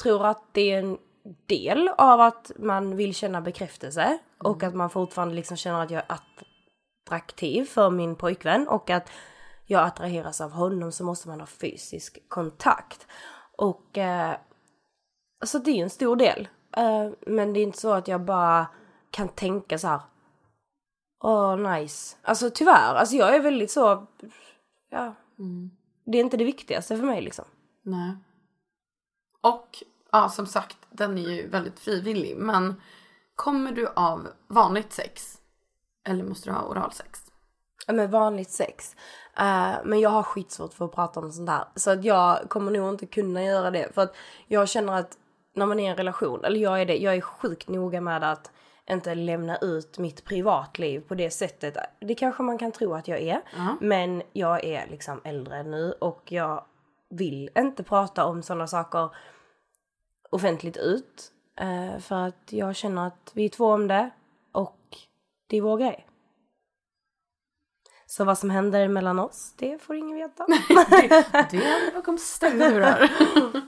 tror 0.01 0.25
att 0.25 0.43
det 0.51 0.71
är 0.71 0.79
en 0.79 0.97
del 1.45 1.89
av 1.97 2.21
att 2.21 2.51
man 2.55 2.95
vill 2.95 3.15
känna 3.15 3.41
bekräftelse 3.41 4.17
och 4.37 4.63
att 4.63 4.75
man 4.75 4.89
fortfarande 4.89 5.35
liksom 5.35 5.57
känner 5.57 5.83
att 5.83 5.91
jag 5.91 6.03
är 6.07 6.17
attraktiv 7.07 7.65
för 7.65 7.89
min 7.89 8.15
pojkvän 8.15 8.67
och 8.67 8.89
att 8.89 9.09
jag 9.65 9.83
attraheras 9.83 10.41
av 10.41 10.51
honom 10.51 10.91
så 10.91 11.03
måste 11.03 11.27
man 11.27 11.39
ha 11.39 11.47
fysisk 11.47 12.29
kontakt. 12.29 13.07
Och 13.57 13.97
eh, 13.97 14.35
Alltså 15.41 15.59
det 15.59 15.71
är 15.71 15.75
ju 15.75 15.81
en 15.81 15.89
stor 15.89 16.15
del. 16.15 16.47
Eh, 16.77 17.09
men 17.27 17.53
det 17.53 17.59
är 17.59 17.63
inte 17.63 17.79
så 17.79 17.91
att 17.91 18.07
jag 18.07 18.21
bara 18.21 18.67
kan 19.11 19.29
tänka 19.29 19.77
så 19.77 19.87
här. 19.87 20.01
Åh, 21.23 21.57
nice. 21.57 22.17
Alltså 22.21 22.49
tyvärr, 22.49 22.95
alltså 22.95 23.15
jag 23.15 23.35
är 23.35 23.39
väldigt 23.39 23.71
så, 23.71 24.07
ja. 24.89 25.13
Det 26.05 26.17
är 26.17 26.21
inte 26.21 26.37
det 26.37 26.43
viktigaste 26.43 26.97
för 26.97 27.05
mig 27.05 27.21
liksom. 27.21 27.45
Nej. 27.81 28.15
Och 29.41 29.83
ja, 30.11 30.29
som 30.29 30.45
sagt, 30.45 30.77
den 30.89 31.17
är 31.17 31.29
ju 31.29 31.47
väldigt 31.47 31.79
frivillig. 31.79 32.37
Men 32.37 32.81
kommer 33.35 33.71
du 33.71 33.87
av 33.87 34.27
vanligt 34.47 34.93
sex? 34.93 35.37
Eller 36.07 36.23
måste 36.23 36.49
du 36.49 36.53
ha 36.53 36.63
oralsex? 36.63 37.31
Ja, 37.87 37.93
men 37.93 38.11
vanligt 38.11 38.51
sex. 38.51 38.95
Eh, 39.37 39.73
men 39.83 39.99
jag 39.99 40.09
har 40.09 40.23
skitsvårt 40.23 40.73
för 40.73 40.85
att 40.85 40.95
prata 40.95 41.19
om 41.19 41.31
sånt 41.31 41.49
här. 41.49 41.65
Så 41.75 41.91
att 41.91 42.03
jag 42.03 42.49
kommer 42.49 42.71
nog 42.71 42.89
inte 42.89 43.05
kunna 43.05 43.43
göra 43.43 43.71
det. 43.71 43.93
För 43.93 44.01
att 44.01 44.15
jag 44.47 44.69
känner 44.69 44.93
att 44.93 45.17
när 45.55 45.65
man 45.65 45.79
är 45.79 45.83
i 45.83 45.87
en 45.87 45.97
relation, 45.97 46.45
eller 46.45 46.59
jag 46.59 46.81
är 46.81 46.85
det, 46.85 46.97
jag 46.97 47.15
är 47.15 47.21
sjukt 47.21 47.69
noga 47.69 48.01
med 48.01 48.23
att 48.23 48.51
inte 48.91 49.15
lämna 49.15 49.57
ut 49.57 49.97
mitt 49.97 50.23
privatliv 50.25 50.99
på 50.99 51.15
det 51.15 51.29
sättet. 51.29 51.77
Det 51.99 52.15
kanske 52.15 52.43
man 52.43 52.57
kan 52.57 52.71
tro 52.71 52.93
att 52.93 53.07
jag 53.07 53.21
är. 53.21 53.41
Men 53.79 54.23
jag 54.33 54.63
är 54.63 54.87
liksom 54.87 55.21
äldre 55.23 55.63
nu 55.63 55.91
och 55.91 56.31
jag 56.31 56.65
vill 57.09 57.49
inte 57.57 57.83
prata 57.83 58.25
om 58.25 58.43
sådana 58.43 58.67
saker 58.67 59.09
offentligt 60.29 60.77
ut. 60.77 61.31
Eh, 61.59 61.99
för 61.99 62.27
att 62.27 62.53
jag 62.53 62.75
känner 62.75 63.07
att 63.07 63.31
vi 63.33 63.45
är 63.45 63.49
två 63.49 63.65
om 63.65 63.87
det 63.87 64.09
och 64.51 64.97
det 65.47 65.57
är 65.57 65.61
vår 65.61 65.77
grej. 65.77 66.07
Så 68.05 68.23
vad 68.23 68.37
som 68.37 68.49
händer 68.49 68.87
mellan 68.87 69.19
oss, 69.19 69.53
det 69.57 69.81
får 69.81 69.95
ingen 69.95 70.17
veta. 70.17 70.45
Det 71.51 71.57
är 71.57 71.95
bakom 71.95 72.17
stängda 72.17 72.69
dörrar. 72.69 73.11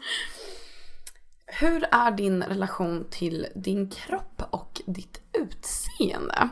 Hur 1.45 1.85
är 1.91 2.11
din 2.11 2.43
relation 2.43 3.07
till 3.09 3.47
din 3.55 3.89
kropp 3.89 4.41
och 4.49 4.62
ditt 4.85 5.21
utseende? 5.33 6.49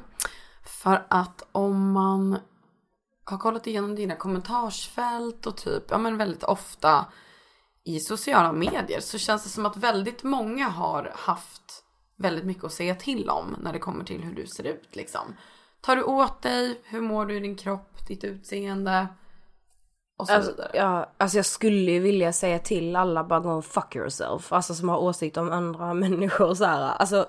För 0.64 1.06
att 1.10 1.44
om 1.52 1.92
man 1.92 2.38
har 3.24 3.38
kollat 3.38 3.68
igenom 3.68 3.96
dina 3.96 4.16
kommentarsfält 4.16 5.46
och 5.48 5.58
typ, 5.58 5.84
ja 5.90 5.98
men 5.98 6.18
väldigt 6.18 6.44
ofta 6.44 7.06
i 7.84 8.00
sociala 8.00 8.52
medier 8.52 9.00
så 9.00 9.18
känns 9.18 9.44
det 9.44 9.50
som 9.50 9.66
att 9.66 9.78
väldigt 9.78 10.24
många 10.24 10.68
har 10.70 11.12
haft 11.16 11.84
väldigt 12.18 12.46
mycket 12.46 12.64
att 12.64 12.74
säga 12.74 12.96
till 12.96 13.30
om 13.30 13.56
när 13.62 13.74
det 13.74 13.80
kommer 13.80 14.04
till 14.04 14.24
hur 14.24 14.36
du 14.36 14.48
ser 14.48 14.64
ut 14.64 14.96
liksom. 14.96 15.36
Tar 15.82 15.96
du 15.96 16.04
åt 16.04 16.42
dig? 16.42 16.82
Hur 16.84 17.02
mår 17.02 17.26
du 17.26 17.38
i 17.38 17.40
din 17.40 17.56
kropp? 17.56 18.08
Ditt 18.08 18.24
utseende? 18.24 19.08
Och 20.18 20.28
så 20.28 20.34
Alltså, 20.34 20.52
vidare. 20.52 20.72
ja, 20.74 21.10
alltså 21.18 21.38
jag 21.38 21.46
skulle 21.46 21.92
ju 21.92 22.00
vilja 22.00 22.34
säga 22.34 22.60
till 22.60 22.96
alla 22.96 23.24
bara 23.24 23.40
gå 23.40 23.52
och 23.52 23.66
fuck 23.66 23.96
yourself. 23.96 24.54
Alltså 24.54 24.74
som 24.76 24.90
har 24.90 24.98
åsikter 24.98 25.42
om 25.42 25.52
andra 25.52 25.94
människor 26.04 26.48
och 26.48 26.58
så 26.58 26.66
här. 26.66 26.82
Alltså. 26.82 27.26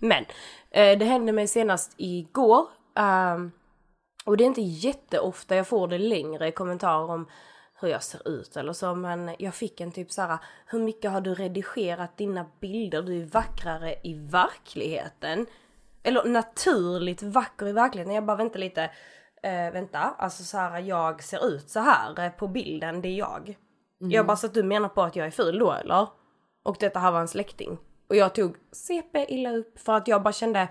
Men 0.00 0.24
eh, 0.70 0.98
det 0.98 1.04
hände 1.04 1.32
mig 1.32 1.46
senast 1.46 1.94
igår. 1.96 2.66
ehm, 2.96 3.52
och 4.24 4.36
det 4.36 4.44
är 4.44 4.46
inte 4.46 4.60
jätteofta 4.60 5.56
jag 5.56 5.66
får 5.68 5.88
det 5.88 5.98
längre 5.98 6.50
kommentarer 6.50 7.10
om 7.10 7.28
hur 7.80 7.88
jag 7.88 8.02
ser 8.02 8.28
ut 8.28 8.56
eller 8.56 8.72
så. 8.72 8.94
Men 8.94 9.30
jag 9.38 9.54
fick 9.54 9.80
en 9.80 9.92
typ 9.92 10.10
så 10.12 10.22
här. 10.22 10.38
Hur 10.66 10.78
mycket 10.78 11.10
har 11.10 11.20
du 11.20 11.34
redigerat 11.34 12.16
dina 12.16 12.46
bilder? 12.60 13.02
Du 13.02 13.22
är 13.22 13.26
vackrare 13.26 13.94
i 14.04 14.14
verkligheten. 14.14 15.46
eller 16.02 16.24
naturligt 16.24 17.22
vacker 17.22 17.68
i 17.68 17.72
verkligheten. 17.72 18.14
Jag 18.14 18.24
bara 18.24 18.36
vänta 18.36 18.58
lite, 18.58 18.82
eh, 19.42 19.72
vänta, 19.72 19.98
alltså 19.98 20.42
så 20.42 20.56
här 20.56 20.80
jag 20.80 21.22
ser 21.22 21.46
ut 21.46 21.70
så 21.70 21.80
här 21.80 22.24
eh, 22.24 22.30
på 22.30 22.48
bilden, 22.48 23.02
det 23.02 23.08
är 23.08 23.18
jag. 23.18 23.56
Jag 23.98 24.26
bara 24.26 24.36
så 24.36 24.46
att 24.46 24.54
du 24.54 24.62
menar 24.62 24.88
på 24.88 25.02
att 25.02 25.16
jag 25.16 25.26
är 25.26 25.30
ful 25.30 25.58
då 25.58 25.72
eller? 25.72 26.06
Och 26.62 26.76
detta 26.80 26.98
här 27.00 27.12
var 27.12 27.20
en 27.20 27.28
släkting. 27.28 27.78
Och 28.10 28.16
jag 28.16 28.34
tog 28.34 28.56
CP 28.72 29.26
illa 29.28 29.50
upp 29.52 29.80
för 29.80 29.92
att 29.92 30.08
jag 30.08 30.22
bara 30.22 30.32
kände 30.32 30.68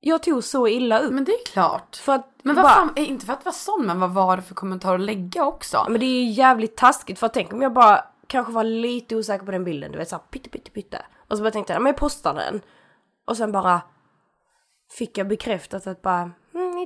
jag 0.00 0.22
tog 0.22 0.44
så 0.44 0.68
illa 0.68 0.98
upp. 0.98 1.12
Men 1.12 1.24
det 1.24 1.32
är 1.32 1.44
klart. 1.46 1.96
För 1.96 2.12
att 2.12 2.28
Men 2.42 2.54
vad 2.56 2.64
bara- 2.64 2.74
fan, 2.74 2.92
eh, 2.96 3.10
inte 3.10 3.26
för 3.26 3.32
att 3.32 3.44
vara 3.44 3.52
sån, 3.52 3.86
men 3.86 4.00
vad 4.00 4.10
var 4.14 4.36
det 4.36 4.42
för 4.42 4.54
kommentar 4.54 4.94
att 4.94 5.00
lägga 5.00 5.44
också? 5.44 5.86
Men 5.88 6.00
det 6.00 6.06
är 6.06 6.22
ju 6.22 6.30
jävligt 6.30 6.76
taskigt 6.76 7.18
för 7.18 7.28
tänk 7.28 7.52
om 7.52 7.62
jag 7.62 7.72
bara 7.72 8.04
kanske 8.26 8.52
var 8.52 8.64
lite 8.64 9.16
osäker 9.16 9.44
på 9.44 9.50
den 9.52 9.64
bilden, 9.64 9.92
du 9.92 9.98
vet 9.98 10.08
såhär 10.08 10.22
pytte 10.30 10.50
pytte 10.50 10.70
pytte. 10.70 11.04
Och 11.28 11.36
så 11.36 11.42
bara 11.42 11.50
tänkte 11.50 11.72
jag, 11.72 11.82
men 11.82 11.90
jag 11.90 11.96
postar 11.96 12.34
den. 12.34 12.60
Och 13.24 13.36
sen 13.36 13.52
bara 13.52 13.80
fick 14.98 15.18
jag 15.18 15.28
bekräftat 15.28 15.86
att 15.86 16.02
bara, 16.02 16.30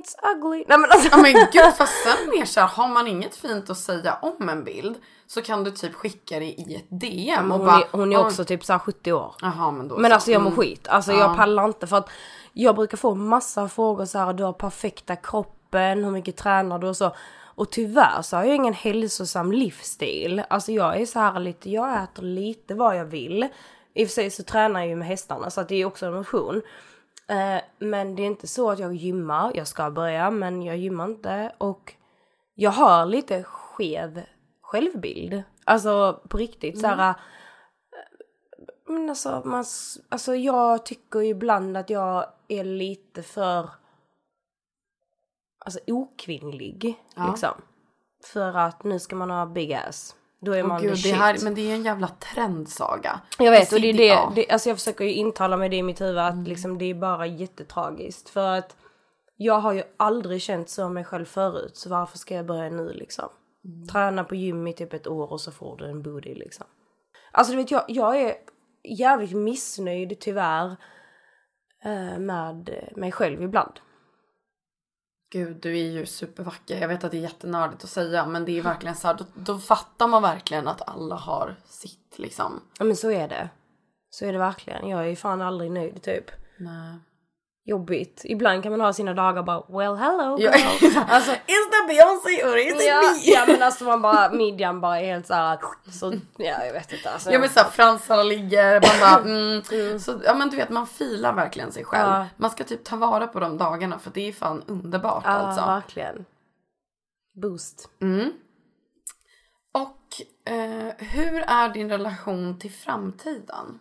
it's 0.01 0.35
ugly. 0.35 0.63
Nej 0.67 0.77
men 0.77 0.91
alltså. 0.91 1.09
Ja 1.11 1.17
men 1.17 1.33
gud, 1.33 1.73
fast 1.77 1.93
sen 2.03 2.29
mer 2.29 2.45
såhär, 2.45 2.67
har 2.67 2.87
man 2.87 3.07
inget 3.07 3.35
fint 3.35 3.69
att 3.69 3.77
säga 3.77 4.17
om 4.21 4.49
en 4.49 4.63
bild 4.63 4.95
så 5.27 5.41
kan 5.41 5.63
du 5.63 5.71
typ 5.71 5.93
skicka 5.95 6.39
det 6.39 6.45
i 6.45 6.75
ett 6.75 6.99
DM 7.01 7.51
och 7.51 7.57
hon, 7.57 7.67
bara... 7.67 7.77
är, 7.77 7.83
hon 7.91 8.13
är 8.13 8.17
också 8.25 8.45
typ 8.45 8.65
såhär 8.65 8.79
70 8.79 9.13
år. 9.13 9.35
Jaha 9.41 9.71
men 9.71 9.87
då 9.87 9.97
Men 9.97 10.11
så. 10.11 10.13
alltså 10.15 10.31
jag 10.31 10.41
mår 10.41 10.51
Mm. 10.51 10.59
skit. 10.61 10.87
Alltså 10.87 11.11
jag 11.11 11.35
pallar 11.37 11.65
inte 11.65 11.87
för 11.87 11.97
att 11.97 12.09
jag 12.53 12.75
brukar 12.75 12.97
få 12.97 13.15
massa 13.15 13.69
frågor 13.69 14.05
så 14.05 14.17
här, 14.17 14.33
du 14.33 14.43
har 14.43 14.53
perfekta 14.53 15.15
kroppen, 15.15 16.03
hur 16.03 16.11
mycket 16.11 16.37
tränar 16.37 16.79
du 16.79 16.87
och 16.87 16.97
så. 16.97 17.15
Och 17.55 17.71
tyvärr 17.71 18.21
så 18.21 18.35
har 18.37 18.43
jag 18.43 18.55
ingen 18.55 18.73
hälsosam 18.73 19.51
livsstil. 19.51 20.43
Alltså 20.49 20.71
jag 20.71 21.01
är 21.01 21.05
så 21.05 21.19
här 21.19 21.39
lite, 21.39 21.69
jag 21.69 22.03
äter 22.03 22.23
lite 22.23 22.73
vad 22.75 22.97
jag 22.97 23.05
vill. 23.05 23.47
I 23.93 24.03
och 24.05 24.07
för 24.07 24.13
sig 24.13 24.31
så 24.31 24.43
tränar 24.43 24.79
jag 24.79 24.89
ju 24.89 24.95
med 24.95 25.07
hästarna 25.07 25.49
så 25.49 25.61
att 25.61 25.69
det 25.69 25.75
är 25.75 25.85
också 25.85 26.05
en 26.05 26.13
motion. 26.13 26.61
Eh, 27.29 27.61
men 27.79 28.15
det 28.15 28.21
är 28.21 28.27
inte 28.27 28.47
så 28.47 28.71
att 28.71 28.79
jag 28.79 28.93
gymmar, 28.95 29.51
jag 29.55 29.67
ska 29.67 29.91
börja 29.91 30.31
men 30.31 30.61
jag 30.61 30.77
gymmar 30.77 31.05
inte 31.05 31.51
och 31.57 31.93
jag 32.53 32.71
har 32.71 33.05
lite 33.05 33.43
skev 33.43 34.23
självbild. 34.61 35.43
Alltså 35.65 36.21
på 36.29 36.37
riktigt 36.37 36.81
så 36.81 36.87
här. 36.87 37.15
Men 38.85 39.09
alltså, 39.09 39.41
man, 39.45 39.65
alltså 40.09 40.35
jag 40.35 40.85
tycker 40.85 41.21
ibland 41.21 41.77
att 41.77 41.89
jag 41.89 42.25
är 42.47 42.63
lite 42.63 43.23
för 43.23 43.69
alltså 45.59 45.79
okvinnlig 45.87 47.03
liksom. 47.29 47.61
För 48.33 48.57
att 48.57 48.83
nu 48.83 48.99
ska 48.99 49.15
man 49.15 49.29
ha 49.29 49.45
big 49.45 49.73
ass. 49.73 50.15
Då 50.39 50.51
är 50.51 50.63
man 50.63 50.81
gud, 50.81 51.03
the 51.03 51.09
det 51.09 51.15
här, 51.15 51.37
men 51.43 51.55
det 51.55 51.71
är 51.71 51.75
en 51.75 51.83
jävla 51.83 52.07
trendsaga. 52.07 53.19
Jag 53.39 53.51
vet 53.51 53.73
och 53.73 53.81
det 53.81 53.89
är 53.89 53.93
det, 53.93 54.05
Ja. 54.05 54.31
det, 54.35 54.49
alltså 54.49 54.69
jag 54.69 54.77
försöker 54.77 55.05
ju 55.05 55.13
intala 55.13 55.57
mig 55.57 55.69
det 55.69 55.75
i 55.75 55.83
mitt 55.83 56.01
huvud 56.01 56.17
att 56.17 56.47
liksom 56.47 56.77
det 56.77 56.85
är 56.85 56.93
bara 56.93 57.27
jättetragiskt. 57.27 58.29
För 58.29 58.57
att 58.57 58.75
jag 59.35 59.59
har 59.59 59.73
ju 59.73 59.83
aldrig 59.97 60.41
känt 60.41 60.69
så 60.69 60.85
om 60.85 60.93
mig 60.93 61.03
själv 61.03 61.25
förut 61.25 61.77
så 61.77 61.89
varför 61.89 62.17
ska 62.17 62.35
jag 62.35 62.45
börja 62.45 62.69
nu 62.69 62.93
liksom? 62.93 63.29
Träna 63.91 64.23
på 64.23 64.35
gym 64.35 64.67
i 64.67 64.73
typ 64.73 64.93
ett 64.93 65.07
år 65.07 65.31
och 65.31 65.41
så 65.41 65.51
får 65.51 65.77
du 65.77 65.89
en 65.89 66.01
booty 66.01 66.35
liksom. 66.35 66.65
Alltså 67.31 67.53
du 67.53 67.57
vet 67.57 67.71
jag, 67.71 67.83
jag 67.87 68.21
är 68.21 68.35
jävligt 68.83 69.35
missnöjd 69.35 70.19
tyvärr 70.19 70.75
eh, 71.83 72.19
med 72.19 72.69
mig 72.95 73.11
själv 73.11 73.41
ibland. 73.43 73.79
Gud, 75.29 75.57
du 75.61 75.79
är 75.79 75.91
ju 75.91 76.05
supervacker. 76.05 76.81
Jag 76.81 76.87
vet 76.87 77.03
att 77.03 77.11
det 77.11 77.17
är 77.17 77.21
jättenördigt 77.21 77.83
att 77.83 77.89
säga, 77.89 78.25
men 78.25 78.45
det 78.45 78.57
är 78.57 78.61
verkligen 78.61 78.95
så 78.95 79.07
här, 79.07 79.15
då, 79.15 79.25
då 79.33 79.59
fattar 79.59 80.07
man 80.07 80.21
verkligen 80.21 80.67
att 80.67 80.89
alla 80.89 81.15
har 81.15 81.55
sitt 81.65 82.19
liksom. 82.19 82.61
Ja 82.79 82.85
men 82.85 82.95
så 82.95 83.11
är 83.11 83.27
det. 83.27 83.49
Så 84.09 84.25
är 84.25 84.33
det 84.33 84.39
verkligen. 84.39 84.89
Jag 84.89 85.07
är 85.09 85.15
fan 85.15 85.41
aldrig 85.41 85.71
nöjd 85.71 86.01
typ. 86.01 86.31
Nej. 86.57 86.95
Jobbigt. 87.67 88.21
Ibland 88.23 88.63
kan 88.63 88.71
man 88.71 88.81
ha 88.81 88.93
sina 88.93 89.13
dagar 89.13 89.43
bara 89.43 89.63
well 89.67 89.95
hello 89.95 90.37
Ja, 90.39 90.51
girl. 90.51 90.97
alltså, 91.07 91.31
is 91.31 91.69
that 91.71 91.87
Beyoncé 91.87 92.43
or 92.43 92.57
is 92.57 92.73
it 92.73 92.87
ja, 92.87 93.01
me? 93.01 93.31
ja 93.31 93.45
men 93.47 93.63
alltså 93.63 93.83
man 93.83 94.01
bara, 94.01 94.31
midjan 94.31 94.81
bara 94.81 94.99
är 94.99 95.05
helt 95.05 95.27
såhär, 95.27 95.59
så 95.91 96.13
ja 96.37 96.65
jag 96.65 96.73
vet 96.73 96.93
inte 96.93 97.11
alltså. 97.11 97.31
Ja 97.31 97.39
men 97.39 97.49
såhär 97.49 97.69
fransarna 97.69 98.23
ligger, 98.23 98.73
man 98.73 98.99
bara 99.01 99.29
mm. 99.31 99.99
Så, 99.99 100.21
ja 100.25 100.33
men 100.33 100.49
du 100.49 100.57
vet 100.57 100.69
man 100.69 100.87
filar 100.87 101.33
verkligen 101.33 101.71
sig 101.71 101.83
själv. 101.83 102.09
Ja. 102.09 102.27
Man 102.37 102.51
ska 102.51 102.63
typ 102.63 102.83
ta 102.83 102.95
vara 102.95 103.27
på 103.27 103.39
de 103.39 103.57
dagarna 103.57 103.99
för 103.99 104.11
det 104.13 104.27
är 104.27 104.33
fan 104.33 104.63
underbart 104.67 105.23
ja 105.25 105.31
alltså. 105.31 105.61
verkligen. 105.61 106.25
Boost. 107.41 107.89
Mm. 108.01 108.31
Och 109.71 110.21
eh, 110.53 110.93
hur 110.97 111.43
är 111.47 111.69
din 111.69 111.89
relation 111.89 112.59
till 112.59 112.71
framtiden? 112.71 113.79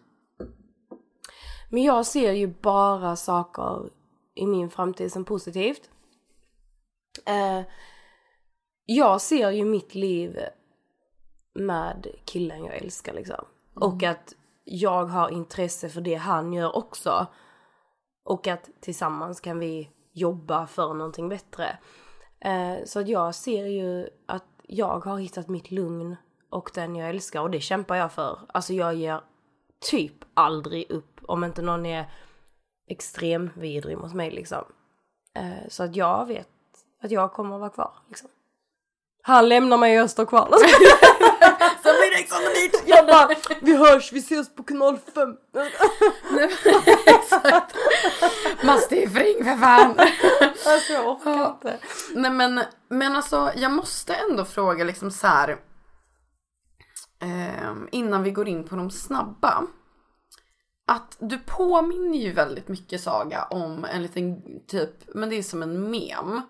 Men 1.71 1.83
jag 1.83 2.07
ser 2.07 2.33
ju 2.33 2.47
bara 2.47 3.17
saker 3.17 3.91
i 4.35 4.47
min 4.47 4.71
framtid 4.71 5.13
som 5.13 5.25
positivt. 5.25 5.91
Eh, 7.27 7.63
jag 8.87 9.21
ser 9.21 9.51
ju 9.51 9.65
mitt 9.65 9.95
liv 9.95 10.39
med 11.55 12.07
killen 12.25 12.65
jag 12.65 12.77
älskar 12.77 13.15
liksom. 13.15 13.45
Och 13.75 14.03
att 14.03 14.35
jag 14.65 15.05
har 15.05 15.29
intresse 15.29 15.89
för 15.89 16.01
det 16.01 16.15
han 16.15 16.53
gör 16.53 16.77
också. 16.77 17.27
Och 18.25 18.47
att 18.47 18.71
tillsammans 18.81 19.41
kan 19.41 19.59
vi 19.59 19.91
jobba 20.13 20.67
för 20.67 20.95
någonting 20.95 21.29
bättre. 21.29 21.79
Eh, 22.41 22.85
så 22.85 23.01
att 23.01 23.09
jag 23.09 23.35
ser 23.35 23.67
ju 23.67 24.09
att 24.27 24.45
jag 24.63 25.05
har 25.05 25.19
hittat 25.19 25.49
mitt 25.49 25.71
lugn 25.71 26.17
och 26.51 26.71
den 26.75 26.97
jag 26.97 27.11
älskar 27.11 27.41
och 27.41 27.51
det 27.51 27.61
kämpar 27.61 27.97
jag 27.97 28.13
för. 28.13 28.41
Alltså 28.49 28.73
jag 28.73 28.95
ger 28.95 29.21
typ 29.91 30.25
aldrig 30.35 30.91
upp 30.91 31.16
om 31.29 31.45
inte 31.45 31.63
någon 31.63 31.87
är 31.87 32.11
extrem 32.89 33.51
vidrig 33.57 33.99
mot 33.99 34.15
mig 34.15 34.31
liksom. 34.31 34.65
Eh, 35.37 35.69
så 35.69 35.83
att 35.83 35.97
jag 35.97 36.27
vet 36.27 36.49
att 37.03 37.11
jag 37.11 37.33
kommer 37.33 37.55
att 37.55 37.61
vara 37.61 37.71
kvar 37.71 37.93
liksom. 38.09 38.29
Han 39.23 39.49
lämnar 39.49 39.77
mig 39.79 39.97
och 39.97 40.03
jag 40.03 40.11
står 40.11 40.27
kvar. 40.27 40.49
Så 41.83 41.93
blir 41.93 42.11
det 42.17 42.21
Ex 42.23 42.33
on 42.33 42.39
the 42.39 42.79
beach! 42.79 42.83
Jag 42.87 43.07
bara, 43.07 43.29
vi 43.63 43.77
hörs, 43.77 44.13
vi 44.13 44.19
ses 44.19 44.55
på 44.55 44.63
kanal 44.63 44.99
5. 45.15 45.37
Exakt. 47.07 47.77
Mastifring 48.65 49.45
för 49.45 49.57
fan. 49.57 49.95
Alltså 50.73 50.93
jag 50.93 51.07
orkar 51.09 51.31
Ja. 51.31 51.49
inte. 51.55 51.79
Nej 52.15 52.31
men, 52.31 52.61
men 52.89 53.17
alltså 53.17 53.51
jag 53.57 53.73
måste 53.73 54.15
ändå 54.15 54.45
fråga 54.45 54.85
liksom 54.85 55.11
så 55.11 55.27
här. 55.27 55.57
ehm, 57.21 57.89
innan 57.93 58.23
vi 58.23 58.31
går 58.31 58.49
in 58.49 58.65
på 58.65 58.77
de 58.77 58.91
snabba. 58.91 59.63
Att 60.87 61.17
du 61.19 61.39
påminner 61.39 62.19
ju 62.19 62.33
väldigt 62.33 62.69
mycket 62.69 63.01
Saga 63.01 63.45
om 63.45 63.85
en 63.85 64.03
liten 64.03 64.43
typ, 64.67 64.91
men 65.15 65.29
det 65.31 65.37
är 65.37 65.43
som 65.43 65.63
en 65.63 65.91
mem. 65.91 66.41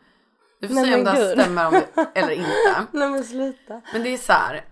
Du 0.61 0.69
får 0.69 0.75
Nej, 0.75 0.85
säga 0.85 0.99
om 0.99 1.05
det 1.05 1.11
här 1.11 1.33
stämmer 1.33 1.67
om 1.67 1.75
eller 2.15 2.31
inte. 2.33 2.87
Nej 2.91 3.09
men 3.09 3.25
sluta. 3.25 3.81
Men 3.93 4.03
det 4.03 4.09
är 4.09 4.19
så 4.19 4.33
här. 4.33 4.65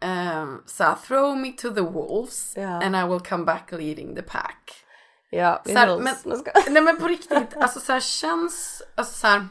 ehm, 0.00 0.62
så 0.66 0.84
här, 0.84 0.94
throw 1.06 1.36
me 1.36 1.52
to 1.52 1.70
the 1.74 1.80
wolves 1.80 2.52
Ja. 2.56 2.82
and 2.82 2.96
I 2.96 3.02
will 3.08 3.20
come 3.20 3.44
back 3.44 3.72
leading 3.72 4.14
the 4.14 4.22
pack. 4.22 4.72
Ja, 5.30 5.62
Så 5.66 5.72
här, 5.78 5.98
men, 5.98 6.14
nej 6.70 6.82
men 6.82 6.96
på 6.98 7.08
riktigt, 7.08 7.56
alltså 7.56 7.80
så 7.80 7.92
här 7.92 8.00
känns, 8.00 8.82
alltså 8.94 9.14
så 9.14 9.26
här, 9.26 9.46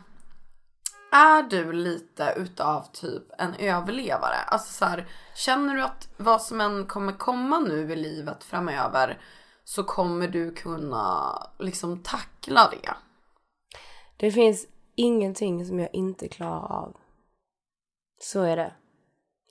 är 1.11 1.43
du 1.43 1.73
lite 1.73 2.33
utav 2.37 2.85
typ 2.93 3.23
en 3.37 3.55
överlevare? 3.55 4.35
Alltså 4.47 4.73
så 4.73 4.85
här, 4.85 5.07
känner 5.35 5.73
du 5.75 5.81
att 5.81 6.07
vad 6.17 6.41
som 6.41 6.61
än 6.61 6.85
kommer 6.85 7.13
komma 7.13 7.59
nu 7.59 7.91
i 7.93 7.95
livet 7.95 8.43
framöver 8.43 9.17
så 9.65 9.83
kommer 9.83 10.27
du 10.27 10.51
kunna 10.51 11.37
liksom 11.59 12.03
tackla 12.03 12.69
det? 12.69 12.93
Det 14.17 14.31
finns 14.31 14.67
ingenting 14.95 15.65
som 15.65 15.79
jag 15.79 15.89
inte 15.93 16.27
klarar 16.27 16.71
av. 16.71 16.97
Så 18.21 18.41
är 18.41 18.57
det. 18.57 18.73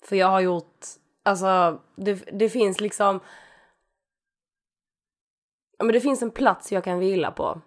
För 0.03 0.17
jag 0.17 0.27
har 0.27 0.41
gjort, 0.41 0.87
alltså 1.23 1.81
det, 1.97 2.15
det 2.15 2.49
finns 2.49 2.81
liksom 2.81 3.21
men 5.79 5.93
det 5.93 6.01
finns 6.01 6.23
en 6.23 6.31
plats 6.31 6.73
jag 6.73 6.85
kan 6.85 6.99
vila 6.99 7.31
på. 7.31 7.61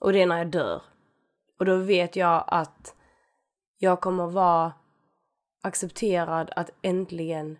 Och 0.00 0.12
det 0.12 0.22
är 0.22 0.26
när 0.26 0.38
jag 0.38 0.50
dör. 0.50 0.82
Och 1.58 1.64
då 1.64 1.76
vet 1.76 2.16
jag 2.16 2.44
att 2.46 2.94
jag 3.78 4.00
kommer 4.00 4.26
vara 4.26 4.72
accepterad 5.62 6.50
att 6.56 6.70
äntligen 6.82 7.58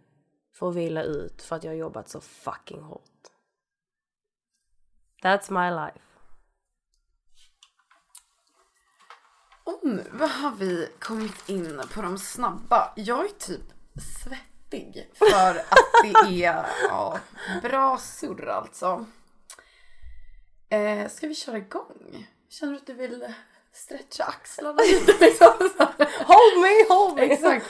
få 0.55 0.71
vila 0.71 1.03
ut 1.03 1.43
för 1.43 1.57
att 1.57 1.65
jag 1.65 1.71
har 1.71 1.77
jobbat 1.77 2.09
så 2.09 2.21
fucking 2.21 2.83
hårt. 2.83 3.28
That's 5.23 5.51
my 5.51 5.71
life. 5.71 5.99
Och 9.65 9.81
nu 9.83 10.05
har 10.21 10.57
vi 10.57 10.89
kommit 10.99 11.49
in 11.49 11.83
på 11.95 12.03
de 12.03 12.19
snabba. 12.19 12.93
Jag 12.97 13.25
är 13.25 13.29
typ 13.29 13.61
svettig 14.23 15.11
för 15.15 15.59
att 15.59 15.79
det 16.03 16.43
är 16.45 16.67
ja, 16.89 17.19
bra 17.63 17.99
surr 17.99 18.49
alltså. 18.49 19.07
Eh, 20.69 21.09
ska 21.09 21.27
vi 21.29 21.35
köra 21.35 21.59
igång? 21.59 22.27
Känner 22.49 22.73
du 22.73 22.79
att 22.79 22.87
du 22.87 22.95
vill 22.95 23.35
stretcha 23.73 24.25
axlarna 24.25 24.83
lite? 24.83 25.25
Liksom? 25.25 25.47
Hold 26.27 26.63
me, 26.63 26.89
hold 26.89 27.17
me! 27.17 27.23
Exakt. 27.23 27.67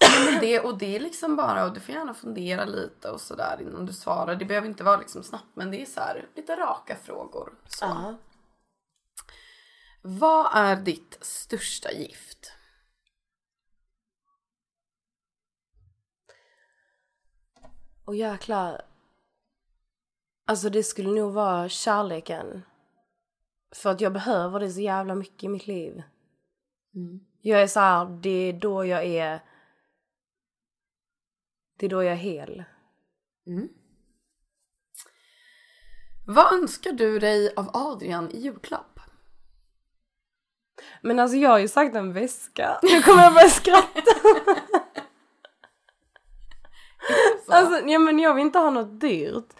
Men 0.00 0.40
det, 0.40 0.60
och 0.60 0.78
det 0.78 0.96
är 0.96 1.00
liksom 1.00 1.36
bara, 1.36 1.64
och 1.64 1.74
du 1.74 1.80
får 1.80 1.94
gärna 1.94 2.14
fundera 2.14 2.64
lite 2.64 3.10
och 3.10 3.20
sådär 3.20 3.58
innan 3.60 3.86
du 3.86 3.92
svarar. 3.92 4.36
Det 4.36 4.44
behöver 4.44 4.68
inte 4.68 4.84
vara 4.84 4.96
liksom 4.96 5.22
snabbt 5.22 5.56
men 5.56 5.70
det 5.70 5.82
är 5.82 5.86
så 5.86 6.00
här 6.00 6.28
lite 6.34 6.56
raka 6.56 6.96
frågor. 6.96 7.52
Så. 7.66 7.84
Ja. 7.84 8.14
Vad 10.02 10.50
är 10.54 10.76
ditt 10.76 11.18
största 11.20 11.92
gift? 11.92 12.52
Och 18.04 18.16
jäklar. 18.16 18.82
Alltså 20.46 20.70
det 20.70 20.82
skulle 20.82 21.10
nog 21.10 21.32
vara 21.32 21.68
kärleken. 21.68 22.62
För 23.74 23.90
att 23.90 24.00
jag 24.00 24.12
behöver 24.12 24.60
det 24.60 24.70
så 24.70 24.80
jävla 24.80 25.14
mycket 25.14 25.44
i 25.44 25.48
mitt 25.48 25.66
liv. 25.66 26.02
Jag 27.40 27.62
är 27.62 27.66
så 27.66 27.80
här, 27.80 28.06
det 28.06 28.30
är 28.30 28.52
då 28.52 28.84
jag 28.84 29.04
är... 29.04 29.40
Det 31.78 31.86
är 31.86 31.90
då 31.90 32.02
jag 32.02 32.12
är 32.12 32.16
hel. 32.16 32.64
Vad 36.26 36.52
önskar 36.52 36.92
du 36.92 37.18
dig 37.18 37.52
av 37.56 37.70
Adrian 37.72 38.30
i 38.30 38.38
julklapp? 38.38 39.00
Men 41.02 41.18
alltså 41.18 41.36
jag 41.36 41.50
har 41.50 41.58
ju 41.58 41.68
sagt 41.68 41.94
en 41.94 42.12
väska. 42.12 42.78
Nu 42.82 43.02
kommer 43.02 43.22
jag 43.22 43.34
börja 43.34 43.48
skratta. 43.48 44.10
alltså, 47.48 47.88
ja 47.88 47.98
men 47.98 48.18
jag 48.18 48.34
vill 48.34 48.44
inte 48.44 48.58
ha 48.58 48.70
något 48.70 49.00
dyrt. 49.00 49.52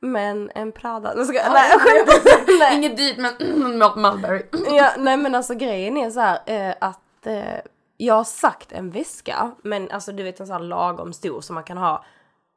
Men 0.00 0.50
en 0.54 0.72
Prada. 0.72 1.14
Nej, 1.14 1.24
ska, 1.24 1.52
nej 1.52 1.70
jag 1.70 1.80
skämtar. 1.80 2.74
Inget 2.74 2.96
dyrt 2.96 3.16
men 3.18 3.78
Malt 3.78 3.96
Mulberry. 3.96 4.42
ja, 4.76 4.92
nej 4.98 5.16
men 5.16 5.34
alltså 5.34 5.54
grejen 5.54 5.96
är 5.96 6.10
så 6.10 6.20
här 6.20 6.40
eh, 6.46 6.74
att 6.80 7.26
eh, 7.26 7.58
jag 7.96 8.14
har 8.14 8.24
sagt 8.24 8.72
en 8.72 8.90
väska 8.90 9.50
men 9.62 9.90
alltså 9.90 10.12
du 10.12 10.22
vet 10.22 10.40
en 10.40 10.46
sån 10.46 10.56
här 10.56 10.62
lagom 10.62 11.12
stor 11.12 11.40
som 11.40 11.54
man 11.54 11.64
kan 11.64 11.76
ha 11.78 12.04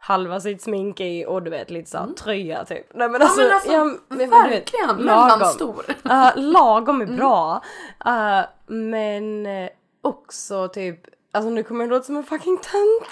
halva 0.02 0.40
sitt 0.40 0.62
smink 0.62 1.00
i 1.00 1.26
och 1.26 1.44
du 1.44 1.50
vet 1.50 1.70
lite 1.72 1.90
såhär 1.90 2.08
tröja 2.08 2.66
typ. 2.66 2.86
Nej 2.94 3.10
men 3.10 3.22
alltså, 3.22 3.42
men 3.42 3.52
alltså, 3.54 3.72
men- 3.72 4.00
men 4.08 4.18
du 4.18 4.26
vet, 4.50 4.52
verkligen, 4.52 4.88
lagom. 4.88 5.06
mellanstor. 5.06 5.86
Ja, 6.04 6.32
lagom 6.36 7.02
är 7.02 7.06
bra. 7.06 7.62
Eh, 8.06 8.42
men 8.68 9.46
eh, 9.46 9.70
också 10.02 10.68
typ, 10.68 11.00
alltså 11.32 11.50
nu 11.50 11.64
kommer 11.64 11.84
jag 11.86 11.90
låta 11.90 12.04
som 12.06 12.18
en 12.18 12.24
fucking 12.24 12.58
tönt. 12.58 13.10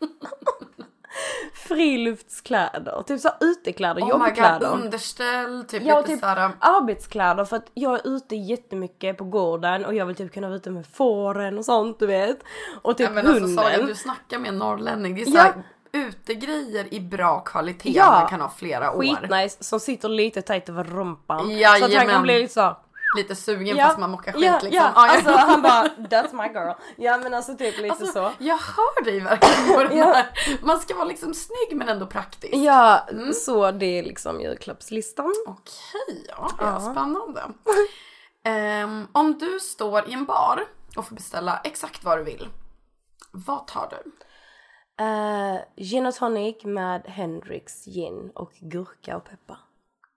Friluftskläder, 1.54 3.02
typ 3.06 3.20
såhär 3.20 3.36
utekläder, 3.40 4.00
Oh 4.02 4.06
my 4.06 4.10
god, 4.12 4.26
jobbkläder. 4.28 4.72
underställ, 4.72 5.64
typ 5.68 5.82
Ja, 5.82 5.96
lite 6.00 6.08
typ 6.10 6.20
såhär. 6.20 6.50
arbetskläder 6.60 7.44
för 7.44 7.56
att 7.56 7.70
jag 7.74 7.94
är 7.94 8.08
ute 8.16 8.36
jättemycket 8.36 9.18
på 9.18 9.24
gården 9.24 9.84
och 9.84 9.94
jag 9.94 10.06
vill 10.06 10.16
typ 10.16 10.32
kunna 10.34 10.46
vara 10.48 10.56
ute 10.56 10.70
med 10.70 10.86
fåren 10.86 11.58
och 11.58 11.64
sånt 11.64 11.98
du 11.98 12.06
vet. 12.06 12.38
Och 12.82 12.96
typ 12.96 13.06
Ja, 13.08 13.14
men 13.14 13.26
alltså 13.26 13.44
hunden. 13.44 13.64
Saga, 13.64 13.86
du 13.86 13.94
snackar 13.94 14.38
med 14.38 14.48
en 14.48 14.58
norrlänning. 14.58 15.14
Det 15.14 15.22
är 15.22 15.26
Ja. 15.26 15.32
såhär 15.32 15.62
utegrejer 15.92 16.94
i 16.94 17.00
bra 17.00 17.40
kvalitet 17.40 17.92
Ja. 17.92 18.10
man 18.10 18.28
kan 18.28 18.40
ha 18.40 18.48
flera 18.56 18.92
år. 18.92 19.00
Skitnice 19.02 19.64
som 19.64 19.80
sitter 19.80 20.08
lite 20.08 20.42
tajt 20.42 20.68
över 20.68 20.84
rumpan. 20.84 21.38
Så 21.38 21.44
att 21.44 21.50
han 21.50 21.90
Jajamän. 21.90 22.08
kan 22.14 22.22
bli 22.22 22.40
lite 22.40 22.52
så. 22.54 22.76
Lite 23.16 23.34
sugen 23.36 23.76
Ja, 23.76 23.86
fast 23.86 23.98
man 23.98 24.10
mockar 24.10 24.32
skit 24.32 24.42
ja, 24.44 24.52
liksom. 24.52 24.72
ja, 24.72 24.92
Ja, 24.94 25.08
alltså 25.10 25.30
han 25.32 25.62
bara 25.62 25.84
that's 25.98 26.34
my 26.34 26.52
girl. 26.52 26.72
Ja 26.96 27.18
men 27.18 27.34
alltså 27.34 27.56
typ 27.56 27.76
lite 27.78 27.90
Alltså, 27.90 28.06
så. 28.06 28.32
Jag 28.38 28.56
hör 28.58 29.04
dig 29.04 29.20
verkligen 29.20 29.74
på 29.74 29.82
den 29.82 29.96
Ja. 29.98 30.04
här. 30.04 30.26
Man 30.62 30.80
ska 30.80 30.94
vara 30.94 31.04
liksom 31.04 31.34
snygg 31.34 31.76
men 31.76 31.88
ändå 31.88 32.06
praktisk. 32.06 32.54
Ja, 32.54 33.06
Mm. 33.10 33.32
så 33.32 33.70
det 33.70 33.86
är 33.98 34.02
liksom 34.02 34.40
julklappslistan. 34.40 35.34
Okej, 35.46 36.26
ja, 36.28 36.50
är 36.60 36.80
spännande. 36.92 37.42
Ehm, 38.44 39.08
om 39.12 39.38
du 39.38 39.60
står 39.60 40.08
i 40.08 40.12
en 40.12 40.24
bar 40.24 40.64
och 40.96 41.06
får 41.08 41.14
beställa 41.16 41.60
exakt 41.64 42.04
vad 42.04 42.18
du 42.18 42.24
vill. 42.24 42.48
Vad 43.30 43.66
tar 43.66 43.88
du? 43.90 44.10
Uh, 45.04 45.58
gin 45.76 46.06
och 46.06 46.14
tonic 46.14 46.64
med 46.64 47.02
Hendrix 47.06 47.84
gin 47.84 48.30
och 48.34 48.52
gurka 48.60 49.16
och 49.16 49.24
peppar. 49.24 49.58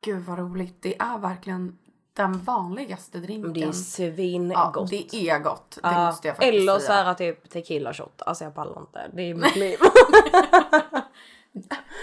Gud 0.01 0.23
vad 0.25 0.39
roligt. 0.39 0.81
Det 0.81 0.99
är 0.99 1.17
verkligen 1.17 1.77
den 2.19 2.43
vanligaste 2.43 3.19
drinken. 3.19 3.53
Det 3.53 3.63
är 3.63 3.71
svingott. 3.71 4.75
ja, 4.75 4.87
det 4.89 5.29
är 5.29 5.39
gott. 5.39 5.71
Det 5.71 5.79
Ja, 5.83 6.05
måste 6.05 6.27
jag 6.27 6.37
faktiskt 6.37 6.53
Eller 6.53 6.79
så 6.79 6.91
här 6.91 7.13
typ 7.13 7.49
tequila 7.49 7.93
shot. 7.93 8.21
Alltså 8.21 8.43
jag 8.43 8.55
pallar 8.55 8.79
inte. 8.79 9.09
Det 9.13 9.21
är 9.21 9.33
mitt 9.33 9.55
liv. 9.63 9.79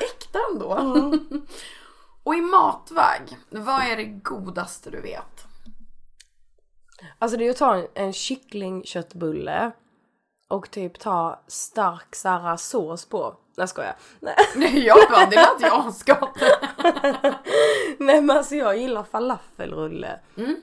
Äkta 0.01 0.39
ändå. 0.53 0.75
Mm. 0.75 1.47
och 2.23 2.35
i 2.35 2.41
matväg, 2.41 3.37
vad 3.51 3.83
är 3.83 3.97
det 3.97 4.05
godaste 4.05 4.91
du 4.91 5.01
vet? 5.01 5.47
Alltså 7.19 7.39
det 7.39 7.47
är 7.47 7.51
att 7.51 7.57
ta 7.57 7.77
en, 7.77 7.87
en 7.95 8.13
kycklingköttbulle 8.13 9.73
och 10.49 10.71
typ 10.71 10.99
ta 10.99 11.43
stark 11.47 12.15
såhär 12.15 12.57
sås 12.57 13.07
på. 13.07 13.37
Nej 13.57 13.63
jag 13.63 13.69
skojar. 13.69 13.97
Nej. 14.21 14.87
jag 14.87 14.97
bara, 15.11 15.27
det 15.27 15.37
lät 15.37 15.61
ju 15.61 15.67
asgott. 15.67 16.39
Nej 17.99 18.21
men 18.21 18.37
alltså 18.37 18.55
jag 18.55 18.79
gillar 18.79 19.03
falafelrulle. 19.03 20.21
Mm. 20.37 20.57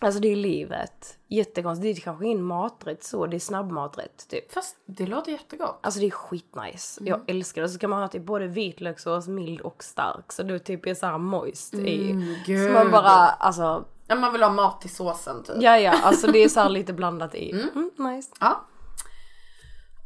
Alltså 0.00 0.20
det 0.20 0.28
är 0.28 0.36
livet. 0.36 1.18
Jättekonstigt. 1.28 1.96
Det 1.96 2.00
är 2.00 2.04
kanske 2.04 2.26
ingen 2.26 2.42
maträtt 2.42 3.04
så. 3.04 3.26
Det 3.26 3.36
är 3.36 3.40
snabbmaträtt 3.40 4.28
typ. 4.28 4.52
Fast 4.52 4.76
det 4.86 5.06
låter 5.06 5.32
jättegott. 5.32 5.78
Alltså 5.82 6.00
det 6.00 6.06
är 6.06 6.10
skitnice. 6.10 7.00
Mm. 7.00 7.10
Jag 7.10 7.20
älskar 7.30 7.62
det. 7.62 7.68
Så 7.68 7.78
kan 7.78 7.90
man 7.90 8.00
ha 8.00 8.08
typ 8.08 8.22
både 8.22 8.46
vitlökssås, 8.46 9.28
mild 9.28 9.60
och 9.60 9.84
stark. 9.84 10.32
Så 10.32 10.42
du 10.42 10.58
typ 10.58 10.86
är 10.86 10.94
såhär 10.94 11.18
moist 11.18 11.74
i. 11.74 12.10
Mm, 12.10 12.34
gud. 12.46 12.66
Så 12.66 12.72
man 12.72 12.90
bara 12.90 13.10
alltså. 13.10 13.84
Ja, 14.06 14.14
man 14.14 14.32
vill 14.32 14.42
ha 14.42 14.50
mat 14.50 14.80
till 14.80 14.94
såsen 14.94 15.42
typ. 15.42 15.56
Ja 15.60 15.78
ja 15.78 15.92
alltså 16.02 16.26
det 16.26 16.38
är 16.38 16.48
såhär 16.48 16.68
lite 16.68 16.92
blandat 16.92 17.34
i. 17.34 17.50
Mm, 17.50 17.90
nice. 17.96 18.32
Ja. 18.40 18.64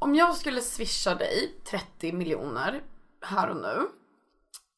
Om 0.00 0.14
jag 0.14 0.34
skulle 0.34 0.60
swisha 0.60 1.14
dig 1.14 1.54
30 1.64 2.12
miljoner 2.12 2.82
här 3.22 3.50
och 3.50 3.56
nu 3.56 3.88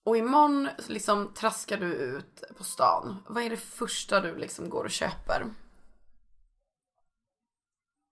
och 0.05 0.17
imorgon 0.17 0.69
liksom 0.89 1.33
traskar 1.35 1.77
du 1.77 1.95
ut 1.95 2.45
på 2.59 2.65
stan. 2.65 3.17
Vad 3.29 3.43
är 3.43 3.51
det 3.51 3.57
första 3.57 4.21
du 4.21 4.37
liksom 4.37 4.71
går 4.71 4.85
och 4.85 4.91
köper? 4.91 5.47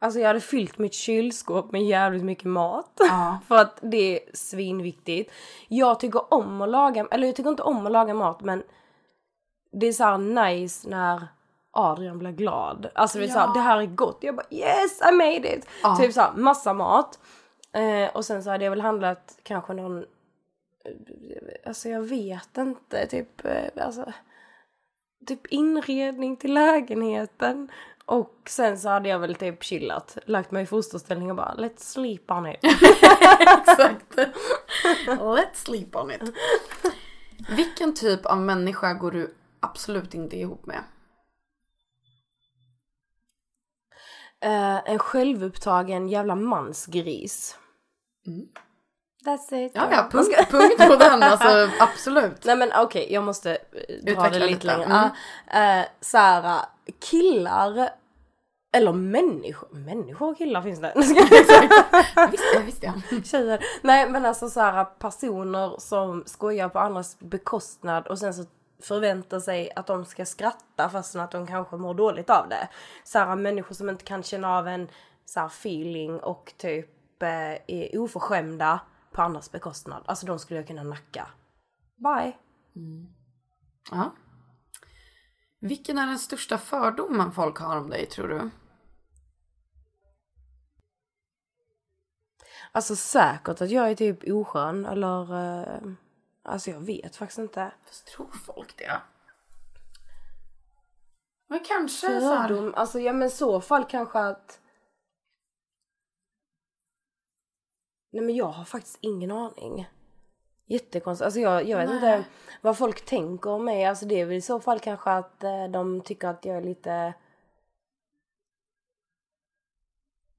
Alltså 0.01 0.21
jag 0.21 0.27
hade 0.27 0.41
fyllt 0.41 0.79
mitt 0.79 0.95
kylskåp 0.95 1.73
med 1.73 1.87
jävligt 1.87 2.25
mycket 2.25 2.45
mat. 2.45 2.93
Ja. 2.99 3.39
För 3.49 3.57
att 3.57 3.79
det 3.83 3.97
är 3.97 4.37
svinviktigt. 4.37 5.33
Jag 5.69 6.01
tycker 6.01 6.35
om 6.35 6.61
att 6.61 6.69
laga, 6.69 7.07
eller 7.11 7.27
jag 7.27 7.37
tycker 7.37 7.51
inte 7.51 7.63
om 7.63 7.87
att 7.87 7.93
laga 7.93 8.15
mat 8.15 8.41
men 8.41 8.63
det 9.73 9.87
är 9.87 9.93
så 9.93 10.05
här 10.05 10.19
nice 10.19 10.89
när 10.89 11.29
Adrian 11.71 12.19
blir 12.19 12.33
glad. 12.33 12.91
Alltså 12.95 13.21
är 13.21 13.29
så 13.29 13.39
här, 13.39 13.55
det 13.55 13.61
här 13.61 13.79
är 13.81 13.87
gott. 13.87 14.19
Jag 14.21 14.37
bara 14.37 14.47
yes 14.51 15.01
I 15.11 15.13
made 15.13 15.57
it! 15.57 15.67
Ja. 15.83 15.97
Typ 15.97 16.13
så 16.13 16.21
här, 16.21 16.33
massa 16.33 16.75
mat. 16.75 17.19
Eh, 17.73 18.17
och 18.17 18.25
sen 18.25 18.43
så 18.43 18.51
hade 18.51 18.65
jag 18.65 18.71
väl 18.71 18.81
handlat 18.81 19.39
kanske 19.43 19.75
någon, 19.75 20.05
alltså 21.67 21.89
jag 21.89 22.03
vet 22.03 22.59
inte, 22.59 23.07
typ 23.07 23.45
eh, 23.45 23.85
alltså 23.85 24.13
typ 25.27 25.47
inredning 25.47 26.37
till 26.37 26.55
lägenheten. 26.55 27.71
Och 28.05 28.35
sen 28.49 28.79
så 28.79 28.89
hade 28.89 29.09
jag 29.09 29.19
väl 29.19 29.35
typ 29.35 29.65
chillat, 29.65 30.19
lagt 30.27 30.51
mig 30.51 30.63
i 30.63 30.67
fosterställning 30.67 31.31
och 31.31 31.37
bara 31.37 31.55
let's 31.55 31.79
sleep 31.79 32.31
on 32.31 32.47
it. 32.47 32.59
Exakt. 33.41 34.17
Let's 35.07 35.55
sleep 35.55 35.97
on 35.97 36.11
it. 36.11 36.23
Vilken 37.57 37.95
typ 37.95 38.27
av 38.27 38.39
människa 38.39 38.93
går 38.93 39.11
du 39.11 39.35
absolut 39.61 40.15
inte 40.15 40.37
ihop 40.37 40.67
med? 40.67 40.83
Eh, 44.45 44.91
en 44.91 44.99
självupptagen 44.99 46.09
jävla 46.09 46.35
mansgris. 46.35 47.59
That's 49.25 49.55
it. 49.55 49.73
Ja, 49.75 49.89
ja, 49.91 50.09
punkt, 50.11 50.37
punkt 50.51 50.89
på 50.89 50.97
den. 50.97 51.23
Alltså 51.23 51.69
absolut. 51.81 52.45
Nej 52.45 52.57
men 52.57 52.73
okej, 52.77 53.13
jag 53.13 53.25
måste 53.25 53.51
eh, 53.53 53.59
dra 53.73 54.11
Utveckla 54.13 54.31
det 54.31 54.39
lite 54.39 54.47
lite, 54.53 54.67
längre. 54.67 54.85
mm. 54.85 55.09
Mm. 55.47 55.81
Uh, 55.81 55.87
Såhär, 56.01 56.61
killar, 57.11 57.91
eller 58.73 58.93
människor, 58.93 59.69
människor 59.73 60.31
och 60.31 60.39
killar 60.39 60.63
finns 60.63 60.81
det. 60.81 60.93
Visst, 62.31 62.61
visst 62.67 62.83
ja. 62.83 62.93
Tjejer. 63.25 63.65
Nej 63.83 64.11
men 64.11 64.27
alltså 64.27 64.49
såhär 64.49 64.85
personer 64.85 65.77
som 65.79 66.23
skojar 66.27 66.69
på 66.69 66.79
andras 66.79 67.19
bekostnad 67.19 68.07
och 68.07 68.19
sen 68.19 68.35
så 68.35 68.45
förväntar 68.83 69.41
sig 69.41 69.71
att 69.77 69.87
de 69.87 70.05
ska 70.05 70.27
skratta 70.27 70.91
fastän 70.91 71.21
att 71.21 71.31
de 71.31 71.47
kanske 71.47 71.77
mår 71.77 71.95
dåligt 71.95 72.31
av 72.31 72.49
det. 72.49 72.69
Såhär 73.05 73.37
människor 73.37 73.75
som 73.75 73.89
inte 73.89 74.05
kan 74.05 74.23
känna 74.23 74.59
av 74.59 74.69
en 74.69 74.89
såhär 75.25 75.47
feeling 75.47 76.21
och 76.21 76.55
typ 76.57 77.23
eh, 77.23 77.29
är 77.67 77.99
oförskämda 77.99 78.81
på 79.13 79.23
andras 79.23 79.53
bekostnad. 79.53 80.03
Alltså 80.07 80.27
de 80.27 80.39
skulle 80.39 80.61
jag 80.61 80.67
kunna 80.67 80.83
nacka. 80.83 81.27
Bye. 81.97 82.37
ja. 83.91 84.15
Vilken 85.61 85.99
är 85.99 86.07
den 86.07 86.19
största 86.19 86.59
fördomen 86.59 87.33
folk 87.33 87.59
har 87.59 87.77
om 87.77 87.91
dig 87.91 88.07
tror 88.07 88.29
du? 88.29 88.51
Alltså 92.73 92.97
säkert 92.97 93.61
att 93.61 93.71
jag 93.71 93.91
är 93.91 93.95
typ 93.95 94.31
oskön 94.31 94.87
eller... 94.87 95.35
Eh, 95.35 95.93
alltså 96.49 96.71
jag 96.71 96.81
vet 96.81 97.17
faktiskt 97.17 97.39
inte. 97.39 97.73
Fast 97.85 98.07
tror 98.07 98.31
folk 98.33 98.79
det? 98.79 99.01
Men 101.49 101.61
kanske 101.65 102.21
så. 102.21 102.21
Fördom, 102.21 102.75
alltså 102.75 103.01
ja 103.01 103.13
men 103.13 103.29
i 103.29 103.31
så 103.31 103.61
fall 103.61 103.85
kanske 103.85 104.19
att... 104.19 104.61
Nej 108.11 108.23
men 108.23 108.37
jag 108.37 108.47
har 108.47 108.65
faktiskt 108.65 108.99
ingen 109.01 109.31
aning. 109.31 109.89
Jättekonstigt. 110.67 111.25
Alltså 111.25 111.41
jag, 111.41 111.69
jag 111.69 111.79
vet 111.79 111.91
inte 111.91 112.25
vad 112.61 112.79
folk 112.79 113.05
tänker 113.05 113.51
om 113.51 113.65
mig. 113.65 113.85
Alltså 113.85 114.07
det 114.07 114.21
är 114.21 114.25
väl 114.25 114.37
i 114.37 114.41
så 114.41 114.61
fall 114.61 114.81
kanske 114.81 115.11
att 115.11 115.45
eh, 115.45 115.69
de 115.69 116.01
tycker 116.01 116.29
att 116.29 116.45
jag 116.45 116.57
är 116.57 116.63
lite... 116.63 117.15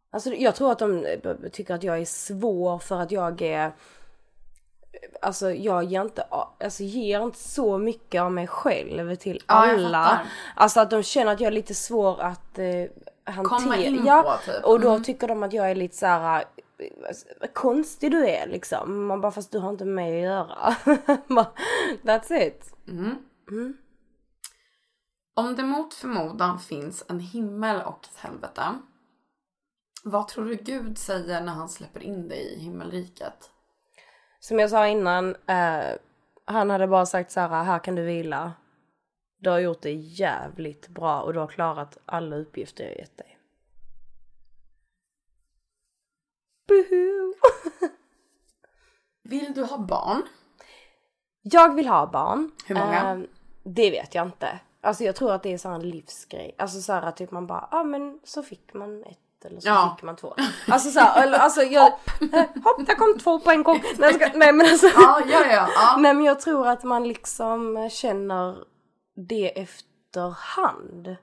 Alltså 0.10 0.34
jag 0.34 0.56
tror 0.56 0.72
att 0.72 0.80
de 0.80 1.06
eh, 1.06 1.36
tycker 1.52 1.74
att 1.74 1.84
jag 1.84 2.00
är 2.00 2.06
svår 2.06 2.80
för 2.80 3.00
att 3.00 3.12
jag 3.12 3.42
är... 3.42 3.72
Alltså 5.22 5.52
jag 5.52 5.84
ger 5.84 6.02
inte, 6.02 6.22
alltså 6.60 6.84
ger 6.84 7.22
inte 7.24 7.38
så 7.40 7.78
mycket 7.78 8.22
av 8.22 8.32
mig 8.32 8.48
själv 8.48 9.16
till 9.16 9.44
Ja, 9.48 9.54
alla. 9.54 10.22
Alltså 10.56 10.80
att 10.80 10.90
de 10.90 11.04
känner 11.04 11.32
att 11.34 11.40
jag 11.40 11.48
är 11.48 11.52
lite 11.52 11.76
svår 11.76 12.22
att 12.22 12.60
eh, 12.60 12.66
hantera. 13.24 13.60
Komma 13.60 13.78
in 13.78 14.06
ja, 14.06 14.40
på, 14.46 14.52
typ. 14.52 14.64
och 14.64 14.80
då 14.80 14.90
Mm. 14.90 15.04
tycker 15.04 15.28
de 15.28 15.44
att 15.44 15.54
jag 15.54 15.72
är 15.72 15.76
lite 15.76 15.98
så 15.98 16.06
här. 16.06 16.46
eh, 17.42 17.48
konstig 17.54 18.12
du 18.12 18.28
är 18.28 18.48
liksom. 18.48 19.06
Man 19.06 19.22
bara 19.22 19.32
fast 19.32 19.52
du 19.52 19.60
har 19.60 19.70
inte 19.70 19.86
med 19.86 19.96
mig 19.96 20.18
att 20.28 20.48
göra. 20.50 20.76
That's 22.04 22.34
it. 22.48 22.74
Om 25.36 25.56
det 25.56 25.64
mot 25.64 25.94
förmodan 25.94 26.60
finns 26.60 27.06
en 27.10 27.20
himmel 27.20 27.82
och 27.82 28.06
ett 28.06 28.18
helvete. 28.18 28.62
Vad 30.04 30.28
tror 30.28 30.46
du 30.46 30.56
Gud 30.56 30.98
säger 30.98 31.42
när 31.42 31.54
han 31.54 31.70
släpper 31.70 32.04
in 32.04 32.28
dig 32.28 32.54
i 32.54 32.60
himmelriket? 32.60 33.50
Som 34.40 34.60
jag 34.60 34.70
sa 34.70 34.88
innan. 34.88 35.36
Eh, 35.48 35.96
han 36.46 36.70
hade 36.70 36.88
bara 36.88 37.06
sagt 37.06 37.32
så 37.32 37.40
här. 37.40 37.64
Här 37.64 37.80
kan 37.80 37.96
du 37.96 38.02
vila. 38.02 38.54
Du 39.38 39.50
har 39.50 39.60
gjort 39.60 39.82
det 39.82 39.94
jävligt 39.94 40.88
bra 40.88 41.22
och 41.22 41.34
du 41.34 41.40
har 41.40 41.48
klarat 41.48 41.98
alla 42.06 42.36
uppgifter 42.36 42.84
jag 42.84 42.98
gett 42.98 43.18
dig. 43.18 43.40
Buhu. 46.68 47.34
Vill 49.24 49.54
du 49.54 49.64
ha 49.64 49.78
barn? 49.78 50.24
Jag 51.42 51.76
vill 51.76 51.88
ha 51.88 52.08
barn. 52.08 52.52
Hur 52.66 52.76
många? 52.76 53.12
Eh, 53.12 53.20
det 53.64 53.92
vet 53.92 54.16
jag 54.16 54.28
inte. 54.28 54.60
Alltså 54.82 55.04
jag 55.04 55.16
tror 55.16 55.32
att 55.32 55.44
det 55.44 55.54
är 55.54 55.58
så 55.58 55.70
en 55.70 55.90
livsgrej. 55.90 56.56
Alltså 56.58 56.82
så 56.82 56.94
här 56.94 57.12
typ 57.12 57.32
man 57.32 57.48
bara, 57.48 57.68
ja 57.72 57.80
ah, 57.80 57.84
men 57.84 58.20
så 58.24 58.44
fick 58.44 58.74
man 58.74 59.04
ett 59.04 59.29
eller 59.46 59.60
så 59.60 59.68
Ja. 59.68 59.94
fick 59.98 60.04
man 60.06 60.16
två. 60.16 60.36
Alltså 60.68 60.92
så 60.92 61.00
här, 61.00 61.32
alltså 61.34 61.62
jag, 61.62 61.84
hopp 62.64 62.86
där 62.88 62.96
kom 62.96 63.20
två 63.20 63.40
på 63.40 63.52
en 63.52 63.64
gång. 63.64 63.82
Nej, 63.98 64.14
ska, 64.14 64.30
nej 64.36 64.54
men 64.54 64.68
alltså. 64.68 64.88
Ja, 64.88 65.22
ja, 65.30 65.46
ja. 65.46 65.70
ja. 65.76 65.98
Nej 66.00 66.14
men 66.14 66.24
jag 66.26 66.40
tror 66.40 66.68
att 66.68 66.84
man 66.84 67.08
liksom 67.08 67.90
känner 67.92 68.58
det 69.16 69.60
efterhand. 69.62 71.16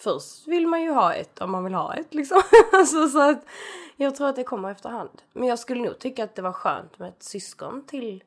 Först 0.00 0.46
vill 0.48 0.66
man 0.66 0.82
ju 0.82 0.90
ha 0.90 1.14
ett 1.14 1.40
om 1.40 1.50
man 1.50 1.64
vill 1.64 1.74
ha 1.74 1.94
ett 1.94 2.14
liksom. 2.14 2.42
alltså, 2.72 3.08
så 3.08 3.20
att 3.30 3.44
jag 3.96 4.16
tror 4.16 4.28
att 4.28 4.36
det 4.36 4.44
kommer 4.44 4.70
efterhand. 4.70 5.22
Men 5.32 5.48
jag 5.48 5.58
skulle 5.58 5.82
nog 5.82 5.98
tycka 5.98 6.24
att 6.24 6.34
det 6.34 6.42
var 6.42 6.52
skönt 6.52 6.98
med 6.98 7.08
ett 7.08 7.22
syskon 7.22 7.86
till. 7.86 8.24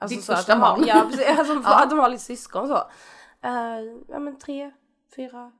Alltså 0.00 0.16
Ditt 0.16 0.24
så 0.24 0.36
första 0.36 0.52
de 0.54 0.60
har, 0.60 0.76
barn. 0.76 0.84
ja, 0.86 1.06
precis, 1.10 1.38
alltså, 1.38 1.54
Ja. 1.64 1.82
att 1.82 1.90
de 1.90 1.98
har 1.98 2.08
lite 2.08 2.22
syskon 2.24 2.68
så. 2.68 2.76
Eh, 3.42 3.80
ja 4.08 4.18
men 4.18 4.38
tre, 4.38 4.70
fyra, 5.16 5.52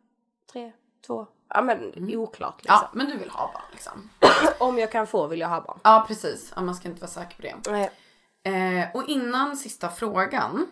tre, 0.53 0.73
två. 1.07 1.27
Ja 1.55 1.63
men 1.63 1.93
oklart 2.17 2.57
liksom. 2.59 2.79
ja, 2.83 2.91
men 2.93 3.07
du 3.07 3.17
vill 3.17 3.31
ha 3.31 3.53
barn 3.53 3.63
liksom. 3.73 4.11
Om 4.59 4.79
jag 4.79 4.93
kan 4.93 5.07
få 5.07 5.27
vill 5.27 5.41
jag 5.41 5.49
ha 5.49 5.61
barn. 5.61 5.79
Ja, 5.83 6.05
precis. 6.09 6.53
Ja, 6.57 6.63
man 6.63 6.75
ska 6.75 6.89
inte 6.89 7.01
vara 7.01 7.11
säker 7.11 7.37
på 7.37 7.43
det. 7.43 7.71
Nej. 7.71 7.91
Eh, 8.45 8.89
och 8.95 9.09
innan 9.09 9.57
sista 9.57 9.89
frågan. 9.89 10.67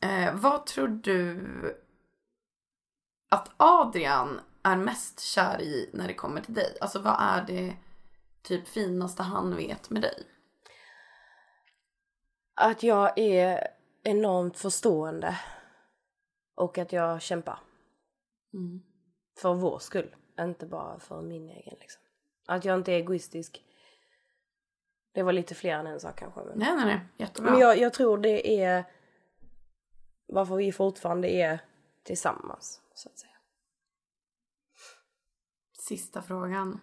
Eh, 0.00 0.34
vad 0.34 0.66
tror 0.66 0.88
du 0.88 1.40
att 3.30 3.50
Adrian 3.56 4.40
är 4.62 4.76
mest 4.76 5.20
kär 5.20 5.60
i 5.60 5.90
när 5.92 6.06
det 6.06 6.14
kommer 6.14 6.40
till 6.40 6.54
dig? 6.54 6.76
Alltså 6.80 6.98
vad 6.98 7.16
är 7.20 7.44
det 7.46 7.76
typ 8.42 8.68
finaste 8.68 9.22
han 9.22 9.56
vet 9.56 9.90
med 9.90 10.02
dig? 10.02 10.26
Att 12.56 12.82
jag 12.82 13.18
är 13.18 13.68
enormt 14.02 14.58
förstående. 14.58 15.38
Och 16.56 16.78
att 16.78 16.92
jag 16.92 17.22
kämpar. 17.22 17.58
Mm. 18.54 18.89
För 19.40 19.54
vår 19.54 19.78
skull. 19.78 20.16
Inte 20.40 20.66
bara 20.66 20.98
för 20.98 21.22
min 21.22 21.50
egen 21.50 21.76
liksom. 21.80 22.02
Att 22.46 22.64
jag 22.64 22.78
inte 22.78 22.92
är 22.92 22.96
egoistisk. 22.96 23.64
Det 25.12 25.22
var 25.22 25.32
lite 25.32 25.54
fler 25.54 25.74
än 25.74 25.86
en 25.86 26.00
sak 26.00 26.18
kanske. 26.18 26.40
Men, 26.40 26.58
Nej, 26.58 26.76
nej, 26.76 26.84
nej. 26.84 27.00
Jättebra. 27.16 27.50
men 27.50 27.60
jag, 27.60 27.78
jag 27.78 27.94
tror 27.94 28.18
det 28.18 28.62
är 28.62 28.84
varför 30.26 30.56
vi 30.56 30.72
fortfarande 30.72 31.28
är 31.28 31.60
tillsammans. 32.02 32.82
Så 32.94 33.08
att 33.08 33.18
säga. 33.18 33.36
Sista 35.78 36.22
frågan. 36.22 36.80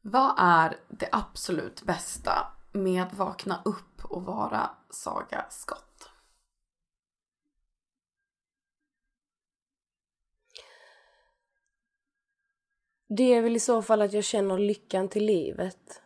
Vad 0.00 0.34
är 0.38 0.76
det 0.88 1.08
absolut 1.12 1.82
bästa 1.82 2.52
med 2.72 3.02
att 3.02 3.14
vakna 3.14 3.62
upp 3.64 4.04
och 4.04 4.24
vara 4.24 4.70
Saga 4.90 5.46
Scott? 5.50 6.10
Det 13.16 13.34
är 13.34 13.42
väl 13.42 13.56
i 13.56 13.60
så 13.60 13.82
fall 13.82 14.02
att 14.02 14.12
jag 14.12 14.24
känner 14.24 14.58
lyckan 14.58 15.08
till 15.08 15.24
livet. 15.24 16.02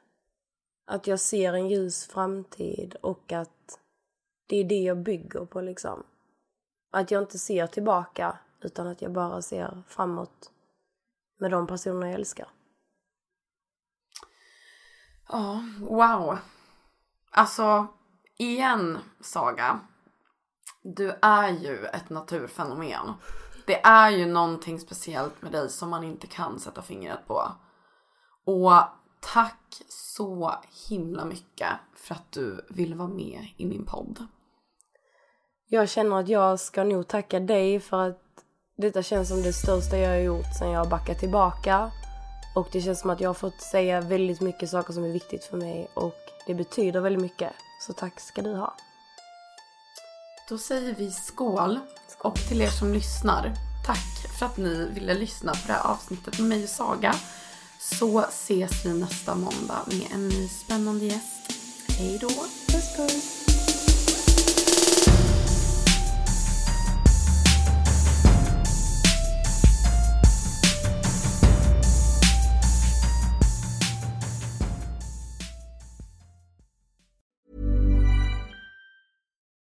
Att 0.86 1.06
jag 1.06 1.20
ser 1.20 1.52
en 1.52 1.68
ljus 1.68 2.06
framtid 2.06 2.96
och 3.02 3.32
att 3.32 3.80
det 4.48 4.56
är 4.56 4.64
det 4.64 4.74
jag 4.82 5.02
bygger 5.02 5.44
på 5.44 5.60
liksom. 5.60 6.06
Att 6.92 7.10
jag 7.10 7.22
inte 7.22 7.38
ser 7.38 7.66
tillbaka 7.66 8.38
utan 8.60 8.86
att 8.86 9.02
jag 9.02 9.12
bara 9.12 9.42
ser 9.42 9.82
framåt 9.88 10.50
med 11.40 11.50
de 11.50 11.66
personer 11.66 12.06
jag 12.06 12.14
älskar. 12.14 12.48
Ja, 15.28 15.62
wow. 15.80 16.38
Alltså, 17.30 17.86
igen 18.38 18.98
Saga. 19.20 19.80
Du 20.82 21.18
är 21.22 21.48
ju 21.48 21.84
ett 21.84 22.10
naturfenomen. 22.10 23.14
Det 23.68 23.80
är 23.84 24.10
ju 24.10 24.26
någonting 24.26 24.80
speciellt 24.80 25.42
med 25.42 25.52
dig 25.52 25.70
som 25.70 25.90
man 25.90 26.04
inte 26.04 26.26
kan 26.26 26.60
sätta 26.60 26.82
fingret 26.82 27.26
på. 27.26 27.52
Och 28.44 28.72
tack 29.20 29.82
så 29.88 30.54
himla 30.88 31.24
mycket 31.24 31.68
för 31.96 32.14
att 32.14 32.32
du 32.32 32.66
vill 32.68 32.94
vara 32.94 33.08
med 33.08 33.46
i 33.56 33.66
min 33.66 33.86
podd. 33.86 34.26
Jag 35.66 35.88
känner 35.88 36.20
att 36.20 36.28
jag 36.28 36.60
ska 36.60 36.84
nog 36.84 37.08
tacka 37.08 37.40
dig 37.40 37.80
för 37.80 38.08
att 38.08 38.22
detta 38.76 39.02
känns 39.02 39.28
som 39.28 39.42
det 39.42 39.52
största 39.52 39.98
jag 39.98 40.10
har 40.10 40.16
gjort 40.16 40.58
sen 40.58 40.70
jag 40.70 40.88
backat 40.88 41.18
tillbaka. 41.18 41.90
Och 42.54 42.68
det 42.72 42.80
känns 42.80 43.00
som 43.00 43.10
att 43.10 43.20
jag 43.20 43.28
har 43.28 43.34
fått 43.34 43.60
säga 43.60 44.00
väldigt 44.00 44.40
mycket 44.40 44.70
saker 44.70 44.92
som 44.92 45.04
är 45.04 45.12
viktigt 45.12 45.44
för 45.44 45.56
mig 45.56 45.90
och 45.94 46.18
det 46.46 46.54
betyder 46.54 47.00
väldigt 47.00 47.22
mycket. 47.22 47.52
Så 47.80 47.92
tack 47.92 48.20
ska 48.20 48.42
du 48.42 48.54
ha. 48.54 48.74
Då 50.48 50.58
säger 50.58 50.94
vi 50.94 51.10
skål. 51.10 51.78
Och 52.20 52.34
till 52.34 52.60
er 52.60 52.70
som 52.70 52.92
lyssnar, 52.92 53.52
tack 53.86 54.38
för 54.38 54.46
att 54.46 54.56
ni 54.56 54.90
ville 54.94 55.14
lyssna 55.14 55.52
på 55.52 55.58
det 55.66 55.72
här 55.72 55.86
avsnittet 55.86 56.38
med 56.38 56.48
mig 56.48 56.62
och 56.64 56.68
Saga. 56.68 57.14
Så 57.80 58.20
ses 58.20 58.86
vi 58.86 58.92
nästa 58.94 59.34
måndag 59.34 59.84
med 59.86 60.06
en 60.12 60.28
ny 60.28 60.48
spännande 60.48 61.04
gäst. 61.04 61.52
Hej 61.88 62.18
då! 62.20 62.28
Puss 62.28 62.96
puss! 62.96 63.34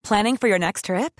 Planning 0.03 0.37
for 0.37 0.47
your 0.47 0.59
next 0.59 0.85
trip? 0.85 1.19